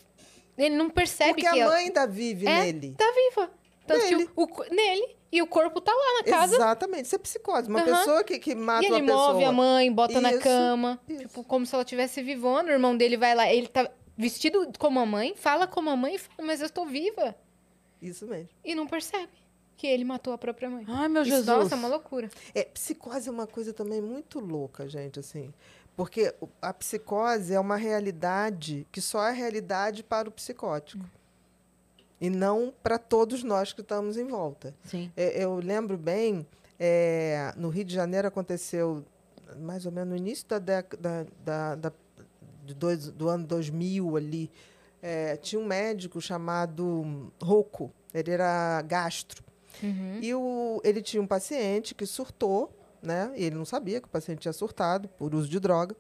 Ele 0.58 0.74
não 0.76 0.90
percebe 0.90 1.30
porque 1.30 1.42
que 1.42 1.46
a 1.48 1.56
ela 1.56 1.72
mãe 1.72 1.84
ainda 1.86 2.06
vive 2.06 2.46
É, 2.46 2.64
nele. 2.64 2.94
tá 2.98 3.10
viva. 3.14 3.50
Tanto 3.86 4.04
Nele. 4.04 4.26
que 4.26 4.32
o, 4.36 4.42
o 4.44 4.74
nele 4.74 5.16
e 5.32 5.40
o 5.40 5.46
corpo 5.46 5.80
tá 5.80 5.92
lá 5.92 6.18
na 6.18 6.24
casa. 6.24 6.56
Exatamente, 6.56 7.04
isso 7.06 7.14
é 7.14 7.18
psicose. 7.18 7.68
Uma 7.68 7.80
Aham. 7.82 7.96
pessoa 7.98 8.24
que, 8.24 8.38
que 8.38 8.54
mata 8.54 8.82
E 8.82 8.86
ele 8.86 8.96
uma 8.96 9.06
pessoa. 9.06 9.32
move 9.32 9.44
a 9.44 9.52
mãe, 9.52 9.92
bota 9.92 10.20
na 10.20 10.32
Isso, 10.32 10.40
cama. 10.42 11.00
isso. 11.08 11.20
Tipo, 11.20 11.44
como 11.44 11.64
se 11.64 11.74
ela 11.74 11.84
tivesse 11.84 12.20
vivona. 12.22 12.68
O 12.68 12.72
irmão 12.72 12.96
dele 12.96 13.16
vai 13.16 13.34
lá. 13.34 13.50
Ele 13.50 13.68
tá 13.68 13.88
vestido 14.18 14.70
como 14.78 14.98
a 15.00 15.06
mãe, 15.06 15.34
fala 15.36 15.66
como 15.66 15.88
a 15.88 15.96
mãe 15.96 16.16
e 16.16 16.18
fala, 16.18 16.46
mas 16.46 16.60
eu 16.60 16.66
estou 16.66 16.84
viva. 16.84 17.34
Isso 18.00 18.26
mesmo. 18.26 18.48
E 18.64 18.74
não 18.74 18.86
percebe 18.86 19.32
que 19.76 19.86
ele 19.86 20.04
matou 20.04 20.32
a 20.32 20.38
própria 20.38 20.70
mãe. 20.70 20.84
Ai, 20.88 21.08
meu 21.08 21.22
Isso, 21.22 21.30
Jesus. 21.30 21.46
nossa, 21.46 21.74
é 21.74 21.78
uma 21.78 21.88
loucura. 21.88 22.30
É, 22.54 22.64
psicose 22.64 23.28
é 23.28 23.32
uma 23.32 23.46
coisa 23.46 23.72
também 23.72 24.00
muito 24.00 24.40
louca, 24.40 24.88
gente, 24.88 25.18
assim. 25.20 25.52
Porque 25.94 26.34
a 26.60 26.72
psicose 26.74 27.54
é 27.54 27.60
uma 27.60 27.76
realidade 27.76 28.86
que 28.92 29.00
só 29.00 29.24
é 29.26 29.32
realidade 29.32 30.02
para 30.02 30.28
o 30.28 30.32
psicótico. 30.32 31.04
E 32.20 32.30
não 32.30 32.72
para 32.82 32.98
todos 32.98 33.42
nós 33.42 33.72
que 33.72 33.82
estamos 33.82 34.16
em 34.16 34.24
volta. 34.26 34.74
Sim. 34.84 35.10
É, 35.16 35.42
eu 35.42 35.56
lembro 35.56 35.98
bem, 35.98 36.46
é, 36.78 37.52
no 37.56 37.68
Rio 37.68 37.84
de 37.84 37.94
Janeiro 37.94 38.26
aconteceu 38.28 39.04
mais 39.58 39.84
ou 39.86 39.92
menos 39.92 40.10
no 40.10 40.16
início 40.16 40.46
da 40.48 40.58
década 40.58 41.26
da, 41.44 41.74
da, 41.74 41.92
de 42.64 42.74
dois- 42.74 43.10
do 43.10 43.28
ano 43.28 43.46
2000 43.46 44.16
ali. 44.16 44.50
É, 45.06 45.36
tinha 45.36 45.60
um 45.60 45.64
médico 45.64 46.20
chamado 46.20 47.30
Rocco, 47.40 47.92
ele 48.12 48.32
era 48.32 48.82
gastro. 48.82 49.40
Uhum. 49.80 50.18
E 50.20 50.34
o, 50.34 50.80
ele 50.82 51.00
tinha 51.00 51.22
um 51.22 51.26
paciente 51.28 51.94
que 51.94 52.04
surtou, 52.04 52.76
né? 53.00 53.30
Ele 53.36 53.54
não 53.54 53.64
sabia 53.64 54.00
que 54.00 54.08
o 54.08 54.10
paciente 54.10 54.40
tinha 54.40 54.52
surtado 54.52 55.08
por 55.10 55.32
uso 55.32 55.48
de 55.48 55.60
droga. 55.60 55.94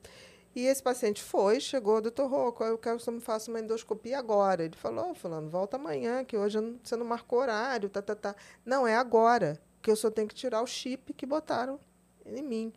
E 0.56 0.66
esse 0.66 0.82
paciente 0.82 1.22
foi, 1.22 1.60
chegou, 1.60 2.00
doutor 2.00 2.28
Rocco, 2.28 2.64
eu 2.64 2.76
quero 2.76 2.96
que 2.96 3.04
você 3.04 3.10
me 3.12 3.20
faça 3.20 3.48
uma 3.48 3.60
endoscopia 3.60 4.18
agora. 4.18 4.64
Ele 4.64 4.74
falou, 4.74 5.12
oh, 5.12 5.14
fulano, 5.14 5.48
volta 5.48 5.76
amanhã, 5.76 6.24
que 6.24 6.36
hoje 6.36 6.58
você 6.82 6.96
não 6.96 7.06
marcou 7.06 7.38
horário, 7.38 7.88
tá, 7.88 8.02
tá, 8.02 8.16
tá. 8.16 8.34
Não, 8.64 8.88
é 8.88 8.96
agora, 8.96 9.56
que 9.80 9.88
eu 9.88 9.94
só 9.94 10.10
tenho 10.10 10.26
que 10.26 10.34
tirar 10.34 10.62
o 10.62 10.66
chip 10.66 11.12
que 11.12 11.26
botaram 11.26 11.78
em 12.24 12.42
mim. 12.42 12.72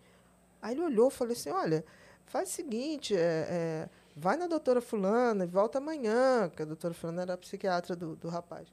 Aí 0.62 0.76
ele 0.76 0.82
olhou 0.82 1.08
e 1.08 1.12
falou 1.12 1.34
assim, 1.34 1.50
olha, 1.50 1.84
faz 2.26 2.50
o 2.50 2.52
seguinte, 2.52 3.16
é, 3.16 3.48
é, 3.50 3.90
vai 4.20 4.36
na 4.38 4.48
doutora 4.48 4.82
fulana 4.82 5.44
e 5.46 5.48
volta 5.48 5.78
amanhã, 5.78 6.50
que 6.56 6.62
a 6.62 6.66
doutora 6.66 6.94
fulana 6.94 7.22
era 7.24 7.34
a 7.34 7.38
psiquiatra 7.38 7.96
do, 7.96 8.16
do 8.16 8.28
rapaz. 8.30 8.68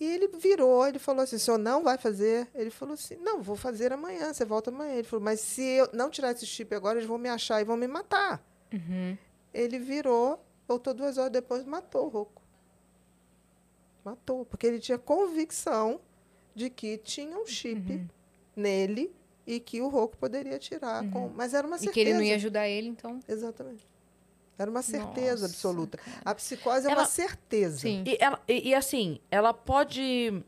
E 0.00 0.04
ele 0.04 0.28
virou, 0.28 0.86
ele 0.86 0.98
falou 0.98 1.22
assim, 1.22 1.36
o 1.36 1.40
senhor 1.40 1.58
não 1.58 1.82
vai 1.82 1.98
fazer? 1.98 2.48
Ele 2.54 2.70
falou 2.70 2.94
assim, 2.94 3.16
não, 3.16 3.42
vou 3.42 3.56
fazer 3.56 3.92
amanhã, 3.92 4.32
você 4.32 4.44
volta 4.44 4.70
amanhã. 4.70 4.94
Ele 4.94 5.02
falou, 5.02 5.24
mas 5.24 5.40
se 5.40 5.60
eu 5.62 5.88
não 5.92 6.08
tirar 6.08 6.30
esse 6.30 6.46
chip 6.46 6.72
agora, 6.74 6.98
eles 6.98 7.08
vão 7.08 7.18
me 7.18 7.28
achar 7.28 7.60
e 7.60 7.64
vão 7.64 7.76
me 7.76 7.88
matar. 7.88 8.40
Uhum. 8.72 9.18
Ele 9.52 9.78
virou, 9.78 10.38
voltou 10.68 10.94
duas 10.94 11.18
horas 11.18 11.32
depois, 11.32 11.64
matou 11.64 12.06
o 12.06 12.08
Rocco. 12.08 12.42
Matou, 14.04 14.44
porque 14.44 14.66
ele 14.66 14.78
tinha 14.78 14.98
convicção 14.98 16.00
de 16.54 16.70
que 16.70 16.96
tinha 16.98 17.36
um 17.36 17.46
chip 17.46 17.92
Uhum. 17.92 18.08
nele 18.56 19.12
e 19.46 19.58
que 19.60 19.80
o 19.80 19.88
Rocco 19.88 20.16
poderia 20.16 20.58
tirar. 20.58 21.08
com- 21.10 21.28
mas 21.34 21.54
era 21.54 21.66
uma 21.66 21.76
E 21.76 21.80
certeza. 21.80 21.94
que 21.94 22.00
ele 22.00 22.14
não 22.14 22.22
ia 22.22 22.36
ajudar 22.36 22.68
ele, 22.68 22.88
então. 22.88 23.18
Exatamente. 23.28 23.86
Era 24.58 24.70
uma 24.70 24.82
certeza 24.82 25.42
Nossa, 25.42 25.46
absoluta. 25.46 25.98
cara. 25.98 26.16
A 26.24 26.34
psicose 26.34 26.86
é 26.86 26.90
Ela- 26.90 27.00
uma 27.02 27.06
certeza. 27.06 27.78
Sim. 27.78 28.02
E, 28.06 28.16
ela, 28.20 28.40
e, 28.48 28.70
e 28.70 28.74
assim, 28.74 29.20
ela 29.30 29.54
pode. 29.54 30.42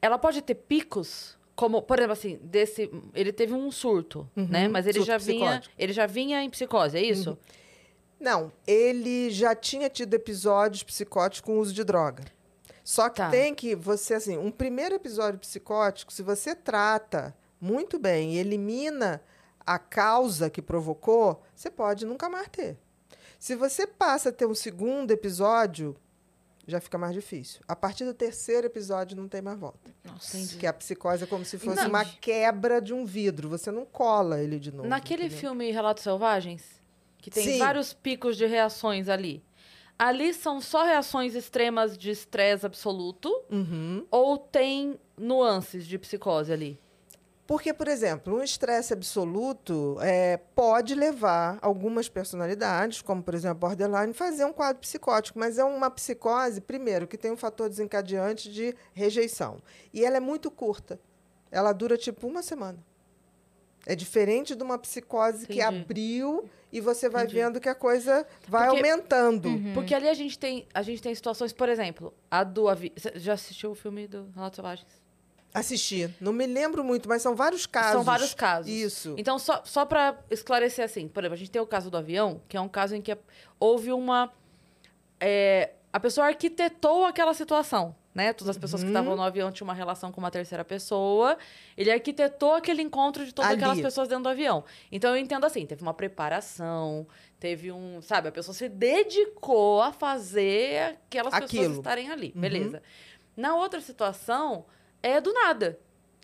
Ela 0.00 0.18
pode 0.18 0.40
ter 0.42 0.54
picos, 0.54 1.36
como, 1.56 1.82
por 1.82 1.98
exemplo, 1.98 2.12
assim, 2.12 2.38
desse. 2.42 2.90
Ele 3.14 3.32
teve 3.32 3.52
um 3.52 3.70
surto, 3.72 4.28
Uhum, 4.36 4.46
né? 4.48 4.68
Mas 4.68 4.86
ele 4.86 5.02
já 5.02 5.18
vinha. 5.18 5.46
psicótico. 5.48 5.74
Ele 5.78 5.92
já 5.92 6.06
vinha 6.06 6.42
em 6.42 6.50
psicose, 6.50 6.96
é 6.96 7.02
isso? 7.02 7.36
Não, 8.20 8.52
ele 8.66 9.28
já 9.30 9.54
tinha 9.54 9.90
tido 9.90 10.14
episódios 10.14 10.82
psicóticos 10.82 11.40
com 11.40 11.58
uso 11.58 11.72
de 11.74 11.82
droga. 11.84 12.24
Só 12.84 13.08
que 13.08 13.16
Tá. 13.16 13.30
tem 13.30 13.54
que 13.54 13.74
você 13.74 14.14
assim, 14.14 14.36
um 14.38 14.50
primeiro 14.50 14.94
episódio 14.94 15.38
psicótico, 15.40 16.12
se 16.12 16.22
você 16.22 16.54
trata 16.54 17.34
muito 17.60 17.98
bem 17.98 18.34
e 18.34 18.38
elimina 18.38 19.22
a 19.66 19.78
causa 19.78 20.48
que 20.50 20.60
provocou, 20.62 21.42
você 21.54 21.70
pode 21.70 22.04
nunca 22.06 22.28
mais 22.28 22.46
ter. 22.48 22.76
Se 23.44 23.54
você 23.54 23.86
passa 23.86 24.30
a 24.30 24.32
ter 24.32 24.46
um 24.46 24.54
segundo 24.54 25.10
episódio, 25.10 25.94
já 26.66 26.80
fica 26.80 26.96
mais 26.96 27.12
difícil. 27.12 27.60
A 27.68 27.76
partir 27.76 28.06
do 28.06 28.14
terceiro 28.14 28.66
episódio 28.66 29.14
não 29.14 29.28
tem 29.28 29.42
mais 29.42 29.58
volta. 29.58 29.94
Nossa. 30.02 30.56
Que 30.56 30.66
a 30.66 30.72
psicose 30.72 31.24
é 31.24 31.26
como 31.26 31.44
se 31.44 31.58
fosse 31.58 31.72
Entendi. 31.76 31.90
uma 31.90 32.06
quebra 32.06 32.80
de 32.80 32.94
um 32.94 33.04
vidro, 33.04 33.50
você 33.50 33.70
não 33.70 33.84
cola 33.84 34.40
ele 34.40 34.58
de 34.58 34.72
novo. 34.72 34.88
Naquele 34.88 35.24
entendeu? 35.24 35.38
filme 35.40 35.70
Relatos 35.70 36.02
Selvagens, 36.02 36.64
que 37.18 37.30
tem 37.30 37.44
Sim. 37.44 37.58
vários 37.58 37.92
picos 37.92 38.38
de 38.38 38.46
reações 38.46 39.10
ali. 39.10 39.44
Ali 39.98 40.32
são 40.32 40.58
só 40.58 40.82
reações 40.82 41.34
extremas 41.34 41.98
de 41.98 42.08
estresse 42.08 42.64
absoluto 42.64 43.28
Uhum. 43.50 44.06
ou 44.10 44.38
tem 44.38 44.98
nuances 45.18 45.86
de 45.86 45.98
psicose 45.98 46.50
ali? 46.50 46.80
Porque, 47.46 47.74
por 47.74 47.88
exemplo, 47.88 48.38
um 48.38 48.42
estresse 48.42 48.94
absoluto 48.94 49.98
é, 50.00 50.38
pode 50.54 50.94
levar 50.94 51.58
algumas 51.60 52.08
personalidades, 52.08 53.02
como, 53.02 53.22
por 53.22 53.34
exemplo, 53.34 53.58
borderline, 53.58 54.12
a 54.12 54.14
fazer 54.14 54.46
um 54.46 54.52
quadro 54.52 54.80
psicótico, 54.80 55.38
mas 55.38 55.58
é 55.58 55.64
uma 55.64 55.90
psicose, 55.90 56.60
primeiro, 56.62 57.06
que 57.06 57.18
tem 57.18 57.30
um 57.30 57.36
fator 57.36 57.68
desencadeante 57.68 58.50
de 58.50 58.74
rejeição. 58.94 59.58
E 59.92 60.02
ela 60.04 60.16
é 60.16 60.20
muito 60.20 60.50
curta. 60.50 60.98
Ela 61.50 61.72
dura 61.72 61.98
tipo 61.98 62.26
uma 62.26 62.42
semana. 62.42 62.78
É 63.86 63.94
diferente 63.94 64.54
de 64.54 64.62
uma 64.62 64.78
psicose 64.78 65.46
que 65.46 65.60
Entendi. 65.60 65.82
abriu 65.82 66.48
e 66.72 66.80
você 66.80 67.10
vai 67.10 67.24
Entendi. 67.24 67.40
vendo 67.40 67.60
que 67.60 67.68
a 67.68 67.74
coisa 67.74 68.26
vai 68.48 68.68
Porque- 68.70 68.78
aumentando. 68.80 69.48
Uhum. 69.50 69.74
Porque 69.74 69.94
ali 69.94 70.08
a 70.08 70.14
gente 70.14 70.38
tem, 70.38 70.66
a 70.72 70.80
gente 70.80 71.02
tem 71.02 71.14
situações, 71.14 71.52
por 71.52 71.68
exemplo, 71.68 72.14
a 72.30 72.42
do 72.42 72.68
avi... 72.70 72.90
Você 72.96 73.12
já 73.16 73.34
assistiu 73.34 73.72
o 73.72 73.74
filme 73.74 74.08
do 74.08 74.30
Relatos 74.34 74.56
Selvagens? 74.56 75.03
Assisti. 75.54 76.12
Não 76.20 76.32
me 76.32 76.46
lembro 76.46 76.82
muito, 76.82 77.08
mas 77.08 77.22
são 77.22 77.36
vários 77.36 77.64
casos. 77.64 77.92
São 77.92 78.02
vários 78.02 78.34
casos. 78.34 78.68
Isso. 78.70 79.14
Então, 79.16 79.38
só, 79.38 79.62
só 79.64 79.86
para 79.86 80.18
esclarecer 80.28 80.84
assim, 80.84 81.06
por 81.06 81.22
exemplo, 81.22 81.34
a 81.34 81.38
gente 81.38 81.50
tem 81.52 81.62
o 81.62 81.66
caso 81.66 81.88
do 81.90 81.96
avião, 81.96 82.42
que 82.48 82.56
é 82.56 82.60
um 82.60 82.68
caso 82.68 82.96
em 82.96 83.00
que 83.00 83.16
houve 83.60 83.92
uma. 83.92 84.32
é, 85.20 85.70
a 85.92 86.00
pessoa 86.00 86.26
arquitetou 86.26 87.04
aquela 87.04 87.32
situação, 87.34 87.94
né? 88.12 88.32
Todas 88.32 88.56
as 88.56 88.58
pessoas 88.58 88.82
que 88.82 88.88
Uhum. 88.88 88.92
estavam 88.92 89.14
no 89.14 89.22
avião 89.22 89.52
tinham 89.52 89.68
uma 89.68 89.74
relação 89.74 90.10
com 90.10 90.18
uma 90.20 90.30
terceira 90.30 90.64
pessoa. 90.64 91.38
Ele 91.76 91.88
arquitetou 91.92 92.54
aquele 92.54 92.82
encontro 92.82 93.24
de 93.24 93.32
todas 93.32 93.52
Ali. 93.52 93.60
aquelas 93.60 93.80
pessoas 93.80 94.08
dentro 94.08 94.24
do 94.24 94.28
avião. 94.28 94.64
Então, 94.90 95.10
eu 95.14 95.16
entendo 95.22 95.46
assim: 95.46 95.64
teve 95.64 95.82
uma 95.82 95.94
preparação, 95.94 97.06
teve 97.38 97.70
um. 97.70 98.02
Sabe, 98.02 98.26
a 98.28 98.32
pessoa 98.32 98.52
se 98.52 98.68
dedicou 98.68 99.80
a 99.82 99.92
fazer 99.92 100.96
aquelas 101.06 101.32
pessoas 101.32 101.50
Aquilo. 101.52 101.74
estarem 101.76 102.10
ali. 102.10 102.32
Uhum. 102.34 102.40
Beleza. 102.40 102.82
Na 103.36 103.54
outra 103.54 103.80
situação, 103.80 104.64
é 105.06 105.20
do 105.20 105.32
nada. 105.32 105.78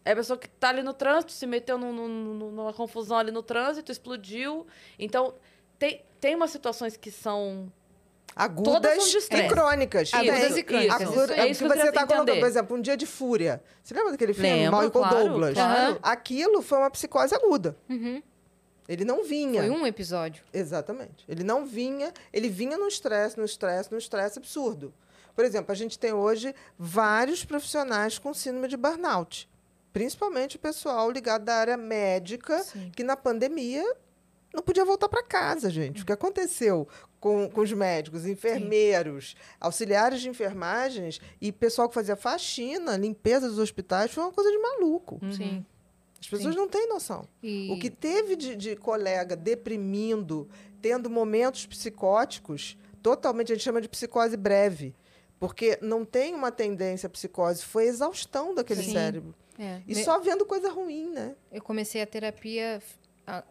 É 0.04 0.12
a 0.12 0.16
pessoa 0.16 0.38
que 0.38 0.48
tá 0.48 0.70
ali 0.70 0.82
no 0.82 0.94
trânsito, 0.94 1.32
se 1.32 1.46
meteu 1.46 1.76
num- 1.76 1.92
num- 1.92 2.08
num- 2.08 2.50
numa 2.50 2.72
confusão 2.72 3.18
ali 3.18 3.30
no 3.30 3.42
trânsito, 3.42 3.92
explodiu. 3.92 4.66
Então, 4.98 5.34
tem, 5.78 6.02
tem 6.18 6.34
umas 6.34 6.50
situações 6.50 6.96
que 6.96 7.10
são. 7.10 7.70
Agudas 8.34 9.14
e 9.30 9.48
crônicas. 9.48 10.14
Agudas 10.14 10.56
e 10.56 10.62
crônicas, 10.62 11.02
Aguda- 11.02 11.34
é 11.34 11.48
isso 11.48 11.62
que 11.64 11.68
você 11.68 11.88
está 11.88 12.06
colocando, 12.06 12.38
por 12.38 12.46
exemplo, 12.46 12.76
um 12.76 12.80
dia 12.80 12.96
de 12.96 13.04
fúria. 13.04 13.62
Você 13.82 13.92
lembra 13.92 14.12
daquele 14.12 14.32
filme, 14.32 14.48
Lembro, 14.50 14.70
Michael 14.76 14.90
claro, 14.92 15.16
Douglas? 15.28 15.54
claro. 15.54 15.98
Aquilo 16.02 16.62
foi 16.62 16.78
uma 16.78 16.90
psicose 16.90 17.34
aguda. 17.34 17.76
Uhum. 17.88 18.22
Ele 18.88 19.04
não 19.04 19.24
vinha. 19.24 19.62
Foi 19.62 19.70
um 19.70 19.86
episódio. 19.86 20.42
Exatamente. 20.52 21.24
Ele 21.28 21.44
não 21.44 21.66
vinha, 21.66 22.12
ele 22.32 22.48
vinha 22.48 22.76
no 22.78 22.88
estresse, 22.88 23.36
no 23.36 23.44
estresse, 23.44 23.90
no 23.92 23.98
estresse 23.98 24.38
absurdo. 24.38 24.94
Por 25.40 25.46
exemplo, 25.46 25.72
a 25.72 25.74
gente 25.74 25.98
tem 25.98 26.12
hoje 26.12 26.54
vários 26.78 27.46
profissionais 27.46 28.18
com 28.18 28.34
síndrome 28.34 28.68
de 28.68 28.76
burnout, 28.76 29.48
principalmente 29.90 30.56
o 30.56 30.58
pessoal 30.58 31.10
ligado 31.10 31.46
da 31.46 31.54
área 31.54 31.78
médica, 31.78 32.62
Sim. 32.62 32.92
que 32.94 33.02
na 33.02 33.16
pandemia 33.16 33.82
não 34.52 34.62
podia 34.62 34.84
voltar 34.84 35.08
para 35.08 35.22
casa, 35.22 35.70
gente. 35.70 36.02
O 36.02 36.04
que 36.04 36.12
aconteceu 36.12 36.86
com, 37.18 37.48
com 37.48 37.62
os 37.62 37.72
médicos, 37.72 38.26
enfermeiros, 38.26 39.34
auxiliares 39.58 40.20
de 40.20 40.28
enfermagens 40.28 41.22
e 41.40 41.50
pessoal 41.50 41.88
que 41.88 41.94
fazia 41.94 42.16
faxina, 42.16 42.98
limpeza 42.98 43.48
dos 43.48 43.58
hospitais, 43.58 44.10
foi 44.10 44.24
uma 44.24 44.32
coisa 44.32 44.50
de 44.50 44.58
maluco. 44.58 45.18
Sim. 45.34 45.64
As 46.20 46.28
pessoas 46.28 46.52
Sim. 46.52 46.60
não 46.60 46.68
têm 46.68 46.86
noção. 46.86 47.26
E... 47.42 47.72
O 47.72 47.78
que 47.78 47.88
teve 47.88 48.36
de, 48.36 48.54
de 48.54 48.76
colega 48.76 49.34
deprimindo, 49.34 50.46
tendo 50.82 51.08
momentos 51.08 51.64
psicóticos, 51.64 52.76
totalmente, 53.02 53.52
a 53.52 53.54
gente 53.54 53.64
chama 53.64 53.80
de 53.80 53.88
psicose 53.88 54.36
breve. 54.36 54.94
Porque 55.40 55.78
não 55.80 56.04
tem 56.04 56.34
uma 56.34 56.52
tendência 56.52 57.06
à 57.06 57.10
psicose, 57.10 57.64
foi 57.64 57.86
exaustão 57.86 58.54
daquele 58.54 58.82
Sim. 58.84 58.92
cérebro. 58.92 59.34
É, 59.58 59.80
E 59.88 59.94
me- 59.94 60.04
só 60.04 60.20
vendo 60.20 60.44
coisa 60.46 60.70
ruim, 60.70 61.10
né? 61.10 61.34
Eu 61.50 61.62
comecei 61.62 62.00
a 62.02 62.06
terapia 62.06 62.80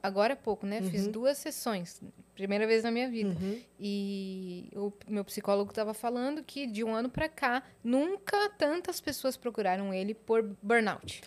agora 0.04 0.34
há 0.34 0.38
pouco, 0.38 0.66
né? 0.66 0.82
Fiz 0.84 1.06
Uhum. 1.06 1.12
duas 1.12 1.38
sessões. 1.38 2.00
Primeira 2.36 2.66
vez 2.68 2.84
na 2.84 2.92
minha 2.92 3.10
vida. 3.10 3.30
Uhum. 3.40 3.62
E 3.80 4.70
o 4.76 4.92
meu 5.08 5.26
psicólogo 5.26 5.72
estava 5.72 5.94
falando 5.94 6.44
que 6.44 6.68
de 6.68 6.84
um 6.84 6.94
ano 6.94 7.10
para 7.10 7.28
cá, 7.28 7.64
nunca 7.84 8.50
tantas 8.58 9.02
pessoas 9.02 9.36
procuraram 9.36 9.94
ele 9.94 10.14
por 10.14 10.44
burnout. 10.62 11.22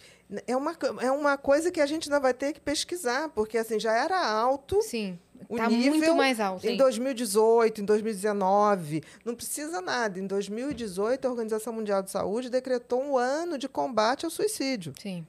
É 0.47 0.57
uma, 0.57 0.77
é 1.01 1.11
uma 1.11 1.37
coisa 1.37 1.71
que 1.71 1.81
a 1.81 1.87
gente 1.87 2.09
ainda 2.09 2.19
vai 2.19 2.33
ter 2.33 2.53
que 2.55 2.61
pesquisar, 2.61 3.29
porque 3.31 3.59
assim, 3.59 3.79
já 3.79 3.95
era 3.95 4.19
alto 4.27 4.81
Sim, 4.81 5.19
O 5.49 5.57
tá 5.57 5.69
nível 5.69 5.95
muito 5.95 6.15
mais 6.15 6.41
alto. 6.41 6.67
em 6.67 6.77
2018, 6.77 7.81
em 7.81 7.85
2019. 7.85 9.03
Não 9.25 9.35
precisa 9.35 9.81
nada. 9.81 10.19
Em 10.19 10.27
2018, 10.27 11.27
a 11.27 11.31
Organização 11.31 11.73
Mundial 11.73 12.03
de 12.03 12.11
Saúde 12.11 12.51
decretou 12.51 13.03
um 13.03 13.17
ano 13.17 13.59
de 13.59 13.69
combate 13.69 14.25
ao 14.25 14.31
suicídio. 14.31 14.93
Sim, 15.01 15.27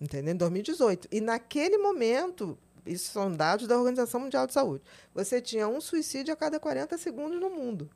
entendeu? 0.00 0.34
Em 0.34 0.36
2018. 0.36 1.08
E 1.10 1.20
naquele 1.20 1.78
momento, 1.78 2.58
isso 2.86 3.10
são 3.10 3.32
dados 3.32 3.66
da 3.66 3.76
Organização 3.76 4.20
Mundial 4.20 4.46
de 4.46 4.52
Saúde, 4.52 4.82
você 5.14 5.40
tinha 5.40 5.68
um 5.68 5.80
suicídio 5.80 6.32
a 6.32 6.36
cada 6.36 6.60
40 6.60 6.96
segundos 6.98 7.40
no 7.40 7.50
mundo, 7.50 7.90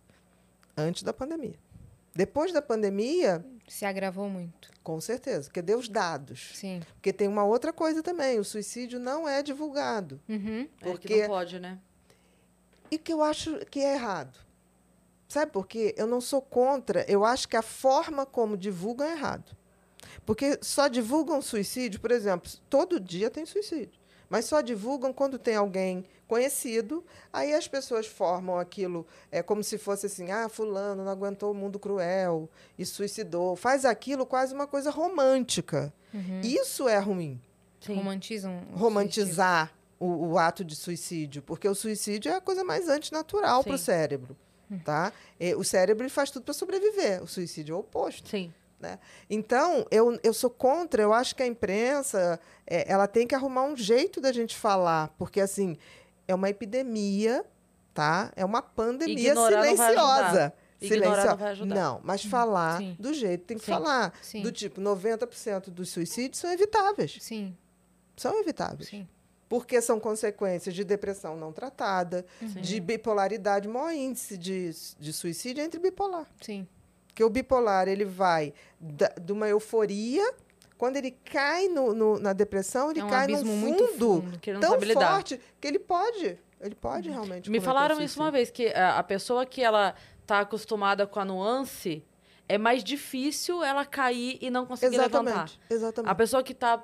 antes 0.77 1.03
da 1.03 1.12
pandemia. 1.12 1.59
Depois 2.15 2.53
da 2.53 2.61
pandemia, 2.61 3.45
se 3.70 3.84
agravou 3.84 4.28
muito. 4.28 4.70
com 4.82 5.01
certeza, 5.01 5.44
porque 5.44 5.62
deu 5.62 5.78
os 5.78 5.88
dados. 5.88 6.51
Sim. 6.55 6.80
Porque 6.94 7.12
tem 7.12 7.28
uma 7.28 7.44
outra 7.44 7.72
coisa 7.72 8.02
também, 8.02 8.38
o 8.38 8.44
suicídio 8.44 8.98
não 8.98 9.28
é 9.28 9.42
divulgado. 9.42 10.20
Uhum. 10.28 10.62
É 10.80 10.84
que 10.84 10.90
Porque 10.90 11.20
não 11.22 11.28
pode, 11.28 11.60
né? 11.60 11.78
E 12.90 12.98
que 12.98 13.12
eu 13.12 13.22
acho 13.22 13.64
que 13.66 13.78
é 13.78 13.94
errado. 13.94 14.36
Sabe 15.28 15.52
por 15.52 15.68
quê? 15.68 15.94
Eu 15.97 16.09
não 16.09 16.20
sou 16.20 16.42
contra, 16.42 17.05
eu 17.09 17.24
acho 17.24 17.48
que 17.48 17.56
a 17.56 17.62
forma 17.62 18.26
como 18.26 18.56
divulgam 18.56 19.06
é 19.06 19.12
errado. 19.12 19.56
Porque 20.26 20.59
só 20.60 20.88
divulgam 20.88 21.40
suicídio, 21.40 22.01
por 22.01 22.10
exemplo, 22.10 22.51
todo 22.68 22.98
dia 22.98 23.30
tem 23.30 23.47
suicídio. 23.47 23.99
Mas 24.31 24.44
só 24.44 24.61
divulgam 24.61 25.12
quando 25.12 25.39
tem 25.39 25.57
alguém 25.57 26.07
conhecido, 26.28 27.05
aí 27.32 27.52
as 27.52 27.66
pessoas 27.66 28.07
formam 28.07 28.57
aquilo 28.57 29.05
é 29.32 29.43
como 29.43 29.65
se 29.65 29.77
fosse 29.77 30.07
assim: 30.07 30.31
ah, 30.31 30.48
fulano 30.48 31.05
não 31.05 31.11
aguentou 31.11 31.51
o 31.51 31.55
mundo 31.55 31.78
cruel 31.81 32.48
e 32.78 32.86
suicidou. 32.86 33.57
Faz 33.57 33.85
aquilo 33.85 34.24
quase 34.24 34.55
uma 34.55 34.69
coisa 34.69 34.90
romântica. 34.90 35.93
Uhum. 36.15 36.40
Isso 36.43 36.89
é 36.89 36.98
ruim 36.98 37.40
Sim. 37.81 37.97
Romantizam. 37.97 38.62
o 38.73 38.77
romantizar 38.77 39.74
o, 39.98 40.28
o 40.28 40.39
ato 40.39 40.65
de 40.65 40.77
suicídio, 40.77 41.43
porque 41.43 41.69
o 41.69 41.74
suicídio 41.74 42.31
é 42.31 42.36
a 42.36 42.40
coisa 42.40 42.62
mais 42.62 42.89
antinatural 42.89 43.65
para 43.65 43.74
o 43.74 43.78
Sim. 43.78 43.85
cérebro. 43.85 44.36
Tá? 44.85 45.12
E 45.40 45.52
o 45.57 45.65
cérebro 45.65 46.09
faz 46.09 46.31
tudo 46.31 46.44
para 46.44 46.55
sobreviver. 46.55 47.20
O 47.24 47.27
suicídio 47.27 47.73
é 47.73 47.77
o 47.77 47.81
oposto. 47.81 48.28
Sim. 48.28 48.55
Então, 49.28 49.86
eu, 49.90 50.19
eu 50.23 50.32
sou 50.32 50.51
contra, 50.51 51.02
eu 51.02 51.12
acho 51.12 51.35
que 51.36 51.43
a 51.43 51.47
imprensa 51.47 52.40
é, 52.66 52.90
ela 52.90 53.07
tem 53.07 53.27
que 53.27 53.35
arrumar 53.35 53.62
um 53.65 53.77
jeito 53.77 54.20
da 54.20 54.32
gente 54.32 54.57
falar, 54.57 55.09
porque 55.19 55.40
assim, 55.40 55.77
é 56.27 56.35
uma 56.35 56.48
epidemia, 56.48 57.44
tá? 57.94 58.32
É 58.36 58.44
uma 58.44 58.62
pandemia 58.62 59.31
Ignorar 59.32 59.62
silenciosa. 59.65 60.52
Ignorar 60.81 61.36
Silencio- 61.39 61.66
não. 61.66 61.77
Não, 61.77 62.01
mas 62.02 62.24
falar 62.24 62.78
Sim. 62.78 62.97
do 62.98 63.12
jeito 63.12 63.40
que 63.43 63.47
tem 63.48 63.59
que 63.59 63.65
Sim. 63.66 63.73
falar. 63.73 64.15
Sim. 64.23 64.40
Do 64.43 64.51
tipo, 64.51 64.81
90% 64.81 65.69
dos 65.70 65.90
suicídios 65.90 66.39
são 66.39 66.51
evitáveis. 66.51 67.19
Sim, 67.20 67.55
São 68.16 68.39
evitáveis. 68.40 68.89
sim. 68.89 69.07
Porque 69.48 69.82
são 69.82 69.98
consequências 69.98 70.73
de 70.74 70.85
depressão 70.85 71.36
não 71.36 71.52
tratada, 71.52 72.24
Sim. 72.39 72.61
de 72.61 72.81
bipolaridade, 72.81 73.66
maior 73.66 73.93
índice 73.93 74.39
de, 74.39 74.70
de 74.98 75.12
suicídio 75.12 75.62
entre 75.65 75.81
bipolar. 75.81 76.27
Sim. 76.40 76.66
Porque 77.11 77.24
o 77.24 77.28
bipolar, 77.31 77.89
ele 77.89 78.05
vai 78.05 78.53
da- 78.81 79.12
de 79.20 79.32
uma 79.32 79.49
euforia, 79.49 80.23
quando 80.78 80.97
ele 80.97 81.11
cai 81.11 81.69
no, 81.69 81.93
no- 81.93 82.19
na 82.19 82.32
depressão, 82.32 82.91
ele 82.91 83.01
É 83.01 83.05
um 83.05 83.09
cai 83.11 83.27
num 83.27 83.39
fundo, 83.39 83.47
muito 83.51 83.87
fundo. 83.89 84.39
Que 84.39 84.53
tão 84.55 84.78
forte 84.95 85.41
que 85.61 85.66
ele 85.69 85.78
pode, 85.78 86.39
ele 86.61 86.74
pode 86.74 87.11
realmente 87.11 87.51
Me 87.51 87.61
falaram 87.61 88.01
isso 88.01 88.20
uma 88.20 88.31
vez, 88.31 88.51
que 88.51 88.69
a, 88.69 88.99
a 88.99 89.03
pessoa 89.03 89.45
que 89.45 89.62
ela 89.62 89.95
tá 90.27 90.41
acostumada 90.41 91.07
com 91.07 91.19
a 91.20 91.24
nuance, 91.24 92.03
é 92.49 92.57
mais 92.57 92.82
difícil 92.82 93.62
ela 93.62 93.85
cair 93.85 94.39
e 94.41 94.49
não 94.51 94.65
conseguir 94.66 94.97
levantar. 94.97 95.20
Exatamente, 95.20 95.61
exatamente. 95.69 96.11
A 96.11 96.15
pessoa 96.15 96.43
que 96.43 96.55
tá 96.55 96.82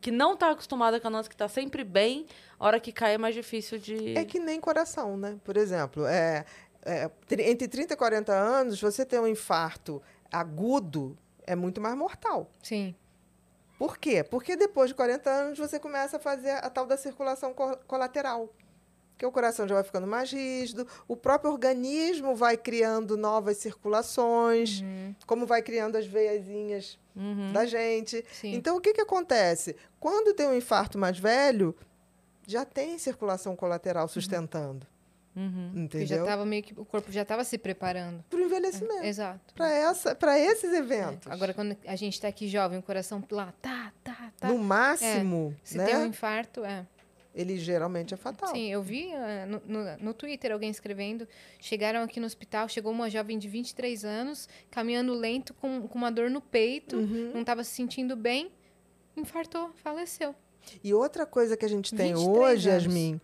que 0.00 0.12
não 0.12 0.36
tá 0.36 0.50
acostumada 0.50 1.00
com 1.00 1.08
a 1.08 1.10
nuance, 1.10 1.28
que 1.28 1.36
tá 1.36 1.48
sempre 1.48 1.82
bem, 1.82 2.26
a 2.58 2.66
hora 2.66 2.78
que 2.78 2.92
cai 2.92 3.14
é 3.14 3.18
mais 3.18 3.34
difícil 3.34 3.78
de... 3.78 4.16
É 4.16 4.24
que 4.24 4.38
nem 4.38 4.60
coração, 4.60 5.16
né? 5.16 5.38
Por 5.42 5.56
exemplo, 5.56 6.06
é, 6.06 6.44
é, 6.86 7.10
entre 7.50 7.68
30 7.68 7.94
e 7.94 7.96
40 7.96 8.32
anos, 8.32 8.80
você 8.80 9.04
ter 9.04 9.20
um 9.20 9.26
infarto 9.26 10.00
agudo 10.32 11.16
é 11.46 11.54
muito 11.54 11.80
mais 11.80 11.96
mortal. 11.96 12.48
Sim. 12.62 12.94
Por 13.78 13.98
quê? 13.98 14.24
Porque 14.24 14.56
depois 14.56 14.88
de 14.88 14.94
40 14.94 15.28
anos 15.30 15.58
você 15.58 15.78
começa 15.78 16.16
a 16.16 16.20
fazer 16.20 16.50
a 16.52 16.70
tal 16.70 16.86
da 16.86 16.96
circulação 16.96 17.52
co- 17.52 17.76
colateral. 17.86 18.48
Que 19.18 19.24
o 19.24 19.32
coração 19.32 19.66
já 19.66 19.74
vai 19.74 19.84
ficando 19.84 20.06
mais 20.06 20.30
rígido, 20.30 20.86
o 21.08 21.16
próprio 21.16 21.50
organismo 21.50 22.34
vai 22.34 22.56
criando 22.56 23.16
novas 23.16 23.56
circulações, 23.58 24.80
Uhum. 24.80 25.14
como 25.26 25.46
vai 25.46 25.62
criando 25.62 25.96
as 25.96 26.06
veiazinhas 26.06 26.98
Uhum. 27.14 27.50
da 27.52 27.64
gente. 27.64 28.24
Sim. 28.32 28.54
Então, 28.54 28.76
o 28.76 28.80
que, 28.80 28.92
que 28.92 29.00
acontece? 29.00 29.74
Quando 29.98 30.34
tem 30.34 30.46
um 30.46 30.54
infarto 30.54 30.98
mais 30.98 31.18
velho, 31.18 31.74
já 32.46 32.64
tem 32.64 32.98
circulação 32.98 33.56
colateral 33.56 34.06
sustentando. 34.06 34.86
Uhum. 34.86 34.95
Porque 35.36 36.06
já 36.06 36.14
Entendeu? 36.16 36.24
tava 36.24 36.46
meio 36.46 36.62
que 36.62 36.72
o 36.78 36.84
corpo 36.84 37.12
já 37.12 37.22
estava 37.22 37.44
se 37.44 37.58
preparando. 37.58 38.24
Para 38.30 38.38
o 38.38 38.42
envelhecimento. 38.42 39.04
Exato. 39.04 39.52
Para 39.54 39.70
essa, 39.70 40.14
para 40.14 40.38
esses 40.38 40.72
eventos. 40.72 41.30
Agora 41.30 41.52
quando 41.52 41.76
a 41.86 41.94
gente 41.96 42.18
tá 42.20 42.28
aqui 42.28 42.48
jovem, 42.48 42.78
o 42.78 42.82
coração 42.82 43.22
lá, 43.30 43.52
tá, 43.60 43.92
tá, 44.02 44.32
tá. 44.40 44.48
no 44.48 44.58
máximo, 44.58 45.54
Se 45.62 45.76
né? 45.76 45.84
tem 45.84 45.96
um 45.96 46.06
infarto, 46.06 46.64
é. 46.64 46.86
Ele 47.34 47.58
geralmente 47.58 48.14
é 48.14 48.16
fatal. 48.16 48.48
Sim, 48.48 48.70
eu 48.72 48.82
vi 48.82 49.10
eh, 49.12 49.44
no, 49.44 49.60
no, 49.66 49.96
no 49.98 50.14
Twitter 50.14 50.50
alguém 50.52 50.70
escrevendo. 50.70 51.28
Chegaram 51.60 52.00
aqui 52.02 52.18
no 52.18 52.24
hospital, 52.24 52.66
chegou 52.66 52.90
uma 52.90 53.10
jovem 53.10 53.38
de 53.38 53.46
23 53.46 54.06
anos, 54.06 54.48
caminhando 54.70 55.12
lento, 55.12 55.52
com, 55.52 55.86
com 55.86 55.98
uma 55.98 56.10
dor 56.10 56.30
no 56.30 56.40
peito, 56.40 56.96
Uhum. 56.96 57.32
não 57.34 57.42
estava 57.42 57.62
se 57.62 57.72
sentindo 57.72 58.16
bem, 58.16 58.50
infartou, 59.14 59.70
faleceu. 59.76 60.34
E 60.82 60.94
outra 60.94 61.26
coisa 61.26 61.58
que 61.58 61.64
a 61.66 61.68
gente 61.68 61.94
tem 61.94 62.14
23 62.14 62.26
hoje, 62.38 62.70
anos. 62.70 62.84
Yasmin, 62.84 63.20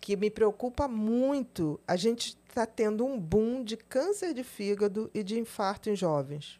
que 0.00 0.16
me 0.16 0.30
preocupa 0.30 0.88
muito, 0.88 1.78
a 1.86 1.94
gente 1.94 2.38
está 2.48 2.64
tendo 2.64 3.04
um 3.04 3.20
boom 3.20 3.62
de 3.62 3.76
câncer 3.76 4.32
de 4.32 4.42
fígado 4.42 5.10
e 5.12 5.22
de 5.22 5.38
infarto 5.38 5.90
em 5.90 5.96
jovens. 5.96 6.58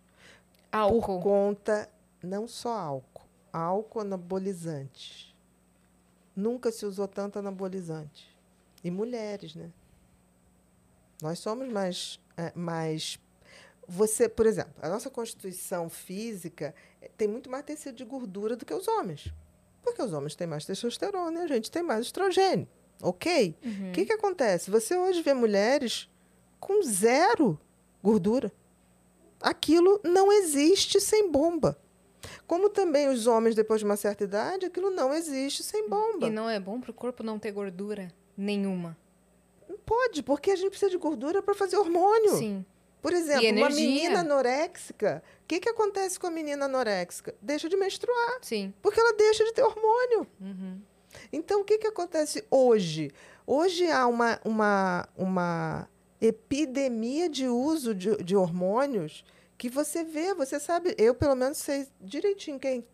Por 0.71 0.79
Álcool. 0.79 1.21
conta, 1.21 1.89
não 2.23 2.47
só 2.47 2.77
álcool, 2.77 3.27
álcool 3.53 4.01
anabolizante. 4.01 5.35
Nunca 6.37 6.71
se 6.71 6.85
usou 6.87 7.09
tanto 7.09 7.39
anabolizante. 7.39 8.29
E 8.85 8.91
mulheres, 8.91 9.55
né? 9.55 9.71
Nós 11.21 11.39
somos 11.39 11.69
mais, 11.69 12.21
é, 12.37 12.53
mais. 12.55 13.19
Você, 13.87 14.29
por 14.29 14.47
exemplo, 14.47 14.73
a 14.81 14.89
nossa 14.89 15.11
constituição 15.11 15.89
física 15.89 16.75
eh, 17.03 17.11
tem 17.17 17.27
muito 17.27 17.51
mais 17.51 17.65
tecido 17.65 17.97
de 17.97 18.05
gordura 18.05 18.57
do 18.57 18.65
que 18.65 18.73
os 18.73 18.87
homens. 18.87 19.33
Porque 19.83 20.01
os 20.01 20.13
homens 20.13 20.35
têm 20.35 20.47
mais 20.47 20.65
testosterona 20.65 21.41
e 21.41 21.43
a 21.43 21.47
gente 21.49 21.71
tem 21.71 21.83
mais 21.83 22.07
estrogênio. 22.07 22.69
Ok? 23.03 23.57
O 23.63 23.67
Uhum. 23.69 23.93
que, 23.93 24.05
que 24.07 24.13
acontece? 24.13 24.71
Você 24.71 24.97
hoje 24.97 25.23
vê 25.23 25.33
mulheres 25.35 26.09
com 26.59 26.83
zero 26.83 27.59
gordura. 28.03 28.53
Aquilo 29.41 30.01
não 30.05 30.31
existe 30.33 31.01
sem 31.01 31.31
bomba. 31.31 31.79
Como 32.47 32.69
também 32.69 33.09
os 33.09 33.27
homens, 33.27 33.55
depois 33.55 33.81
de 33.81 33.87
uma 33.87 33.97
certa 33.97 34.25
idade, 34.25 34.67
aquilo 34.67 34.91
não 34.91 35.15
existe 35.15 35.63
sem 35.63 35.89
bomba. 35.89 36.27
E 36.27 36.31
não 36.31 36.49
é 36.49 36.61
bom 36.61 36.79
pro 36.81 36.93
corpo 36.93 37.23
não 37.23 37.39
ter 37.39 37.51
gordura. 37.51 38.13
Nenhuma. 38.37 38.97
Não 39.69 39.79
pode, 39.79 40.23
porque 40.23 40.51
a 40.51 40.57
gente 40.57 40.69
precisa 40.71 40.91
de 40.91 40.99
gordura 40.99 41.43
para 41.43 41.55
fazer 41.55 41.77
hormônio. 41.79 42.37
Sim. 42.37 42.65
Por 43.01 43.15
exemplo, 43.15 43.49
uma 43.57 43.71
menina 43.71 44.21
anoréxica, 44.21 45.23
o 45.43 45.47
que, 45.49 45.59
que 45.61 45.69
acontece 45.71 46.21
com 46.21 46.27
a 46.27 46.31
menina 46.31 46.67
anoréxica? 46.67 47.35
Deixa 47.41 47.67
de 47.67 47.75
menstruar, 47.77 48.39
Sim. 48.43 48.75
porque 48.83 49.01
ela 49.01 49.15
deixa 49.15 49.43
de 49.43 49.55
ter 49.55 49.63
hormônio. 49.63 50.27
Uhum. 50.39 50.79
Então, 51.33 51.61
o 51.61 51.65
que, 51.65 51.79
que 51.79 51.87
acontece 51.87 52.45
hoje? 52.51 53.11
Hoje 53.47 53.91
há 53.91 54.07
uma, 54.07 54.41
uma, 54.45 55.09
uma 55.17 55.89
epidemia 56.21 57.29
de 57.29 57.49
uso 57.49 57.95
de, 57.95 58.17
de 58.23 58.37
hormônios 58.37 59.25
que 59.59 59.69
você 59.69 60.05
vê, 60.05 60.33
você 60.35 60.59
sabe, 60.59 60.95
eu 60.97 61.15
pelo 61.15 61.35
menos 61.35 61.59
sei 61.59 61.87
direitinho 62.01 62.59
quem 62.59 62.85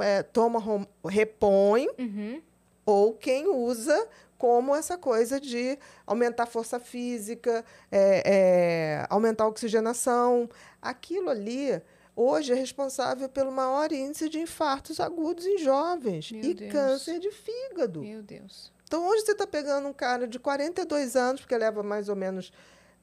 é, 0.00 0.22
toma, 0.22 0.60
repõe 1.06 1.88
Uhum. 1.98 2.42
ou 2.84 3.14
quem 3.14 3.48
usa 3.48 4.06
como 4.36 4.74
essa 4.74 4.96
coisa 4.96 5.38
de 5.38 5.78
aumentar 6.06 6.44
a 6.44 6.46
força 6.46 6.80
física, 6.80 7.64
é, 7.92 8.22
é, 8.24 9.06
aumentar 9.10 9.44
a 9.44 9.48
oxigenação. 9.48 10.48
Aquilo 10.80 11.28
ali, 11.28 11.80
hoje, 12.20 12.52
é 12.52 12.54
responsável 12.54 13.28
pelo 13.28 13.50
maior 13.50 13.92
índice 13.92 14.28
de 14.28 14.38
infartos 14.38 15.00
agudos 15.00 15.46
em 15.46 15.58
jovens 15.58 16.30
Meu 16.30 16.42
e 16.42 16.54
Deus. 16.54 16.72
câncer 16.72 17.18
de 17.18 17.30
fígado. 17.30 18.00
Meu 18.00 18.22
Deus. 18.22 18.72
Então, 18.84 19.06
hoje 19.06 19.24
você 19.24 19.32
está 19.32 19.46
pegando 19.46 19.86
um 19.88 19.92
cara 19.92 20.26
de 20.26 20.38
42 20.38 21.16
anos, 21.16 21.40
porque 21.40 21.56
leva 21.56 21.82
mais 21.82 22.08
ou 22.08 22.16
menos 22.16 22.52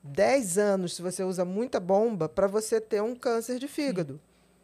10 0.04 0.58
anos, 0.58 0.96
se 0.96 1.02
você 1.02 1.24
usa 1.24 1.46
muita 1.46 1.80
bomba, 1.80 2.28
para 2.30 2.48
você 2.48 2.80
ter 2.80 3.02
um 3.02 3.16
câncer 3.16 3.58
de 3.58 3.68
fígado. 3.68 4.20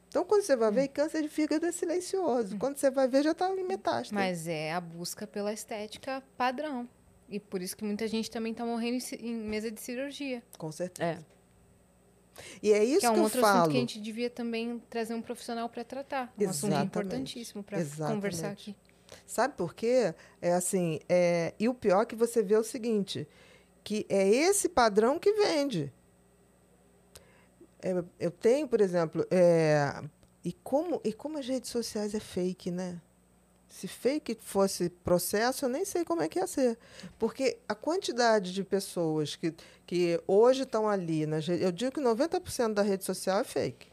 Então, 0.10 0.24
quando 0.24 0.44
você 0.44 0.56
vai 0.56 0.72
ver, 0.72 0.90
câncer 0.90 1.24
de 1.24 1.28
fígado 1.28 1.66
é 1.66 1.72
silencioso. 1.72 2.58
Quando 2.58 2.78
você 2.78 2.92
vai 2.92 3.08
ver, 3.08 3.24
já 3.24 3.32
está 3.32 3.50
em 3.50 3.64
metástase. 3.64 4.14
Mas 4.14 4.48
é 4.48 4.72
a 4.72 4.80
busca 4.80 5.26
pela 5.26 5.52
estética 5.52 6.22
padrão. 6.38 6.88
E 7.28 7.40
por 7.40 7.64
isso 7.64 7.76
que 7.76 7.84
muita 7.84 8.08
gente 8.08 8.30
também 8.30 8.54
tá 8.54 8.64
morrendo 8.64 9.04
em 9.20 9.34
mesa 9.34 9.72
de 9.72 9.82
cirurgia. 9.82 10.44
Com 10.58 10.72
certeza. 10.72 11.20
É. 11.20 11.33
E 12.62 12.72
é 12.72 12.84
isso 12.84 13.02
que 13.02 13.06
é 13.06 13.10
um 13.10 13.14
que 13.14 13.20
eu 13.20 13.24
outro 13.24 13.42
falo. 13.42 13.60
assunto 13.60 13.72
que 13.72 13.78
a 13.78 13.80
gente 13.80 14.02
devia 14.02 14.30
também 14.30 14.82
trazer 14.90 15.14
um 15.14 15.22
profissional 15.22 15.70
para 15.70 15.84
tratar. 15.84 16.34
Um 16.38 16.50
assunto 16.50 16.72
Exatamente. 16.72 16.86
importantíssimo 16.86 17.64
para 17.64 17.84
conversar 18.08 18.52
aqui. 18.52 18.76
Sabe 19.26 19.56
por 19.56 19.74
quê? 19.76 20.14
É 20.42 20.54
assim, 20.54 21.00
é... 21.08 21.54
e 21.60 21.70
o 21.70 21.74
pior 21.74 22.02
é 22.02 22.06
que 22.06 22.16
você 22.16 22.42
vê 22.42 22.56
o 22.56 22.64
seguinte, 22.64 23.28
que 23.84 24.06
é 24.10 24.28
esse 24.28 24.68
padrão 24.68 25.20
que 25.20 25.32
vende. 25.34 25.92
É, 27.82 28.04
eu 28.20 28.32
tenho, 28.32 28.68
por 28.68 28.80
exemplo, 28.80 29.26
é, 29.30 30.02
e, 30.44 30.54
como, 30.54 31.02
e 31.04 31.12
como 31.12 31.38
as 31.38 31.48
redes 31.48 31.70
sociais 31.70 32.16
é 32.16 32.20
fake, 32.20 32.72
né? 32.72 33.00
Se 33.74 33.88
fake 33.88 34.38
fosse 34.40 34.88
processo, 34.88 35.66
eu 35.66 35.70
nem 35.70 35.84
sei 35.84 36.06
como 36.06 36.22
é 36.22 36.28
que 36.30 36.38
ia 36.38 36.46
ser. 36.46 36.78
Porque 37.18 37.58
a 37.68 37.74
quantidade 37.74 38.54
de 38.54 38.64
pessoas 38.64 39.36
que, 39.36 39.52
que 39.84 40.22
hoje 40.28 40.62
estão 40.62 40.88
ali, 40.88 41.26
nas, 41.26 41.50
eu 41.50 41.72
digo 41.72 41.92
que 41.92 42.00
90% 42.00 42.76
da 42.76 42.84
rede 42.84 43.04
social 43.04 43.40
é 43.40 43.44
fake. 43.44 43.88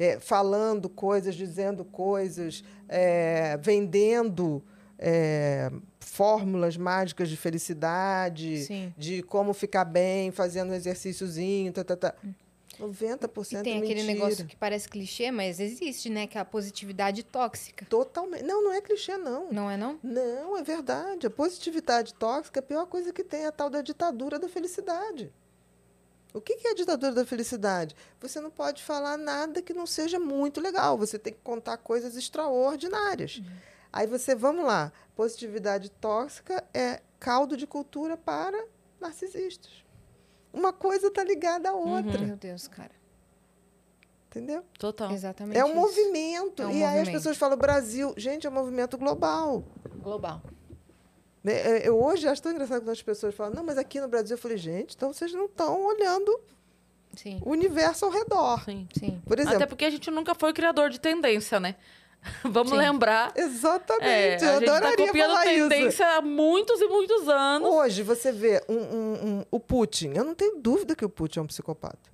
É, 0.00 0.18
falando 0.18 0.88
coisas, 0.88 1.36
dizendo 1.36 1.84
coisas, 1.84 2.64
é, 2.88 3.56
vendendo 3.58 4.64
é, 4.98 5.70
fórmulas 6.00 6.76
mágicas 6.76 7.28
de 7.28 7.36
felicidade, 7.36 8.64
Sim. 8.64 8.92
de 8.98 9.22
como 9.22 9.54
ficar 9.54 9.84
bem, 9.84 10.32
fazendo 10.32 10.72
um 10.72 10.74
exercíciozinho, 10.74 11.72
tá, 11.72 11.84
tá, 11.84 11.96
tá. 11.96 12.14
90% 12.78 13.52
E 13.52 13.56
é 13.56 13.62
tem 13.62 13.78
aquele 13.82 14.02
negócio 14.02 14.46
que 14.46 14.56
parece 14.56 14.88
clichê, 14.88 15.30
mas 15.30 15.58
existe, 15.60 16.08
né? 16.08 16.26
Que 16.26 16.38
é 16.38 16.40
a 16.40 16.44
positividade 16.44 17.22
tóxica. 17.22 17.84
Totalmente. 17.86 18.42
Não, 18.42 18.62
não 18.62 18.72
é 18.72 18.80
clichê, 18.80 19.16
não. 19.16 19.50
Não 19.50 19.70
é 19.70 19.76
não? 19.76 19.98
Não, 20.02 20.56
é 20.56 20.62
verdade. 20.62 21.26
A 21.26 21.30
positividade 21.30 22.14
tóxica 22.14 22.60
é 22.60 22.62
a 22.62 22.66
pior 22.66 22.86
coisa 22.86 23.12
que 23.12 23.24
tem, 23.24 23.40
é 23.40 23.46
a 23.46 23.52
tal 23.52 23.68
da 23.68 23.82
ditadura 23.82 24.38
da 24.38 24.48
felicidade. 24.48 25.32
O 26.32 26.40
que 26.40 26.56
que 26.56 26.68
é 26.68 26.70
a 26.72 26.74
ditadura 26.74 27.12
da 27.12 27.24
felicidade? 27.24 27.96
Você 28.20 28.40
não 28.40 28.50
pode 28.50 28.82
falar 28.82 29.16
nada 29.16 29.62
que 29.62 29.72
não 29.72 29.86
seja 29.86 30.18
muito 30.18 30.60
legal. 30.60 30.96
Você 30.98 31.18
tem 31.18 31.32
que 31.32 31.40
contar 31.42 31.78
coisas 31.78 32.16
extraordinárias. 32.16 33.42
Aí 33.92 34.06
você, 34.06 34.34
vamos 34.34 34.64
lá, 34.64 34.92
positividade 35.16 35.90
tóxica 35.90 36.62
é 36.74 37.00
caldo 37.18 37.56
de 37.56 37.66
cultura 37.66 38.16
para 38.16 38.62
narcisistas. 39.00 39.87
Uma 40.52 40.72
coisa 40.72 41.08
está 41.08 41.22
ligada 41.22 41.68
à 41.70 41.72
outra, 41.72 42.18
Meu 42.18 42.36
Deus, 42.36 42.66
cara. 42.68 42.90
entendeu? 44.30 44.64
Total. 44.78 45.10
Exatamente. 45.12 45.58
É 45.58 45.64
um 45.64 45.68
isso. 45.68 45.76
movimento. 45.76 46.62
É 46.62 46.66
um 46.66 46.70
e 46.70 46.74
aí 46.76 46.82
as 46.84 46.90
movimento. 46.90 47.12
pessoas 47.12 47.36
falam 47.36 47.56
Brasil. 47.56 48.14
Gente, 48.16 48.46
é 48.46 48.50
um 48.50 48.52
movimento 48.52 48.96
global. 48.96 49.64
global. 50.02 50.42
Né, 51.42 51.52
é, 51.52 51.88
Eu 51.88 52.02
hoje 52.02 52.26
acho 52.28 52.42
tão 52.42 52.52
engraçado 52.52 52.80
quando 52.80 52.90
as 52.90 53.02
pessoas 53.02 53.34
falam, 53.34 53.54
não, 53.54 53.64
mas 53.64 53.78
aqui 53.78 54.00
no 54.00 54.08
Brasil 54.08 54.36
eu 54.36 54.40
falei, 54.40 54.56
gente, 54.56 54.94
então 54.96 55.12
vocês 55.12 55.32
não 55.32 55.46
estão 55.46 55.84
olhando 55.84 56.38
Sim, 57.14 57.40
o 57.44 57.50
universo 57.50 58.04
ao 58.04 58.10
redor. 58.10 58.64
Sim. 58.64 58.88
sim. 58.98 59.22
Por 59.26 59.38
exemplo, 59.38 59.56
Até 59.56 59.66
porque 59.66 59.84
a 59.84 59.90
gente 59.90 60.10
nunca 60.10 60.34
foi 60.34 60.52
criador 60.52 60.90
de 60.90 61.00
tendência, 61.00 61.58
né? 61.60 61.76
Vamos 62.44 62.70
Sim. 62.72 62.78
lembrar. 62.78 63.32
É, 63.34 63.42
exatamente, 63.42 64.44
a 64.44 64.54
eu 64.54 64.64
tá 64.64 64.76
adoraria 64.76 65.06
copiando 65.06 65.28
falar 65.30 65.46
isso. 65.46 65.68
tendência 65.68 66.06
há 66.16 66.20
muitos 66.20 66.80
e 66.80 66.86
muitos 66.88 67.28
anos. 67.28 67.68
Hoje 67.68 68.02
você 68.02 68.30
vê 68.32 68.62
um, 68.68 68.74
um- 68.76 69.28
um- 69.38 69.44
o 69.50 69.58
Putin, 69.60 70.12
eu 70.14 70.24
não 70.24 70.34
tenho 70.34 70.56
dúvida 70.60 70.94
que 70.94 71.04
o 71.04 71.08
Putin 71.08 71.38
é 71.38 71.42
um 71.42 71.46
psicopata. 71.46 72.10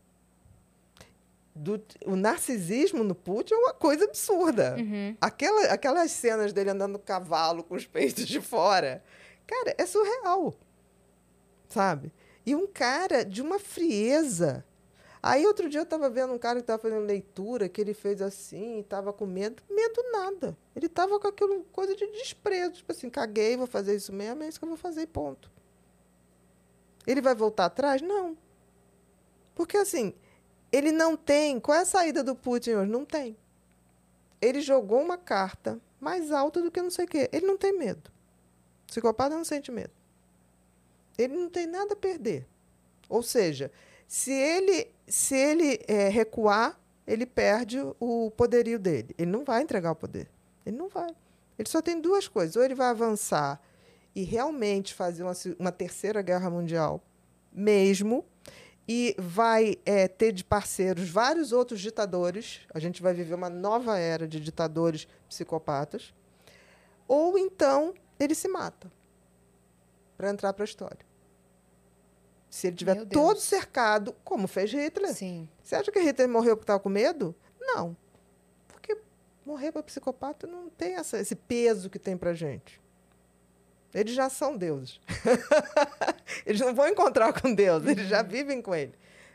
Do- 1.57 1.81
o 2.05 2.17
narcisismo 2.17 3.05
no 3.05 3.15
Putin 3.15 3.55
é 3.55 3.57
uma 3.57 3.73
coisa 3.75 4.05
absurda. 4.05 4.75
Uhum. 4.79 5.17
Aquela, 5.21 5.67
aquelas 5.73 6.11
cenas 6.11 6.53
dele 6.53 6.71
andando 6.71 6.93
no 6.95 6.99
cavalo 6.99 7.63
com 7.63 7.75
os 7.77 7.87
peitos 7.87 8.27
de 8.27 8.41
fora, 8.41 9.03
cara, 9.47 9.75
é 9.79 9.87
surreal. 9.87 10.53
Sabe? 11.69 12.13
E 12.45 12.55
um 12.55 12.67
cara 12.67 13.25
de 13.25 13.41
uma 13.41 13.59
frieza. 13.59 14.65
Aí 15.27 15.47
outro 15.47 15.71
dia 15.71 15.81
eu 15.81 15.85
estava 15.85 16.11
vendo 16.11 16.35
um 16.35 16.39
cara 16.39 16.57
que 16.57 16.65
estava 16.65 16.83
fazendo 16.83 17.07
leitura, 17.07 17.67
que 17.67 17.81
ele 17.81 17.95
fez 17.95 18.21
assim, 18.21 18.81
estava 18.81 19.11
com 19.11 19.25
medo. 19.25 19.63
Medo 19.71 20.03
nada. 20.13 20.55
Ele 20.77 20.85
estava 20.85 21.19
com 21.19 21.27
aquela 21.27 21.65
coisa 21.73 21.97
de 21.97 22.07
desprezo. 22.09 22.75
Tipo 22.75 22.93
assim, 22.93 23.09
caguei, 23.09 23.57
vou 23.57 23.67
fazer 23.67 23.97
isso 23.97 24.13
mesmo, 24.13 24.43
é 24.43 24.49
isso 24.49 24.59
que 24.59 24.67
eu 24.67 24.69
vou 24.69 24.77
fazer 24.77 25.01
e 25.01 25.07
ponto. 25.07 25.51
Ele 27.07 27.23
vai 27.23 27.35
voltar 27.35 27.65
atrás? 27.65 28.03
Não. 28.03 28.37
Porque 29.55 29.79
assim, 29.79 30.13
ele 30.71 30.93
não 30.93 31.17
tem. 31.17 31.59
Qual 31.59 31.79
é 31.79 31.81
a 31.81 31.87
saída 31.87 32.23
do 32.23 32.37
Putin 32.37 32.73
hoje? 32.73 32.91
Não 32.91 33.07
tem. 33.07 33.35
Ele 34.43 34.61
jogou 34.61 35.01
uma 35.01 35.17
carta 35.17 35.81
mais 35.99 36.33
alta 36.33 36.61
do 36.61 36.71
que 36.71 36.83
não 36.83 36.91
sei 36.91 37.07
o 37.07 37.09
quê. 37.09 37.31
Ele 37.33 37.47
não 37.47 37.57
tem 37.57 37.73
medo. 37.73 38.11
Psicopata 38.87 39.35
não 39.35 39.45
sente 39.45 39.73
medo. 39.73 39.95
Ele 41.17 41.35
não 41.35 41.49
tem 41.49 41.67
nada 41.67 41.95
a 41.95 41.97
perder. 41.97 42.47
Ou 43.09 43.23
seja, 43.23 43.73
se 44.07 44.33
ele, 44.33 44.89
se 45.07 45.35
ele 45.35 45.81
eh, 45.87 46.09
recuar, 46.09 46.79
ele 47.07 47.27
perde 47.27 47.79
o 48.01 48.31
poderio 48.31 48.79
dele. 48.79 49.15
Ele 49.19 49.31
não 49.31 49.45
vai 49.45 49.63
entregar 49.63 49.93
o 49.93 49.97
poder. 49.97 50.29
Ele 50.65 50.77
não 50.77 50.89
vai. 50.89 51.15
Ele 51.59 51.69
só 51.69 51.83
tem 51.83 52.01
duas 52.01 52.29
coisas. 52.29 52.57
Ou 52.57 52.65
ele 52.65 52.75
vai 52.75 52.89
avançar 52.89 53.61
e 54.15 54.23
realmente 54.23 54.95
fazer 54.95 55.23
uma, 55.23 55.33
uma 55.59 55.73
terceira 55.73 56.23
guerra 56.23 56.49
mundial, 56.49 57.03
mesmo, 57.53 58.25
e 58.87 59.15
vai 59.19 59.77
eh, 59.85 60.09
ter 60.09 60.33
de 60.33 60.45
parceiros 60.45 61.09
vários 61.09 61.53
outros 61.53 61.81
ditadores. 61.81 62.61
A 62.73 62.79
gente 62.79 63.03
vai 63.03 63.13
viver 63.13 63.35
uma 63.35 63.51
nova 63.51 63.99
era 63.99 64.29
de 64.29 64.39
ditadores 64.39 65.09
psicopatas. 65.29 66.15
Ou 67.09 67.37
então 67.39 67.95
ele 68.19 68.35
se 68.35 68.49
mata 68.49 68.91
para 70.17 70.31
entrar 70.31 70.53
para 70.53 70.65
a 70.65 70.67
história. 70.67 71.14
Se 72.55 72.69
ele 72.69 72.77
tiver 72.77 73.05
todo 73.07 73.41
cercado, 73.41 74.15
como 74.23 74.47
fez 74.47 74.71
Hitler. 74.73 75.13
Sim. 75.13 75.49
Você 75.61 75.75
acha 75.75 75.91
que 75.91 75.99
Hitler 75.99 76.29
morreu 76.29 76.57
porque 76.57 76.63
estava 76.63 76.79
com 76.79 76.89
medo? 76.89 77.35
Não. 77.61 77.97
Porque 78.69 78.97
morrer 79.45 79.73
para 79.73 79.83
psicopata 79.83 80.47
não 80.47 80.71
tem 80.71 80.95
essa- 80.95 81.19
esse 81.19 81.35
peso 81.35 81.91
que 81.91 81.99
tem 81.99 82.17
para 82.17 82.33
gente. 82.33 82.81
Eles 83.93 84.15
já 84.15 84.29
são 84.31 84.57
deuses. 84.57 85.01
eles 86.47 86.61
não 86.61 86.73
vão 86.73 86.87
encontrar 86.89 87.33
com 87.33 87.53
Deus, 87.53 87.85
eles 87.87 88.09
já 88.09 88.23
vivem 88.23 88.63
com 88.63 88.73
ele. 88.73 88.95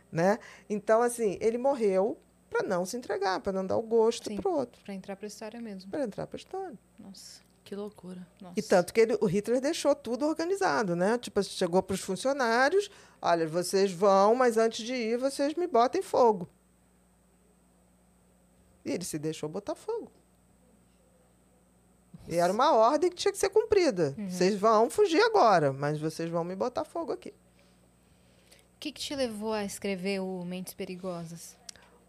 Né? 0.09 0.39
Então, 0.69 1.01
assim, 1.01 1.37
ele 1.41 1.57
morreu 1.57 2.17
para 2.49 2.65
não 2.65 2.85
se 2.85 2.95
entregar, 2.95 3.41
para 3.41 3.51
não 3.51 3.65
dar 3.65 3.75
o 3.75 3.81
gosto 3.81 4.33
para 4.33 4.49
outro, 4.49 4.81
Pra 4.85 4.93
entrar 4.93 5.17
pra 5.17 5.27
história 5.27 5.59
mesmo. 5.59 5.91
para 5.91 6.05
entrar 6.05 6.25
para 6.25 6.37
a 6.37 6.39
história. 6.39 6.79
Nossa. 6.97 7.41
Que 7.69 7.75
loucura. 7.75 8.25
Nossa. 8.41 8.55
E 8.59 8.63
tanto 8.63 8.91
que 8.91 8.99
ele- 8.99 9.15
o 9.21 9.27
Hitler 9.27 9.61
deixou 9.61 9.93
tudo 9.93 10.25
organizado, 10.25 10.95
né? 10.95 11.19
Tipo, 11.19 11.43
chegou 11.43 11.83
para 11.83 11.93
os 11.93 11.99
funcionários, 12.01 12.89
olha, 13.21 13.47
vocês 13.47 13.91
vão, 13.91 14.33
mas 14.33 14.57
antes 14.57 14.83
de 14.83 14.95
ir, 14.95 15.19
vocês 15.19 15.53
me 15.53 15.67
botem 15.67 16.01
fogo. 16.01 16.49
E 18.83 18.89
ele 18.91 19.03
se 19.05 19.19
deixou 19.19 19.47
botar 19.47 19.75
fogo. 19.75 20.11
E 22.27 22.37
era 22.37 22.51
uma 22.51 22.71
ordem 22.73 23.11
que 23.11 23.15
tinha 23.15 23.31
que 23.31 23.37
ser 23.37 23.49
cumprida. 23.49 24.15
Vocês 24.27 24.55
vão 24.59 24.89
fugir 24.89 25.21
agora, 25.21 25.71
mas 25.71 25.99
vocês 25.99 26.27
vão 26.27 26.43
me 26.43 26.55
botar 26.55 26.83
fogo 26.83 27.11
aqui. 27.11 27.29
O 27.29 28.79
que, 28.79 28.91
que 28.91 28.99
te 28.99 29.15
levou 29.15 29.53
a 29.53 29.63
escrever 29.63 30.21
o 30.21 30.43
Mentes 30.43 30.73
Perigosas? 30.73 31.55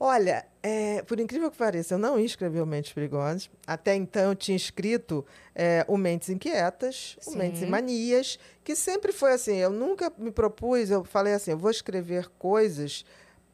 Olha, 0.03 0.47
é, 0.63 1.03
por 1.03 1.21
incrível 1.21 1.51
que 1.51 1.59
pareça, 1.59 1.93
eu 1.95 1.99
não 1.99 2.19
ia 2.19 2.25
escrever 2.25 2.63
o 2.63 2.67
Mentes 2.67 2.91
Perigosas. 2.91 3.51
Até 3.67 3.95
então 3.95 4.31
eu 4.31 4.35
tinha 4.35 4.57
escrito 4.57 5.25
é, 5.55 5.85
o 5.87 5.99
Mentes 5.99 6.31
Inquietas, 6.31 7.19
o 7.27 7.33
Sim. 7.33 7.37
Mentes 7.39 7.61
e 7.61 7.67
Manias, 7.67 8.39
que 8.65 8.75
sempre 8.75 9.13
foi 9.13 9.33
assim. 9.33 9.57
Eu 9.57 9.69
nunca 9.71 10.11
me 10.17 10.31
propus, 10.31 10.91
eu 10.91 11.05
falei 11.05 11.35
assim, 11.35 11.51
eu 11.51 11.59
vou 11.59 11.71
escrever 11.71 12.31
coisas 12.39 13.05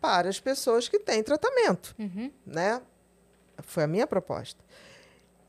para 0.00 0.28
as 0.28 0.38
pessoas 0.38 0.88
que 0.88 1.00
têm 1.00 1.20
tratamento, 1.20 1.96
Uhum. 1.98 2.30
né? 2.46 2.80
Foi 3.64 3.82
a 3.82 3.86
minha 3.88 4.06
proposta. 4.06 4.62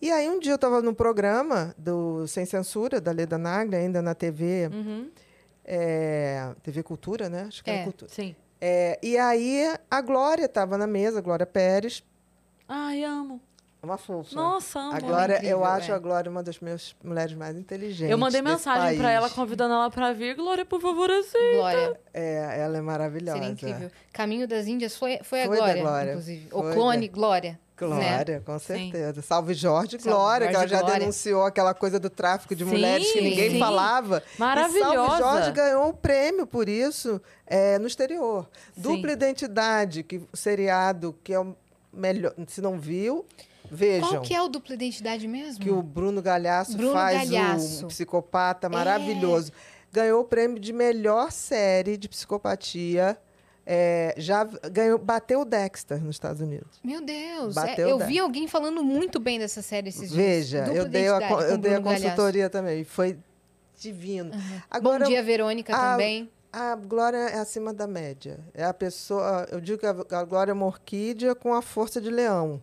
E 0.02 0.10
aí 0.11 0.28
um 0.28 0.40
dia 0.40 0.53
eu 0.53 0.56
estava 0.56 0.82
no 0.82 0.95
programa 0.95 1.76
do 1.78 2.26
Sem 2.28 2.45
Censura, 2.45 2.99
da 2.99 3.11
Leda 3.11 3.38
Nagre, 3.38 3.76
ainda 3.76 4.02
na 4.02 4.15
TV, 4.15 4.68
Uhum. 4.74 5.11
é, 5.64 6.56
TV 6.64 6.82
Cultura, 6.82 7.30
né? 7.30 7.44
Acho 7.48 7.64
que 7.64 7.69
É. 7.69 7.76
era 7.76 7.84
Cultura. 7.84 8.11
Sim. 8.11 8.36
É, 8.60 8.98
e 9.04 9.18
aí 9.18 9.76
a 9.90 10.02
Glória 10.02 10.46
estava 10.46 10.78
na 10.78 10.88
mesa, 10.88 11.20
a 11.20 11.22
Glória 11.22 11.46
Pérez, 11.46 12.04
Ai, 12.68 13.04
amo. 13.04 13.40
uma 13.84 13.98
fofa. 13.98 14.36
Nossa, 14.36 14.80
amo. 14.80 14.94
A 14.94 14.98
Ela 14.98 15.06
é 15.06 15.10
Glória, 15.10 15.34
incrível, 15.36 15.58
eu 15.60 15.66
acho 15.66 15.92
é. 15.92 15.96
a 15.96 16.00
Glória 16.00 16.30
uma 16.32 16.42
das 16.44 16.60
minhas 16.60 16.96
mulheres 17.04 17.34
mais 17.34 17.56
inteligentes. 17.56 18.12
Eu 18.12 18.18
mandei 18.18 18.42
mensagem 18.42 18.98
pra 18.98 19.08
país. 19.10 19.18
ela, 19.18 19.30
convidando 19.30 19.74
ela 19.76 19.90
pra 19.92 20.12
vir. 20.12 20.36
Glória, 20.36 20.66
por 20.66 20.82
favor, 20.82 21.10
assim. 21.12 21.52
Glória. 21.56 22.00
É, 22.14 22.60
ela 22.62 22.78
é 22.78 22.82
maravilhosa. 22.82 23.38
Seria 23.38 23.52
incrível. 23.54 23.92
Caminho 24.12 24.48
das 24.48 24.66
Índias 24.68 24.96
foi, 24.98 25.20
foi, 25.24 25.44
a 25.44 25.46
Foi 25.46 25.58
da 25.58 25.64
Glória, 25.64 25.82
Glória. 25.84 26.10
inclusive. 26.12 26.48
Foi 26.50 26.72
o 26.72 26.74
clone 26.74 27.08
da- 27.08 27.14
Glória. 27.14 27.60
Né? 27.86 28.10
Glória, 28.16 28.41
com 28.45 28.58
certeza. 28.60 29.22
Salve 29.22 29.54
Jorge 29.54 29.99
Salve 29.99 30.10
Glória, 30.10 30.48
que 30.48 30.54
ela 30.56 30.64
Jorge 30.64 30.74
já 30.76 30.82
Glória. 30.82 30.99
denunciou 30.99 31.44
aquela 31.44 31.74
coisa 31.74 31.99
do 31.99 32.10
tráfico 32.10 32.56
de 32.56 32.64
Sim, 32.64 32.70
mulheres 32.72 33.12
que 33.12 33.22
ninguém 33.22 33.52
sim. 33.52 33.60
falava. 33.60 34.18
E 34.18 34.38
Salve 34.38 34.40
Maravilhosa. 34.40 35.18
Jorge 35.18 35.52
ganhou 35.52 35.88
um 35.90 35.94
prêmio 35.94 36.48
por 36.48 36.68
isso 36.70 37.22
é, 37.45 37.78
no 37.78 37.88
exterior. 37.88 38.48
Sim. 38.74 38.82
Dupla 38.82 39.12
Identidade, 39.12 40.04
que 40.04 40.18
o 40.18 40.28
seriado 40.36 41.16
que 41.24 41.34
é 41.34 41.40
o 41.40 41.56
melhor. 41.94 42.34
Se 42.48 42.62
não 42.62 42.80
viu, 42.80 43.26
vejam. 43.70 44.10
Qual 44.10 44.22
que 44.22 44.34
é 44.34 44.41
o 44.41 44.48
dupla 44.48 44.74
identidade 44.76 45.28
mesmo? 45.28 45.64
que 45.64 45.70
o 45.70 45.82
Bruno 45.82 46.22
Galhaço 46.22 46.76
Bruno 46.78 46.94
faz 46.94 47.30
Galhaço. 47.30 47.86
um 47.86 47.88
psicopata 47.90 48.68
É. 48.68 48.70
maravilhoso. 48.70 49.52
Ganhou 49.91 50.22
o 50.22 50.26
prêmio 50.26 50.60
de 50.60 50.74
melhor 50.74 51.32
série 51.32 51.98
de 51.98 52.08
psicopatia. 52.10 53.18
É, 53.69 54.14
já 54.18 54.45
ganhou, 54.45 54.98
bateu 54.98 55.41
o 55.41 55.45
Dexter 55.45 56.02
nos 56.02 56.15
Estados 56.15 56.41
Unidos. 56.41 56.80
Meu 56.81 57.02
Deus. 57.03 57.53
Bateu 57.53 57.88
é, 57.89 57.91
eu 57.91 57.99
vi 57.99 58.18
alguém 58.18 58.48
falando 58.48 58.81
muito 58.81 59.19
bem 59.19 59.38
dessa 59.38 59.61
série 59.61 59.89
esses 59.89 60.10
dias. 60.10 60.14
Veja, 60.14 60.60
eu 60.73 60.88
dei, 60.88 61.10
a, 61.10 61.19
eu 61.49 61.57
dei 61.57 61.72
a 61.73 61.73
Bruno 61.73 61.81
Galhaço. 61.84 62.03
consultoria 62.03 62.49
também. 62.49 62.85
Foi 62.85 63.18
divino. 63.77 64.31
Agora, 64.72 65.03
Bom 65.03 65.10
dia, 65.11 65.22
Verônica, 65.22 65.76
a- 65.76 65.91
também. 65.91 66.30
a 66.52 66.76
Glória 66.76 67.18
é 67.18 67.39
acima 67.39 67.73
da 67.73 67.85
média. 67.85 68.39
É 68.53 68.64
a 68.64 68.73
pessoa. 68.73 69.45
Eu 69.52 69.60
digo 69.60 69.77
que 69.77 69.85
a 69.85 69.95
a 70.18 70.23
Glória 70.23 70.52
é 70.52 70.53
uma 70.53 70.65
orquídea 70.65 71.35
com 71.35 71.53
a 71.53 71.61
força 71.61 71.99
de 71.99 72.10
leão. 72.10 72.61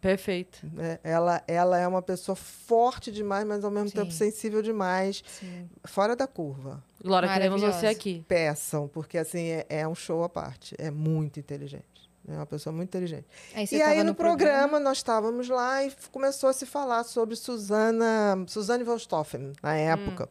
Perfeito. 0.00 0.66
né? 0.72 0.98
Ela, 1.04 1.42
ela 1.46 1.78
é 1.78 1.86
uma 1.86 2.00
pessoa 2.00 2.34
forte 2.34 3.12
demais, 3.12 3.46
mas 3.46 3.64
ao 3.64 3.70
mesmo 3.70 3.90
Sim. 3.90 3.96
tempo 3.96 4.12
sensível 4.12 4.62
demais, 4.62 5.22
Sim. 5.26 5.68
fora 5.84 6.16
da 6.16 6.26
curva. 6.26 6.82
Glória, 7.02 7.28
queremos 7.28 7.60
você 7.60 7.86
aqui. 7.86 8.24
Peçam, 8.26 8.88
porque 8.88 9.18
assim 9.18 9.48
é, 9.48 9.66
é 9.68 9.88
um 9.88 9.94
show 9.94 10.24
à 10.24 10.28
parte. 10.28 10.74
É 10.78 10.90
muito 10.90 11.38
inteligente. 11.38 11.84
É 12.28 12.34
uma 12.34 12.46
pessoa 12.46 12.72
muito 12.72 12.88
inteligente. 12.88 13.26
Aí 13.54 13.66
e 13.72 13.82
aí 13.82 13.98
no, 13.98 14.04
no 14.04 14.14
programa, 14.14 14.78
nós 14.78 14.98
estávamos 14.98 15.48
lá 15.48 15.84
e 15.84 15.92
começou 16.12 16.50
a 16.50 16.52
se 16.52 16.66
falar 16.66 17.02
sobre 17.04 17.34
Susana, 17.34 18.44
Suzane 18.46 18.84
von 18.84 18.98
Stoffen, 18.98 19.52
na 19.62 19.74
época. 19.74 20.28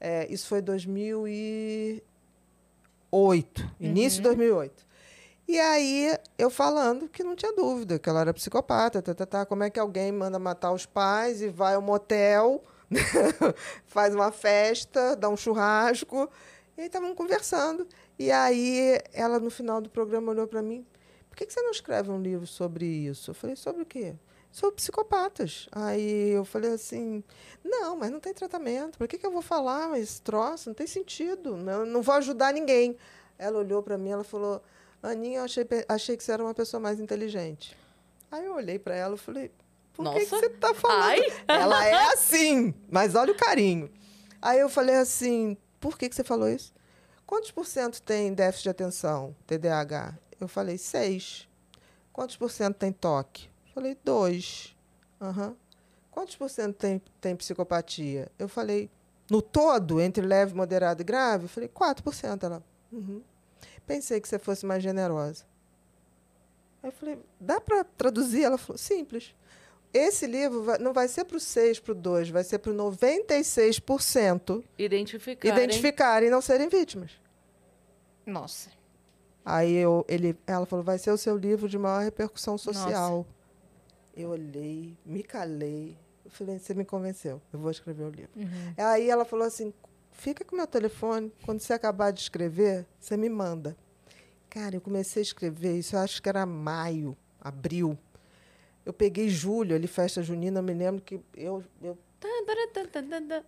É, 0.00 0.26
isso 0.32 0.48
foi 0.48 0.62
2008, 0.62 2.02
início 3.80 4.18
de 4.18 4.22
2008. 4.22 4.87
E 5.48 5.58
aí 5.58 6.14
eu 6.36 6.50
falando 6.50 7.08
que 7.08 7.24
não 7.24 7.34
tinha 7.34 7.54
dúvida, 7.54 7.98
que 7.98 8.06
ela 8.06 8.20
era 8.20 8.34
psicopata, 8.34 9.00
tá, 9.00 9.14
tá, 9.14 9.24
tá, 9.24 9.46
como 9.46 9.62
é 9.64 9.70
que 9.70 9.80
alguém 9.80 10.12
manda 10.12 10.38
matar 10.38 10.72
os 10.72 10.84
pais 10.84 11.40
e 11.40 11.48
vai 11.48 11.74
ao 11.74 11.80
motel, 11.80 12.62
faz 13.86 14.14
uma 14.14 14.30
festa, 14.30 15.16
dá 15.16 15.26
um 15.30 15.38
churrasco. 15.38 16.28
E 16.76 16.82
aí 16.82 16.86
estavam 16.88 17.14
conversando. 17.14 17.88
E 18.18 18.30
aí 18.30 19.00
ela, 19.10 19.40
no 19.40 19.50
final 19.50 19.80
do 19.80 19.88
programa, 19.88 20.32
olhou 20.32 20.46
para 20.46 20.60
mim. 20.60 20.86
Por 21.30 21.36
que, 21.36 21.46
que 21.46 21.52
você 21.54 21.62
não 21.62 21.70
escreve 21.70 22.10
um 22.10 22.20
livro 22.20 22.46
sobre 22.46 22.84
isso? 22.84 23.30
Eu 23.30 23.34
falei, 23.34 23.56
sobre 23.56 23.82
o 23.82 23.86
quê? 23.86 24.16
Sobre 24.52 24.76
psicopatas. 24.76 25.66
Aí 25.72 26.28
eu 26.30 26.44
falei 26.44 26.72
assim, 26.72 27.24
não, 27.64 27.96
mas 27.96 28.10
não 28.10 28.20
tem 28.20 28.34
tratamento. 28.34 28.98
Por 28.98 29.08
que, 29.08 29.16
que 29.16 29.24
eu 29.24 29.32
vou 29.32 29.40
falar 29.42 29.98
esse 29.98 30.20
troço? 30.20 30.68
Não 30.68 30.74
tem 30.74 30.86
sentido. 30.86 31.56
Não, 31.56 31.86
não 31.86 32.02
vou 32.02 32.16
ajudar 32.16 32.52
ninguém. 32.52 32.98
Ela 33.38 33.58
olhou 33.58 33.82
para 33.82 33.96
mim 33.96 34.10
ela 34.10 34.24
falou, 34.24 34.62
Aninha, 35.02 35.38
eu 35.38 35.44
achei, 35.44 35.66
achei 35.88 36.16
que 36.16 36.24
você 36.24 36.32
era 36.32 36.42
uma 36.42 36.54
pessoa 36.54 36.80
mais 36.80 36.98
inteligente. 37.00 37.76
Aí 38.30 38.44
eu 38.44 38.54
olhei 38.54 38.78
para 38.78 38.94
ela 38.94 39.14
e 39.14 39.18
falei, 39.18 39.50
por 39.94 40.12
que, 40.12 40.20
que 40.20 40.30
Nossa. 40.30 40.38
você 40.38 40.46
está 40.46 40.74
falando? 40.74 41.02
Ai. 41.02 41.20
Ela 41.48 41.86
é 41.86 42.12
assim, 42.12 42.74
mas 42.90 43.14
olha 43.14 43.32
o 43.32 43.36
carinho. 43.36 43.90
Aí 44.40 44.58
eu 44.58 44.68
falei 44.68 44.96
assim, 44.96 45.56
por 45.80 45.98
que, 45.98 46.08
que 46.08 46.14
você 46.14 46.24
falou 46.24 46.48
isso? 46.48 46.72
Quantos 47.26 47.50
por 47.50 47.66
cento 47.66 48.00
tem 48.00 48.32
déficit 48.32 48.64
de 48.64 48.70
atenção, 48.70 49.34
TDAH? 49.46 50.16
Eu 50.40 50.48
falei, 50.48 50.78
seis. 50.78 51.48
Quantos 52.12 52.36
por 52.36 52.50
cento 52.50 52.76
tem 52.76 52.92
toque? 52.92 53.48
Eu 53.68 53.74
falei, 53.74 53.98
dois. 54.04 54.74
Aham. 55.20 55.56
Quantos 56.10 56.36
por 56.36 56.48
cento 56.48 56.76
tem, 56.76 57.02
tem 57.20 57.36
psicopatia? 57.36 58.30
Eu 58.38 58.48
falei, 58.48 58.90
no 59.30 59.42
todo, 59.42 60.00
entre 60.00 60.24
leve, 60.24 60.54
moderado 60.54 61.02
e 61.02 61.04
grave? 61.04 61.44
Eu 61.44 61.48
falei, 61.48 61.68
4%. 61.68 62.44
Ela, 62.44 62.62
uhum. 62.90 63.22
Pensei 63.88 64.20
que 64.20 64.28
você 64.28 64.38
fosse 64.38 64.64
mais 64.66 64.82
generosa. 64.82 65.44
Aí 66.82 66.88
eu 66.90 66.92
falei, 66.92 67.18
dá 67.40 67.60
para 67.60 67.82
traduzir? 67.82 68.44
Ela 68.44 68.58
falou, 68.58 68.78
simples. 68.78 69.34
Esse 69.92 70.26
livro 70.26 70.62
vai- 70.62 70.78
não 70.78 70.92
vai 70.92 71.08
ser 71.08 71.24
para 71.24 71.38
o 71.38 71.40
6, 71.40 71.80
para 71.80 71.92
o 71.92 71.94
2, 71.94 72.28
vai 72.28 72.44
ser 72.44 72.58
para 72.58 72.70
o 72.70 72.74
96% 72.74 74.62
Identificar. 74.78 75.48
identificarem 75.48 76.28
e 76.28 76.30
não 76.30 76.40
serem 76.42 76.68
vítimas. 76.68 77.12
Nossa. 78.26 78.70
Aí 79.44 79.74
eu, 79.74 80.04
ele, 80.06 80.36
ela 80.46 80.66
falou, 80.66 80.84
vai 80.84 80.98
ser 80.98 81.10
o 81.10 81.16
seu 81.16 81.36
livro 81.36 81.66
de 81.68 81.78
maior 81.78 82.02
repercussão 82.04 82.58
social. 82.58 83.26
Eu 84.14 84.30
olhei, 84.30 84.94
me 85.06 85.22
calei. 85.22 85.96
Eu 86.24 86.30
falei, 86.30 86.58
você 86.58 86.74
me 86.74 86.84
convenceu, 86.84 87.40
eu 87.50 87.58
vou 87.58 87.70
escrever 87.70 88.04
o 88.04 88.10
livro. 88.10 88.30
Uhum. 88.36 88.74
Aí 88.76 89.08
ela 89.08 89.24
falou 89.24 89.46
assim, 89.46 89.72
fica 90.18 90.44
com 90.44 90.56
meu 90.56 90.66
telefone, 90.66 91.32
quando 91.44 91.60
você 91.60 91.72
acabar 91.72 92.10
de 92.10 92.20
escrever, 92.20 92.84
você 92.98 93.16
me 93.16 93.28
manda. 93.28 93.76
Cara, 94.50 94.76
eu 94.76 94.80
comecei 94.80 95.20
a 95.20 95.22
escrever, 95.22 95.78
isso 95.78 95.96
eu 95.96 96.00
acho 96.00 96.20
que 96.20 96.28
era 96.28 96.44
maio, 96.44 97.16
abril. 97.40 97.96
Eu 98.84 98.92
peguei 98.92 99.28
julho, 99.28 99.74
ali, 99.74 99.86
festa 99.86 100.22
junina, 100.22 100.58
eu 100.58 100.62
me 100.62 100.74
lembro 100.74 101.02
que 101.02 101.20
eu, 101.36 101.62
eu 101.80 101.96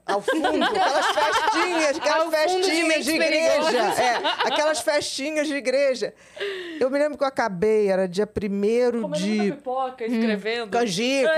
ao 0.06 0.22
fundo, 0.22 0.62
aquelas 0.64 1.06
festinhas, 1.06 1.96
aquelas 1.96 2.50
fundo 2.52 2.62
de 2.62 2.70
festinhas 2.70 3.04
de, 3.04 3.10
igreja. 3.12 3.78
É, 4.00 4.16
aquelas 4.46 4.80
festinhas 4.80 5.48
de 5.48 5.54
igreja. 5.54 6.14
Eu 6.78 6.88
me 6.88 6.98
lembro 6.98 7.18
que 7.18 7.24
eu 7.24 7.28
acabei, 7.28 7.88
era 7.88 8.06
dia 8.06 8.26
1 8.26 9.10
de 9.10 9.52
pipoca, 9.52 10.04
escrevendo. 10.04 10.70
canjica, 10.70 11.30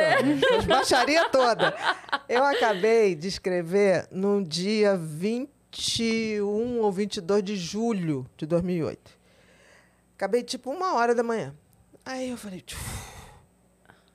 as 0.58 0.64
baixaria 0.66 1.28
toda. 1.30 1.74
Eu 2.28 2.44
acabei 2.44 3.14
de 3.14 3.28
escrever 3.28 4.06
no 4.10 4.44
dia 4.44 4.96
21 4.96 6.80
ou 6.80 6.92
22 6.92 7.42
de 7.42 7.56
julho 7.56 8.26
de 8.36 8.44
2008. 8.44 9.10
Acabei 10.16 10.42
tipo 10.42 10.70
uma 10.70 10.94
hora 10.94 11.14
da 11.14 11.22
manhã. 11.22 11.54
Aí 12.04 12.30
eu 12.30 12.36
falei, 12.36 12.60
"Tchuf." 12.60 13.12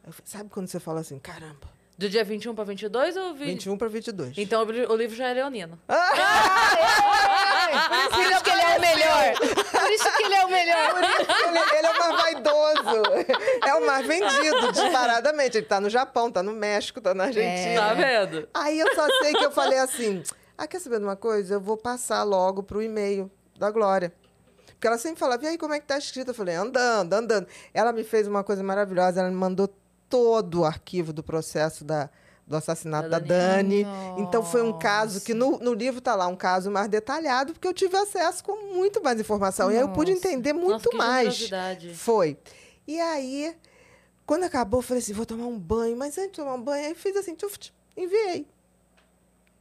Eu 0.06 0.14
falei, 0.14 0.26
sabe 0.26 0.49
quando 0.49 0.68
você 0.68 0.80
fala 0.80 1.02
assim, 1.02 1.19
caramba, 1.19 1.68
Do 1.98 2.07
dia 2.07 2.24
21 2.24 2.53
pra 2.53 2.64
22 2.64 3.18
ou 3.18 3.34
20? 3.34 3.45
21 3.48 3.78
para 3.78 3.88
22. 3.88 4.38
Então 4.38 4.61
o 4.64 4.72
li- 4.72 4.86
o 4.86 4.95
livro 4.95 5.15
já 5.15 5.30
é 5.30 5.34
leonino. 5.34 5.80
Por 8.10 8.22
isso 8.22 8.44
que 8.44 8.49
ele 8.52 8.61
é 8.61 8.78
o 8.78 8.82
melhor. 8.82 9.34
Por 9.72 9.91
isso 9.91 10.15
que 10.18 10.24
ele 10.24 10.36
é 10.36 10.45
o 10.45 10.49
melhor. 10.49 10.94
ele, 11.48 11.60
ele 11.78 11.88
é 11.88 11.91
o 11.91 11.98
mais 11.99 12.22
vaidoso. 12.22 13.03
É 13.65 13.74
o 13.74 13.86
mais 13.86 14.06
vendido, 14.07 14.72
disparadamente. 14.72 15.57
Ele 15.57 15.65
tá 15.65 15.82
no 15.82 15.90
Japão, 15.90 16.32
tá 16.32 16.44
no 16.44 16.53
México, 16.53 17.02
tá 17.02 17.14
na 17.14 17.26
Argentina. 17.26 17.82
Tá 17.82 17.94
vendo? 17.94 18.48
Aí 18.53 18.80
eu 18.80 18.94
só 18.95 19.07
sei 19.22 19.34
que 19.34 19.44
eu 19.45 19.52
falei 19.52 19.80
assim: 19.80 20.22
ah, 20.57 20.68
quer 20.68 20.80
saber 20.80 20.99
de 20.99 21.06
uma 21.06 21.15
coisa? 21.15 21.56
Eu 21.56 21.61
vou 21.61 21.78
passar 21.78 22.24
logo 22.24 22.61
pro 22.64 22.82
e-mail 22.82 23.30
da 23.57 23.72
Glória. 23.72 24.14
Porque 24.68 24.86
ela 24.86 24.99
sempre 24.99 25.19
falava, 25.19 25.44
e 25.44 25.48
aí, 25.48 25.57
como 25.57 25.74
é 25.74 25.80
que 25.80 25.88
tá 25.88 25.98
escrito? 25.98 26.28
Eu 26.28 26.34
falei, 26.36 26.53
andando, 26.53 27.11
andando. 27.11 27.48
Ela 27.74 27.91
me 27.91 28.03
fez 28.03 28.28
uma 28.28 28.44
coisa 28.44 28.61
maravilhosa, 28.61 29.22
ela 29.22 29.30
me 29.30 29.36
mandou 29.36 29.68
todo 30.10 30.62
o 30.62 30.66
arquivo 30.66 31.12
do 31.12 31.24
processo 31.24 31.84
da, 31.84 32.10
do 32.46 32.56
assassinato 32.56 33.10
Da 33.10 33.20
da 33.20 33.26
Dani. 33.26 33.86
Então 34.18 34.44
foi 34.44 34.62
um 34.62 34.78
caso 34.78 35.22
que 35.22 35.34
no, 35.34 35.60
no 35.60 35.74
livro 35.74 36.00
tá 36.00 36.16
lá, 36.16 36.28
um 36.28 36.36
caso 36.36 36.72
mais 36.72 36.88
detalhado, 36.88 37.54
porque 37.54 37.68
eu 37.68 37.74
tive 37.74 37.98
acesso 37.98 38.44
com 38.44 38.74
muito 38.74 39.04
mais 39.04 39.20
informação. 39.20 39.72
E 39.72 39.76
aí 39.76 39.82
eu 39.82 39.90
pude 39.90 40.14
Nossa. 40.14 40.28
entender 40.28 40.54
Nossa, 40.54 40.66
muito 40.66 40.90
que 40.90 40.98
mais. 40.98 41.50
Foi. 41.96 42.38
E 42.88 43.00
aí, 43.00 43.56
quando 44.26 44.44
acabou, 44.44 44.80
eu 44.80 44.84
falei 44.84 45.04
assim, 45.04 45.14
vou 45.14 45.26
tomar 45.26 45.46
um 45.46 45.60
banho. 45.60 45.98
Mas 45.98 46.18
antes 46.18 46.32
de 46.32 46.38
tomar 46.38 46.54
um 46.54 46.62
banho, 46.62 46.88
aí 46.88 46.96
fiz 46.96 47.16
assim, 47.18 47.36
tchuf, 47.36 47.58
enviei. 47.96 48.48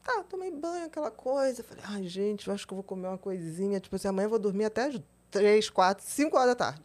Tá, 0.04 0.22
tomei 0.22 0.52
banho, 0.52 0.86
aquela 0.86 1.10
coisa. 1.10 1.64
Falei, 1.64 1.82
ai, 1.88 2.04
gente, 2.04 2.46
eu 2.46 2.54
acho 2.54 2.64
que 2.64 2.72
eu 2.72 2.76
vou 2.76 2.84
comer 2.84 3.08
uma 3.08 3.18
coisinha. 3.18 3.80
Tipo 3.80 3.96
assim, 3.96 4.06
amanhã 4.06 4.26
eu 4.26 4.30
vou 4.30 4.38
dormir 4.38 4.66
até 4.66 4.84
as 4.84 5.00
três, 5.32 5.68
quatro, 5.68 6.04
cinco 6.06 6.36
horas 6.36 6.50
da 6.50 6.54
tarde. 6.54 6.82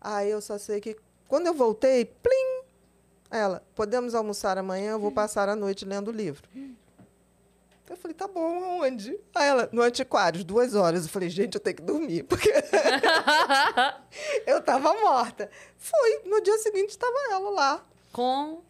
Aí 0.00 0.30
eu 0.30 0.40
só 0.40 0.56
sei 0.56 0.80
que 0.80 0.96
quando 1.26 1.48
eu 1.48 1.54
voltei, 1.54 2.04
plim! 2.04 2.59
Ela, 3.30 3.62
podemos 3.74 4.14
almoçar 4.14 4.58
amanhã, 4.58 4.92
eu 4.92 4.98
vou 4.98 5.12
passar 5.12 5.48
a 5.48 5.54
noite 5.56 5.84
lendo 5.84 6.08
o 6.08 6.12
livro. 6.12 6.48
Eu 7.88 7.96
falei, 7.96 8.14
tá 8.14 8.28
bom, 8.28 8.62
aonde? 8.64 9.18
Aí 9.34 9.48
ela, 9.48 9.68
no 9.72 9.82
Antiquários, 9.82 10.44
duas 10.44 10.74
horas. 10.76 11.04
Eu 11.04 11.08
falei, 11.10 11.28
gente, 11.28 11.54
eu 11.56 11.60
tenho 11.60 11.76
que 11.76 11.82
dormir, 11.82 12.22
porque 12.22 12.48
eu 14.46 14.60
tava 14.62 14.92
morta. 14.94 15.50
Fui, 15.76 16.20
no 16.24 16.40
dia 16.40 16.56
seguinte 16.58 16.90
estava 16.90 17.12
ela 17.32 17.50
lá. 17.50 17.84
Com 18.12 18.60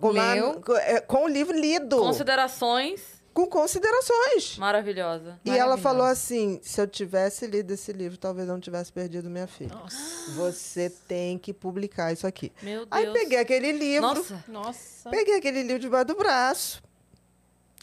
Com, 0.00 0.10
lá- 0.12 0.34
Leu? 0.34 0.60
com, 0.60 0.76
é, 0.76 1.00
com 1.00 1.24
o 1.24 1.28
livro 1.28 1.56
lido. 1.58 1.96
considerações 1.98 3.00
Com 3.32 3.46
considerações. 3.46 4.58
maravilhosa. 4.58 5.40
E 5.44 5.50
ela 5.50 5.78
falou 5.78 6.04
assim: 6.06 6.60
se 6.62 6.80
eu 6.80 6.86
tivesse 6.86 7.46
lido 7.46 7.72
esse 7.72 7.92
livro, 7.92 8.18
talvez 8.18 8.46
eu 8.46 8.54
não 8.54 8.60
tivesse 8.60 8.92
perdido 8.92 9.30
minha 9.30 9.46
filha. 9.46 9.74
Nossa. 9.74 10.30
Você 10.32 10.90
tem 11.08 11.38
que 11.38 11.52
publicar 11.52 12.12
isso 12.12 12.26
aqui. 12.26 12.52
Meu 12.62 12.84
Deus. 12.84 12.88
Aí 12.90 13.10
peguei 13.12 13.38
aquele 13.38 13.72
livro, 13.72 14.06
Nossa. 14.06 14.44
Nossa. 14.46 15.10
peguei 15.10 15.36
aquele 15.36 15.62
livro 15.62 15.78
debaixo 15.78 16.06
do 16.06 16.14
braço, 16.14 16.82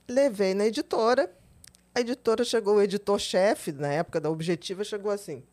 levei 0.07 0.53
na 0.53 0.65
editora. 0.67 1.31
A 1.95 2.01
editora 2.01 2.43
chegou, 2.43 2.76
o 2.76 2.81
editor-chefe, 2.81 3.71
na 3.71 3.88
época 3.88 4.21
da 4.21 4.30
Objetiva, 4.30 4.84
chegou 4.84 5.11
assim: 5.11 5.43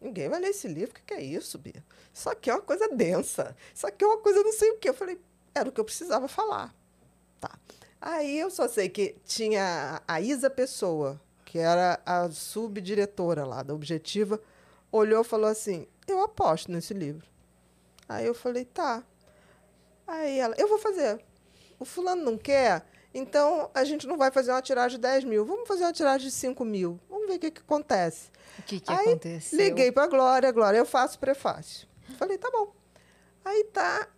ninguém 0.00 0.28
vai 0.28 0.40
ler 0.40 0.50
esse 0.50 0.68
livro, 0.68 0.92
o 0.92 0.94
que, 0.94 1.02
que 1.02 1.14
é 1.14 1.22
isso, 1.22 1.58
Bia? 1.58 1.82
Isso 2.14 2.30
aqui 2.30 2.48
é 2.48 2.54
uma 2.54 2.62
coisa 2.62 2.88
densa, 2.88 3.56
isso 3.74 3.86
aqui 3.86 4.04
é 4.04 4.06
uma 4.06 4.18
coisa 4.18 4.42
não 4.42 4.52
sei 4.52 4.70
o 4.70 4.78
quê. 4.78 4.88
Eu 4.88 4.94
falei: 4.94 5.18
era 5.52 5.68
o 5.68 5.72
que 5.72 5.80
eu 5.80 5.84
precisava 5.84 6.28
falar. 6.28 6.72
Tá. 7.40 7.50
Aí 8.00 8.38
eu 8.38 8.50
só 8.50 8.68
sei 8.68 8.88
que 8.88 9.16
tinha 9.24 10.02
a 10.06 10.20
Isa 10.20 10.50
Pessoa, 10.50 11.20
que 11.44 11.58
era 11.58 12.00
a 12.04 12.30
subdiretora 12.30 13.44
lá 13.44 13.62
da 13.62 13.74
Objetiva, 13.74 14.40
olhou 14.90 15.22
e 15.22 15.24
falou 15.24 15.48
assim: 15.48 15.86
Eu 16.06 16.22
aposto 16.22 16.70
nesse 16.70 16.92
livro. 16.92 17.26
Aí 18.08 18.26
eu 18.26 18.34
falei: 18.34 18.64
Tá. 18.64 19.02
Aí 20.06 20.38
ela: 20.38 20.54
Eu 20.58 20.68
vou 20.68 20.78
fazer. 20.78 21.20
O 21.78 21.84
fulano 21.84 22.22
não 22.22 22.38
quer, 22.38 22.86
então 23.12 23.70
a 23.74 23.84
gente 23.84 24.06
não 24.06 24.16
vai 24.16 24.30
fazer 24.30 24.50
uma 24.50 24.62
tiragem 24.62 24.98
de 24.98 25.02
10 25.02 25.24
mil, 25.24 25.44
vamos 25.44 25.68
fazer 25.68 25.84
uma 25.84 25.92
tiragem 25.92 26.26
de 26.28 26.34
5 26.34 26.64
mil. 26.64 26.98
Vamos 27.08 27.26
ver 27.26 27.36
o 27.36 27.38
que, 27.38 27.50
que 27.50 27.60
acontece. 27.60 28.30
O 28.58 28.62
que, 28.62 28.80
que 28.80 28.92
Aí, 28.92 29.08
aconteceu? 29.08 29.58
Liguei 29.58 29.92
para 29.92 30.06
Glória, 30.06 30.50
Glória, 30.52 30.78
eu 30.78 30.86
faço 30.86 31.18
prefácio. 31.18 31.86
Falei: 32.18 32.38
Tá 32.38 32.50
bom. 32.50 32.72
Aí 33.44 33.64
tá. 33.72 34.08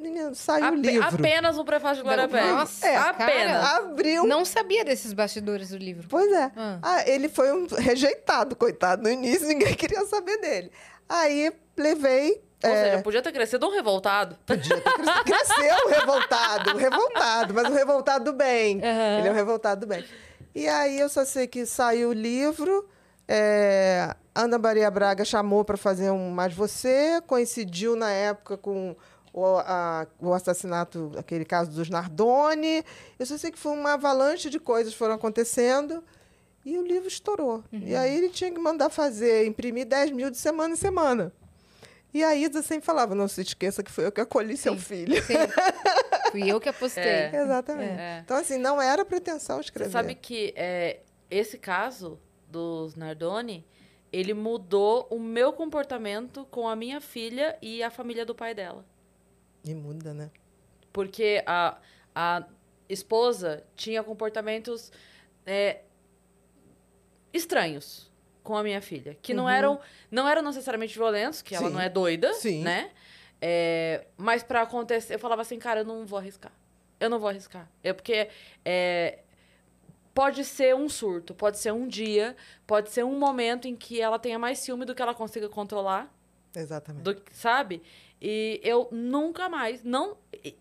Menino, 0.00 0.34
saiu 0.34 0.64
o 0.64 0.68
Ape- 0.68 0.76
livro. 0.78 1.06
Apenas 1.08 1.58
um 1.58 1.64
prefácio 1.64 1.96
de 1.98 2.02
Glória 2.02 2.26
Pérez. 2.28 2.50
nossa, 2.50 2.86
É, 2.86 2.96
apenas. 2.96 3.64
Abriu. 3.64 4.24
Não 4.26 4.44
sabia 4.44 4.84
desses 4.84 5.12
bastidores 5.12 5.68
do 5.70 5.76
livro. 5.76 6.06
Pois 6.08 6.30
é. 6.32 6.50
Ah. 6.56 6.78
Ah, 6.82 7.08
ele 7.08 7.28
foi 7.28 7.52
um 7.52 7.66
rejeitado, 7.66 8.56
coitado. 8.56 9.02
No 9.02 9.10
início, 9.10 9.46
ninguém 9.48 9.74
queria 9.74 10.04
saber 10.06 10.38
dele. 10.38 10.72
Aí, 11.08 11.52
levei... 11.76 12.42
Ou 12.62 12.68
é, 12.70 12.84
seja, 12.90 13.02
podia 13.02 13.22
ter 13.22 13.32
crescido 13.32 13.66
um 13.66 13.70
revoltado. 13.70 14.36
podia 14.44 14.78
ter 14.80 14.92
crescido. 14.92 15.24
Cresceu 15.24 15.76
o 15.86 15.88
revoltado, 15.88 16.70
o 16.74 16.76
revoltado, 16.76 17.54
mas 17.54 17.68
o 17.68 17.72
revoltado 17.72 18.24
do 18.26 18.32
bem. 18.34 18.78
Aham. 18.84 19.18
Ele 19.18 19.28
é 19.28 19.30
um 19.30 19.34
revoltado 19.34 19.80
do 19.80 19.86
bem. 19.86 20.04
E 20.54 20.68
aí, 20.68 21.00
eu 21.00 21.08
só 21.08 21.24
sei 21.24 21.46
que 21.46 21.64
saiu 21.64 22.10
o 22.10 22.12
livro, 22.12 22.86
é, 23.26 24.14
Ana 24.34 24.58
Maria 24.58 24.90
Braga 24.90 25.24
chamou 25.24 25.64
para 25.64 25.76
fazer 25.78 26.10
um 26.10 26.30
Mais 26.30 26.52
Você, 26.52 27.22
coincidiu 27.26 27.96
na 27.96 28.10
época 28.10 28.58
com 28.58 28.94
o, 29.32 29.44
a- 29.58 30.06
o 30.18 30.32
assassinato, 30.32 31.12
aquele 31.16 31.44
caso 31.44 31.70
dos 31.70 31.88
Nardoni. 31.88 32.84
Eu 33.18 33.26
só 33.26 33.36
sei 33.38 33.50
que 33.50 33.58
foi 33.58 33.72
uma 33.72 33.94
avalanche 33.94 34.50
de 34.50 34.58
coisas 34.58 34.92
que 34.92 34.98
foram 34.98 35.14
acontecendo 35.14 36.02
e 36.64 36.76
o 36.78 36.82
livro 36.86 37.08
estourou. 37.08 37.62
E 37.72 37.94
aí 37.94 38.14
ele 38.16 38.28
tinha 38.28 38.50
que 38.50 38.58
mandar 38.58 38.90
fazer, 38.90 39.46
imprimir 39.46 39.86
10 39.86 40.10
mil 40.10 40.30
de 40.30 40.36
semana 40.36 40.74
em 40.74 40.76
semana. 40.76 41.32
E 42.12 42.24
a 42.24 42.34
Isa 42.34 42.60
sempre 42.60 42.84
falava, 42.84 43.14
não 43.14 43.28
se 43.28 43.40
esqueça 43.40 43.82
que 43.84 43.90
foi 43.90 44.04
eu 44.06 44.10
que 44.12 44.20
acolhi 44.20 44.56
seu 44.56 44.72
Sim. 44.74 44.80
filho. 44.80 45.22
Sim. 45.22 45.34
Fui 46.32 46.50
eu 46.50 46.60
que 46.60 46.68
apostei. 46.68 47.02
É. 47.04 47.30
Exatamente. 47.42 48.00
É. 48.00 48.20
Então, 48.24 48.36
assim, 48.36 48.58
não 48.58 48.82
era 48.82 49.04
pretensão 49.04 49.60
escrever. 49.60 49.88
Você 49.90 49.92
sabe 49.92 50.14
que 50.16 50.52
é, 50.56 51.00
esse 51.30 51.56
caso 51.56 52.18
dos 52.48 52.96
Nardoni, 52.96 53.64
ele 54.12 54.34
mudou 54.34 55.06
o 55.08 55.20
meu 55.20 55.52
comportamento 55.52 56.44
com 56.50 56.68
a 56.68 56.74
minha 56.74 57.00
filha 57.00 57.56
e 57.62 57.80
a 57.80 57.90
família 57.90 58.26
do 58.26 58.34
pai 58.34 58.54
dela. 58.54 58.84
E 59.64 59.74
muda, 59.74 60.14
né? 60.14 60.30
Porque 60.92 61.42
a, 61.46 61.78
a 62.14 62.44
esposa 62.88 63.62
tinha 63.76 64.02
comportamentos 64.02 64.92
é, 65.46 65.80
estranhos 67.32 68.10
com 68.42 68.56
a 68.56 68.62
minha 68.62 68.80
filha. 68.80 69.16
Que 69.22 69.32
não, 69.34 69.48
eram, 69.48 69.80
não 70.10 70.28
eram 70.28 70.42
necessariamente 70.42 70.94
violentos, 70.94 71.42
que 71.42 71.54
ela 71.54 71.68
Sim. 71.68 71.74
não 71.74 71.80
é 71.80 71.88
doida, 71.88 72.32
Sim. 72.34 72.62
né? 72.62 72.90
É, 73.40 74.06
mas 74.16 74.42
pra 74.42 74.62
acontecer, 74.62 75.14
eu 75.14 75.18
falava 75.18 75.42
assim, 75.42 75.58
cara, 75.58 75.80
eu 75.80 75.84
não 75.84 76.04
vou 76.04 76.18
arriscar. 76.18 76.52
Eu 76.98 77.08
não 77.08 77.18
vou 77.18 77.28
arriscar. 77.28 77.70
É 77.82 77.92
porque 77.92 78.28
é, 78.64 79.20
pode 80.12 80.44
ser 80.44 80.74
um 80.74 80.88
surto, 80.88 81.34
pode 81.34 81.58
ser 81.58 81.72
um 81.72 81.88
dia, 81.88 82.36
pode 82.66 82.90
ser 82.90 83.04
um 83.04 83.18
momento 83.18 83.66
em 83.66 83.74
que 83.74 84.00
ela 84.00 84.18
tenha 84.18 84.38
mais 84.38 84.58
ciúme 84.58 84.84
do 84.84 84.94
que 84.94 85.00
ela 85.00 85.14
consiga 85.14 85.48
controlar 85.48 86.12
Exatamente. 86.54 87.02
do, 87.02 87.22
sabe? 87.32 87.82
E 88.22 88.60
eu 88.62 88.86
nunca 88.92 89.48
mais, 89.48 89.82
não, 89.82 90.16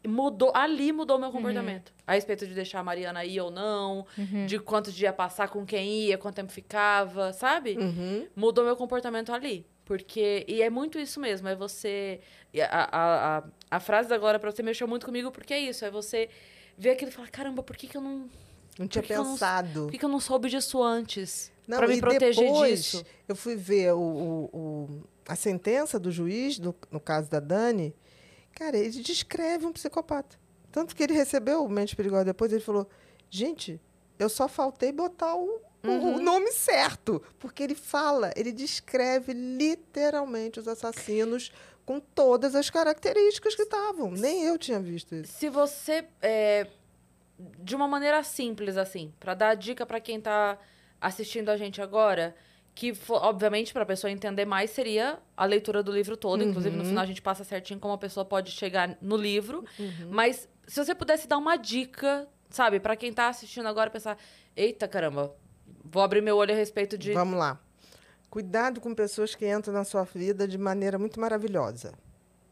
mudou, 0.08 0.52
ali 0.56 0.92
mudou 0.94 1.20
meu 1.20 1.30
comportamento. 1.32 1.92
A 2.08 2.14
respeito 2.14 2.48
de 2.48 2.54
deixar 2.54 2.80
a 2.80 2.84
Mariana 2.84 3.26
ir 3.26 3.40
ou 3.42 3.52
não, 3.52 4.06
de 4.48 4.58
quantos 4.60 4.94
dias 4.94 5.14
passar 5.14 5.50
com 5.50 5.66
quem 5.66 6.06
ia, 6.06 6.18
quanto 6.18 6.36
tempo 6.36 6.52
ficava, 6.52 7.34
sabe? 7.34 7.78
Uhum. 7.78 8.28
Mudou 8.36 8.64
meu 8.64 8.76
comportamento 8.78 9.34
ali. 9.34 9.66
Porque, 9.84 10.46
e 10.48 10.62
é 10.62 10.70
muito 10.70 11.00
isso 11.00 11.20
mesmo, 11.20 11.48
é 11.48 11.56
você, 11.56 12.22
a, 12.70 12.98
a, 12.98 13.38
a, 13.40 13.44
a 13.72 13.80
frase 13.80 14.08
da 14.08 14.18
Glória 14.20 14.40
pra 14.40 14.52
você 14.52 14.62
mexeu 14.62 14.88
muito 14.88 15.04
comigo, 15.06 15.32
porque 15.32 15.52
é 15.54 15.60
isso, 15.60 15.84
é 15.84 15.90
você 15.90 16.30
ver 16.78 16.92
aquilo 16.92 17.10
e 17.10 17.14
falar, 17.14 17.30
caramba, 17.30 17.64
por 17.64 17.76
que 17.76 17.88
que 17.88 17.98
eu 17.98 18.02
não, 18.02 18.30
Não 18.78 18.88
tinha 18.88 19.02
Por 19.02 19.08
que 19.08 19.08
que 19.08 19.14
eu 19.20 19.24
não- 19.24 19.32
pensado. 19.32 19.82
por 19.86 19.92
que 19.92 19.98
que 19.98 20.06
eu 20.06 20.10
não 20.10 20.20
soube 20.20 20.48
disso 20.48 20.82
antes? 20.84 21.52
Não, 21.70 21.78
pra 21.78 21.88
me 21.88 21.96
e 21.96 22.00
proteger 22.02 22.44
depois, 22.46 22.80
disso. 22.84 23.06
Eu 23.28 23.36
fui 23.36 23.56
ver 23.56 23.94
o, 23.94 24.00
o- 24.00 24.50
o- 24.58 25.04
a 25.28 25.36
sentença 25.36 26.00
do 26.00 26.12
juiz, 26.12 26.58
no, 26.60 26.76
no 26.92 27.00
caso 27.00 27.30
da 27.30 27.40
Dani. 27.40 27.96
Cara, 28.54 28.76
ele 28.78 28.90
descreve 28.90 29.66
um 29.66 29.72
psicopata. 29.72 30.36
Tanto 30.72 30.96
que 30.96 31.04
ele 31.04 31.14
recebeu 31.14 31.64
o 31.64 31.70
Mente 31.70 31.96
Perigosa 31.96 32.26
depois, 32.26 32.52
ele 32.52 32.62
falou: 32.64 32.90
gente, 33.30 33.80
eu 34.18 34.28
só 34.28 34.48
faltei 34.48 34.92
botar 34.92 35.36
o, 35.36 35.62
Uhum. 35.84 36.16
o 36.18 36.20
nome 36.22 36.52
certo. 36.52 37.22
Porque 37.40 37.64
ele 37.64 37.76
fala, 37.76 38.34
ele 38.36 38.52
descreve 38.52 39.32
literalmente 39.34 40.60
os 40.60 40.68
assassinos 40.68 41.52
com 41.86 42.00
todas 42.00 42.54
as 42.54 42.70
características 42.70 43.56
que 43.56 43.62
estavam. 43.62 44.12
Nem 44.12 44.44
eu 44.44 44.58
tinha 44.58 44.80
visto 44.80 45.16
isso. 45.16 45.32
Se 45.34 45.50
você, 45.50 46.06
é, 46.22 46.68
de 47.60 47.76
uma 47.76 47.88
maneira 47.88 48.22
simples, 48.24 48.76
assim, 48.78 49.14
pra 49.20 49.34
dar 49.34 49.56
dica 49.56 49.86
pra 49.86 50.00
quem 50.02 50.20
tá 50.20 50.58
assistindo 51.02 51.50
a 51.50 51.58
gente 51.58 51.82
agora, 51.82 52.36
que, 52.76 52.94
obviamente, 53.10 53.74
pra 53.74 53.86
pessoa 53.86 54.10
entender 54.10 54.46
mais, 54.46 54.70
seria 54.72 55.20
a 55.36 55.46
leitura 55.46 55.84
do 55.84 55.92
livro 55.92 56.16
todo. 56.16 56.44
Inclusive, 56.44 56.76
no 56.76 56.86
final, 56.86 57.04
a 57.04 57.08
gente 57.08 57.22
passa 57.22 57.44
certinho 57.44 57.80
como 57.80 57.94
a 57.94 57.98
pessoa 57.98 58.26
pode 58.26 58.52
chegar 58.52 58.98
no 59.02 59.18
livro. 59.18 59.66
Mas, 60.10 60.48
se 60.68 60.84
você 60.84 60.96
pudesse 60.96 61.28
dar 61.28 61.38
uma 61.38 61.58
dica, 61.58 62.28
sabe, 62.50 62.80
pra 62.80 62.96
quem 62.96 63.12
tá 63.12 63.28
assistindo 63.28 63.68
agora, 63.68 63.90
pensar: 63.90 64.18
eita, 64.56 64.88
caramba, 64.88 65.36
vou 65.84 66.02
abrir 66.02 66.22
meu 66.22 66.38
olho 66.38 66.54
a 66.54 66.58
respeito 66.58 66.98
de. 66.98 67.12
Vamos 67.12 67.38
lá. 67.38 67.60
Cuidado 68.30 68.80
com 68.80 68.94
pessoas 68.94 69.34
que 69.34 69.50
entram 69.52 69.74
na 69.74 69.84
sua 69.84 70.04
vida 70.04 70.48
de 70.48 70.58
maneira 70.58 71.00
muito 71.00 71.20
maravilhosa. 71.20 71.94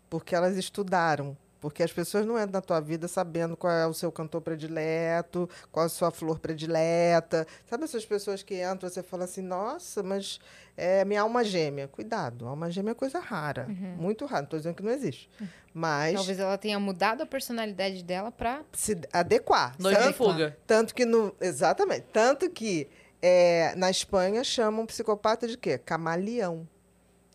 Porque 0.09 0.33
elas 0.33 0.57
estudaram. 0.57 1.37
Porque 1.59 1.81
as 1.81 1.91
pessoas 1.91 2.25
não 2.25 2.35
entram 2.37 2.51
na 2.53 2.61
tua 2.61 2.79
vida 2.79 3.07
sabendo 3.07 3.57
qual 3.57 3.73
é 3.73 3.87
o 3.87 3.93
seu 3.93 4.11
cantor 4.11 4.41
predileto, 4.41 5.49
qual 5.71 5.83
é 5.83 5.87
a 5.87 5.89
sua 5.89 6.11
flor 6.11 6.39
predileta. 6.39 7.47
Sabe 7.65 7.83
essas 7.83 8.05
pessoas 8.05 8.43
que 8.43 8.63
entram, 8.63 8.89
você 8.89 9.01
fala 9.01 9.23
assim, 9.23 9.41
nossa, 9.41 10.03
mas 10.03 10.39
é 10.75 11.03
minha 11.03 11.21
alma 11.21 11.43
gêmea. 11.43 11.87
Cuidado, 11.87 12.47
alma 12.47 12.69
gêmea 12.69 12.91
é 12.91 12.95
coisa 12.95 13.19
rara. 13.19 13.65
Muito 13.67 14.25
rara. 14.25 14.41
Não 14.41 14.45
estou 14.45 14.59
dizendo 14.59 14.75
que 14.75 14.83
não 14.83 14.91
existe. 14.91 15.29
Mas 15.73 16.13
Talvez 16.15 16.39
ela 16.39 16.57
tenha 16.57 16.79
mudado 16.79 17.21
a 17.21 17.25
personalidade 17.25 18.03
dela 18.03 18.31
pra. 18.31 18.63
se 18.73 18.95
adequar. 19.11 19.75
Noiva 19.79 19.99
em 19.99 20.03
Tanto- 20.03 20.15
fuga. 20.17 20.57
Tanto 20.67 20.93
que 20.95 21.05
no. 21.05 21.35
Exatamente. 21.41 22.05
Tanto 22.13 22.49
que 22.51 22.87
é, 23.21 23.73
na 23.75 23.89
Espanha 23.89 24.43
chamam 24.43 24.85
psicopata 24.85 25.47
de 25.47 25.57
quê? 25.57 25.77
Camaleão. 25.79 26.67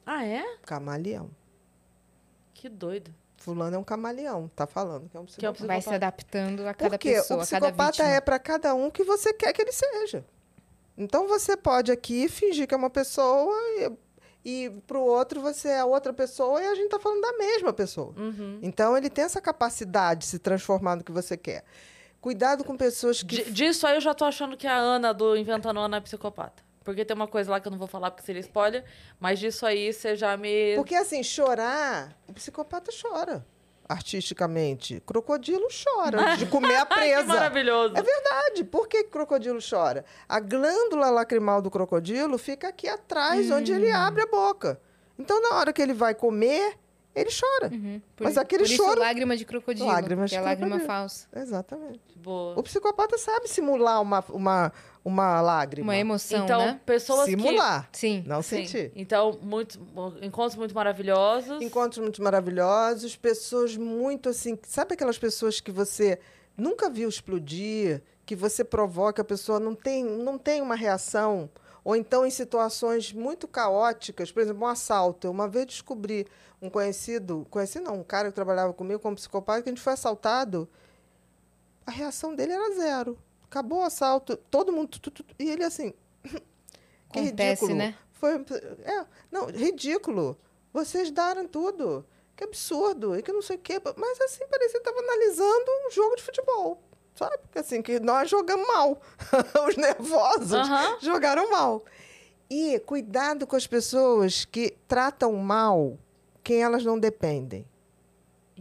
Ah, 0.07 0.25
é? 0.25 0.45
Camaleão. 0.65 1.31
Que 2.55 2.69
doido. 2.69 3.13
Fulano 3.43 3.77
é 3.77 3.79
um 3.79 3.85
camaleão, 3.85 4.49
tá 4.55 4.67
falando 4.67 5.09
que 5.09 5.17
é 5.17 5.21
um 5.21 5.25
Que 5.25 5.45
é 5.45 5.51
psicopata. 5.53 5.67
Vai 5.67 5.83
se 5.83 5.91
adaptando 5.95 6.61
a 6.67 6.73
cada 6.75 6.91
Porque 6.91 7.13
pessoa, 7.15 7.41
o 7.41 7.43
psicopata 7.43 8.03
é 8.05 8.21
para 8.21 8.39
cada 8.39 8.75
um 8.75 8.91
que 8.91 9.03
você 9.05 9.33
quer 9.33 9.53
que 9.53 9.63
ele 9.63 9.73
seja. 9.73 10.25
Então 10.97 11.27
você 11.27 11.57
pode 11.57 11.91
aqui 11.91 12.29
fingir 12.29 12.67
que 12.69 12.75
é 12.75 12.77
uma 12.77 12.91
pessoa 12.91 13.53
e, 13.79 13.93
e 14.45 14.71
para 14.87 14.99
o 14.99 15.03
outro 15.05 15.41
você 15.41 15.69
é 15.69 15.85
outra 15.85 16.13
pessoa 16.13 16.63
e 16.63 16.67
a 16.67 16.75
gente 16.75 16.91
tá 16.91 16.99
falando 17.01 17.21
da 17.23 17.33
mesma 17.39 17.73
pessoa. 17.73 18.15
Uhum. 18.17 18.59
Então 18.63 18.97
ele 18.97 19.11
tem 19.11 19.25
essa 19.25 19.41
capacidade 19.41 20.21
de 20.21 20.27
se 20.27 20.39
transformar 20.39 20.97
no 20.97 21.03
que 21.05 21.11
você 21.13 21.37
quer. 21.37 21.65
Cuidado 22.21 22.63
com 22.63 22.77
pessoas 22.77 23.23
que 23.23 23.43
Di- 23.43 23.51
disso 23.51 23.87
aí 23.87 23.97
eu 23.97 24.01
já 24.01 24.15
tô 24.15 24.25
achando 24.25 24.57
que 24.57 24.67
a 24.67 24.77
Ana 24.77 25.13
do 25.13 25.37
Inventando 25.37 25.81
Ana 25.81 25.97
é 25.97 26.01
psicopata. 26.01 26.63
Porque 26.85 27.05
tem 27.05 27.15
uma 27.15 27.29
coisa 27.29 27.51
lá 27.51 27.61
que 27.61 27.69
eu 27.69 27.71
não 27.73 27.79
vou 27.79 27.89
falar 27.89 28.11
porque 28.11 28.25
seria 28.25 28.41
spoiler, 28.41 28.85
mas 29.21 29.39
disso 29.39 29.65
aí 29.67 29.93
você 29.93 30.17
já 30.17 30.37
me. 30.37 30.75
Porque 30.77 30.95
assim, 30.95 31.23
chorar, 31.23 32.17
o 32.29 32.33
psicopata 32.33 32.91
chora 33.01 33.45
artisticamente. 33.89 35.01
Crocodilo 35.07 35.69
chora 35.85 36.37
de 36.37 36.47
comer 36.47 36.77
a 36.77 36.81
Ai, 36.81 36.87
que 36.89 36.95
presa. 36.95 37.27
maravilhoso. 37.27 37.95
É 37.97 38.03
verdade. 38.03 38.65
Por 38.65 38.89
que 38.89 39.05
crocodilo 39.05 39.59
chora? 39.69 40.05
A 40.29 40.41
glândula 40.41 41.11
lacrimal 41.11 41.63
do 41.63 41.71
crocodilo 41.71 42.39
fica 42.39 42.69
aqui 42.69 42.89
atrás, 42.89 43.51
onde 43.51 43.73
ele 43.73 43.91
abre 43.91 44.23
a 44.23 44.27
boca. 44.27 44.81
Então, 45.19 45.41
na 45.43 45.57
hora 45.57 45.73
que 45.73 45.81
ele 45.83 45.93
vai 45.93 46.15
comer, 46.15 46.79
ele 47.15 47.31
chora. 47.31 47.71
Uhum. 47.73 48.01
Por, 48.17 48.25
Mas 48.25 48.39
aquele 48.39 48.65
por 48.65 48.71
isso, 48.73 48.83
choro- 48.83 49.01
lágrima 49.01 49.37
de 49.37 49.45
crocodilo. 49.45 49.87
Lágrimas 49.87 50.31
que 50.31 50.37
é 50.37 50.39
de 50.41 50.45
lágrima 50.45 50.71
crocodilo. 50.71 50.93
falsa. 50.99 51.29
Exatamente. 51.37 52.01
Boa. 52.17 52.59
O 52.59 52.63
psicopata 52.63 53.19
sabe 53.19 53.47
simular 53.49 54.01
uma, 54.01 54.25
uma, 54.31 54.73
uma 55.05 55.41
lágrima. 55.41 55.87
Uma 55.87 55.97
emoção, 55.97 56.45
Então, 56.45 56.61
né? 56.61 56.81
pessoas 56.87 57.27
Simular, 57.27 57.89
Sim. 57.93 58.25
não 58.27 58.41
que. 58.41 58.45
Sim. 58.45 58.67
sentir. 58.67 58.93
Então, 58.95 59.39
muito, 59.43 59.79
encontros 60.21 60.57
muito 60.57 60.75
maravilhosos. 60.75 61.61
Encontros 61.61 61.99
muito 61.99 62.23
maravilhosos, 62.23 63.17
pessoas 63.17 63.77
muito 63.77 64.29
assim. 64.29 64.59
Sabe 64.63 64.95
aquelas 64.95 65.19
pessoas 65.19 65.61
que 65.61 65.73
você 65.73 66.19
nunca 66.57 66.89
viu 66.89 67.09
explodir, 67.09 68.03
que 68.25 68.37
você 68.37 68.63
provoca, 68.63 69.23
a 69.23 69.25
pessoa 69.25 69.59
não 69.59 69.75
tem, 69.75 70.05
não 70.05 70.39
tem 70.39 70.63
uma 70.63 70.77
reação? 70.77 71.51
Ou 71.85 71.97
então 71.97 72.25
em 72.25 72.31
situações 72.31 73.13
muito 73.13 73.49
caóticas, 73.49 74.31
por 74.31 74.41
exemplo, 74.41 74.63
um 74.63 74.67
assalto. 74.69 75.27
Eu 75.27 75.33
uma 75.33 75.49
vez 75.49 75.67
descobri 75.67 76.27
um 76.61 76.71
conhecido, 76.71 77.45
conhecido 77.51 77.87
não, 77.87 77.99
um 78.01 78.05
cara 78.05 78.29
que 78.29 78.35
trabalhava 78.35 78.73
comigo 78.73 79.01
como 79.01 79.17
psicopata, 79.17 79.63
que 79.63 79.69
a 79.69 79.73
gente 79.73 79.83
foi 79.83 79.95
assaltado. 79.95 80.69
A 81.85 81.91
reação 81.91 82.37
dele 82.37 82.53
era 82.53 82.73
zero. 82.77 83.19
Acabou 83.53 83.81
o 83.81 83.85
assalto, 83.85 84.35
todo 84.35 84.73
mundo. 84.73 84.99
tu, 84.99 85.11
tu, 85.11 85.23
tu, 85.23 85.35
e 85.39 85.51
ele 85.51 85.63
assim. 85.63 85.93
que 87.13 87.19
Acontece, 87.19 87.67
ridículo. 87.67 87.75
né? 87.75 87.95
Foi, 88.13 88.33
é, 88.83 89.05
não, 89.31 89.45
ridículo. 89.45 90.39
Vocês 90.73 91.11
deram 91.11 91.47
tudo. 91.47 92.03
Que 92.35 92.45
absurdo. 92.45 93.15
E 93.15 93.23
que 93.23 93.31
não 93.31 93.43
sei 93.43 93.57
o 93.57 93.59
quê. 93.59 93.79
Mas 93.95 94.19
assim, 94.23 94.47
parecia 94.47 94.81
que 94.81 94.89
estava 94.89 94.99
analisando 94.99 95.71
um 95.87 95.91
jogo 95.91 96.17
de 96.17 96.23
futebol. 96.23 96.83
Sabe? 97.15 97.37
Porque 97.37 97.59
assim, 97.59 97.83
que 97.83 98.01
nós 98.01 98.31
jogamos 98.31 98.67
mal. 98.67 98.99
Os 99.69 99.77
nervosos 99.77 100.67
jogaram 101.03 101.51
mal. 101.51 101.85
E 102.49 102.79
cuidado 102.81 103.47
com 103.47 103.55
as 103.55 103.67
pessoas 103.67 104.47
que 104.47 104.75
tratam 104.89 105.35
mal 105.35 105.99
quem 106.43 106.63
elas 106.63 106.87
não 106.87 106.99
dependem. 106.99 107.67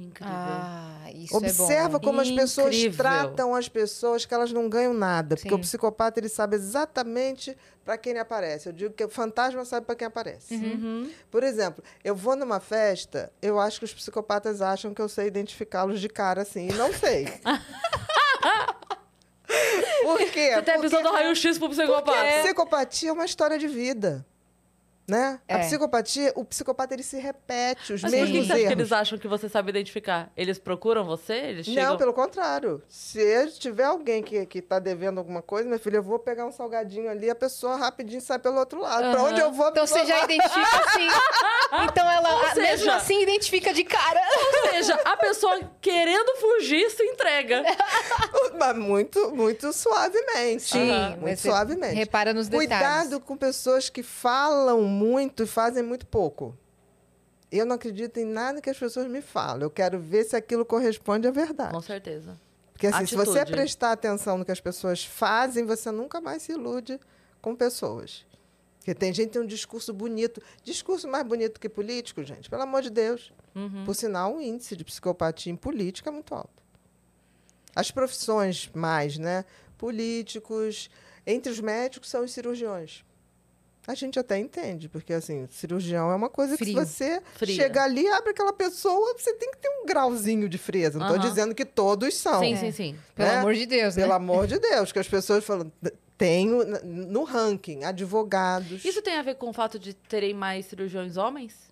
Incrível. 0.02 0.34
Ah, 0.34 1.12
isso 1.14 1.36
Observa 1.38 1.98
é 1.98 2.00
bom. 2.00 2.08
como 2.08 2.22
as 2.22 2.32
pessoas 2.32 2.76
Incrível. 2.76 2.98
tratam 2.98 3.54
as 3.54 3.70
pessoas 3.70 4.26
que 4.26 4.34
elas 4.34 4.52
não 4.52 4.68
ganham 4.68 4.94
nada. 4.94 5.36
Porque 5.36 5.50
Sim. 5.50 5.56
o 5.56 5.60
psicopata 5.60 6.20
ele 6.20 6.30
sabe 6.30 6.56
exatamente 6.56 7.56
para 7.86 7.98
quem 7.98 8.12
ele 8.12 8.20
aparece. 8.20 8.70
Eu 8.70 8.74
digo 8.74 8.94
que 8.94 9.04
o 9.04 9.10
fantasma 9.10 9.64
sabe 9.66 9.86
para 9.86 9.96
quem 9.96 10.08
aparece. 10.08 10.56
Uhum. 10.56 11.10
Por 11.30 11.44
exemplo, 11.44 11.84
eu 12.04 12.16
vou 12.16 12.36
numa 12.36 12.60
festa, 12.60 13.32
eu 13.42 13.60
acho 13.60 13.80
que 13.80 13.86
os 13.86 13.94
psicopatas 13.94 14.62
acham 14.62 14.94
que 14.94 15.02
eu 15.02 15.08
sei 15.10 15.28
identificá-los 15.28 16.00
de 16.00 16.10
cara 16.10 16.42
assim, 16.42 16.70
e 16.70 16.74
não 16.74 16.92
sei. 16.94 17.28
Por 20.04 20.18
quê? 20.32 20.54
Você 20.54 20.62
tem 20.62 20.76
a 20.76 20.82
visão 20.82 21.04
do 21.04 21.12
raio-x 21.12 21.58
pro 21.58 21.70
psicopata. 21.70 22.12
Porque 22.12 22.42
psicopatia 22.44 23.10
é 23.10 23.14
uma 23.14 23.26
história 23.26 23.60
de 23.60 23.68
vida. 23.68 24.26
Né? 25.08 25.40
A 25.50 25.56
É. 25.58 25.60
psicopatia, 25.60 26.32
o 26.36 26.46
psicopata 26.46 26.94
ele 26.94 27.04
se 27.04 27.18
repete, 27.18 27.92
os 27.94 28.02
Mas 28.02 28.12
por 28.12 28.18
que 28.18 28.24
mesmos 28.32 28.48
você 28.48 28.54
acha 28.54 28.60
que 28.62 28.66
erros. 28.68 28.80
eles 28.80 28.92
acham 28.92 29.18
que 29.18 29.28
você 29.28 29.50
sabe 29.50 29.70
identificar? 29.70 30.32
Eles 30.38 30.58
procuram 30.58 31.04
você? 31.04 31.34
Eles 31.34 31.66
chegam... 31.66 31.90
Não, 31.92 31.98
pelo 31.98 32.14
contrário. 32.14 32.82
Se 32.88 33.48
tiver 33.60 33.84
alguém 33.84 34.24
que, 34.24 34.46
que 34.46 34.62
tá 34.62 34.80
devendo 34.80 35.18
alguma 35.18 35.42
coisa, 35.42 35.68
minha 35.68 35.80
filha, 35.80 35.98
eu 35.98 36.04
vou 36.04 36.18
pegar 36.20 36.46
um 36.46 36.52
salgadinho 36.52 37.10
ali, 37.10 37.30
a 37.30 37.36
pessoa 37.36 37.76
rapidinho 37.76 38.22
sai 38.22 38.40
pelo 38.40 38.58
outro 38.58 38.80
lado. 38.80 39.12
Pra 39.12 39.20
Aham. 39.22 39.30
onde 39.32 39.42
eu 39.42 39.52
vou, 39.52 39.66
a 39.66 39.70
Então 39.70 39.86
você 39.88 40.06
já 40.06 40.24
identifica 40.24 40.86
assim. 40.86 41.08
Então 41.90 42.10
ela, 42.10 42.30
Ou 42.36 42.42
a- 42.48 42.56
mesmo 42.56 42.78
seja- 42.80 42.96
assim, 42.98 43.22
identifica 43.24 43.74
de 43.74 43.86
cara. 43.86 44.22
Ou 44.66 44.70
seja, 44.72 44.94
a 45.06 45.16
pessoa 45.16 45.58
querendo 45.80 46.36
fugir 46.36 46.90
se 46.92 47.02
entrega. 47.04 47.64
Mas 48.60 48.78
muito, 48.78 49.32
muito 49.34 49.72
suavemente. 49.72 50.64
Sim, 50.64 50.92
muito 50.92 51.22
mas 51.22 51.40
você 51.40 51.48
suavemente. 51.50 51.96
repara 51.96 52.34
nos 52.34 52.48
detalhes. 52.50 52.70
Cuidado 52.78 53.20
com 53.22 53.38
pessoas 53.38 53.90
que 53.90 54.04
falam 54.04 54.82
muito 54.92 55.44
e 55.44 55.48
fazem 55.48 55.82
muito 55.82 56.06
pouco. 56.06 56.58
Eu 57.52 57.66
não 57.66 57.76
acredito 57.76 58.18
em 58.18 58.26
nada 58.26 58.62
que 58.62 58.70
as 58.70 58.78
pessoas 58.78 59.08
me 59.08 59.22
falam. 59.22 59.64
Eu 59.64 59.70
quero 59.70 60.00
ver 60.00 60.24
se 60.24 60.36
aquilo 60.36 60.66
corresponde 60.66 61.28
à 61.28 61.32
verdade. 61.32 61.74
Com 61.74 61.82
certeza. 61.82 62.40
Porque 62.72 62.88
assim, 62.88 63.06
se 63.06 63.16
você 63.16 63.46
prestar 63.46 63.92
atenção 63.92 64.38
no 64.38 64.46
que 64.46 64.52
as 64.52 64.62
pessoas 64.62 65.04
fazem, 65.06 65.66
você 65.66 65.92
nunca 65.92 66.20
mais 66.22 66.44
se 66.44 66.54
ilude 66.54 67.00
com 67.42 67.56
pessoas. 67.56 68.26
Porque 68.78 68.96
tem 68.96 69.14
gente 69.14 69.28
que 69.28 69.34
tem 69.34 69.42
um 69.42 69.46
discurso 69.46 69.94
bonito. 69.94 70.42
Discurso 70.64 71.08
mais 71.08 71.24
bonito 71.24 71.60
que 71.60 71.70
político, 71.70 72.24
gente, 72.24 72.50
pelo 72.50 72.64
amor 72.64 72.82
de 72.82 72.90
Deus. 72.90 73.32
Uhum. 73.54 73.84
Por 73.86 73.94
sinal, 73.94 74.38
o 74.38 74.42
índice 74.42 74.76
de 74.76 74.84
psicopatia 74.84 75.52
em 75.52 75.56
política 75.56 76.10
é 76.10 76.14
muito 76.14 76.34
alto. 76.34 76.64
As 77.76 77.92
profissões 77.92 78.70
mais, 78.74 79.20
né? 79.20 79.46
Políticos, 79.78 80.90
entre 81.28 81.52
os 81.52 81.60
médicos 81.60 82.10
são 82.10 82.24
os 82.24 82.32
cirurgiões. 82.32 83.06
A 83.88 83.96
gente 83.96 84.20
até 84.20 84.38
entende, 84.38 84.88
porque 84.88 85.12
assim, 85.12 85.48
cirurgião 85.50 86.12
é 86.12 86.16
uma 86.16 86.30
coisa 86.30 86.56
Frio. 86.56 86.78
que 86.78 86.86
se 86.86 86.94
você 86.94 87.22
Fria. 87.34 87.56
chega 87.56 87.84
ali, 87.84 88.08
abre 88.08 88.30
aquela 88.30 88.54
pessoa, 88.54 89.16
você 89.18 89.34
tem 89.34 89.50
que 89.52 89.58
ter 89.58 89.70
um 89.70 89.86
grauzinho 89.88 90.48
de 90.48 90.60
frieza. 90.60 91.00
Não 91.00 91.08
estou 91.08 91.20
dizendo 91.20 91.56
que 91.56 91.66
todos 91.66 92.14
são. 92.14 92.40
Sim, 92.42 92.56
sim, 92.56 92.72
sim. 92.72 93.00
Pelo 93.16 93.30
né? 93.30 93.38
amor 93.38 93.56
de 93.56 93.66
Deus, 93.66 93.96
Pelo 93.96 94.10
né? 94.10 94.16
amor 94.16 94.46
de 94.46 94.60
Deus, 94.60 94.92
que 94.92 95.00
as 95.00 95.08
pessoas 95.08 95.44
falam, 95.44 95.72
tenho 96.16 96.64
no 96.84 97.24
ranking 97.24 97.84
advogados. 97.84 98.86
Isso 98.86 99.02
tem 99.02 99.16
a 99.16 99.24
ver 99.24 99.36
com 99.36 99.50
o 99.50 99.54
fato 99.54 99.80
de 99.80 99.96
terem 99.96 100.36
mais 100.36 100.68
cirurgiões 100.68 101.18
homens? 101.18 101.72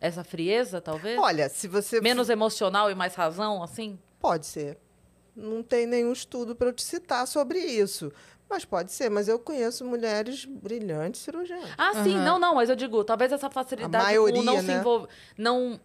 Essa 0.00 0.22
frieza, 0.22 0.80
talvez? 0.80 1.18
Olha, 1.18 1.48
se 1.48 1.66
você 1.66 2.00
Menos 2.00 2.30
emocional 2.30 2.88
e 2.88 2.94
mais 2.94 3.16
razão, 3.16 3.62
assim? 3.62 3.98
Pode 4.20 4.46
ser. 4.46 4.78
Não 5.34 5.62
tem 5.62 5.84
nenhum 5.86 6.12
estudo 6.12 6.54
para 6.54 6.68
eu 6.68 6.72
te 6.72 6.82
citar 6.82 7.26
sobre 7.26 7.58
isso. 7.58 8.12
Mas 8.50 8.64
pode 8.64 8.90
ser. 8.92 9.08
Mas 9.08 9.28
eu 9.28 9.38
conheço 9.38 9.84
mulheres 9.84 10.44
brilhantes 10.44 11.20
cirurgiãs. 11.20 11.64
Ah, 11.78 12.02
sim, 12.02 12.16
não, 12.16 12.38
não, 12.38 12.56
mas 12.56 12.68
eu 12.68 12.74
digo, 12.76 13.04
talvez 13.04 13.30
essa 13.30 13.48
facilidade 13.48 13.96
A 14.04 14.08
maioria, 14.08 14.34
com 14.40 14.42
não 14.42 14.58
se 14.58 14.66
né? 14.66 14.74
envolver. 14.78 15.08
Não, 15.38 15.80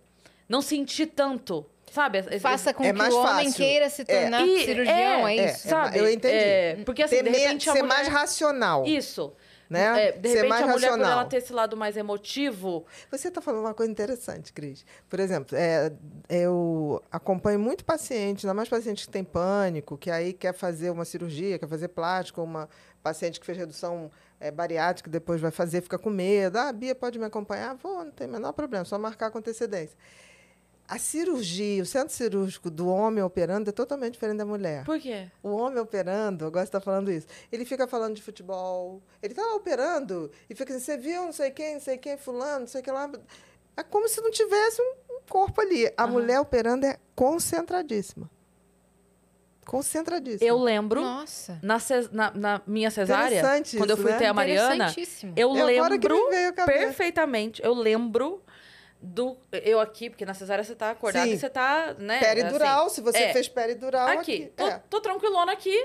não 0.50 0.62
sentir 0.62 1.06
tanto. 1.08 1.66
Sabe? 1.92 2.22
Faça 2.42 2.74
com 2.74 2.84
É 2.84 2.92
que 2.92 3.00
o 3.00 3.16
homem 3.20 3.46
fácil. 3.46 3.54
queira 3.54 3.90
se 3.90 4.02
É. 4.02 4.06
tornar 4.06 4.46
E- 4.46 4.66
cirurgião, 4.66 5.28
é, 5.28 5.38
é, 5.38 5.46
isso? 5.46 5.68
é, 5.68 5.70
Sabe? 5.70 5.98
eu 6.00 6.10
entendi. 6.10 6.34
É, 6.36 6.76
porque 6.84 7.04
assim, 7.04 7.18
Ter 7.18 7.24
de 7.24 7.30
repente 7.30 7.70
a 7.70 7.74
ser 7.74 7.84
mulher... 7.84 7.96
mais 7.96 8.08
racional. 8.10 8.84
Isso. 8.86 9.32
Né? 9.70 10.10
É, 10.10 10.12
de 10.12 10.30
Ser 10.30 10.36
repente 10.36 10.50
mais 10.50 10.64
a 10.64 10.68
mulher, 10.68 10.92
por 10.92 11.00
ela 11.00 11.26
ter 11.26 11.38
esse 11.38 11.52
lado 11.52 11.76
mais 11.76 11.98
emotivo, 11.98 12.86
Você 13.10 13.30
está 13.30 13.42
falando 13.42 13.62
uma 13.62 13.74
coisa 13.74 13.92
interessante, 13.92 14.54
Cris. 14.54 14.86
Por 15.10 15.20
exemplo, 15.20 15.58
é, 15.58 15.92
eu 16.30 17.02
acompanho 17.12 17.60
muito 17.60 17.84
paciente, 17.84 18.46
ainda 18.46 18.54
mais 18.54 18.70
paciente 18.70 19.06
que 19.06 19.12
tem 19.12 19.24
pânico, 19.24 19.98
que 19.98 20.12
aí 20.12 20.34
quer 20.34 20.54
fazer 20.54 20.92
uma 20.92 21.06
cirurgia, 21.06 21.58
quer 21.58 21.68
fazer 21.68 21.88
plástico, 21.88 22.42
uma 22.44 22.70
paciente 23.02 23.40
que 23.40 23.46
fez 23.46 23.58
redução 23.58 24.12
é, 24.40 24.52
bariátrica, 24.52 25.10
depois 25.10 25.42
vai 25.42 25.52
fazer, 25.52 25.82
fica 25.82 25.98
com 25.98 26.10
medo. 26.10 26.58
Ah, 26.58 26.72
Bia, 26.72 26.96
pode 26.96 27.18
me 27.18 27.26
acompanhar? 27.26 27.76
Vou, 27.76 28.04
não 28.04 28.12
tem 28.12 28.28
o 28.28 28.32
menor 28.32 28.52
problema, 28.54 28.86
só 28.86 28.98
marcar 28.98 29.32
com 29.32 29.38
antecedência. 29.38 29.98
A 30.88 31.00
cirurgia, 31.00 31.82
o 31.82 31.86
centro 31.86 32.14
cirúrgico 32.14 32.70
do 32.70 32.88
homem 32.88 33.24
operando 33.24 33.70
é 33.70 33.74
totalmente 33.74 34.14
diferente 34.14 34.38
da 34.38 34.46
mulher. 34.46 34.84
por 34.86 35.00
quê? 35.00 35.28
O 35.42 35.50
homem 35.50 35.80
operando, 35.80 36.46
eu 36.46 36.52
gosto 36.52 36.66
de 36.66 36.68
estar 36.70 36.82
falando 36.82 37.12
isso. 37.12 37.26
Ele 37.52 37.66
fica 37.66 37.88
falando 37.88 38.16
de 38.16 38.22
futebol, 38.22 39.02
ele 39.22 39.34
está 39.34 39.44
lá 39.44 39.56
operando 39.56 40.30
e 40.48 40.54
fica 40.54 40.72
assim: 40.76 40.84
você 40.84 40.96
viu 40.98 41.24
não 41.24 41.32
sei 41.32 41.50
quem, 41.50 41.74
não 41.76 41.82
sei 41.82 41.98
quem, 41.98 42.18
fulano, 42.18 42.60
não 42.62 42.68
sei 42.68 42.82
o 42.82 42.84
que 42.84 42.92
lá. 42.92 43.10
É 43.76 43.82
como 43.82 44.08
se 44.08 44.22
não 44.22 44.30
tivesse 44.30 44.80
um 44.82 45.20
corpo 45.28 45.60
ali. 45.60 45.88
A 45.98 46.04
Aham. 46.04 46.12
mulher 46.14 46.40
operando 46.40 46.86
é 46.86 46.98
concentradíssima. 47.16 48.30
Concentradíssima. 49.66 50.48
Eu 50.48 50.60
lembro, 50.60 51.02
Nossa. 51.02 51.58
na, 51.64 51.80
na- 52.12 52.32
na 52.36 52.62
minha 52.68 52.92
cesárea, 52.92 53.40
Interessante 53.40 53.78
quando 53.78 53.90
eu 53.90 53.94
isso, 53.96 54.04
fui 54.04 54.12
né? 54.12 54.18
ter 54.20 54.26
a 54.28 54.34
Mariana, 54.34 54.94
eu 55.36 55.50
É 55.58 55.62
agora 55.80 55.98
que 55.98 56.08
lembro 56.08 56.30
perfeitamente, 56.68 57.64
eu 57.66 57.74
lembro 57.74 58.44
do... 59.06 59.38
Eu 59.52 59.80
aqui, 59.80 60.10
porque 60.10 60.26
na 60.26 60.34
cesárea 60.34 60.64
você 60.64 60.76
tá 60.76 60.92
acordada 60.92 61.26
Sim. 61.26 61.34
e 61.34 61.38
você 61.40 61.50
tá, 61.50 61.96
né? 61.98 62.20
Peridural, 62.20 62.86
assim, 62.88 62.96
se 62.96 63.02
você 63.02 63.18
é. 63.20 63.34
fez 63.34 63.48
peridural 63.48 64.08
Aqui, 64.08 64.52
aqui. 64.58 64.80
tô, 64.90 64.98
tô 64.98 65.02
tranquilona 65.02 65.52
aqui, 65.54 65.78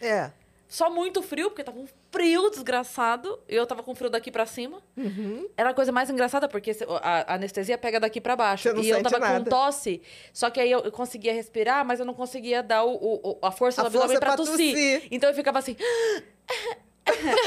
É. 0.00 0.08
é. 0.08 0.32
só 0.68 0.88
muito 0.90 1.22
frio, 1.22 1.50
porque 1.50 1.62
tava 1.64 1.78
um 1.78 1.86
frio 2.10 2.48
desgraçado, 2.50 3.40
e 3.48 3.54
eu 3.56 3.66
tava 3.66 3.82
com 3.82 3.94
frio 3.94 4.08
daqui 4.08 4.30
pra 4.30 4.46
cima. 4.46 4.80
Uhum. 4.96 5.48
Era 5.56 5.70
a 5.70 5.74
coisa 5.74 5.90
mais 5.92 6.08
engraçada, 6.10 6.48
porque 6.48 6.70
a 7.02 7.34
anestesia 7.34 7.76
pega 7.76 7.98
daqui 8.00 8.20
pra 8.20 8.34
baixo. 8.36 8.68
E 8.80 8.88
eu 8.88 9.02
tava 9.02 9.18
nada. 9.18 9.38
com 9.44 9.50
tosse. 9.50 10.00
Só 10.32 10.48
que 10.50 10.60
aí 10.60 10.70
eu, 10.70 10.90
conseguia 10.92 11.32
respirar, 11.34 11.84
mas 11.84 11.98
eu 12.00 12.06
não 12.06 12.14
conseguia 12.14 12.62
dar 12.62 12.84
o, 12.84 12.94
o- 12.94 13.38
a 13.42 13.50
força 13.50 13.80
A 13.82 13.84
do 13.84 13.98
abdômen 13.98 14.18
pra, 14.18 14.28
pra 14.28 14.36
tossir. 14.36 14.72
tossir. 14.72 15.08
Então 15.10 15.28
eu 15.30 15.34
ficava 15.34 15.58
assim. 15.58 15.76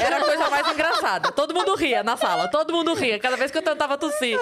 Era 0.00 0.18
a 0.18 0.24
coisa 0.24 0.48
mais 0.50 0.68
engraçada. 0.72 1.32
Todo 1.32 1.52
mundo 1.54 1.74
ria 1.74 2.02
na 2.04 2.16
sala. 2.16 2.48
Todo 2.48 2.72
mundo 2.72 2.94
ria. 2.94 3.18
Cada 3.18 3.36
vez 3.36 3.50
que 3.50 3.58
eu 3.58 3.62
tentava 3.62 3.98
tossir. 3.98 4.38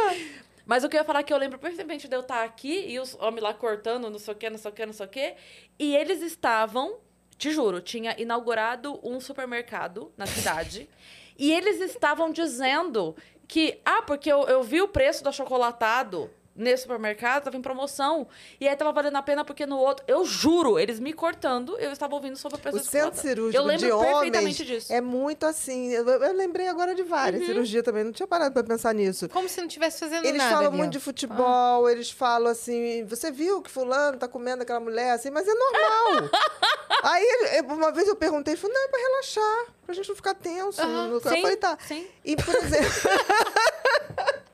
Mas 0.67 0.83
o 0.83 0.89
que 0.89 0.97
eu 0.97 1.01
ia 1.01 1.05
falar 1.05 1.21
é 1.21 1.23
que 1.23 1.33
eu 1.33 1.39
lembro 1.39 1.59
perfeitamente 1.59 2.09
de 2.09 2.17
eu 2.17 2.21
estar 2.21 2.43
aqui 2.43 2.87
e 2.89 2.99
os 2.99 3.15
homens 3.15 3.43
lá 3.43 3.55
cortando, 3.55 4.11
não 4.11 4.19
sei 4.19 4.35
o 4.35 4.37
quê, 4.37 4.51
não 4.51 4.59
sei 4.59 4.71
o 4.71 4.75
quê, 4.75 4.85
não 4.85 4.93
sei 4.93 5.07
o 5.07 5.09
quê. 5.09 5.35
E 5.79 5.97
eles 5.97 6.21
estavam 6.21 6.99
te 7.39 7.53
juro, 7.53 7.81
tinha 7.81 8.21
inaugurado 8.21 8.99
um 9.03 9.21
supermercado 9.21 10.13
na 10.17 10.27
cidade. 10.27 10.89
e 11.39 11.53
eles 11.53 11.81
estavam 11.81 12.33
dizendo 12.33 13.15
que, 13.47 13.81
ah, 13.85 14.03
porque 14.03 14.31
eu, 14.31 14.43
eu 14.49 14.63
vi 14.65 14.83
o 14.83 14.89
preço 14.89 15.23
do 15.23 15.29
achocolatado 15.29 16.29
nesse 16.57 16.83
supermercado, 16.85 17.45
tava 17.45 17.57
em 17.57 17.63
promoção. 17.63 18.27
E 18.61 18.67
aí 18.69 18.75
tava 18.77 18.93
valendo 18.93 19.17
a 19.17 19.23
pena 19.23 19.45
porque 19.45 19.67
no 19.67 19.79
outro. 19.79 20.05
Eu 20.09 20.25
juro, 20.25 20.79
eles 20.79 20.99
me 20.99 21.13
cortando, 21.13 21.79
eu 21.79 21.93
estava 21.93 22.15
ouvindo 22.15 22.37
sobre 22.37 22.57
o 22.59 22.61
preço 22.61 22.77
O 22.79 22.81
do 22.81 22.87
centro 22.87 23.21
cirúrgico 23.21 23.57
Eu 23.63 23.67
lembro 23.67 23.87
de 23.87 23.93
homens 23.93 24.13
perfeitamente 24.13 24.65
disso. 24.65 24.93
é 24.93 25.01
muito 25.01 25.45
assim. 25.47 25.91
Eu, 25.93 26.07
eu 26.09 26.33
lembrei 26.33 26.69
agora 26.69 26.95
de 26.95 27.03
várias 27.03 27.41
Uhum. 27.43 27.47
cirurgias 27.49 27.85
também, 27.85 28.05
não 28.05 28.13
tinha 28.13 28.27
parado 28.27 28.53
para 28.53 28.65
pensar 28.65 28.95
nisso. 28.95 29.29
Como 29.29 29.49
se 29.49 29.59
não 29.61 29.67
estivesse 29.67 30.01
fazendo 30.01 30.25
Eles 30.25 30.39
nada. 30.39 30.55
falam 30.55 30.69
ali, 30.71 30.77
muito 30.79 30.89
ó. 30.89 30.93
de 30.93 31.01
futebol, 31.01 31.89
eles 31.91 32.11
falam 32.11 32.51
assim, 32.51 33.05
você 33.05 33.31
viu 33.31 33.61
que 33.63 33.71
fulano 33.71 34.17
tá 34.19 34.27
comendo 34.27 34.63
aquela 34.63 34.81
mulher 34.81 35.11
assim, 35.13 35.31
mas 35.31 35.47
é 35.47 35.55
normal. 35.55 36.31
Aí 37.03 37.63
uma 37.69 37.93
vez 37.93 38.09
eu 38.09 38.17
perguntei, 38.17 38.57
falei, 38.57 38.75
não, 38.77 38.85
é 38.85 38.89
pra 38.89 38.99
relaxar, 39.01 39.67
pra 39.85 39.95
gente 39.95 40.09
não 40.09 40.17
ficar 40.17 40.35
tenso. 40.35 40.81
Aham, 40.81 41.09
no- 41.09 41.15
eu 41.17 41.21
sim, 41.21 41.43
falei, 41.43 41.57
tá. 41.57 41.77
sim. 41.87 42.07
E, 42.25 42.35
por 42.37 42.55
exemplo, 42.55 42.91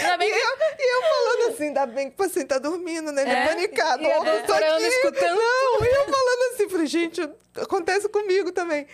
Ainda 0.00 0.16
bem 0.18 0.28
e 0.30 0.32
que- 0.32 0.38
eu, 0.38 0.56
e 0.78 0.94
eu 0.96 1.02
falando 1.02 1.52
assim, 1.54 1.64
ainda 1.64 1.86
bem 1.86 2.08
que 2.08 2.14
o 2.14 2.16
paciente 2.16 2.46
tá 2.48 2.58
dormindo, 2.58 3.12
né? 3.12 3.22
Ele 3.22 3.30
É, 3.30 3.46
panicado. 3.48 4.02
e 4.02 4.06
eu 4.06 4.20
tô 4.46 4.52
aqui. 4.52 4.84
escutando 4.86 5.36
Não, 5.38 5.84
e 5.86 5.88
eu 5.88 6.04
falando 6.04 6.54
assim, 6.54 6.68
falei, 6.68 6.86
gente, 6.86 7.30
acontece 7.56 8.08
comigo 8.08 8.52
também. 8.52 8.86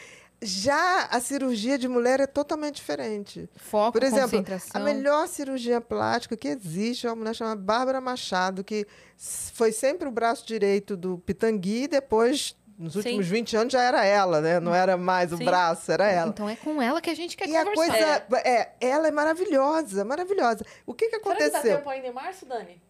Já 0.43 1.05
a 1.10 1.20
cirurgia 1.20 1.77
de 1.77 1.86
mulher 1.86 2.18
é 2.18 2.27
totalmente 2.27 2.77
diferente. 2.77 3.47
Foco, 3.56 3.93
Por 3.93 4.02
exemplo, 4.02 4.43
a 4.72 4.78
melhor 4.81 5.28
cirurgia 5.28 5.82
plástica 5.82 6.35
que 6.35 6.48
existe 6.48 7.06
é 7.06 7.10
uma 7.10 7.16
mulher 7.16 7.35
chamada 7.35 7.60
Bárbara 7.60 8.01
Machado, 8.01 8.64
que 8.64 8.86
foi 9.52 9.70
sempre 9.70 10.09
o 10.09 10.10
braço 10.10 10.47
direito 10.47 10.97
do 10.97 11.18
Pitangui, 11.18 11.82
e 11.82 11.89
depois, 11.89 12.56
nos 12.81 12.97
últimos 12.97 13.27
20 13.28 13.57
anos, 13.57 13.73
já 13.73 13.82
era 13.82 14.05
ela, 14.05 14.40
né? 14.40 14.59
Não 14.59 14.74
era 14.74 14.97
mais 14.97 15.32
o 15.32 15.36
Sim. 15.36 15.44
braço, 15.44 15.93
era 15.93 16.09
ela. 16.09 16.31
Então 16.31 16.48
é 16.48 16.57
com 16.57 16.81
ela 16.81 17.01
que 17.01 17.11
a 17.11 17.15
gente 17.15 17.36
quer 17.36 17.48
E 17.48 17.55
a 17.57 17.65
conversar. 17.65 18.20
coisa. 18.23 18.43
É. 18.48 18.70
ela 18.81 19.07
é 19.07 19.11
maravilhosa, 19.11 20.05
maravilhosa. 20.05 20.65
O 20.86 20.94
que, 20.94 21.09
que 21.09 21.19
Será 21.20 21.35
que 21.35 21.39
dá 21.40 21.47
aconteceu? 21.47 21.77
tempo 21.77 21.90
ainda 21.90 22.07
em 22.09 22.12
março, 22.12 22.47
Dani? 22.47 22.81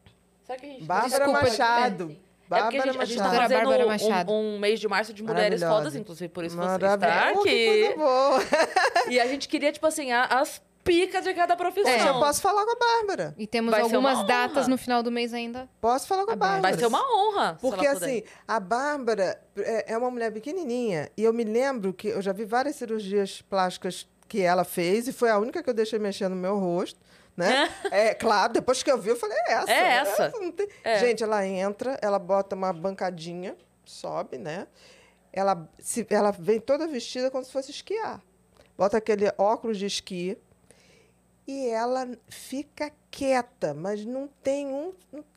Será 0.45 0.59
que 0.59 0.67
a 0.67 0.69
gente... 0.69 0.85
Bárbara 0.85 1.25
Desculpa, 1.25 1.43
Machado. 1.43 2.05
É 2.53 2.61
porque 2.63 2.79
Bárbara 2.79 2.83
a 2.83 2.93
gente, 2.93 2.99
a 3.01 3.05
gente 3.05 3.19
tá 3.19 3.25
Machado. 3.25 3.43
Fazendo 3.43 3.59
Bárbara 3.69 3.85
um- 3.85 3.89
Machado. 3.89 4.33
um, 4.33 4.59
mês 4.59 4.81
de 4.81 4.89
março 4.89 5.13
de 5.15 5.23
mulheres 5.23 5.63
fodas, 5.63 5.95
inclusive 5.95 6.29
por 6.33 6.45
isso 6.45 6.57
você 6.57 6.75
está 6.87 7.33
Oh, 7.35 7.43
que 7.43 7.49
aqui. 7.49 7.95
coisa 7.95 7.97
boa. 7.97 8.41
E 9.11 9.21
a 9.21 9.27
gente 9.27 9.49
queria, 9.49 9.71
tipo 9.73 9.87
assim, 9.87 10.11
a- 10.13 10.25
as 10.25 10.61
picas 10.85 11.25
de 11.25 11.33
cada 11.35 11.57
profissão. 11.57 11.91
Gente, 11.93 12.07
eu 12.07 12.15
posso 12.19 12.41
falar 12.41 12.65
com 12.65 12.73
a 12.73 12.77
Bárbara. 12.77 13.35
E 13.39 13.47
temos 13.47 13.71
Vai 13.71 13.89
ser 13.89 13.97
uma 13.97 14.11
algumas 14.11 14.27
datas 14.27 14.59
honra. 14.65 14.69
no 14.69 14.79
final 14.79 15.03
do 15.03 15.11
mês 15.11 15.33
ainda. 15.35 15.69
Posso 15.81 16.07
falar 16.07 16.25
com 16.27 16.33
a. 16.33 16.37
Bárbara. 16.37 16.63
Vai 16.63 16.75
ser 16.79 16.87
uma 16.87 17.03
honra. 17.03 17.55
se 17.55 17.61
Porque 17.61 17.87
ela 17.87 17.95
puder. 18.01 18.11
assim, 18.11 18.23
a 18.47 18.61
Bárbara 18.61 19.41
é 19.57 19.93
é 19.93 19.99
uma 19.99 20.11
mulher 20.11 20.33
pequenininha 20.33 21.11
e 21.17 21.25
eu 21.25 21.33
me 21.33 21.45
lembro 21.45 21.93
que 21.93 22.09
eu 22.09 22.23
já 22.23 22.33
vi 22.33 22.45
várias 22.45 22.77
cirurgias 22.77 23.43
plásticas 23.43 24.09
que 24.29 24.41
ela 24.41 24.65
fez 24.65 25.09
e 25.09 25.13
foi 25.13 25.29
a 25.31 25.39
única 25.39 25.63
que 25.63 25.69
eu 25.69 25.75
deixei 25.75 25.99
mexer 25.99 26.29
no 26.29 26.37
meu 26.37 26.57
rosto, 26.59 26.99
né? 27.37 27.69
É, 27.91 28.15
claro, 28.15 28.53
depois 28.53 28.83
que 28.83 28.91
eu 28.91 28.97
vi, 28.99 29.11
eu 29.11 29.17
falei, 29.17 29.37
é 29.49 29.53
essa. 29.53 29.71
É 29.73 29.89
essa. 29.97 30.33
não 30.41 30.53
tem- 30.53 30.69
É. 30.85 30.99
Gente, 31.01 31.23
ela 31.25 31.45
entra, 31.47 31.99
ela 32.01 32.19
bota 32.19 32.55
uma 32.55 32.73
bancadinha, 32.73 33.57
sobe, 33.85 34.39
né? 34.39 34.67
Ela, 35.33 35.69
se, 35.79 36.07
ela 36.11 36.31
vem 36.33 36.59
toda 36.61 36.87
vestida 36.87 37.31
como 37.31 37.45
se 37.45 37.53
fosse 37.53 37.71
esquiar. 37.71 38.21
Bota 38.79 38.97
aquele 38.99 39.33
óculos 39.37 39.79
de 39.79 39.87
esqui 39.87 40.39
e 41.51 41.69
ela 41.69 42.09
fica 42.29 42.93
quieta, 43.11 43.75
mas 43.75 44.05
não 44.05 44.29
tem 44.43 44.67
um 44.69 44.93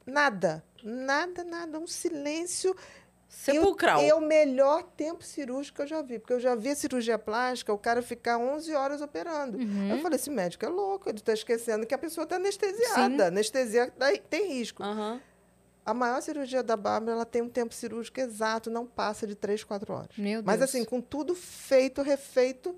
nada, 0.06 0.64
nada, 0.84 1.44
nada, 1.44 1.80
um 1.80 1.88
silêncio 1.88 2.76
Sepulcral. 3.28 4.00
É 4.00 4.14
o 4.14 4.22
melhor 4.22 4.84
tempo 4.84 5.24
cirúrgico 5.24 5.78
que 5.78 5.82
eu 5.82 5.88
já 5.88 6.04
vi. 6.04 6.20
Porque 6.20 6.34
eu 6.34 6.40
já 6.40 6.54
vi 6.54 6.70
a 6.70 6.76
cirurgia 6.76 7.18
plástica, 7.18 7.74
o 7.74 7.78
cara 7.80 8.04
ficar 8.04 8.38
11 8.38 8.72
horas 8.76 9.02
operando. 9.02 9.58
Uhum. 9.58 9.90
Eu 9.90 9.98
falei, 10.04 10.18
esse 10.18 10.30
médico 10.30 10.64
é 10.64 10.70
louco, 10.70 11.10
ele 11.10 11.18
está 11.18 11.34
esquecendo 11.34 11.84
que 11.88 11.96
a 11.96 11.98
pessoa 11.98 12.26
está 12.26 12.36
anestesiada. 12.36 13.28
Anestesia 13.28 13.92
dá- 13.98 14.16
tem 14.30 14.50
risco. 14.54 14.84
Aham. 14.84 15.20
A 15.84 15.94
maior 15.96 16.22
cirurgia 16.22 16.62
da 16.62 16.78
Bárbara, 16.78 17.14
ela 17.14 17.26
tem 17.26 17.42
um 17.42 17.50
tempo 17.50 17.74
cirúrgico 17.74 18.20
exato, 18.20 18.70
não 18.70 18.86
passa 18.86 19.26
de 19.26 19.34
3, 19.36 19.64
4 19.64 19.92
horas. 19.94 20.16
Meu 20.16 20.42
Mas 20.44 20.60
Deus. 20.60 20.70
assim, 20.70 20.86
com 20.86 21.02
tudo 21.02 21.34
feito, 21.36 22.04
refeito. 22.04 22.76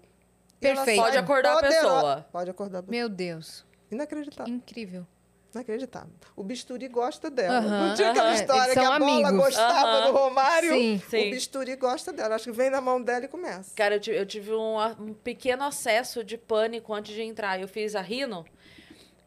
Perfeito. 0.73 1.01
Pode 1.01 1.17
acordar 1.17 1.51
a 1.51 1.55
poderosa. 1.55 1.79
pessoa. 1.81 2.25
Pode 2.31 2.49
acordar 2.49 2.79
a 2.79 2.83
pessoa. 2.83 2.91
Meu 2.99 3.09
Deus. 3.09 3.65
Inacreditável. 3.91 4.53
Incrível. 4.53 5.05
Inacreditável. 5.53 6.09
O 6.35 6.43
bisturi 6.43 6.87
gosta 6.89 7.29
dela. 7.29 7.61
Não 7.61 7.95
tinha 7.95 8.11
aquela 8.11 8.33
história 8.33 8.73
que 8.73 8.79
a 8.79 8.99
bola 8.99 9.29
amigos. 9.29 9.45
gostava 9.45 9.87
Aham. 9.89 10.07
do 10.11 10.17
Romário. 10.17 10.71
Sim. 10.73 11.01
Sim. 11.09 11.27
O 11.27 11.31
bisturi 11.31 11.75
gosta 11.77 12.11
dela. 12.11 12.35
Acho 12.35 12.45
que 12.45 12.51
vem 12.51 12.69
na 12.69 12.81
mão 12.81 13.01
dela 13.01 13.23
e 13.23 13.27
começa. 13.29 13.73
Cara, 13.73 13.95
eu 13.95 13.99
tive, 14.01 14.17
eu 14.17 14.25
tive 14.25 14.51
um, 14.53 14.77
a- 14.77 14.95
um 14.99 15.13
pequeno 15.13 15.63
acesso 15.63 16.25
de 16.25 16.37
pânico 16.37 16.93
antes 16.93 17.15
de 17.15 17.21
entrar. 17.21 17.57
Eu 17.59 17.69
fiz 17.69 17.95
a 17.95 18.01
rino 18.01 18.45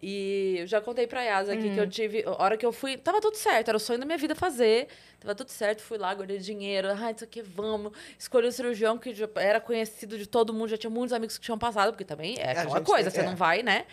e 0.01 0.57
eu 0.61 0.67
já 0.67 0.81
contei 0.81 1.07
pra 1.07 1.23
Yasa 1.23 1.53
aqui 1.55 1.71
que 1.75 1.81
eu 1.81 1.89
tive. 1.89 2.23
A 2.25 2.43
hora 2.43 2.57
que 2.57 2.65
eu 2.65 2.73
fui. 2.73 2.97
Tava 2.97 3.21
tudo 3.21 3.37
certo, 3.37 3.69
era 3.69 3.77
o 3.77 3.81
sonho 3.81 3.99
da 3.99 4.07
minha 4.07 4.19
vida 4.19 4.35
fazer. 4.35 4.89
Tava 5.19 5.35
tudo 5.35 5.51
certo, 5.51 5.83
fui 5.83 5.99
lá, 5.99 6.15
guardei 6.15 6.39
dinheiro. 6.39 6.89
Ai, 6.93 7.13
isso 7.13 7.25
aqui, 7.25 7.43
vamos. 7.43 7.93
Escolhi 8.19 8.47
o 8.47 8.53
cirurgião 8.53 8.97
que 8.99 9.13
já 9.15 9.29
era 9.37 9.61
conhecido 9.61 10.17
de 10.17 10.27
todo 10.27 10.53
mundo, 10.55 10.69
já 10.69 10.77
tinha 10.79 10.91
muitos 10.91 11.13
amigos 11.13 11.37
que 11.37 11.45
tinham 11.45 11.59
passado, 11.59 11.93
porque 11.93 12.05
também 12.05 12.37
é 12.39 12.49
A 12.57 12.63
aquela 12.63 12.81
coisa, 12.81 13.11
tem- 13.11 13.21
você 13.21 13.27
é. 13.27 13.31
não 13.31 13.37
vai, 13.37 13.63
né? 13.63 13.87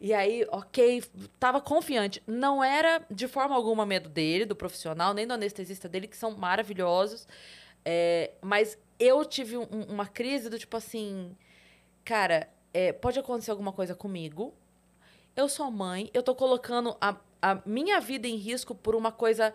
E 0.00 0.12
aí, 0.14 0.46
ok, 0.52 1.02
tava 1.40 1.60
confiante. 1.60 2.22
Não 2.26 2.62
era 2.62 3.02
de 3.10 3.26
forma 3.26 3.56
alguma 3.56 3.84
medo 3.84 4.08
dele, 4.08 4.44
do 4.44 4.54
profissional, 4.54 5.12
nem 5.12 5.26
do 5.26 5.32
anestesista 5.34 5.88
dele, 5.88 6.06
que 6.06 6.16
são 6.16 6.30
maravilhosos. 6.36 7.26
É, 7.84 8.32
mas 8.40 8.78
eu 9.00 9.24
tive 9.24 9.56
um- 9.56 9.64
uma 9.88 10.06
crise 10.06 10.48
do 10.50 10.58
tipo 10.58 10.76
assim, 10.76 11.34
cara, 12.04 12.48
é, 12.72 12.92
pode 12.92 13.18
acontecer 13.18 13.50
alguma 13.50 13.72
coisa 13.72 13.94
comigo. 13.94 14.54
Eu 15.38 15.48
sou 15.48 15.70
mãe, 15.70 16.10
eu 16.12 16.20
tô 16.22 16.34
colocando 16.34 16.96
a, 17.00 17.14
a 17.40 17.58
minha 17.64 18.00
vida 18.00 18.26
em 18.26 18.34
risco 18.34 18.74
por 18.74 18.96
uma 18.96 19.12
coisa 19.12 19.54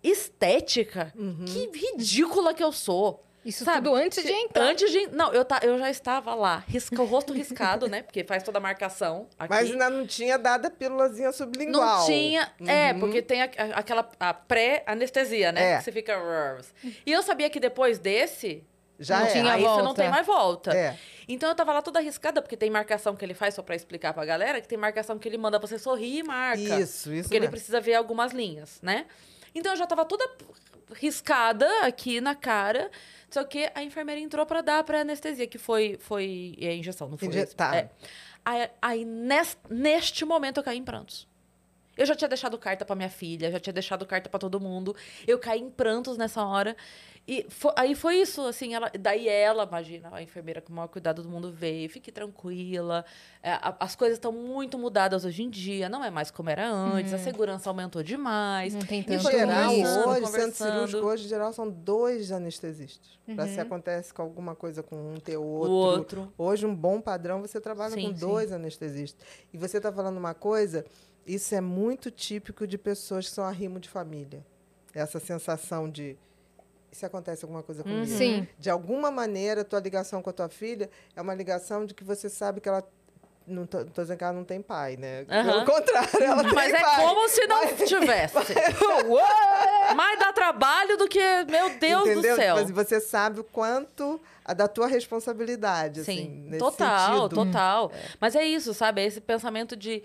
estética. 0.00 1.12
Que 1.46 1.70
ridícula 1.76 2.54
que 2.54 2.62
eu 2.62 2.70
sou. 2.70 3.20
Isso 3.44 3.62
Sabe? 3.64 3.78
tudo 3.88 3.94
antes 3.96 4.22
de 4.24 4.32
entrar. 4.32 4.62
Antes 4.64 4.90
de. 4.90 5.08
Não, 5.08 5.30
eu, 5.32 5.44
tá, 5.44 5.60
eu 5.62 5.76
já 5.78 5.90
estava 5.90 6.34
lá, 6.34 6.64
risca, 6.66 7.02
o 7.02 7.04
rosto 7.04 7.32
riscado, 7.34 7.88
né? 7.88 8.02
Porque 8.02 8.24
faz 8.24 8.42
toda 8.42 8.56
a 8.58 8.60
marcação. 8.60 9.28
Aqui. 9.38 9.50
Mas 9.52 9.70
ainda 9.70 9.90
não 9.90 10.06
tinha 10.06 10.38
dado 10.38 10.64
a 10.66 10.70
pílulazinha 10.70 11.30
sublingual. 11.30 11.98
Não 11.98 12.06
tinha. 12.06 12.50
É, 12.66 12.92
Uhum. 12.94 13.00
porque 13.00 13.20
tem 13.20 13.42
a- 13.42 13.50
a- 13.58 13.78
aquela 13.80 14.02
pré-anestesia, 14.02 15.52
né? 15.52 15.72
É. 15.72 15.76
Que 15.78 15.84
você 15.84 15.92
fica. 15.92 16.16
E 17.04 17.12
eu 17.12 17.22
sabia 17.22 17.50
que 17.50 17.60
depois 17.60 17.98
desse. 17.98 18.64
Já 18.98 19.20
Não 19.20 19.26
é. 19.26 19.30
tinha 19.32 19.52
aí 19.52 19.60
você 19.62 19.66
não 19.78 19.84
volta. 19.86 20.02
tem 20.02 20.10
mais 20.10 20.26
volta. 20.26 20.76
É. 20.76 20.96
Então 21.28 21.48
eu 21.48 21.54
tava 21.54 21.72
lá 21.72 21.82
toda 21.82 21.98
arriscada, 21.98 22.40
porque 22.42 22.56
tem 22.56 22.70
marcação 22.70 23.16
que 23.16 23.24
ele 23.24 23.34
faz, 23.34 23.54
só 23.54 23.62
pra 23.62 23.74
explicar 23.74 24.12
pra 24.14 24.24
galera, 24.24 24.60
que 24.60 24.68
tem 24.68 24.78
marcação 24.78 25.18
que 25.18 25.26
ele 25.28 25.38
manda 25.38 25.58
você 25.58 25.78
sorrir 25.78 26.18
e 26.18 26.22
marca. 26.22 26.60
Isso, 26.60 27.12
isso 27.12 27.22
Porque 27.24 27.34
ele 27.36 27.40
mesmo. 27.46 27.50
precisa 27.52 27.80
ver 27.80 27.94
algumas 27.94 28.32
linhas, 28.32 28.78
né? 28.82 29.06
Então 29.54 29.72
eu 29.72 29.76
já 29.76 29.86
tava 29.86 30.04
toda 30.04 30.28
riscada 30.92 31.66
aqui 31.82 32.20
na 32.20 32.34
cara. 32.34 32.90
Só 33.30 33.42
que 33.42 33.68
a 33.74 33.82
enfermeira 33.82 34.20
entrou 34.20 34.46
pra 34.46 34.60
dar 34.60 34.78
a 34.78 34.84
pré-anestesia, 34.84 35.46
que 35.46 35.58
foi, 35.58 35.96
foi 36.00 36.54
é, 36.60 36.74
injeção, 36.76 37.08
não 37.08 37.16
foi? 37.18 37.28
Injetar. 37.28 37.74
É. 37.74 37.90
Aí, 38.44 38.70
aí 38.80 39.04
nes- 39.04 39.56
neste 39.68 40.24
momento 40.24 40.58
eu 40.58 40.62
caí 40.62 40.78
em 40.78 40.84
prantos. 40.84 41.26
Eu 41.96 42.06
já 42.06 42.14
tinha 42.14 42.28
deixado 42.28 42.58
carta 42.58 42.84
pra 42.84 42.96
minha 42.96 43.08
filha, 43.10 43.50
já 43.50 43.60
tinha 43.60 43.72
deixado 43.72 44.04
carta 44.06 44.28
pra 44.28 44.38
todo 44.40 44.60
mundo. 44.60 44.94
Eu 45.26 45.38
caí 45.38 45.60
em 45.60 45.70
prantos 45.70 46.16
nessa 46.16 46.44
hora. 46.44 46.76
E 47.26 47.46
fo- 47.48 47.72
aí 47.74 47.94
foi 47.94 48.16
isso, 48.16 48.42
assim, 48.42 48.74
ela, 48.74 48.90
daí 49.00 49.26
ela, 49.26 49.64
imagina, 49.64 50.10
a 50.12 50.22
enfermeira 50.22 50.60
com 50.60 50.70
o 50.70 50.76
maior 50.76 50.88
cuidado 50.88 51.22
do 51.22 51.28
mundo 51.30 51.50
veio, 51.50 51.88
fique 51.88 52.12
tranquila. 52.12 53.02
É, 53.42 53.52
a- 53.52 53.74
as 53.80 53.96
coisas 53.96 54.18
estão 54.18 54.30
muito 54.30 54.78
mudadas 54.78 55.24
hoje 55.24 55.42
em 55.42 55.48
dia, 55.48 55.88
não 55.88 56.04
é 56.04 56.10
mais 56.10 56.30
como 56.30 56.50
era 56.50 56.68
antes, 56.70 57.14
a 57.14 57.18
segurança 57.18 57.70
aumentou 57.70 58.02
demais. 58.02 58.74
Não 58.74 58.82
tem 58.82 59.00
E 59.00 59.04
tanto 59.04 59.22
foi 59.22 59.32
geral, 59.32 59.70
hoje, 59.72 60.26
centro 60.26 60.52
cirúrgico, 60.54 61.06
hoje, 61.06 61.24
em 61.24 61.28
geral, 61.28 61.50
são 61.54 61.70
dois 61.70 62.30
anestesistas. 62.30 63.18
Pra 63.34 63.44
Uhum. 63.46 63.54
se 63.54 63.58
acontece 63.60 64.12
com 64.12 64.20
alguma 64.20 64.54
coisa 64.54 64.82
com 64.82 64.94
um, 64.94 65.14
ter 65.16 65.38
O 65.38 65.42
outro. 65.42 65.72
outro. 65.72 66.32
Hoje, 66.36 66.66
um 66.66 66.74
bom 66.74 67.00
padrão, 67.00 67.40
você 67.40 67.58
trabalha 67.58 67.94
Sim, 67.94 68.08
com 68.08 68.14
sim. 68.18 68.20
dois 68.26 68.52
anestesistas. 68.52 69.26
E 69.50 69.56
você 69.56 69.78
está 69.78 69.90
falando 69.90 70.18
uma 70.18 70.34
coisa, 70.34 70.84
isso 71.26 71.54
é 71.54 71.60
muito 71.60 72.10
típico 72.10 72.66
de 72.66 72.76
pessoas 72.78 73.28
que 73.28 73.34
são 73.34 73.44
arrimo 73.44 73.78
de 73.80 73.88
família. 73.88 74.44
Essa 74.94 75.18
sensação 75.18 75.88
de. 75.90 76.16
E 76.92 76.96
se 76.96 77.04
acontece 77.04 77.44
alguma 77.44 77.62
coisa 77.62 77.82
comigo? 77.82 78.06
Sim. 78.06 78.46
De 78.58 78.70
alguma 78.70 79.10
maneira, 79.10 79.62
a 79.62 79.64
tua 79.64 79.80
ligação 79.80 80.22
com 80.22 80.30
a 80.30 80.32
tua 80.32 80.48
filha 80.48 80.88
é 81.16 81.20
uma 81.20 81.34
ligação 81.34 81.84
de 81.84 81.92
que 81.94 82.04
você 82.04 82.28
sabe 82.28 82.60
que 82.60 82.68
ela. 82.68 82.82
Não 83.46 83.66
tô, 83.66 83.84
tô 83.84 84.00
dizendo 84.00 84.16
que 84.16 84.24
ela 84.24 84.32
não 84.32 84.44
tem 84.44 84.62
pai, 84.62 84.96
né? 84.96 85.26
Aham. 85.28 85.44
Pelo 85.52 85.64
contrário, 85.66 86.22
ela 86.22 86.42
Mas 86.44 86.72
tem 86.72 86.76
é 86.76 86.80
pai. 86.80 87.04
como 87.04 87.28
se 87.28 87.46
não 87.46 87.76
tivesse. 87.76 88.34
Mais 89.94 90.18
dá 90.18 90.32
trabalho 90.32 90.96
do 90.96 91.06
que, 91.06 91.20
meu 91.50 91.78
Deus 91.78 92.08
Entendeu? 92.08 92.36
do 92.36 92.40
céu. 92.40 92.54
Mas 92.56 92.70
você 92.70 93.00
sabe 93.00 93.40
o 93.40 93.44
quanto 93.44 94.18
a 94.44 94.54
da 94.54 94.66
tua 94.66 94.86
responsabilidade, 94.86 96.00
assim, 96.00 96.16
Sim, 96.16 96.28
nesse 96.46 96.58
total, 96.58 97.22
sentido. 97.28 97.34
total. 97.44 97.92
Mas 98.20 98.34
é 98.34 98.44
isso, 98.44 98.72
sabe? 98.72 99.02
É 99.02 99.06
esse 99.06 99.20
pensamento 99.20 99.76
de 99.76 100.02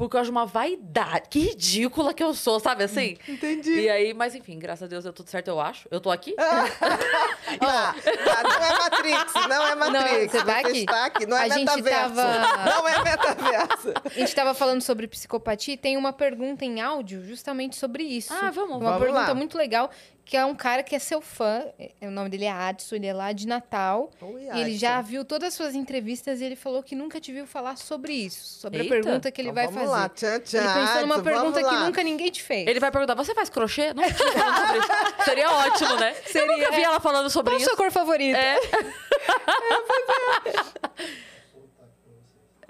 por 0.00 0.08
causa 0.08 0.24
de 0.24 0.30
uma 0.30 0.46
vaidade. 0.46 1.28
Que 1.28 1.40
ridícula 1.40 2.14
que 2.14 2.24
eu 2.24 2.32
sou, 2.32 2.58
sabe 2.58 2.84
assim? 2.84 3.18
Entendi. 3.28 3.80
E 3.80 3.90
aí, 3.90 4.14
mas 4.14 4.34
enfim, 4.34 4.58
graças 4.58 4.84
a 4.84 4.86
Deus 4.86 5.04
deu 5.04 5.12
tudo 5.12 5.28
certo, 5.28 5.48
eu 5.48 5.60
acho. 5.60 5.86
Eu 5.90 6.00
tô 6.00 6.10
aqui. 6.10 6.34
Ah, 6.38 6.64
ah, 7.60 7.94
não 8.42 8.64
é 8.64 8.78
Matrix, 8.78 9.34
não 9.48 9.66
é 9.66 9.74
Matrix. 9.74 10.32
você 10.32 10.44
tá 10.44 10.58
aqui. 10.58 10.78
está 10.78 11.04
aqui, 11.04 11.26
não 11.26 11.36
é 11.36 11.40
A 11.42 11.48
gente 11.48 11.76
metaverso. 11.76 12.14
tava- 12.14 12.64
Não 12.64 12.88
é 12.88 13.04
metaverso. 13.04 13.88
A 14.06 14.08
gente 14.08 14.22
estava 14.28 14.54
falando 14.54 14.80
sobre 14.80 15.06
psicopatia 15.06 15.74
e 15.74 15.76
tem 15.76 15.96
uma 15.98 16.12
pergunta 16.12 16.64
em 16.64 16.80
áudio 16.80 17.22
justamente 17.24 17.76
sobre 17.76 18.02
isso. 18.02 18.32
Ah, 18.32 18.50
vamos. 18.50 18.76
Uma 18.76 18.90
Vamos 18.92 19.00
pergunta 19.00 19.28
lá. 19.28 19.34
muito 19.34 19.58
legal, 19.58 19.90
que 20.30 20.36
é 20.36 20.44
um 20.44 20.54
cara 20.54 20.84
que 20.84 20.94
é 20.94 20.98
seu 21.00 21.20
fã. 21.20 21.64
é- 21.76 21.90
O 22.06 22.10
nome 22.12 22.30
dele 22.30 22.44
é 22.44 22.52
Adson, 22.52 22.94
ele 22.94 23.08
é 23.08 23.12
lá 23.12 23.32
de 23.32 23.48
Natal. 23.48 24.12
Oi, 24.20 24.44
E 24.54 24.60
ele 24.60 24.76
já 24.76 25.02
viu 25.02 25.24
todas 25.24 25.48
as 25.48 25.54
suas 25.54 25.74
entrevistas 25.74 26.40
e 26.40 26.44
ele 26.44 26.54
falou 26.54 26.84
que 26.84 26.94
nunca 26.94 27.20
te 27.20 27.32
viu 27.32 27.48
falar 27.48 27.76
sobre 27.76 28.12
isso. 28.12 28.60
Sobre 28.60 28.82
Eita. 28.82 28.94
a 28.94 29.02
pergunta 29.02 29.32
que 29.32 29.40
ele 29.40 29.48
Então 29.48 29.64
vai 29.64 29.66
vamos 29.66 29.90
fazer. 29.90 30.02
lá, 30.02 30.08
tchan, 30.08 30.38
tchan, 30.38 30.58
Ele 30.58 30.66
pensou 30.68 31.00
numa 31.00 31.14
Adson, 31.16 31.24
pergunta 31.24 31.64
que 31.68 31.74
nunca 31.84 32.02
ninguém 32.04 32.30
te 32.30 32.44
fez. 32.44 32.68
Ele 32.68 32.78
vai 32.78 32.92
perguntar: 32.92 33.16
você 33.16 33.34
faz 33.34 33.50
crochê? 33.50 33.92
Não 33.92 34.04
tinha 34.04 34.14
falado 34.14 34.60
sobre 34.60 34.78
isso. 34.78 34.88
Seria 35.24 35.50
ótimo, 35.50 35.96
né? 35.96 36.14
Eu 36.32 36.46
nunca 36.46 36.70
vi 36.76 36.82
ela 36.84 37.00
falando 37.00 37.28
sobre 37.28 37.50
Qual 37.50 37.58
a 37.58 37.62
isso. 37.62 37.68
sua 37.70 37.76
cor 37.76 37.90
favorita? 37.90 38.38
É. 38.38 38.56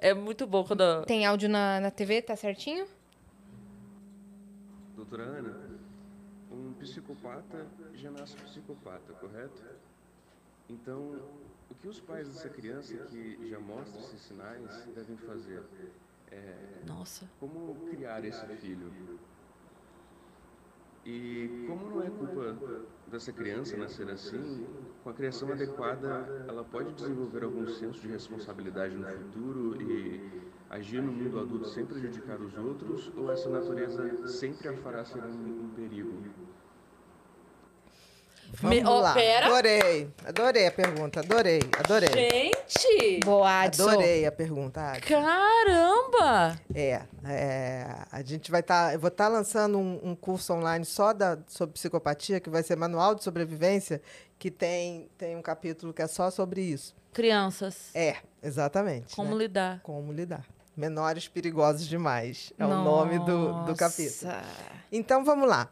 É 0.02 0.14
muito 0.14 0.46
bom 0.46 0.64
quando. 0.64 1.04
Tem 1.04 1.26
áudio 1.26 1.46
na, 1.46 1.78
na 1.78 1.90
TV, 1.90 2.22
tá 2.22 2.34
certinho? 2.34 2.86
Doutora 4.96 5.24
Ana, 5.24 5.59
psicopata 6.80 7.66
já 7.94 8.10
nasce 8.10 8.36
psicopata, 8.36 9.12
correto? 9.14 9.62
Então, 10.68 11.20
o 11.70 11.74
que 11.74 11.88
os 11.88 12.00
pais 12.00 12.28
dessa 12.28 12.48
criança 12.48 12.96
que 12.96 13.48
já 13.48 13.58
mostra 13.60 14.00
esses 14.00 14.20
sinais 14.22 14.86
devem 14.94 15.16
fazer? 15.16 15.62
Nossa. 16.86 17.28
Como 17.38 17.74
criar 17.88 18.24
esse 18.24 18.46
filho? 18.56 18.90
E 21.04 21.64
como 21.66 21.90
não 21.90 22.02
é 22.02 22.10
culpa 22.10 22.56
dessa 23.08 23.32
criança 23.32 23.76
nascer 23.76 24.08
assim, 24.10 24.66
com 25.02 25.10
a 25.10 25.14
criação 25.14 25.50
adequada, 25.50 26.44
ela 26.46 26.62
pode 26.62 26.92
desenvolver 26.92 27.42
algum 27.42 27.66
senso 27.66 28.00
de 28.00 28.08
responsabilidade 28.08 28.94
no 28.94 29.06
futuro 29.06 29.80
e 29.82 30.42
agir 30.68 31.02
no 31.02 31.10
mundo 31.10 31.40
adulto 31.40 31.68
sem 31.68 31.84
prejudicar 31.84 32.40
os 32.40 32.56
outros, 32.56 33.10
ou 33.16 33.32
essa 33.32 33.48
natureza 33.48 34.28
sempre 34.28 34.68
a 34.68 34.76
fará 34.76 35.04
ser 35.04 35.24
um, 35.24 35.64
um 35.64 35.70
perigo? 35.74 36.22
Vamos 38.54 38.76
Me- 38.76 38.84
ó, 38.84 39.00
lá. 39.00 39.14
pera. 39.14 39.46
Adorei. 39.46 40.10
Adorei 40.26 40.66
a 40.66 40.70
pergunta. 40.72 41.20
Adorei. 41.20 41.60
Adorei. 41.78 42.08
Gente! 42.08 43.20
Boa, 43.24 43.62
Adson. 43.62 43.88
Adorei 43.88 44.26
a 44.26 44.32
pergunta, 44.32 44.80
Adson. 44.92 45.06
Caramba! 45.08 46.58
É, 46.74 47.02
é, 47.24 47.86
a 48.10 48.22
gente 48.22 48.50
vai 48.50 48.60
estar, 48.60 48.92
eu 48.92 48.98
vou 49.00 49.08
estar 49.08 49.28
lançando 49.28 49.78
um, 49.78 50.00
um 50.02 50.14
curso 50.14 50.52
online 50.52 50.84
só 50.84 51.12
da, 51.12 51.38
sobre 51.46 51.74
psicopatia, 51.74 52.40
que 52.40 52.50
vai 52.50 52.62
ser 52.62 52.76
manual 52.76 53.14
de 53.14 53.22
sobrevivência, 53.22 54.02
que 54.38 54.50
tem, 54.50 55.08
tem 55.16 55.36
um 55.36 55.42
capítulo 55.42 55.92
que 55.92 56.02
é 56.02 56.06
só 56.06 56.30
sobre 56.30 56.60
isso. 56.60 56.94
Crianças. 57.12 57.90
É, 57.94 58.16
exatamente. 58.42 59.14
Como 59.16 59.30
né? 59.30 59.36
lidar? 59.44 59.80
Como 59.82 60.12
lidar. 60.12 60.44
Menores 60.76 61.28
perigosos 61.28 61.86
demais. 61.86 62.52
É 62.58 62.64
o 62.64 62.68
nome 62.68 63.18
do, 63.20 63.64
do 63.64 63.74
capítulo. 63.76 64.32
Nossa. 64.32 64.42
Então 64.90 65.24
vamos 65.24 65.48
lá. 65.48 65.68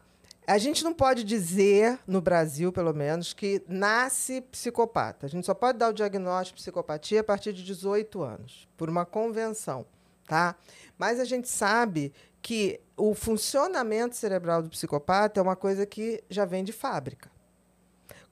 A 0.49 0.57
gente 0.57 0.83
não 0.83 0.95
pode 0.95 1.23
dizer, 1.23 1.99
no 2.07 2.19
Brasil 2.19 2.71
pelo 2.71 2.91
menos, 2.91 3.33
que 3.33 3.61
nasce 3.67 4.41
psicopata. 4.41 5.27
A 5.27 5.29
gente 5.29 5.45
só 5.45 5.53
pode 5.53 5.77
dar 5.77 5.89
o 5.89 5.93
diagnóstico 5.93 6.57
de 6.57 6.63
psicopatia 6.63 7.21
a 7.21 7.23
partir 7.23 7.53
de 7.53 7.63
18 7.63 8.23
anos, 8.23 8.67
por 8.75 8.89
uma 8.89 9.05
convenção, 9.05 9.85
tá? 10.27 10.55
Mas 10.97 11.19
a 11.19 11.23
gente 11.23 11.47
sabe 11.47 12.11
que 12.41 12.81
o 12.97 13.13
funcionamento 13.13 14.15
cerebral 14.15 14.63
do 14.63 14.71
psicopata 14.71 15.39
é 15.39 15.43
uma 15.43 15.55
coisa 15.55 15.85
que 15.85 16.23
já 16.31 16.45
vem 16.45 16.63
de 16.63 16.73
fábrica. 16.73 17.29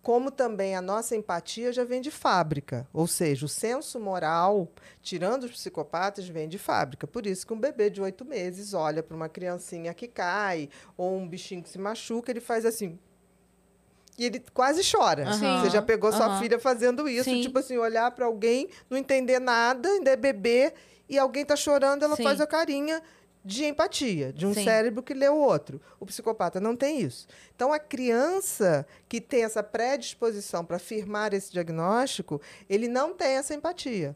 Como 0.07 0.31
também 0.31 0.73
a 0.73 0.81
nossa 0.81 1.17
empatia 1.17 1.73
já 1.73 1.84
vem 1.84 1.99
de 1.99 2.09
fábrica, 2.09 2.88
ou 2.93 3.05
seja, 3.07 3.45
o 3.45 3.49
senso 3.49 3.99
moral, 3.99 4.69
tirando 5.01 5.43
os 5.43 5.51
psicopatas, 5.51 6.29
vem 6.29 6.47
de 6.47 6.57
fábrica. 6.57 7.05
Por 7.05 7.27
isso 7.27 7.45
que 7.45 7.51
um 7.51 7.59
bebê 7.59 7.89
de 7.89 8.01
oito 8.01 8.23
meses 8.23 8.73
olha 8.73 9.03
para 9.03 9.13
uma 9.13 9.27
criancinha 9.27 9.93
que 9.93 10.07
cai 10.07 10.69
ou 10.95 11.13
um 11.17 11.27
bichinho 11.27 11.61
que 11.61 11.67
se 11.67 11.77
machuca, 11.77 12.31
ele 12.31 12.39
faz 12.39 12.65
assim. 12.65 12.97
E 14.17 14.23
ele 14.23 14.41
quase 14.53 14.81
chora. 14.89 15.27
Aham, 15.27 15.59
Você 15.59 15.69
já 15.69 15.81
pegou 15.81 16.09
sua 16.13 16.27
aham. 16.27 16.39
filha 16.39 16.57
fazendo 16.57 17.09
isso, 17.09 17.25
Sim. 17.25 17.41
tipo 17.41 17.59
assim, 17.59 17.75
olhar 17.77 18.09
para 18.11 18.27
alguém, 18.27 18.69
não 18.89 18.97
entender 18.97 19.39
nada, 19.39 19.89
ainda 19.89 20.11
é 20.11 20.15
bebê, 20.15 20.73
e 21.09 21.19
alguém 21.19 21.43
tá 21.43 21.57
chorando, 21.57 22.03
ela 22.05 22.15
Sim. 22.15 22.23
faz 22.23 22.39
a 22.39 22.47
carinha 22.47 23.03
de 23.48 23.64
empatia, 23.64 24.34
de 24.34 24.45
um 24.45 24.53
Sim. 24.53 24.65
cérebro 24.65 25.02
que 25.02 25.14
lê 25.14 25.30
o 25.30 25.38
outro. 25.38 25.82
O 26.02 26.06
psicopata 26.06 26.60
não 26.60 26.76
tem 26.76 26.99
isso. 26.99 27.26
Então, 27.56 27.72
a 27.72 27.80
criança 27.80 28.86
que 29.07 29.22
tem 29.22 29.45
essa 29.45 29.64
predisposição 29.64 30.65
para 30.65 30.78
firmar 30.78 31.34
esse 31.34 31.49
diagnóstico, 31.52 32.41
ele 32.69 32.90
não 32.90 33.14
tem 33.14 33.38
essa 33.38 33.56
empatia. 33.56 34.15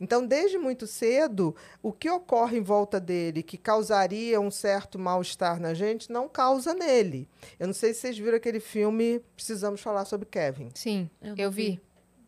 Então, 0.00 0.26
desde 0.26 0.56
muito 0.56 0.86
cedo, 0.86 1.54
o 1.82 1.92
que 1.92 2.08
ocorre 2.08 2.56
em 2.56 2.62
volta 2.62 2.98
dele 2.98 3.42
que 3.42 3.58
causaria 3.58 4.40
um 4.40 4.50
certo 4.50 4.98
mal-estar 4.98 5.60
na 5.60 5.74
gente, 5.74 6.10
não 6.10 6.26
causa 6.26 6.72
nele. 6.72 7.28
Eu 7.58 7.66
não 7.66 7.74
sei 7.74 7.92
se 7.92 8.00
vocês 8.00 8.16
viram 8.18 8.38
aquele 8.38 8.60
filme 8.60 9.20
Precisamos 9.36 9.82
Falar 9.82 10.06
sobre 10.06 10.26
Kevin 10.26 10.70
Sim, 10.74 11.10
Eu 11.20 11.34
eu, 11.36 11.44
não 11.44 11.50
vi. 11.50 11.80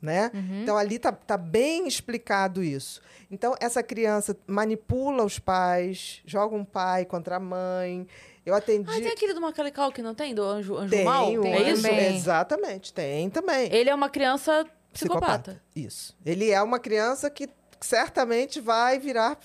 Né? 0.02 0.30
Uhum. 0.34 0.62
Então 0.62 0.76
ali 0.76 0.98
tá, 0.98 1.12
tá 1.12 1.38
bem 1.38 1.86
explicado 1.86 2.62
isso. 2.62 3.00
Então 3.30 3.54
essa 3.60 3.82
criança 3.82 4.36
manipula 4.46 5.24
os 5.24 5.38
pais, 5.38 6.20
joga 6.26 6.56
um 6.56 6.64
pai 6.64 7.04
contra 7.04 7.36
a 7.36 7.40
mãe. 7.40 8.06
Eu 8.44 8.54
atendi. 8.54 8.90
Ah, 8.90 8.94
tem 9.00 9.12
aquele 9.12 9.32
do 9.32 9.40
Macaulay 9.40 9.72
Culkin, 9.72 10.02
não 10.02 10.14
tem? 10.14 10.34
Do 10.34 10.42
Anjo, 10.42 10.76
anjo 10.76 10.90
Tem 10.90 11.04
Mal? 11.04 11.30
um 11.30 11.46
é 11.46 11.70
isso? 11.70 11.82
também. 11.82 12.16
Exatamente, 12.16 12.92
tem 12.92 13.30
também. 13.30 13.72
Ele 13.72 13.88
é 13.88 13.94
uma 13.94 14.10
criança 14.10 14.66
psicopata. 14.92 15.62
Isso. 15.74 16.16
Ele 16.26 16.50
é 16.50 16.60
uma 16.60 16.80
criança 16.80 17.30
que 17.30 17.48
certamente 17.80 18.60
vai 18.60 18.98
virar 18.98 19.38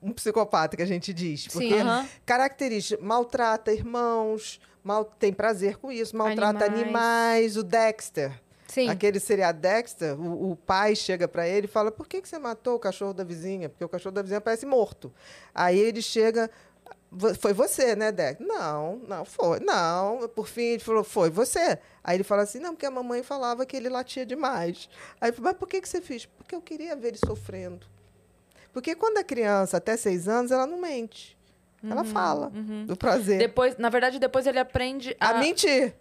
um 0.00 0.12
psicopata, 0.12 0.76
que 0.76 0.82
a 0.82 0.86
gente 0.86 1.12
diz. 1.12 1.48
Porque. 1.48 1.74
Aham. 1.74 2.08
característica, 2.24 3.02
maltrata 3.02 3.72
irmãos, 3.72 4.60
mal, 4.82 5.04
tem 5.04 5.32
prazer 5.32 5.76
com 5.76 5.90
isso, 5.90 6.16
maltrata 6.16 6.64
Animais. 6.64 6.82
animais. 6.84 7.56
O 7.56 7.64
Dexter. 7.64 8.40
Sim. 8.74 8.88
Aquele 8.90 9.20
seriado 9.20 9.60
Dexter, 9.60 10.18
o, 10.20 10.50
o 10.52 10.56
pai 10.56 10.96
chega 10.96 11.28
para 11.28 11.46
ele 11.46 11.66
e 11.66 11.68
fala: 11.68 11.92
Por 11.92 12.08
que, 12.08 12.20
que 12.20 12.28
você 12.28 12.38
matou 12.38 12.74
o 12.74 12.78
cachorro 12.78 13.14
da 13.14 13.22
vizinha? 13.22 13.68
Porque 13.68 13.84
o 13.84 13.88
cachorro 13.88 14.12
da 14.14 14.20
vizinha 14.22 14.40
parece 14.40 14.66
morto. 14.66 15.12
Aí 15.54 15.78
ele 15.78 16.02
chega. 16.02 16.50
"Vo- 17.10 17.34
Foi 17.36 17.52
você, 17.52 17.94
né, 17.94 18.10
Dexter? 18.10 18.44
Não, 18.46 18.96
não 19.06 19.24
foi. 19.24 19.60
Não. 19.60 20.28
Por 20.28 20.48
fim, 20.48 20.62
ele 20.74 20.82
falou: 20.82 21.04
Foi 21.04 21.30
você. 21.30 21.78
Aí 22.02 22.16
ele 22.16 22.24
fala 22.24 22.42
assim: 22.42 22.58
Não, 22.58 22.74
porque 22.74 22.84
a 22.86 22.90
mamãe 22.90 23.22
falava 23.22 23.64
que 23.64 23.76
ele 23.76 23.88
latia 23.88 24.26
demais. 24.26 24.88
Aí 25.20 25.28
ele 25.30 25.36
falou: 25.36 25.50
Mas 25.52 25.58
por 25.58 25.68
que, 25.68 25.80
que 25.80 25.88
você 25.88 26.00
fez? 26.00 26.26
Porque 26.26 26.54
eu 26.54 26.60
queria 26.60 26.96
ver 26.96 27.08
ele 27.08 27.18
sofrendo. 27.24 27.86
Porque 28.72 28.96
quando 28.96 29.18
a 29.18 29.24
criança, 29.24 29.76
até 29.76 29.96
seis 29.96 30.26
anos, 30.26 30.50
ela 30.50 30.66
não 30.66 30.80
mente. 30.80 31.38
Ela 31.88 32.02
fala 32.02 32.50
do 32.86 32.96
prazer. 32.96 33.38
Depois, 33.38 33.76
na 33.76 33.88
verdade, 33.90 34.18
depois 34.18 34.46
ele 34.46 34.58
aprende 34.58 35.14
a. 35.20 35.28
A 35.30 35.38
mentir. 35.38 35.94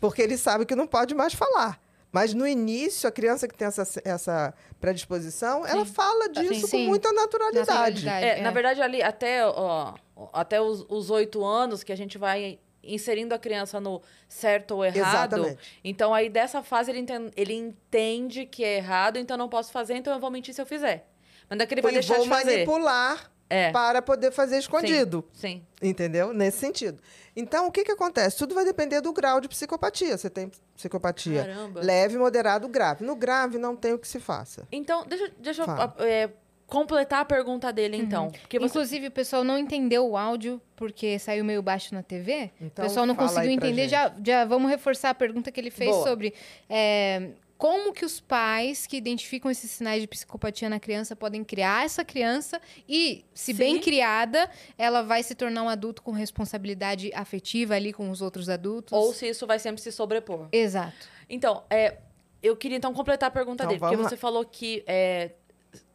Porque 0.00 0.22
ele 0.22 0.36
sabe 0.38 0.64
que 0.64 0.74
não 0.74 0.86
pode 0.86 1.14
mais 1.14 1.34
falar. 1.34 1.78
Mas 2.12 2.34
no 2.34 2.46
início, 2.46 3.08
a 3.08 3.12
criança 3.12 3.46
que 3.46 3.54
tem 3.54 3.68
essa, 3.68 3.86
essa 4.04 4.54
predisposição, 4.80 5.64
ela 5.66 5.84
fala 5.86 6.28
disso 6.28 6.66
Sim. 6.66 6.84
com 6.84 6.88
muita 6.90 7.12
naturalidade. 7.12 7.68
Naturalidade. 8.04 8.24
É, 8.24 8.38
É. 8.38 8.42
Na 8.42 8.50
verdade, 8.50 8.82
ali, 8.82 9.02
até, 9.02 9.46
ó, 9.46 9.94
até 10.32 10.60
os 10.60 11.10
oito 11.10 11.44
anos 11.44 11.82
que 11.84 11.92
a 11.92 11.96
gente 11.96 12.18
vai 12.18 12.58
inserindo 12.82 13.34
a 13.34 13.38
criança 13.38 13.78
no 13.78 14.00
certo 14.28 14.72
ou 14.76 14.84
errado. 14.84 15.34
Exatamente. 15.36 15.80
Então, 15.84 16.12
aí, 16.14 16.28
dessa 16.28 16.62
fase, 16.62 16.90
ele, 16.90 17.00
enten- 17.00 17.30
ele 17.36 17.54
entende 17.54 18.46
que 18.46 18.64
é 18.64 18.78
errado, 18.78 19.18
então 19.18 19.34
eu 19.34 19.38
não 19.38 19.48
posso 19.48 19.70
fazer, 19.70 19.94
então 19.94 20.12
eu 20.12 20.18
vou 20.18 20.30
mentir 20.30 20.54
se 20.54 20.60
eu 20.60 20.66
fizer. 20.66 21.06
Mas 21.48 21.58
daqui 21.58 21.74
ele 21.74 21.82
vai 21.82 21.92
e 21.92 21.94
deixar 21.94 22.14
vou 22.14 22.24
de 22.24 22.28
fazer. 22.30 22.44
manipular 22.64 23.30
É. 23.50 23.72
para 23.72 24.00
poder 24.00 24.30
fazer 24.30 24.58
escondido. 24.58 25.24
Sim. 25.32 25.62
Entendeu? 25.82 26.32
Nesse 26.32 26.58
sentido. 26.58 27.02
Então, 27.34 27.66
o 27.66 27.72
que, 27.72 27.84
que 27.84 27.92
acontece? 27.92 28.36
Tudo 28.36 28.54
vai 28.54 28.64
depender 28.64 29.00
do 29.00 29.12
grau 29.12 29.40
de 29.40 29.48
psicopatia. 29.48 30.16
Você 30.16 30.30
tem 30.30 30.50
psicopatia 30.76 31.44
Caramba. 31.44 31.80
leve, 31.82 32.16
moderado, 32.16 32.68
grave. 32.68 33.04
No 33.04 33.16
grave, 33.16 33.58
não 33.58 33.74
tem 33.76 33.92
o 33.92 33.98
que 33.98 34.06
se 34.06 34.20
faça. 34.20 34.66
Então, 34.70 35.04
deixa, 35.06 35.32
deixa 35.38 35.62
eu 35.62 35.66
Fala. 35.66 35.94
é, 35.98 36.30
completar 36.66 37.20
a 37.20 37.24
pergunta 37.24 37.72
dele, 37.72 37.96
então. 37.96 38.30
Porque 38.30 38.58
você... 38.58 38.66
Inclusive, 38.66 39.06
o 39.08 39.10
pessoal 39.10 39.44
não 39.44 39.58
entendeu 39.58 40.08
o 40.08 40.16
áudio 40.16 40.60
porque 40.76 41.18
saiu 41.18 41.44
meio 41.44 41.62
baixo 41.62 41.94
na 41.94 42.02
TV. 42.02 42.50
Então, 42.60 42.84
o 42.84 42.88
pessoal 42.88 43.04
não 43.04 43.14
conseguiu 43.14 43.50
entender. 43.50 43.88
Já, 43.88 44.14
já 44.24 44.44
vamos 44.44 44.70
reforçar 44.70 45.10
a 45.10 45.14
pergunta 45.14 45.50
que 45.50 45.60
ele 45.60 45.70
fez 45.70 45.90
Boa. 45.90 46.06
sobre 46.06 46.32
é, 46.68 47.30
como 47.60 47.92
que 47.92 48.06
os 48.06 48.20
pais 48.20 48.86
que 48.86 48.96
identificam 48.96 49.50
esses 49.50 49.70
sinais 49.70 50.00
de 50.00 50.08
psicopatia 50.08 50.66
na 50.70 50.80
criança 50.80 51.14
podem 51.14 51.44
criar 51.44 51.84
essa 51.84 52.02
criança 52.02 52.58
e, 52.88 53.22
se 53.34 53.52
bem 53.52 53.74
Sim. 53.74 53.82
criada, 53.82 54.50
ela 54.78 55.02
vai 55.02 55.22
se 55.22 55.34
tornar 55.34 55.62
um 55.62 55.68
adulto 55.68 56.00
com 56.00 56.10
responsabilidade 56.10 57.12
afetiva 57.14 57.74
ali 57.74 57.92
com 57.92 58.08
os 58.08 58.22
outros 58.22 58.48
adultos. 58.48 58.94
Ou 58.94 59.12
se 59.12 59.28
isso 59.28 59.46
vai 59.46 59.58
sempre 59.58 59.82
se 59.82 59.92
sobrepor. 59.92 60.48
Exato. 60.50 61.06
Então, 61.28 61.62
é, 61.68 61.98
eu 62.42 62.56
queria 62.56 62.78
então 62.78 62.94
completar 62.94 63.28
a 63.28 63.30
pergunta 63.30 63.64
Então, 63.64 63.68
dele, 63.68 63.78
porque 63.78 63.96
você 63.96 64.16
falou 64.16 64.42
que 64.42 64.82
é, 64.86 65.32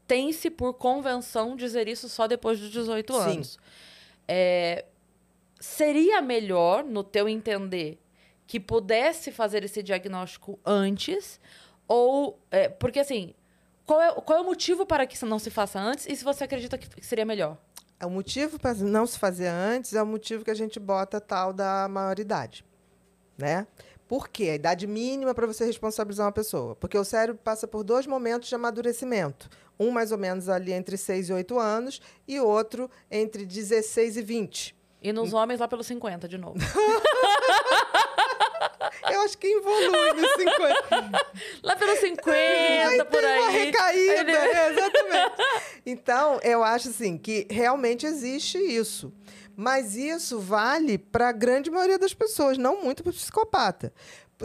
tem-se 0.05 0.51
por 0.51 0.75
convenção 0.75 1.55
dizer 1.55 1.87
isso 1.87 2.07
só 2.07 2.27
depois 2.27 2.59
dos 2.59 2.69
18 2.69 3.11
Sim. 3.11 3.19
anos. 3.19 3.57
É, 4.27 4.85
seria 5.59 6.21
melhor, 6.21 6.83
no 6.83 7.03
teu 7.03 7.27
entender, 7.27 7.97
que 8.47 8.59
pudesse 8.59 9.31
fazer 9.31 9.63
esse 9.63 9.81
diagnóstico 9.81 10.59
antes? 10.65 11.39
Ou. 11.87 12.39
é, 12.51 12.69
porque 12.69 12.99
assim. 12.99 13.33
Qual 13.85 14.01
é, 14.01 14.11
qual 14.13 14.39
é 14.39 14.41
o 14.41 14.45
motivo 14.45 14.83
para 14.83 15.05
que 15.05 15.15
isso 15.15 15.27
não 15.27 15.37
se 15.37 15.51
faça 15.51 15.79
antes? 15.79 16.07
E 16.07 16.15
se 16.15 16.23
você 16.23 16.43
acredita 16.43 16.75
que 16.75 17.05
seria 17.05 17.23
melhor? 17.23 17.55
É 17.99 18.05
O 18.05 18.09
motivo 18.09 18.59
para 18.59 18.73
não 18.73 19.05
se 19.05 19.17
fazer 19.19 19.47
antes 19.47 19.93
é 19.93 20.01
o 20.01 20.07
motivo 20.07 20.43
que 20.43 20.49
a 20.49 20.55
gente 20.55 20.79
bota 20.79 21.21
tal 21.21 21.53
da 21.53 21.87
maioridade, 21.87 22.65
né? 23.37 23.67
Por 24.07 24.29
quê? 24.29 24.49
A 24.49 24.55
idade 24.55 24.85
mínima 24.85 25.33
para 25.33 25.47
você 25.47 25.65
responsabilizar 25.65 26.27
uma 26.27 26.31
pessoa. 26.31 26.75
Porque 26.75 26.97
o 26.97 27.03
cérebro 27.03 27.41
passa 27.43 27.67
por 27.67 27.83
dois 27.83 28.05
momentos 28.05 28.49
de 28.49 28.55
amadurecimento. 28.55 29.49
Um 29.79 29.89
mais 29.89 30.11
ou 30.11 30.17
menos 30.17 30.47
ali 30.47 30.71
entre 30.73 30.95
6 30.95 31.29
e 31.29 31.33
8 31.33 31.59
anos 31.59 32.01
e 32.27 32.39
outro 32.39 32.89
entre 33.09 33.45
16 33.45 34.17
e 34.17 34.21
20. 34.21 34.75
E 35.01 35.11
nos 35.11 35.33
homens 35.33 35.59
lá 35.59 35.67
pelos 35.67 35.87
50, 35.87 36.27
de 36.27 36.37
novo. 36.37 36.57
Eu 39.11 39.21
acho 39.21 39.37
que 39.37 39.47
em 39.47 39.61
volume, 39.61 40.27
50. 40.37 41.25
Lá 41.63 41.75
pelos 41.75 41.99
50, 41.99 42.31
Aí 42.31 43.03
por 43.05 43.21
tem 43.21 43.37
uma 43.39 43.47
aí. 43.49 43.65
recaída, 43.65 44.13
Ele- 44.21 44.31
é, 44.31 44.71
exatamente. 44.71 45.35
Então, 45.85 46.39
eu 46.43 46.63
acho 46.63 46.89
assim 46.89 47.17
que 47.17 47.47
realmente 47.49 48.05
existe 48.05 48.57
isso. 48.57 49.13
Mas 49.55 49.95
isso 49.95 50.39
vale 50.39 50.97
para 50.97 51.29
a 51.29 51.31
grande 51.31 51.71
maioria 51.71 51.97
das 51.97 52.13
pessoas, 52.13 52.57
não 52.57 52.83
muito 52.83 53.03
para 53.03 53.11
o 53.11 53.13
psicopata. 53.13 53.93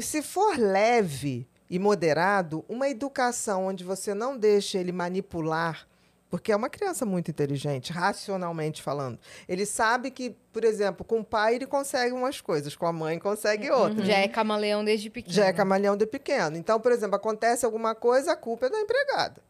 Se 0.00 0.22
for 0.22 0.56
leve 0.56 1.48
e 1.68 1.78
moderado, 1.78 2.64
uma 2.68 2.88
educação 2.88 3.66
onde 3.66 3.82
você 3.82 4.14
não 4.14 4.36
deixa 4.36 4.78
ele 4.78 4.92
manipular, 4.92 5.86
porque 6.30 6.52
é 6.52 6.56
uma 6.56 6.70
criança 6.70 7.04
muito 7.04 7.30
inteligente, 7.30 7.92
racionalmente 7.92 8.80
falando. 8.80 9.18
Ele 9.48 9.66
sabe 9.66 10.12
que, 10.12 10.36
por 10.52 10.64
exemplo, 10.64 11.04
com 11.04 11.20
o 11.20 11.24
pai 11.24 11.56
ele 11.56 11.66
consegue 11.66 12.14
umas 12.14 12.40
coisas, 12.40 12.76
com 12.76 12.86
a 12.86 12.92
mãe 12.92 13.18
consegue 13.18 13.68
outras. 13.70 14.06
Já 14.06 14.18
é 14.18 14.28
camaleão 14.28 14.84
desde 14.84 15.10
pequeno. 15.10 15.34
Já 15.34 15.46
é 15.46 15.52
camaleão 15.52 15.96
de 15.96 16.06
pequeno. 16.06 16.56
Então, 16.56 16.78
por 16.78 16.92
exemplo, 16.92 17.16
acontece 17.16 17.66
alguma 17.66 17.96
coisa, 17.96 18.32
a 18.32 18.36
culpa 18.36 18.66
é 18.66 18.70
da 18.70 18.80
empregada. 18.80 19.42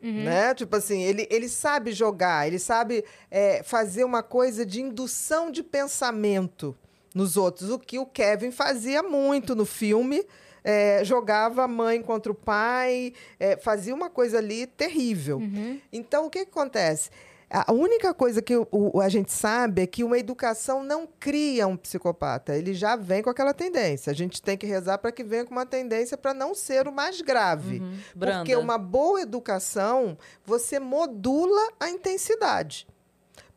Né? 0.00 0.54
Tipo 0.54 0.76
assim, 0.76 1.02
ele, 1.02 1.26
ele 1.28 1.48
sabe 1.48 1.90
jogar, 1.92 2.46
ele 2.46 2.58
sabe 2.58 3.04
é, 3.30 3.62
fazer 3.64 4.04
uma 4.04 4.22
coisa 4.22 4.64
de 4.64 4.80
indução 4.80 5.50
de 5.50 5.62
pensamento 5.62 6.76
nos 7.14 7.36
outros. 7.36 7.70
O 7.70 7.78
que 7.78 7.98
o 7.98 8.06
Kevin 8.06 8.52
fazia 8.52 9.02
muito 9.02 9.56
no 9.56 9.64
filme. 9.64 10.24
É, 10.70 11.02
jogava 11.02 11.64
a 11.64 11.68
mãe 11.68 12.02
contra 12.02 12.30
o 12.30 12.34
pai, 12.34 13.14
é, 13.40 13.56
fazia 13.56 13.94
uma 13.94 14.10
coisa 14.10 14.36
ali 14.36 14.66
terrível. 14.66 15.40
Então, 15.90 16.26
o 16.26 16.30
que, 16.30 16.44
que 16.44 16.50
acontece? 16.50 17.08
A 17.50 17.72
única 17.72 18.12
coisa 18.12 18.42
que 18.42 18.54
o- 18.54 18.68
o- 18.70 19.00
a 19.00 19.08
gente 19.08 19.32
sabe 19.32 19.80
é 19.80 19.86
que 19.86 20.04
uma 20.04 20.18
educação 20.18 20.82
não 20.82 21.08
cria 21.18 21.66
um 21.66 21.78
psicopata. 21.78 22.54
Ele 22.54 22.74
já 22.74 22.94
vem 22.94 23.22
com 23.22 23.30
aquela 23.30 23.54
tendência. 23.54 24.10
A 24.10 24.14
gente 24.14 24.42
tem 24.42 24.54
que 24.58 24.66
rezar 24.66 24.98
para 24.98 25.10
que 25.10 25.24
venha 25.24 25.46
com 25.46 25.52
uma 25.52 25.64
tendência 25.64 26.18
para 26.18 26.34
não 26.34 26.54
ser 26.54 26.86
o 26.86 26.92
mais 26.92 27.22
grave. 27.22 27.78
branda. 28.14 28.40
Porque 28.40 28.54
uma 28.54 28.76
boa 28.76 29.22
educação, 29.22 30.18
você 30.44 30.78
modula 30.78 31.70
a 31.80 31.88
intensidade. 31.88 32.86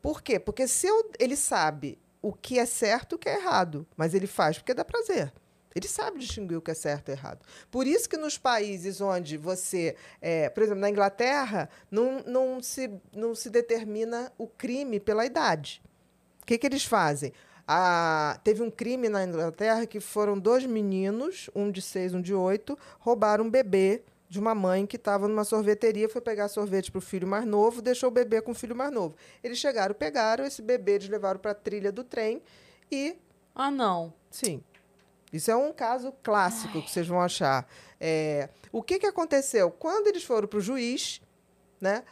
Por 0.02 0.22
quê? 0.24 0.40
Porque 0.40 0.70
se 0.70 0.88
eu- 0.88 1.12
ele 1.20 1.36
sabe 1.36 2.00
o 2.22 2.32
que 2.32 2.58
é 2.58 2.66
certo 2.66 3.12
e 3.12 3.16
o 3.16 3.20
que 3.20 3.28
é 3.28 3.36
errado, 3.42 3.86
mas 3.98 4.14
ele 4.14 4.28
faz 4.28 4.58
porque 4.58 4.74
dá 4.74 4.86
prazer. 4.86 5.34
Ele 5.76 5.88
sabe 5.88 6.20
distinguir 6.20 6.58
o 6.58 6.62
que 6.62 6.72
é 6.72 6.74
certo 6.74 7.10
e 7.10 7.12
errado. 7.12 7.46
Por 7.70 7.88
isso 7.88 8.10
que 8.10 8.18
nos 8.18 8.38
países 8.38 9.00
onde 9.02 9.38
você, 9.38 9.96
é, 10.22 10.50
por 10.50 10.64
exemplo, 10.64 10.82
na 10.82 10.90
Inglaterra, 10.90 11.70
não, 11.90 12.22
não, 12.26 12.62
se, 12.62 12.92
não 13.14 13.34
se 13.34 13.50
determina 13.50 14.32
o 14.38 14.48
crime 14.48 15.00
pela 15.00 15.26
idade. 15.26 15.82
O 16.42 16.46
que, 16.46 16.58
que 16.58 16.68
eles 16.68 16.84
fazem? 16.84 17.32
Ah, 17.68 18.40
teve 18.44 18.62
um 18.62 18.70
crime 18.70 19.08
na 19.08 19.24
Inglaterra 19.24 19.86
que 19.86 20.00
foram 20.00 20.38
dois 20.38 20.66
meninos, 20.66 21.50
um 21.56 21.72
de 21.72 21.82
seis, 21.82 22.14
um 22.14 22.22
de 22.22 22.34
oito, 22.34 22.78
roubaram 23.00 23.46
um 23.46 23.50
bebê 23.50 24.04
de 24.28 24.40
uma 24.40 24.56
mãe 24.56 24.86
que 24.86 24.96
estava 24.96 25.28
numa 25.28 25.44
sorveteria, 25.44 26.08
foi 26.08 26.22
pegar 26.22 26.48
sorvete 26.48 26.90
para 26.90 27.00
o 27.00 27.02
filho 27.02 27.28
mais 27.28 27.46
novo, 27.46 27.82
deixou 27.82 28.08
o 28.08 28.12
bebê 28.12 28.42
com 28.42 28.52
o 28.52 28.56
filho 28.56 28.76
mais 28.76 28.92
novo. 28.92 29.16
Eles 29.44 29.58
chegaram, 29.58 29.94
pegaram 29.94 30.46
esse 30.46 30.62
bebê, 30.62 30.94
eles 30.94 31.10
levaram 31.10 31.40
para 31.40 31.52
a 31.52 31.56
trilha 31.56 31.92
do 31.92 32.04
trem 32.04 32.42
e 32.90 33.16
Ah, 33.54 33.70
não. 33.70 34.14
Sim. 34.30 34.64
Isso 35.32 35.50
é 35.50 35.56
um 35.56 35.72
caso 35.72 36.12
clássico 36.24 36.82
que 36.82 36.92
vocês 36.92 37.08
vão 37.08 37.22
achar. 37.22 37.68
É, 38.00 38.50
o 38.72 38.82
que, 38.84 39.00
que 39.00 39.06
aconteceu? 39.06 39.72
Quando 39.72 40.08
eles 40.08 40.24
foram 40.24 40.48
para 40.48 40.58
o 40.60 40.62
juiz, 40.62 41.22
né? 41.80 42.04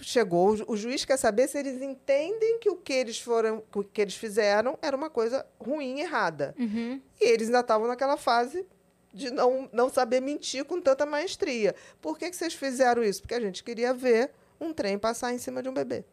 Chegou, 0.00 0.50
o 0.50 0.56
ju- 0.56 0.64
o 0.68 0.76
juiz 0.76 1.04
quer 1.04 1.16
saber 1.16 1.48
se 1.48 1.56
eles 1.56 1.80
entendem 1.80 2.58
que 2.58 2.68
o 2.68 2.76
que 2.76 2.92
eles 2.92 3.18
foram, 3.20 3.62
que 3.92 4.00
eles 4.02 4.14
fizeram 4.16 4.76
era 4.82 4.96
uma 4.96 5.08
coisa 5.08 5.46
ruim, 5.58 6.00
errada. 6.00 6.54
Uhum. 6.58 7.00
E 7.20 7.24
eles 7.28 7.46
ainda 7.46 7.60
estavam 7.60 7.86
naquela 7.86 8.16
fase 8.16 8.66
de 9.12 9.30
não, 9.30 9.68
não 9.72 9.88
saber 9.88 10.20
mentir 10.20 10.64
com 10.64 10.80
tanta 10.80 11.06
maestria. 11.06 11.74
Por 12.02 12.18
que, 12.18 12.28
que 12.28 12.36
vocês 12.36 12.52
fizeram 12.54 13.02
isso? 13.04 13.20
Porque 13.22 13.34
a 13.34 13.40
gente 13.40 13.62
queria 13.62 13.94
ver 13.94 14.32
um 14.60 14.72
trem 14.72 14.98
passar 14.98 15.32
em 15.32 15.38
cima 15.38 15.62
de 15.62 15.68
um 15.68 15.72
bebê. 15.74 16.04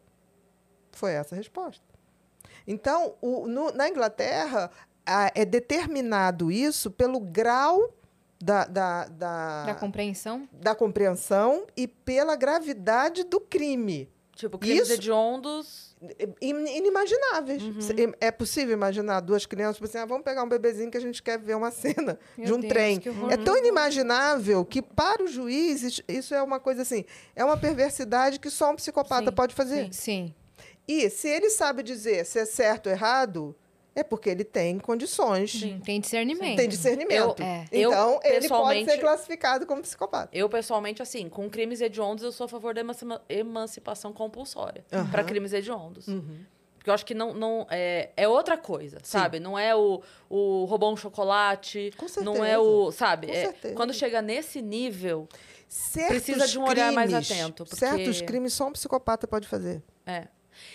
Foi 0.92 1.12
essa 1.12 1.34
a 1.34 1.38
resposta. 1.38 1.84
Então, 2.66 3.16
o- 3.20 3.48
no- 3.48 3.72
na 3.72 3.88
Inglaterra, 3.88 4.70
é 5.34 5.44
determinado 5.44 6.50
isso 6.50 6.90
pelo 6.90 7.18
grau 7.20 7.92
da, 8.40 8.64
da, 8.64 9.04
da, 9.06 9.64
Da 9.66 9.74
compreensão? 9.74 10.48
da 10.52 10.74
compreensão 10.74 11.66
e 11.76 11.86
pela 11.86 12.34
gravidade 12.36 13.24
do 13.24 13.40
crime. 13.40 14.08
Tipo, 14.34 14.58
crimes 14.58 14.84
Isso- 14.84 14.94
hediondos. 14.94 15.92
In- 16.40 16.66
Inimagináveis. 16.66 17.62
Uhum. 17.62 18.12
É 18.20 18.30
possível 18.32 18.72
imaginar 18.74 19.20
duas 19.20 19.46
crianças, 19.46 19.76
tipo 19.76 19.86
assim, 19.86 19.98
ah, 19.98 20.06
vamos 20.06 20.24
pegar 20.24 20.42
um 20.42 20.48
bebezinho 20.48 20.90
que 20.90 20.96
a 20.96 21.00
gente 21.00 21.22
quer 21.22 21.38
ver 21.38 21.54
uma 21.54 21.70
cena 21.70 22.18
Meu 22.36 22.46
de 22.46 22.52
um 22.54 22.58
Deus, 22.58 22.72
trem. 22.72 23.00
É 23.30 23.36
tão 23.36 23.56
inimaginável 23.56 24.64
que, 24.64 24.82
para 24.82 25.22
o 25.22 25.28
juiz, 25.28 26.02
isso- 26.08 26.34
é 26.34 26.42
uma 26.42 26.58
coisa 26.58 26.82
assim, 26.82 27.04
é 27.36 27.44
uma 27.44 27.56
perversidade 27.56 28.40
que 28.40 28.50
só 28.50 28.70
um 28.72 28.76
psicopata 28.76 29.26
Sim, 29.30 29.34
pode 29.36 29.54
fazer. 29.54 29.92
Sim. 29.92 30.34
E 30.88 31.08
se 31.10 31.28
ele 31.28 31.50
sabe 31.50 31.82
dizer 31.82 32.24
se 32.26 32.38
é 32.40 32.44
certo 32.44 32.86
ou 32.88 32.92
errado, 32.92 33.54
é 33.94 34.02
porque 34.02 34.30
ele 34.30 34.44
tem 34.44 34.78
condições, 34.78 35.52
Sim. 35.52 35.80
Tem 35.84 36.00
discernimento. 36.00 36.56
tem 36.56 36.68
discernimento. 36.68 37.36
Eu- 37.40 37.44
é. 37.46 37.66
Eu, 37.70 37.90
Então, 37.90 38.20
ele 38.24 38.48
pode 38.48 38.84
ser 38.84 38.98
classificado 38.98 39.66
como 39.66 39.82
psicopata. 39.82 40.28
Eu, 40.32 40.48
pessoalmente, 40.48 41.02
assim, 41.02 41.28
com 41.28 41.48
crimes 41.50 41.80
hediondos, 41.80 42.24
eu 42.24 42.32
sou 42.32 42.46
a 42.46 42.48
favor 42.48 42.72
da 42.74 42.80
emancipa- 42.80 43.22
emancipação 43.28 44.12
compulsória 44.12 44.84
Aham. 44.92 45.10
para 45.10 45.24
crimes 45.24 45.52
hediondos. 45.52 46.08
Uhum. 46.08 46.38
Porque 46.76 46.90
eu 46.90 46.94
acho 46.94 47.06
que 47.06 47.14
não, 47.14 47.32
não 47.32 47.66
é, 47.70 48.10
é 48.16 48.26
outra 48.26 48.56
coisa, 48.58 48.98
sabe? 49.04 49.38
Não 49.38 49.56
é 49.56 49.72
o, 49.76 50.02
o 50.28 50.64
roubou 50.64 50.92
um 50.92 50.96
chocolate, 50.96 51.92
Com 51.96 52.06
não 52.24 52.34
é 52.44 52.48
certeza. 52.56 52.60
o. 52.60 52.90
Sabe? 52.92 53.30
É, 53.30 53.40
certeza. 53.44 53.74
quando 53.74 53.92
chega 53.94 54.20
nesse 54.20 54.60
nível, 54.60 55.28
Certos 55.68 56.08
Precisa 56.24 56.46
de 56.48 56.58
um 56.58 56.68
olhar 56.68 56.92
mais 56.92 57.08
crimes- 57.10 57.30
atento, 57.30 57.64
porque- 57.64 57.76
Certos 57.78 58.20
crimes 58.20 58.52
só 58.52 58.66
um 58.66 58.72
psicopata 58.72 59.26
pode 59.26 59.48
fazer. 59.48 59.82
É. 60.04 60.26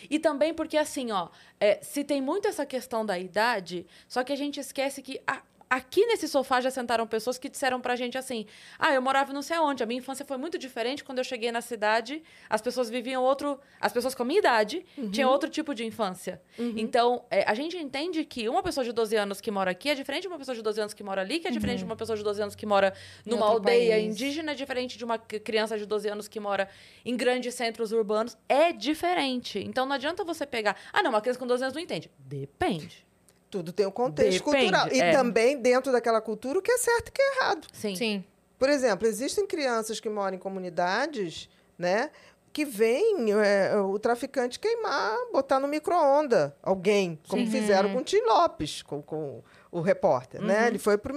E 0.10 0.20
também 0.20 0.54
porque, 0.54 0.78
assim, 0.78 1.12
ó, 1.12 1.30
é, 1.60 1.80
se 1.82 2.04
tem 2.04 2.22
muito 2.22 2.48
essa 2.48 2.66
questão 2.66 3.06
da 3.06 3.18
idade, 3.18 3.86
só 4.08 4.24
que 4.24 4.34
a 4.34 4.36
gente 4.36 4.60
esquece 4.60 5.02
que 5.02 5.22
a- 5.26 5.42
aqui 5.70 6.06
nesse 6.06 6.28
sofá 6.28 6.62
já 6.62 6.72
sentaram 6.72 7.06
pessoas 7.08 7.38
que 7.38 7.50
disseram 7.50 7.80
pra 7.80 7.96
gente 7.96 8.18
assim: 8.18 8.46
ah, 8.78 8.94
eu 8.94 9.02
morava 9.02 9.34
não 9.34 9.42
sei 9.42 9.58
aonde, 9.58 9.84
a 9.84 9.86
minha 9.86 10.00
infância 10.00 10.26
foi 10.26 10.38
muito 10.38 10.58
diferente. 10.58 11.04
Quando 11.04 11.20
eu 11.20 11.24
cheguei 11.24 11.52
na 11.52 11.62
cidade, 11.62 12.24
as 12.50 12.62
pessoas 12.62 12.90
viviam 12.90 13.24
outro. 13.24 13.60
As 13.80 13.92
pessoas 13.92 14.16
com 14.16 14.24
a 14.24 14.26
minha 14.26 14.40
idade 14.40 14.86
tinham 15.12 15.30
outro 15.30 15.50
tipo 15.50 15.74
de 15.74 15.86
infância. 15.86 16.42
Então, 16.58 17.24
é, 17.30 17.44
a 17.50 17.54
gente 17.54 17.78
entende 17.78 18.24
que 18.26 18.48
uma 18.50 18.64
pessoa 18.64 18.84
de 18.84 18.92
12 18.92 19.16
anos 19.16 19.42
que 19.42 19.52
mora 19.52 19.72
aqui 19.72 19.90
é 19.90 19.96
diferente 19.96 20.24
de 20.24 20.28
uma 20.28 20.38
pessoa 20.38 20.56
de 20.56 20.62
12 20.62 20.82
anos 20.82 20.94
que 20.94 21.04
mora 21.04 21.22
ali, 21.22 21.40
que 21.40 21.48
é 21.48 21.52
diferente 21.52 21.80
de 21.80 21.86
uma 21.86 21.96
pessoa 21.96 22.18
de 22.18 22.24
12 22.24 22.42
anos 22.42 22.56
que 22.56 22.66
mora 22.66 22.94
numa 23.26 23.46
aldeia 23.46 23.96
país. 23.96 24.14
indígena, 24.14 24.52
é 24.52 24.56
diferente 24.56 24.98
de 24.98 25.06
uma 25.06 25.18
criança 25.18 25.78
de 25.78 25.86
12 25.86 26.10
anos 26.10 26.28
que 26.28 26.40
mora 26.40 26.70
em 27.06 27.16
grandes 27.16 27.56
centros 27.56 27.92
urbanos. 27.92 28.38
É 28.48 28.72
diferente. 28.72 29.60
Então 29.60 29.86
não 29.86 29.94
adianta 29.94 30.24
você 30.24 30.46
pegar. 30.46 30.76
Ah, 30.92 31.02
não, 31.02 31.12
uma 31.12 31.22
criança 31.22 31.40
com 31.40 31.48
12 31.48 31.64
anos 31.64 31.76
não 31.76 31.82
entende. 31.82 32.10
Depende. 32.18 33.07
Tudo 33.50 33.72
tem 33.72 33.86
um 33.86 33.92
contexto 33.92 34.44
Depende, 34.44 34.72
cultural. 34.72 34.88
E 34.92 35.00
é. 35.00 35.12
também, 35.12 35.58
dentro 35.58 35.92
daquela 35.92 36.20
cultura, 36.20 36.60
o 36.60 36.62
que 36.62 36.72
é 36.72 36.78
certo 36.78 37.08
e 37.08 37.10
o 37.10 37.14
que 37.14 37.22
é 37.22 37.36
errado. 37.38 37.68
Sim. 37.72 37.96
Sim. 37.96 38.24
Por 38.58 38.70
exemplo, 38.70 39.08
existem 39.08 39.46
crianças 39.46 40.00
que 40.00 40.10
moram 40.10 40.36
em 40.36 40.40
comunidades, 40.40 41.50
né? 41.78 42.10
Que 42.52 42.66
vêm 42.66 43.32
é, 43.34 43.78
o 43.78 44.00
traficante 44.00 44.60
queimar, 44.60 45.16
botar 45.32 45.60
no 45.60 45.68
micro-onda 45.68 46.56
alguém, 46.64 47.20
como 47.28 47.46
Sim. 47.46 47.52
fizeram 47.52 47.94
com 47.94 48.00
o 48.00 48.04
Tim 48.04 48.22
Lopes, 48.22 48.82
com, 48.82 49.02
com 49.02 49.44
o 49.72 49.80
repórter, 49.80 50.42
né? 50.42 50.68
Ele 50.68 50.80
foi 50.80 50.98
para 50.98 51.14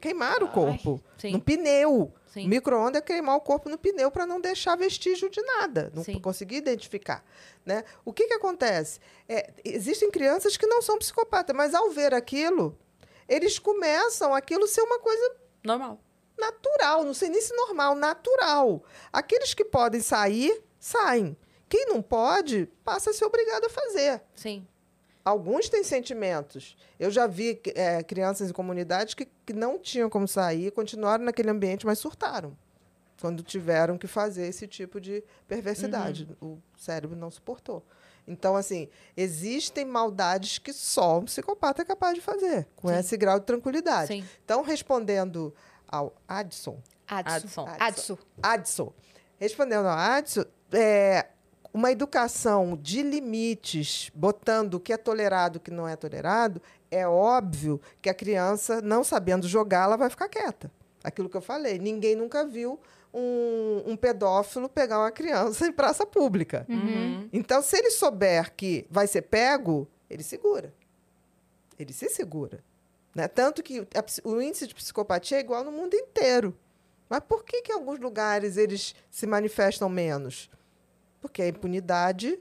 queimar 0.00 0.42
o 0.42 0.48
corpo, 0.48 1.02
Sim. 1.18 1.32
no 1.32 1.40
pneu. 1.40 2.12
Sim. 2.26 2.46
O 2.46 2.48
micro-onda 2.48 2.98
é 2.98 3.00
queimar 3.00 3.36
o 3.36 3.40
corpo 3.40 3.68
no 3.68 3.76
pneu 3.76 4.10
para 4.10 4.24
não 4.24 4.40
deixar 4.40 4.76
vestígio 4.76 5.28
de 5.28 5.42
nada, 5.42 5.90
não 5.94 6.04
Sim. 6.04 6.18
conseguir 6.20 6.56
identificar. 6.56 7.24
Né? 7.64 7.84
O 8.04 8.12
que, 8.12 8.26
que 8.26 8.34
acontece? 8.34 8.98
É, 9.28 9.52
existem 9.64 10.10
crianças 10.10 10.56
que 10.56 10.66
não 10.66 10.80
são 10.80 10.98
psicopatas, 10.98 11.54
mas 11.54 11.74
ao 11.74 11.90
ver 11.90 12.14
aquilo, 12.14 12.76
eles 13.28 13.58
começam 13.58 14.34
aquilo 14.34 14.66
ser 14.66 14.80
uma 14.82 14.98
coisa 14.98 15.36
Normal. 15.62 16.00
natural, 16.38 17.04
não 17.04 17.14
sei 17.14 17.28
nem 17.28 17.40
se 17.40 17.54
normal, 17.54 17.94
natural. 17.94 18.82
Aqueles 19.12 19.54
que 19.54 19.64
podem 19.64 20.00
sair, 20.00 20.62
saem. 20.78 21.36
Quem 21.68 21.86
não 21.86 22.02
pode, 22.02 22.66
passa 22.84 23.10
a 23.10 23.12
ser 23.12 23.24
obrigado 23.26 23.66
a 23.66 23.70
fazer. 23.70 24.22
Sim. 24.34 24.66
Alguns 25.24 25.68
têm 25.68 25.84
sentimentos. 25.84 26.76
Eu 26.98 27.10
já 27.10 27.26
vi 27.26 27.60
é, 27.74 28.02
crianças 28.02 28.50
em 28.50 28.52
comunidades 28.52 29.14
que, 29.14 29.26
que 29.46 29.52
não 29.52 29.78
tinham 29.78 30.08
como 30.08 30.26
sair, 30.26 30.72
continuaram 30.72 31.24
naquele 31.24 31.50
ambiente, 31.50 31.84
mas 31.86 31.98
surtaram. 31.98 32.56
Quando 33.20 33.42
tiveram 33.42 33.98
que 33.98 34.06
fazer 34.06 34.46
esse 34.46 34.66
tipo 34.66 35.00
de 35.00 35.22
perversidade. 35.46 36.28
O 36.40 36.58
cérebro 36.76 37.16
não 37.16 37.30
suportou. 37.30 37.84
Então, 38.26 38.56
assim, 38.56 38.88
existem 39.16 39.84
maldades 39.84 40.58
que 40.58 40.72
só 40.72 41.18
um 41.18 41.24
psicopata 41.24 41.82
é 41.82 41.84
capaz 41.84 42.14
de 42.14 42.20
fazer, 42.20 42.66
com 42.76 42.88
Sim. 42.88 42.94
esse 42.94 43.16
grau 43.16 43.40
de 43.40 43.46
tranquilidade. 43.46 44.08
Sim. 44.08 44.24
Então, 44.44 44.62
respondendo 44.62 45.54
ao 45.88 46.14
Adson, 46.28 46.80
Adson. 47.06 47.66
Adson. 47.66 47.68
Adson. 47.78 48.18
Adson. 48.42 48.92
Respondendo 49.36 49.86
ao 49.86 49.98
Adson, 49.98 50.44
é, 50.72 51.26
uma 51.72 51.90
educação 51.90 52.78
de 52.80 53.02
limites, 53.02 54.10
botando 54.14 54.74
o 54.74 54.80
que 54.80 54.92
é 54.92 54.96
tolerado 54.96 55.56
e 55.56 55.58
o 55.58 55.60
que 55.60 55.70
não 55.70 55.88
é 55.88 55.96
tolerado, 55.96 56.62
é 56.90 57.06
óbvio 57.06 57.80
que 58.00 58.08
a 58.08 58.14
criança, 58.14 58.80
não 58.80 59.02
sabendo 59.02 59.48
jogar, 59.48 59.84
ela 59.84 59.96
vai 59.96 60.10
ficar 60.10 60.28
quieta. 60.28 60.70
Aquilo 61.02 61.28
que 61.28 61.36
eu 61.36 61.40
falei, 61.40 61.78
ninguém 61.78 62.14
nunca 62.14 62.44
viu 62.44 62.78
um, 63.12 63.82
um 63.86 63.96
pedófilo 63.96 64.68
pegar 64.68 64.98
uma 64.98 65.10
criança 65.10 65.66
em 65.68 65.72
praça 65.72 66.06
pública. 66.06 66.66
Uhum. 66.68 67.28
Então, 67.32 67.62
se 67.62 67.76
ele 67.76 67.90
souber 67.90 68.54
que 68.54 68.86
vai 68.90 69.06
ser 69.06 69.22
pego, 69.22 69.88
ele 70.08 70.22
segura. 70.22 70.74
Ele 71.78 71.92
se 71.92 72.08
segura. 72.08 72.62
Né? 73.14 73.26
Tanto 73.26 73.62
que 73.62 73.80
a 73.80 74.04
o 74.28 74.40
índice 74.40 74.66
de 74.66 74.74
psicopatia 74.74 75.38
é 75.38 75.40
igual 75.40 75.64
no 75.64 75.72
mundo 75.72 75.94
inteiro. 75.94 76.56
Mas 77.08 77.20
por 77.20 77.44
que, 77.44 77.62
que 77.62 77.72
em 77.72 77.74
alguns 77.74 77.98
lugares 77.98 78.56
eles 78.56 78.94
se 79.10 79.26
manifestam 79.26 79.88
menos? 79.88 80.48
Porque 81.20 81.42
a 81.42 81.48
impunidade 81.48 82.38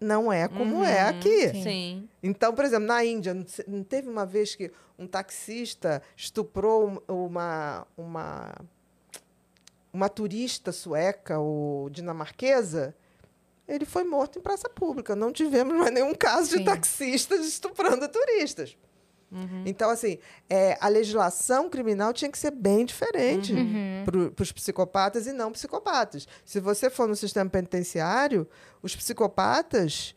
não 0.00 0.32
é 0.32 0.46
como 0.48 0.84
é 0.84 1.02
Uhum. 1.04 1.08
aqui. 1.10 1.48
Sim. 1.62 2.08
Então, 2.22 2.54
por 2.54 2.64
exemplo, 2.64 2.86
na 2.86 3.04
Índia, 3.04 3.34
não 3.66 3.82
teve 3.82 4.08
uma 4.08 4.24
vez 4.26 4.54
que 4.54 4.70
um 4.98 5.06
taxista 5.06 6.02
estuprou 6.16 6.88
um- 7.08 7.26
uma, 7.26 7.86
uma, 7.96 8.54
uma 9.92 10.08
turista 10.08 10.72
sueca 10.72 11.38
ou 11.38 11.88
dinamarquesa? 11.90 12.94
Ele 13.66 13.84
foi 13.84 14.04
morto 14.04 14.38
em 14.38 14.42
praça 14.42 14.68
pública. 14.68 15.14
Não 15.14 15.30
tivemos 15.32 15.74
mais 15.76 15.92
nenhum 15.92 16.14
caso 16.14 16.50
Sim. 16.50 16.58
de 16.58 16.64
taxistas 16.64 17.44
estuprando 17.46 18.08
turistas. 18.08 18.76
Então, 19.66 19.90
assim, 19.90 20.18
é, 20.48 20.78
a 20.80 20.88
legislação 20.88 21.68
criminal 21.68 22.12
tinha 22.14 22.30
que 22.30 22.38
ser 22.38 22.50
bem 22.50 22.84
diferente 22.86 23.52
para 24.04 24.42
os 24.42 24.52
psicopatas 24.52 25.26
e 25.26 25.32
não 25.32 25.52
psicopatas. 25.52 26.26
Se 26.44 26.58
você 26.60 26.88
for 26.88 27.06
no 27.06 27.14
sistema 27.14 27.48
penitenciário, 27.50 28.48
os 28.82 28.96
psicopatas 28.96 30.14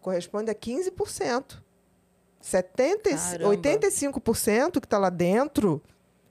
correspondem 0.00 0.52
a 0.52 0.54
15%. 0.54 1.62
70, 2.40 3.08
e- 3.10 3.14
Caramba. 3.16 3.48
85% 3.56 4.80
que 4.80 4.86
está 4.86 4.98
lá 4.98 5.08
dentro 5.10 5.80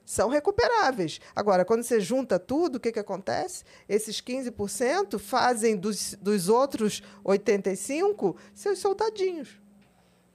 são 0.04 0.28
recuperáveis. 0.28 1.20
Agora, 1.34 1.64
quando 1.64 1.82
você 1.82 1.98
junta 2.00 2.38
tudo, 2.38 2.76
o 2.76 2.80
que, 2.80 2.92
que 2.92 2.98
acontece? 2.98 3.64
Esses 3.88 4.20
15% 4.20 5.18
fazem 5.18 5.74
dos, 5.76 6.14
dos 6.20 6.48
outros 6.50 7.02
85% 7.24 8.36
seus 8.54 8.78
soldadinhos. 8.78 9.58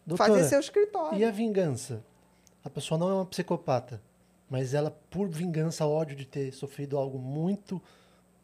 Doutora, 0.08 0.30
Fazer 0.32 0.48
seu 0.48 0.60
escritório. 0.62 1.18
e 1.20 1.24
a 1.26 1.30
vingança? 1.32 2.02
A 2.64 2.70
pessoa 2.70 2.98
não 2.98 3.10
é 3.10 3.14
uma 3.14 3.26
psicopata, 3.26 4.02
mas 4.50 4.74
ela, 4.74 4.90
por 5.12 5.28
vingança, 5.28 5.86
ódio 5.86 6.16
de 6.16 6.26
ter 6.26 6.52
sofrido 6.54 6.98
algo 6.98 7.20
muito 7.20 7.82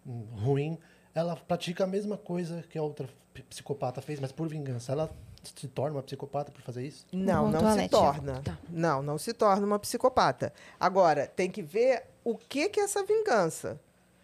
hum, 0.05 0.25
ruim, 0.35 0.77
ela 1.15 1.35
pratica 1.37 1.85
a 1.85 1.87
mesma 1.87 2.17
coisa 2.17 2.63
que 2.69 2.77
a 2.77 2.83
outra 2.83 3.07
psicopata 3.49 4.01
fez, 4.01 4.19
mas 4.19 4.31
por 4.31 4.47
vingança. 4.47 4.91
Ela 4.91 5.09
se 5.43 5.67
torna 5.67 5.97
uma 5.97 6.03
psicopata 6.03 6.51
por 6.51 6.61
fazer 6.61 6.85
isso? 6.85 7.05
Não, 7.11 7.49
não 7.49 7.65
a 7.67 7.73
se 7.77 7.87
torna. 7.89 8.41
Tá. 8.41 8.57
Não, 8.69 9.01
não 9.01 9.17
se 9.17 9.33
torna 9.33 9.65
uma 9.65 9.79
psicopata. 9.79 10.53
Agora, 10.79 11.27
tem 11.27 11.49
que 11.49 11.61
ver 11.61 12.03
o 12.23 12.37
que, 12.37 12.69
que 12.69 12.79
é 12.79 12.83
essa 12.83 13.03
vingança. 13.03 13.79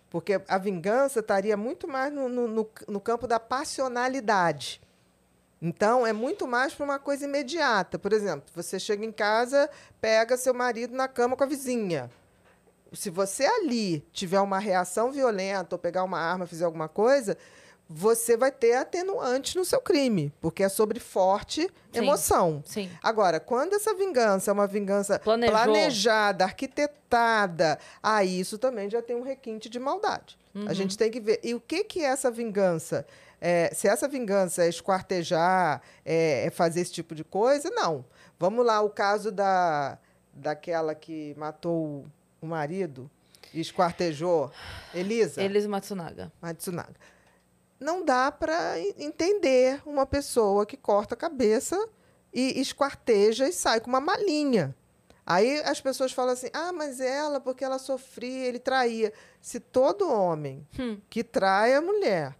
Porque 0.09 0.41
a 0.47 0.57
vingança 0.57 1.19
estaria 1.19 1.55
muito 1.55 1.87
mais 1.87 2.11
no, 2.11 2.27
no, 2.27 2.47
no- 2.47 2.69
no 2.87 2.99
campo 2.99 3.27
da 3.27 3.39
passionalidade. 3.39 4.81
Então, 5.61 6.07
é 6.07 6.13
muito 6.13 6.47
mais 6.47 6.73
para 6.73 6.85
uma 6.85 6.99
coisa 6.99 7.25
imediata. 7.25 7.99
Por 7.99 8.13
exemplo, 8.13 8.49
você 8.55 8.79
chega 8.79 9.05
em 9.05 9.11
casa, 9.11 9.69
pega 9.99 10.37
seu 10.37 10.53
marido 10.53 10.95
na 10.95 11.07
cama 11.07 11.35
com 11.35 11.43
a 11.43 11.47
vizinha. 11.47 12.09
Se 12.93 13.09
você 13.09 13.45
ali 13.45 13.99
tiver 14.11 14.39
uma 14.39 14.57
reação 14.57 15.11
violenta 15.11 15.75
ou 15.75 15.79
pegar 15.79 16.03
uma 16.03 16.19
arma, 16.19 16.47
fizer 16.47 16.65
alguma 16.65 16.87
coisa, 16.87 17.37
você 17.87 18.37
vai 18.37 18.51
ter 18.51 18.75
atenuante 18.75 19.57
no 19.57 19.65
seu 19.65 19.81
crime, 19.81 20.31
porque 20.39 20.63
é 20.63 20.69
sobre 20.69 20.99
forte 20.99 21.61
Sim. 21.61 21.69
emoção. 21.91 22.63
Sim. 22.65 22.89
Agora, 23.01 23.39
quando 23.39 23.73
essa 23.73 23.95
vingança 23.95 24.51
é 24.51 24.53
uma 24.53 24.67
vingança 24.67 25.17
Planejou. 25.19 25.55
planejada, 25.55 26.45
arquitetada, 26.45 27.79
aí 28.01 28.39
isso 28.39 28.59
também 28.59 28.89
já 28.89 29.01
tem 29.01 29.15
um 29.15 29.23
requinte 29.23 29.69
de 29.69 29.79
maldade. 29.79 30.37
A 30.67 30.73
gente 30.73 30.97
tem 30.97 31.09
que 31.09 31.19
ver. 31.19 31.39
E 31.43 31.53
o 31.53 31.59
que, 31.59 31.83
que 31.83 32.01
é 32.03 32.07
essa 32.07 32.29
vingança? 32.29 33.05
É, 33.41 33.71
se 33.73 33.87
essa 33.87 34.07
vingança 34.07 34.63
é 34.65 34.69
esquartejar, 34.69 35.81
é, 36.05 36.45
é 36.45 36.49
fazer 36.49 36.81
esse 36.81 36.91
tipo 36.91 37.15
de 37.15 37.23
coisa, 37.23 37.69
não. 37.69 38.05
Vamos 38.37 38.65
lá, 38.65 38.81
o 38.81 38.89
caso 38.89 39.31
da, 39.31 39.97
daquela 40.33 40.93
que 40.95 41.33
matou 41.37 42.05
o 42.41 42.45
marido 42.45 43.09
e 43.53 43.59
esquartejou, 43.61 44.51
Elisa. 44.93 45.41
Elis 45.41 45.65
Matsunaga. 45.65 46.31
Matsunaga. 46.41 46.95
Não 47.79 48.03
dá 48.03 48.29
para 48.31 48.77
entender 48.97 49.81
uma 49.85 50.05
pessoa 50.05 50.65
que 50.65 50.75
corta 50.75 51.13
a 51.15 51.17
cabeça 51.17 51.77
e 52.33 52.59
esquarteja 52.59 53.47
e 53.47 53.53
sai 53.53 53.79
com 53.79 53.87
uma 53.89 54.01
malinha. 54.01 54.75
Aí 55.25 55.59
as 55.61 55.79
pessoas 55.79 56.11
falam 56.11 56.33
assim: 56.33 56.49
ah, 56.53 56.73
mas 56.73 56.99
ela, 56.99 57.39
porque 57.39 57.63
ela 57.63 57.79
sofria, 57.79 58.47
ele 58.47 58.59
traía. 58.59 59.13
Se 59.39 59.59
todo 59.59 60.11
homem 60.11 60.67
Hum. 60.77 60.99
que 61.09 61.23
trai 61.23 61.73
a 61.73 61.81
mulher, 61.81 62.35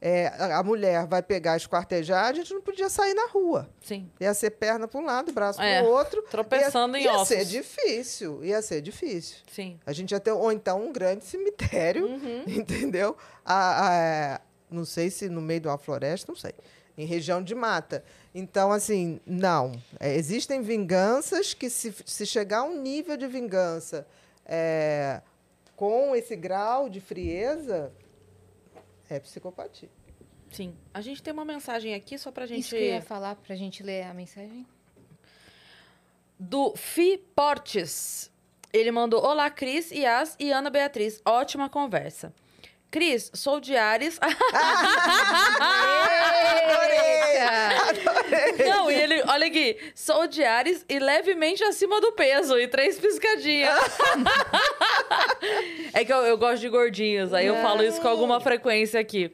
é, 0.00 0.28
a 0.28 0.62
mulher 0.62 1.06
vai 1.06 1.22
pegar 1.22 1.56
esquartejar, 1.56 2.26
a 2.26 2.32
gente 2.32 2.52
não 2.54 2.60
podia 2.62 2.88
sair 2.88 3.12
na 3.14 3.26
rua. 3.28 3.68
Sim. 3.82 4.10
Ia 4.18 4.32
ser 4.32 4.50
perna 4.52 4.88
para 4.88 4.98
um 5.00 5.04
lado, 5.04 5.30
braço 5.32 5.60
É, 5.60 5.80
para 5.80 5.88
o 5.88 5.92
outro. 5.92 6.22
tropeçando 6.30 6.96
ia, 6.96 7.02
em 7.02 7.04
ia 7.04 7.12
ossos. 7.14 7.28
ser 7.28 7.44
difícil, 7.44 8.42
ia 8.44 8.62
ser 8.62 8.80
difícil. 8.80 9.36
Sim. 9.52 9.78
A 9.84 9.92
gente 9.92 10.12
ia 10.12 10.20
ter, 10.20 10.32
ou 10.32 10.50
então 10.50 10.82
um 10.86 10.92
grande 10.92 11.24
cemitério, 11.24 12.06
Uhum. 12.06 12.44
entendeu? 12.48 13.16
A- 13.44 14.36
a- 14.36 14.40
não 14.70 14.84
sei 14.84 15.10
se 15.10 15.28
no 15.28 15.40
meio 15.42 15.60
de 15.60 15.68
uma 15.68 15.76
floresta, 15.78 16.30
não 16.32 16.36
sei. 16.38 16.52
Em 16.96 17.04
região 17.06 17.42
de 17.42 17.54
mata. 17.54 18.04
Então, 18.34 18.70
assim, 18.70 19.20
não. 19.26 19.72
É, 19.98 20.14
existem 20.14 20.60
vinganças 20.62 21.52
que, 21.54 21.68
se, 21.70 21.94
se 22.06 22.24
chegar 22.26 22.58
a 22.58 22.62
um 22.64 22.80
nível 22.80 23.16
de 23.16 23.26
vingança 23.26 24.06
é, 24.46 25.20
com 25.76 26.14
esse 26.14 26.36
grau 26.36 26.88
de 26.88 27.00
frieza, 27.00 27.92
é 29.14 29.20
psicopatia. 29.20 29.88
Sim. 30.50 30.76
A 30.92 31.00
gente 31.00 31.22
tem 31.22 31.32
uma 31.32 31.44
mensagem 31.44 31.94
aqui 31.94 32.18
só 32.18 32.30
pra 32.32 32.46
gente. 32.46 32.60
Isso 32.60 32.70
que 32.70 32.76
eu 32.76 32.80
ia 32.82 33.02
falar 33.02 33.36
pra 33.36 33.54
gente 33.54 33.82
ler 33.82 34.02
a 34.04 34.14
mensagem. 34.14 34.66
do 36.38 36.74
Fi 36.76 37.18
Portes. 37.34 38.30
Ele 38.72 38.90
mandou: 38.90 39.22
Olá, 39.22 39.48
Cris, 39.50 39.90
Yas 39.90 40.36
e 40.38 40.50
Ana 40.52 40.70
Beatriz. 40.70 41.20
Ótima 41.24 41.68
conversa. 41.68 42.32
Cris, 42.90 43.30
sou 43.34 43.60
de 43.60 43.76
Ares. 43.76 44.18
Não, 48.68 48.90
e 48.90 48.94
ele, 48.94 49.22
olha 49.28 49.46
aqui, 49.46 49.76
sou 49.94 50.26
de 50.26 50.42
Ares 50.44 50.84
e 50.88 50.98
levemente 50.98 51.62
acima 51.64 52.00
do 52.00 52.12
peso 52.12 52.58
e 52.58 52.66
três 52.68 52.98
piscadinhas. 52.98 53.78
é 55.94 56.04
que 56.04 56.12
eu, 56.12 56.18
eu 56.18 56.36
gosto 56.38 56.60
de 56.60 56.68
gordinhos, 56.68 57.32
aí 57.32 57.46
eu 57.46 57.56
falo 57.56 57.82
isso 57.82 58.00
com 58.00 58.08
alguma 58.08 58.40
frequência 58.40 59.00
aqui. 59.00 59.30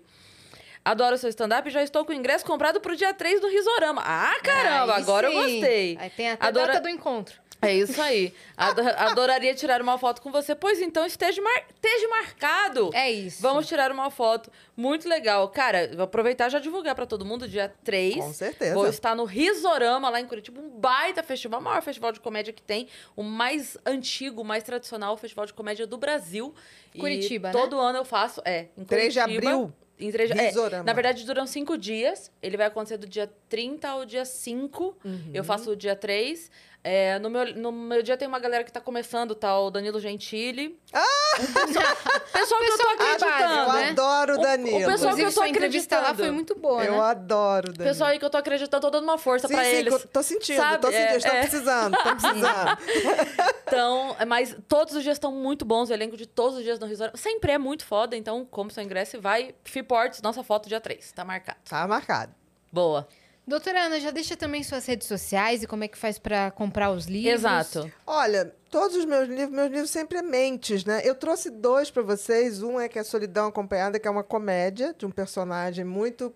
Adoro 0.85 1.19
seu 1.19 1.29
stand-up 1.31 1.69
e 1.69 1.73
já 1.73 1.83
estou 1.83 2.05
com 2.05 2.13
o 2.13 2.15
ingresso 2.15 2.45
comprado 2.45 2.81
pro 2.81 2.95
dia 2.95 3.13
3 3.13 3.41
do 3.41 3.49
Risorama. 3.49 4.01
Ah, 4.07 4.37
caramba, 4.41 4.95
Aí 4.95 5.03
agora 5.03 5.27
eu 5.27 5.33
sim. 5.33 5.37
gostei. 5.61 5.99
Aí 6.01 6.11
tem 6.11 6.31
até 6.31 6.45
a 6.45 6.49
Adora- 6.49 6.67
data 6.75 6.81
do 6.81 6.89
encontro. 6.89 7.35
É 7.63 7.75
isso 7.75 8.01
aí. 8.01 8.33
Ado- 8.57 8.83
Adoraria 8.83 9.55
tirar 9.55 9.81
uma 9.83 9.99
foto 9.99 10.21
com 10.23 10.31
você, 10.31 10.55
pois 10.55 10.81
então 10.81 11.05
esteja, 11.07 11.41
mar... 11.41 11.65
esteja 11.75 12.09
marcado. 12.09 12.91
É 12.95 13.11
isso. 13.11 13.41
Vamos 13.43 13.67
tirar 13.67 13.91
uma 13.91 14.11
foto. 14.11 14.51
Muito 14.77 15.09
legal. 15.09 15.49
Cara, 15.49 15.91
vou 15.95 16.05
aproveitar 16.05 16.49
e 16.49 16.51
já 16.51 16.59
divulgar 16.59 16.95
pra 16.95 17.07
todo 17.07 17.25
mundo, 17.25 17.49
dia 17.49 17.73
3. 17.85 18.17
Com 18.17 18.33
certeza. 18.33 18.75
Vou 18.75 18.87
estar 18.87 19.15
no 19.15 19.25
Risorama, 19.25 20.09
lá 20.11 20.21
em 20.21 20.27
Curitiba, 20.27 20.61
um 20.61 20.69
baita 20.69 21.23
festival, 21.23 21.61
o 21.61 21.63
maior 21.65 21.83
festival 21.83 22.13
de 22.13 22.21
comédia 22.21 22.53
que 22.53 22.63
tem, 22.63 22.89
o 23.17 23.23
mais 23.23 23.77
antigo, 23.87 24.43
o 24.43 24.45
mais 24.45 24.63
tradicional 24.63 25.17
festival 25.17 25.47
de 25.47 25.55
comédia 25.55 25.87
do 25.87 25.97
Brasil. 25.97 26.55
E 26.95 26.99
Curitiba, 27.01 27.49
né? 27.49 27.53
todo 27.53 27.79
ano 27.81 27.99
eu 27.99 28.05
faço, 28.05 28.41
é, 28.45 28.67
em 28.77 28.85
3 28.85 29.13
de 29.15 29.21
Curitiba. 29.21 29.51
abril. 29.51 29.73
Em 29.99 30.11
três, 30.13 30.31
é, 30.31 30.35
Risorama. 30.49 30.85
na 30.85 30.93
verdade, 30.93 31.25
duram 31.25 31.47
cinco 31.47 31.79
dias. 31.79 32.31
Ele 32.43 32.59
vai 32.59 32.67
acontecer 32.67 32.99
do 32.99 33.07
dia 33.07 33.33
30 33.49 33.89
ao 33.89 34.05
dia 34.05 34.27
5. 34.27 34.95
Uhum. 35.03 35.31
Eu 35.33 35.43
faço 35.43 35.71
o 35.71 35.75
dia 35.77 35.97
3. 35.97 36.51
É, 36.89 37.19
no, 37.19 37.29
meu, 37.29 37.53
no 37.57 37.73
meu 37.73 38.01
dia 38.01 38.17
tem 38.17 38.29
uma 38.29 38.39
galera 38.39 38.63
que 38.63 38.71
tá 38.71 38.81
começando, 38.81 39.35
tá? 39.35 39.59
O 39.59 39.73
Danilo 39.73 39.99
Gentili. 39.99 40.79
Ah! 40.93 41.03
pessoal, 41.37 42.61
que 42.61 42.67
eu 42.71 42.79
tô 42.79 42.85
Pessoal 42.87 42.97
que 42.97 43.03
Eu 43.03 43.07
acreditando, 43.09 43.73
né? 43.73 43.89
adoro 43.91 44.33
o 44.33 44.37
O- 44.37 44.39
o 44.39 44.43
Danilo. 44.43 44.77
pessoal 44.79 44.87
que 44.87 44.95
Inclusive, 44.95 45.23
eu 45.23 45.27
tô 45.27 45.33
sua 45.33 45.49
entrevista 45.49 45.97
lá 45.97 46.01
acreditando. 46.03 46.29
foi 46.29 46.31
muito 46.33 46.55
boa, 46.55 46.85
Eu 46.85 46.93
né? 46.93 46.99
adoro 47.01 47.71
o 47.71 47.73
Danilo. 47.73 47.89
Pessoal 47.93 48.11
aí 48.11 48.19
que 48.21 48.25
eu 48.25 48.31
tô 48.31 48.39
acreditando, 48.39 48.81
tô 48.81 48.91
dando 48.91 49.03
uma 49.03 49.19
força 49.19 49.49
sim, 49.49 49.55
pra 49.55 49.65
sim, 49.65 49.71
eles. 49.71 49.97
que 49.97 50.03
eu 50.05 50.09
tô 50.09 50.23
sentindo, 50.23 50.57
Sabe? 50.59 50.79
tô 50.81 50.87
sentindo, 50.93 51.09
É, 51.13 51.17
estou 51.17 51.33
é. 51.35 51.41
precisando, 51.41 51.97
tô 51.97 52.11
precisando. 52.17 52.79
Então, 53.67 54.15
é, 54.21 54.25
mas 54.25 54.57
todos 54.69 54.95
os 54.95 55.03
dias 55.03 55.17
estão 55.17 55.33
muito 55.33 55.65
bons. 55.65 55.91
O 55.91 55.93
elenco 55.93 56.17
de 56.17 56.25
todos 56.25 56.57
os 56.59 56.63
dias 56.63 56.79
no 56.79 56.87
Risório 56.87 57.17
sempre 57.19 57.51
é 57.51 57.59
muito 57.59 57.85
foda. 57.85 58.17
Então, 58.17 58.45
como 58.49 58.71
seu 58.71 58.81
ingresso, 58.85 59.21
vai. 59.21 59.57
Freeports, 59.65 60.23
nossa 60.23 60.45
foto 60.45 60.69
dia 60.69 60.81
3. 60.81 61.11
Tá 61.11 61.25
marcado. 61.25 61.59
Tá 61.69 61.89
marcado. 61.89 62.33
Boa. 62.73 63.09
Doutora 63.47 63.83
Ana, 63.85 64.01
já 64.01 64.11
deixa 64.11 64.37
também 64.37 64.63
suas 64.65 64.85
redes 64.87 65.07
sociais 65.07 65.63
e 65.63 65.67
como 65.69 65.85
é 65.85 65.89
que 65.89 65.97
faz 65.97 66.19
pra 66.19 66.51
comprar 66.51 66.91
os 66.91 67.07
livros. 67.07 67.35
Exato. 67.41 67.91
Olha, 68.05 68.53
todos 68.71 68.97
os 68.97 69.05
meus 69.05 69.29
livros, 69.29 69.51
meus 69.51 69.71
livros 69.71 69.91
sempre 69.91 70.19
é 70.19 70.23
mentes, 70.23 70.85
né? 70.85 71.01
Eu 71.05 71.15
trouxe 71.15 71.49
dois 71.51 71.89
para 71.91 72.03
vocês. 72.03 72.61
Um 72.63 72.81
é 72.81 72.89
que 72.89 72.99
é 72.99 73.05
Solidão 73.05 73.47
Acompanhada, 73.47 74.01
que 74.01 74.09
é 74.09 74.11
uma 74.11 74.25
comédia 74.25 74.93
de 74.99 75.07
um 75.07 75.11
personagem 75.13 75.85
muito 75.85 76.35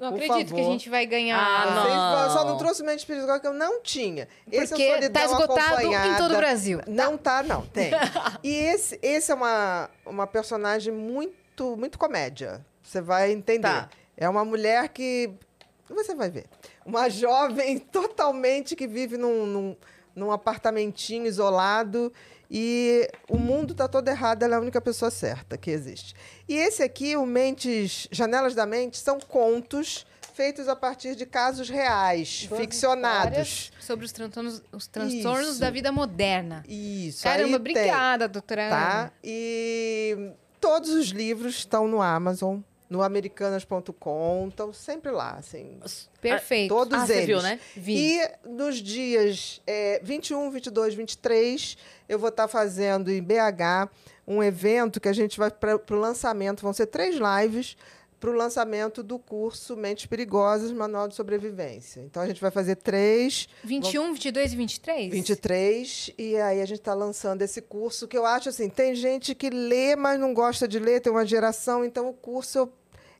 Não 0.00 0.10
Por 0.12 0.16
acredito 0.22 0.48
que 0.48 0.54
a 0.60 0.64
favor. 0.64 0.72
gente 0.72 0.88
vai 0.90 1.06
ganhar. 1.06 1.38
Ah, 1.38 1.66
não. 1.74 1.82
Vocês- 2.18 2.32
Só 2.32 2.44
não 2.46 2.56
trouxe 2.58 2.82
Mente 2.82 3.04
Perigosa 3.06 3.38
que 3.38 3.46
eu 3.46 3.52
não 3.52 3.80
tinha. 3.82 4.26
Esse 4.50 4.64
é 4.64 4.66
Porque 4.76 4.88
Solidão 4.88 5.12
tá 5.12 5.24
esgotado 5.26 5.60
Acompanhada. 5.76 6.08
em 6.08 6.16
todo 6.16 6.32
o 6.34 6.36
Brasil. 6.38 6.80
Não 6.88 7.16
tá, 7.18 7.42
não. 7.44 7.62
Tem. 7.66 7.90
E 8.42 8.48
esse, 8.54 8.98
esse 9.02 9.30
é 9.30 9.34
uma, 9.34 9.90
uma 10.06 10.26
personagem 10.26 10.92
muito, 10.92 11.76
muito 11.76 11.98
comédia. 11.98 12.64
Você 12.82 13.00
vai 13.02 13.30
entender. 13.30 13.60
Tá. 13.68 13.88
É 14.16 14.28
uma 14.28 14.44
mulher 14.44 14.88
que... 14.88 15.30
Você 15.90 16.14
vai 16.14 16.30
ver. 16.30 16.46
Uma 16.86 17.08
jovem 17.08 17.78
totalmente 17.92 18.76
que 18.76 18.86
vive 18.86 19.16
num, 19.16 19.46
num, 19.46 19.76
num 20.14 20.30
apartamentinho 20.30 21.26
isolado 21.26 22.12
e 22.50 23.08
o 23.28 23.38
mundo 23.38 23.74
tá 23.74 23.86
todo 23.86 24.08
errado, 24.08 24.42
ela 24.42 24.54
é 24.54 24.58
a 24.58 24.60
única 24.60 24.80
pessoa 24.80 25.10
certa 25.10 25.56
que 25.56 25.70
existe. 25.70 26.14
E 26.48 26.54
esse 26.56 26.82
aqui, 26.82 27.16
o 27.16 27.24
Mentes, 27.24 28.08
Janelas 28.10 28.54
da 28.54 28.66
Mente, 28.66 28.98
são 28.98 29.20
contos 29.20 30.04
feitos 30.34 30.68
a 30.68 30.74
partir 30.74 31.14
de 31.14 31.26
casos 31.26 31.68
reais, 31.68 32.46
Duas 32.48 32.60
ficcionados. 32.60 33.70
Sobre 33.78 34.04
os 34.04 34.12
transtornos, 34.12 34.62
os 34.72 34.86
transtornos 34.86 35.58
da 35.58 35.70
vida 35.70 35.92
moderna. 35.92 36.64
Isso. 36.66 37.22
Caramba, 37.22 37.44
aí 37.44 37.50
tem, 37.50 37.56
obrigada, 37.56 38.26
doutora 38.26 38.68
tá? 38.68 39.12
E 39.22 40.32
todos 40.60 40.90
os 40.90 41.08
livros 41.08 41.56
estão 41.56 41.86
no 41.86 42.00
Amazon, 42.00 42.60
no 42.90 43.02
americanas.com, 43.02 44.48
estão 44.48 44.72
sempre 44.72 45.12
lá, 45.12 45.36
assim. 45.38 45.78
Perfeito. 46.20 46.74
Todos 46.74 46.98
Ah, 46.98 47.06
você 47.06 47.14
eles. 47.14 47.26
viu, 47.26 47.40
né? 47.40 47.60
Vi. 47.76 48.18
E 48.18 48.30
nos 48.44 48.76
dias 48.78 49.62
é, 49.66 50.00
21, 50.02 50.50
22, 50.50 50.94
23, 50.94 51.78
eu 52.08 52.18
vou 52.18 52.30
estar 52.30 52.48
fazendo 52.48 53.10
em 53.10 53.22
BH 53.22 53.88
um 54.26 54.42
evento 54.42 55.00
que 55.00 55.08
a 55.08 55.12
gente 55.12 55.38
vai 55.38 55.50
para 55.50 55.76
o 55.88 55.94
lançamento. 55.94 56.62
Vão 56.62 56.72
ser 56.72 56.86
três 56.86 57.14
lives 57.16 57.76
para 58.18 58.28
o 58.30 58.34
lançamento 58.34 59.02
do 59.02 59.18
curso 59.18 59.74
Mentes 59.76 60.04
Perigosas, 60.04 60.70
Manual 60.72 61.08
de 61.08 61.14
Sobrevivência. 61.14 62.00
Então 62.02 62.22
a 62.22 62.26
gente 62.26 62.40
vai 62.40 62.50
fazer 62.50 62.76
três 62.76 63.48
21, 63.64 64.12
22 64.12 64.52
e 64.52 64.56
23? 64.56 65.10
23, 65.10 66.10
e 66.18 66.36
aí 66.36 66.60
a 66.60 66.66
gente 66.66 66.80
está 66.80 66.92
lançando 66.92 67.40
esse 67.40 67.62
curso 67.62 68.06
que 68.06 68.18
eu 68.18 68.26
acho 68.26 68.50
assim, 68.50 68.68
tem 68.68 68.94
gente 68.94 69.34
que 69.34 69.48
lê, 69.48 69.96
mas 69.96 70.20
não 70.20 70.34
gosta 70.34 70.68
de 70.68 70.78
ler, 70.78 71.00
tem 71.00 71.10
uma 71.10 71.24
geração, 71.24 71.82
então 71.82 72.08
o 72.10 72.12
curso 72.12 72.70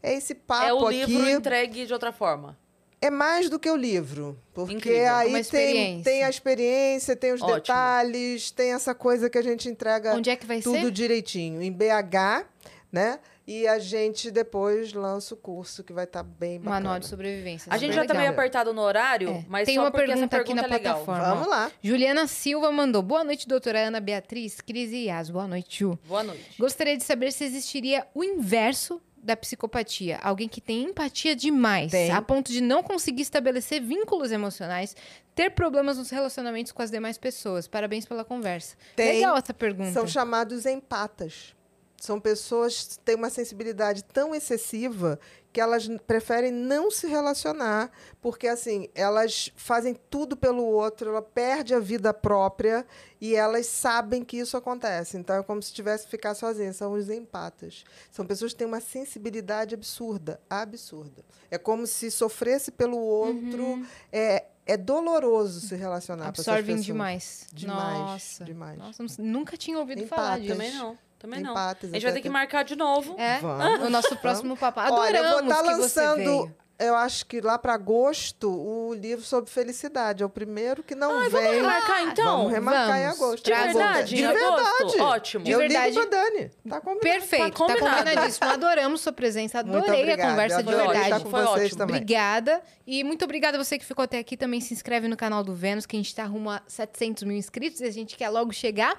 é 0.02 0.14
esse 0.14 0.34
papo 0.34 0.66
é 0.66 0.72
o 0.72 0.88
livro 0.90 1.22
aqui. 1.22 1.30
entregue 1.32 1.86
de 1.86 1.92
outra 1.92 2.12
forma. 2.12 2.56
É 3.02 3.08
mais 3.08 3.48
do 3.48 3.58
que 3.58 3.70
o 3.70 3.76
livro, 3.76 4.38
porque 4.52 4.74
Incrível. 4.74 5.04
Uma 5.04 5.16
aí 5.38 5.44
tem, 5.44 6.02
tem 6.02 6.22
a 6.22 6.28
experiência, 6.28 7.16
tem 7.16 7.32
os 7.32 7.40
Ótimo. 7.40 7.56
detalhes, 7.56 8.50
tem 8.50 8.72
essa 8.74 8.94
coisa 8.94 9.30
que 9.30 9.38
a 9.38 9.42
gente 9.42 9.68
entrega 9.70 10.14
Onde 10.14 10.28
é 10.28 10.36
que 10.36 10.44
vai 10.44 10.60
tudo 10.60 10.78
ser? 10.78 10.90
direitinho, 10.90 11.62
em 11.62 11.72
BH, 11.72 12.44
né? 12.92 13.18
E 13.46 13.66
a 13.66 13.78
gente 13.80 14.30
depois 14.30 14.92
lança 14.92 15.32
o 15.34 15.36
curso 15.36 15.82
que 15.82 15.92
vai 15.94 16.04
estar 16.04 16.22
bem 16.22 16.58
bacana. 16.58 16.74
Manual 16.76 17.00
de 17.00 17.06
sobrevivência. 17.06 17.72
A 17.72 17.78
gente 17.78 17.92
super 17.94 18.02
já 18.06 18.12
tá 18.12 18.14
meio 18.14 18.30
apertado 18.30 18.72
no 18.72 18.82
horário, 18.82 19.30
É. 19.30 19.44
mas 19.48 19.66
Tem 19.66 19.78
uma 19.78 19.90
pergunta 19.90 20.18
essa 20.18 20.24
aqui 20.26 20.36
pergunta 20.36 20.68
na 20.68 20.76
é 20.76 20.78
plataforma. 20.78 21.34
Vamos 21.34 21.48
lá. 21.48 21.72
Juliana 21.82 22.26
Silva 22.28 22.70
mandou. 22.70 23.02
Boa 23.02 23.24
noite, 23.24 23.48
doutora 23.48 23.88
Ana 23.88 23.98
Beatriz, 23.98 24.60
Cris 24.60 24.92
e 24.92 25.06
Yas. 25.06 25.30
Boa 25.30 25.48
noite, 25.48 25.80
Ju. 25.80 25.98
Boa 26.06 26.22
noite. 26.22 26.44
Gostaria 26.58 26.96
de 26.96 27.02
saber 27.02 27.32
se 27.32 27.42
existiria 27.44 28.06
o 28.14 28.22
inverso 28.22 29.00
da 29.22 29.36
psicopatia. 29.36 30.18
Alguém 30.22 30.48
que 30.48 30.60
tem 30.60 30.84
empatia 30.84 31.36
demais, 31.36 31.90
Tem. 31.90 32.10
a 32.10 32.22
ponto 32.22 32.50
de 32.50 32.60
não 32.60 32.82
conseguir 32.82 33.22
estabelecer 33.22 33.82
vínculos 33.82 34.32
emocionais, 34.32 34.96
ter 35.34 35.50
problemas 35.50 35.98
nos 35.98 36.10
relacionamentos 36.10 36.72
com 36.72 36.82
as 36.82 36.90
demais 36.90 37.18
pessoas. 37.18 37.68
Parabéns 37.68 38.06
pela 38.06 38.24
conversa. 38.24 38.76
Tem. 38.96 39.16
Legal 39.20 39.36
essa 39.36 39.54
pergunta. 39.54 39.92
São 39.92 40.06
chamados 40.06 40.66
empatas. 40.66 41.54
São 42.00 42.18
pessoas 42.18 42.82
que 42.82 42.98
têm 43.00 43.14
uma 43.14 43.28
sensibilidade 43.28 44.02
tão 44.04 44.34
excessiva 44.34 45.20
que 45.52 45.60
elas 45.60 45.88
preferem 46.06 46.52
não 46.52 46.90
se 46.90 47.06
relacionar, 47.06 47.90
porque 48.20 48.46
assim, 48.46 48.88
elas 48.94 49.50
fazem 49.56 49.96
tudo 50.08 50.36
pelo 50.36 50.64
outro, 50.64 51.10
ela 51.10 51.22
perde 51.22 51.74
a 51.74 51.80
vida 51.80 52.14
própria 52.14 52.86
e 53.20 53.34
elas 53.34 53.66
sabem 53.66 54.24
que 54.24 54.36
isso 54.38 54.56
acontece. 54.56 55.16
Então 55.16 55.36
é 55.36 55.42
como 55.42 55.62
se 55.62 55.72
tivesse 55.72 56.04
que 56.04 56.10
ficar 56.10 56.34
sozinha, 56.34 56.72
são 56.72 56.92
os 56.92 57.08
empatas. 57.10 57.84
São 58.10 58.24
pessoas 58.24 58.52
que 58.52 58.58
têm 58.58 58.66
uma 58.66 58.80
sensibilidade 58.80 59.74
absurda, 59.74 60.40
absurda. 60.48 61.24
É 61.50 61.58
como 61.58 61.86
se 61.86 62.10
sofresse 62.10 62.70
pelo 62.70 62.98
outro, 62.98 63.84
é 64.12 64.44
é 64.66 64.76
doloroso 64.76 65.60
se 65.60 65.74
relacionar 65.74 66.26
com 66.26 66.30
essas 66.30 66.46
Absorvem 66.46 66.76
pessoas. 66.76 66.86
demais. 66.86 67.46
Demais, 67.52 67.98
Nossa. 67.98 68.44
demais. 68.44 68.78
Nossa, 68.78 69.04
nunca 69.18 69.56
tinha 69.56 69.76
ouvido 69.76 70.06
falar 70.06 70.38
Empatas. 70.38 70.42
disso. 70.42 70.54
Também 70.54 70.72
não. 70.74 70.98
Também 71.20 71.40
não. 71.40 71.50
Empatas, 71.52 71.90
A 71.90 71.92
gente 71.92 72.02
vai 72.02 72.12
ter 72.14 72.20
que 72.22 72.28
marcar 72.30 72.64
de 72.64 72.74
novo. 72.74 73.14
É, 73.18 73.38
Vamos, 73.38 73.86
o 73.86 73.90
nosso 73.90 74.16
próximo 74.16 74.56
papo. 74.56 74.80
Adoramos 74.80 75.06
Olha, 75.06 75.18
eu 75.18 75.30
vou 75.30 75.40
estar 75.42 75.56
que 75.62 75.68
você 75.74 75.80
lançando, 76.00 76.16
veio. 76.24 76.56
eu 76.78 76.96
acho 76.96 77.26
que 77.26 77.42
lá 77.42 77.58
para 77.58 77.74
agosto, 77.74 78.50
o 78.50 78.94
livro 78.94 79.22
sobre 79.22 79.50
felicidade. 79.50 80.22
É 80.22 80.26
o 80.26 80.30
primeiro 80.30 80.82
que 80.82 80.94
não 80.94 81.18
Ai, 81.18 81.28
vem. 81.28 81.42
vamos 81.42 81.56
remarcar 81.56 82.02
então? 82.04 82.36
Vamos 82.38 82.52
remarcar 82.52 82.98
em 82.98 83.02
vamos. 83.02 83.20
agosto. 83.20 83.44
De 83.44 83.50
verdade, 83.52 84.14
De 84.16 84.22
em 84.22 84.26
verdade. 84.26 84.48
agosto? 84.80 85.02
Ótimo. 85.02 85.44
De 85.44 85.50
eu 85.50 85.58
verdade. 85.58 85.90
ligo 85.98 86.06
pra 86.08 86.22
Dani. 86.22 86.48
Tá 86.68 86.80
combinado. 86.80 87.00
Perfeito, 87.00 87.44
Tá 87.44 87.50
tá, 87.50 87.74
combinado. 87.74 87.96
combinadíssimo. 88.04 88.48
Adoramos 88.50 89.00
sua 89.02 89.12
presença, 89.12 89.58
adorei 89.58 90.10
a 90.12 90.16
conversa 90.30 90.62
de 90.62 90.74
verdade. 90.74 91.00
estar 91.00 91.20
com 91.20 91.28
Foi 91.30 91.42
vocês 91.42 91.64
ótimo. 91.66 91.78
também. 91.78 91.96
Obrigada. 91.96 92.62
E 92.86 93.04
muito 93.04 93.24
obrigada 93.26 93.58
a 93.58 93.62
você 93.62 93.78
que 93.78 93.84
ficou 93.84 94.02
até 94.04 94.18
aqui. 94.18 94.36
Também 94.38 94.60
se 94.62 94.72
inscreve 94.72 95.06
no 95.06 95.16
canal 95.18 95.44
do 95.44 95.54
Vênus, 95.54 95.84
que 95.84 95.96
a 95.96 95.98
gente 95.98 96.14
tá 96.14 96.24
rumo 96.24 96.48
a 96.50 96.62
700 96.66 97.24
mil 97.24 97.36
inscritos 97.36 97.80
e 97.82 97.84
a 97.84 97.90
gente 97.92 98.16
quer 98.16 98.30
logo 98.30 98.52
chegar. 98.52 98.98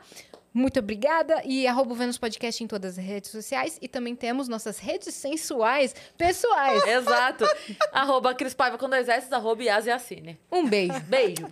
Muito 0.54 0.80
obrigada. 0.80 1.42
E 1.46 1.66
arroba 1.66 1.94
o 1.94 1.96
Vênus 1.96 2.18
Podcast 2.18 2.64
em 2.64 2.68
todas 2.68 2.98
as 2.98 3.06
redes 3.06 3.32
sociais. 3.32 3.78
E 3.82 3.88
também 3.88 4.16
temos 4.16 4.48
nossas 4.48 4.80
redes 4.80 5.14
sensuais 5.14 5.96
pessoais. 6.18 6.86
Exato. 6.86 7.46
arroba 7.92 8.34
Cris 8.34 8.54
Paiva 8.54 8.78
com 8.78 8.90
dois 8.90 9.08
S, 9.08 9.34
arroba 9.34 9.64
Yas 9.64 9.86
e 9.86 9.92
Assine. 9.92 10.40
Um 10.52 10.68
beijo. 10.68 11.00
Beijo. 11.08 11.48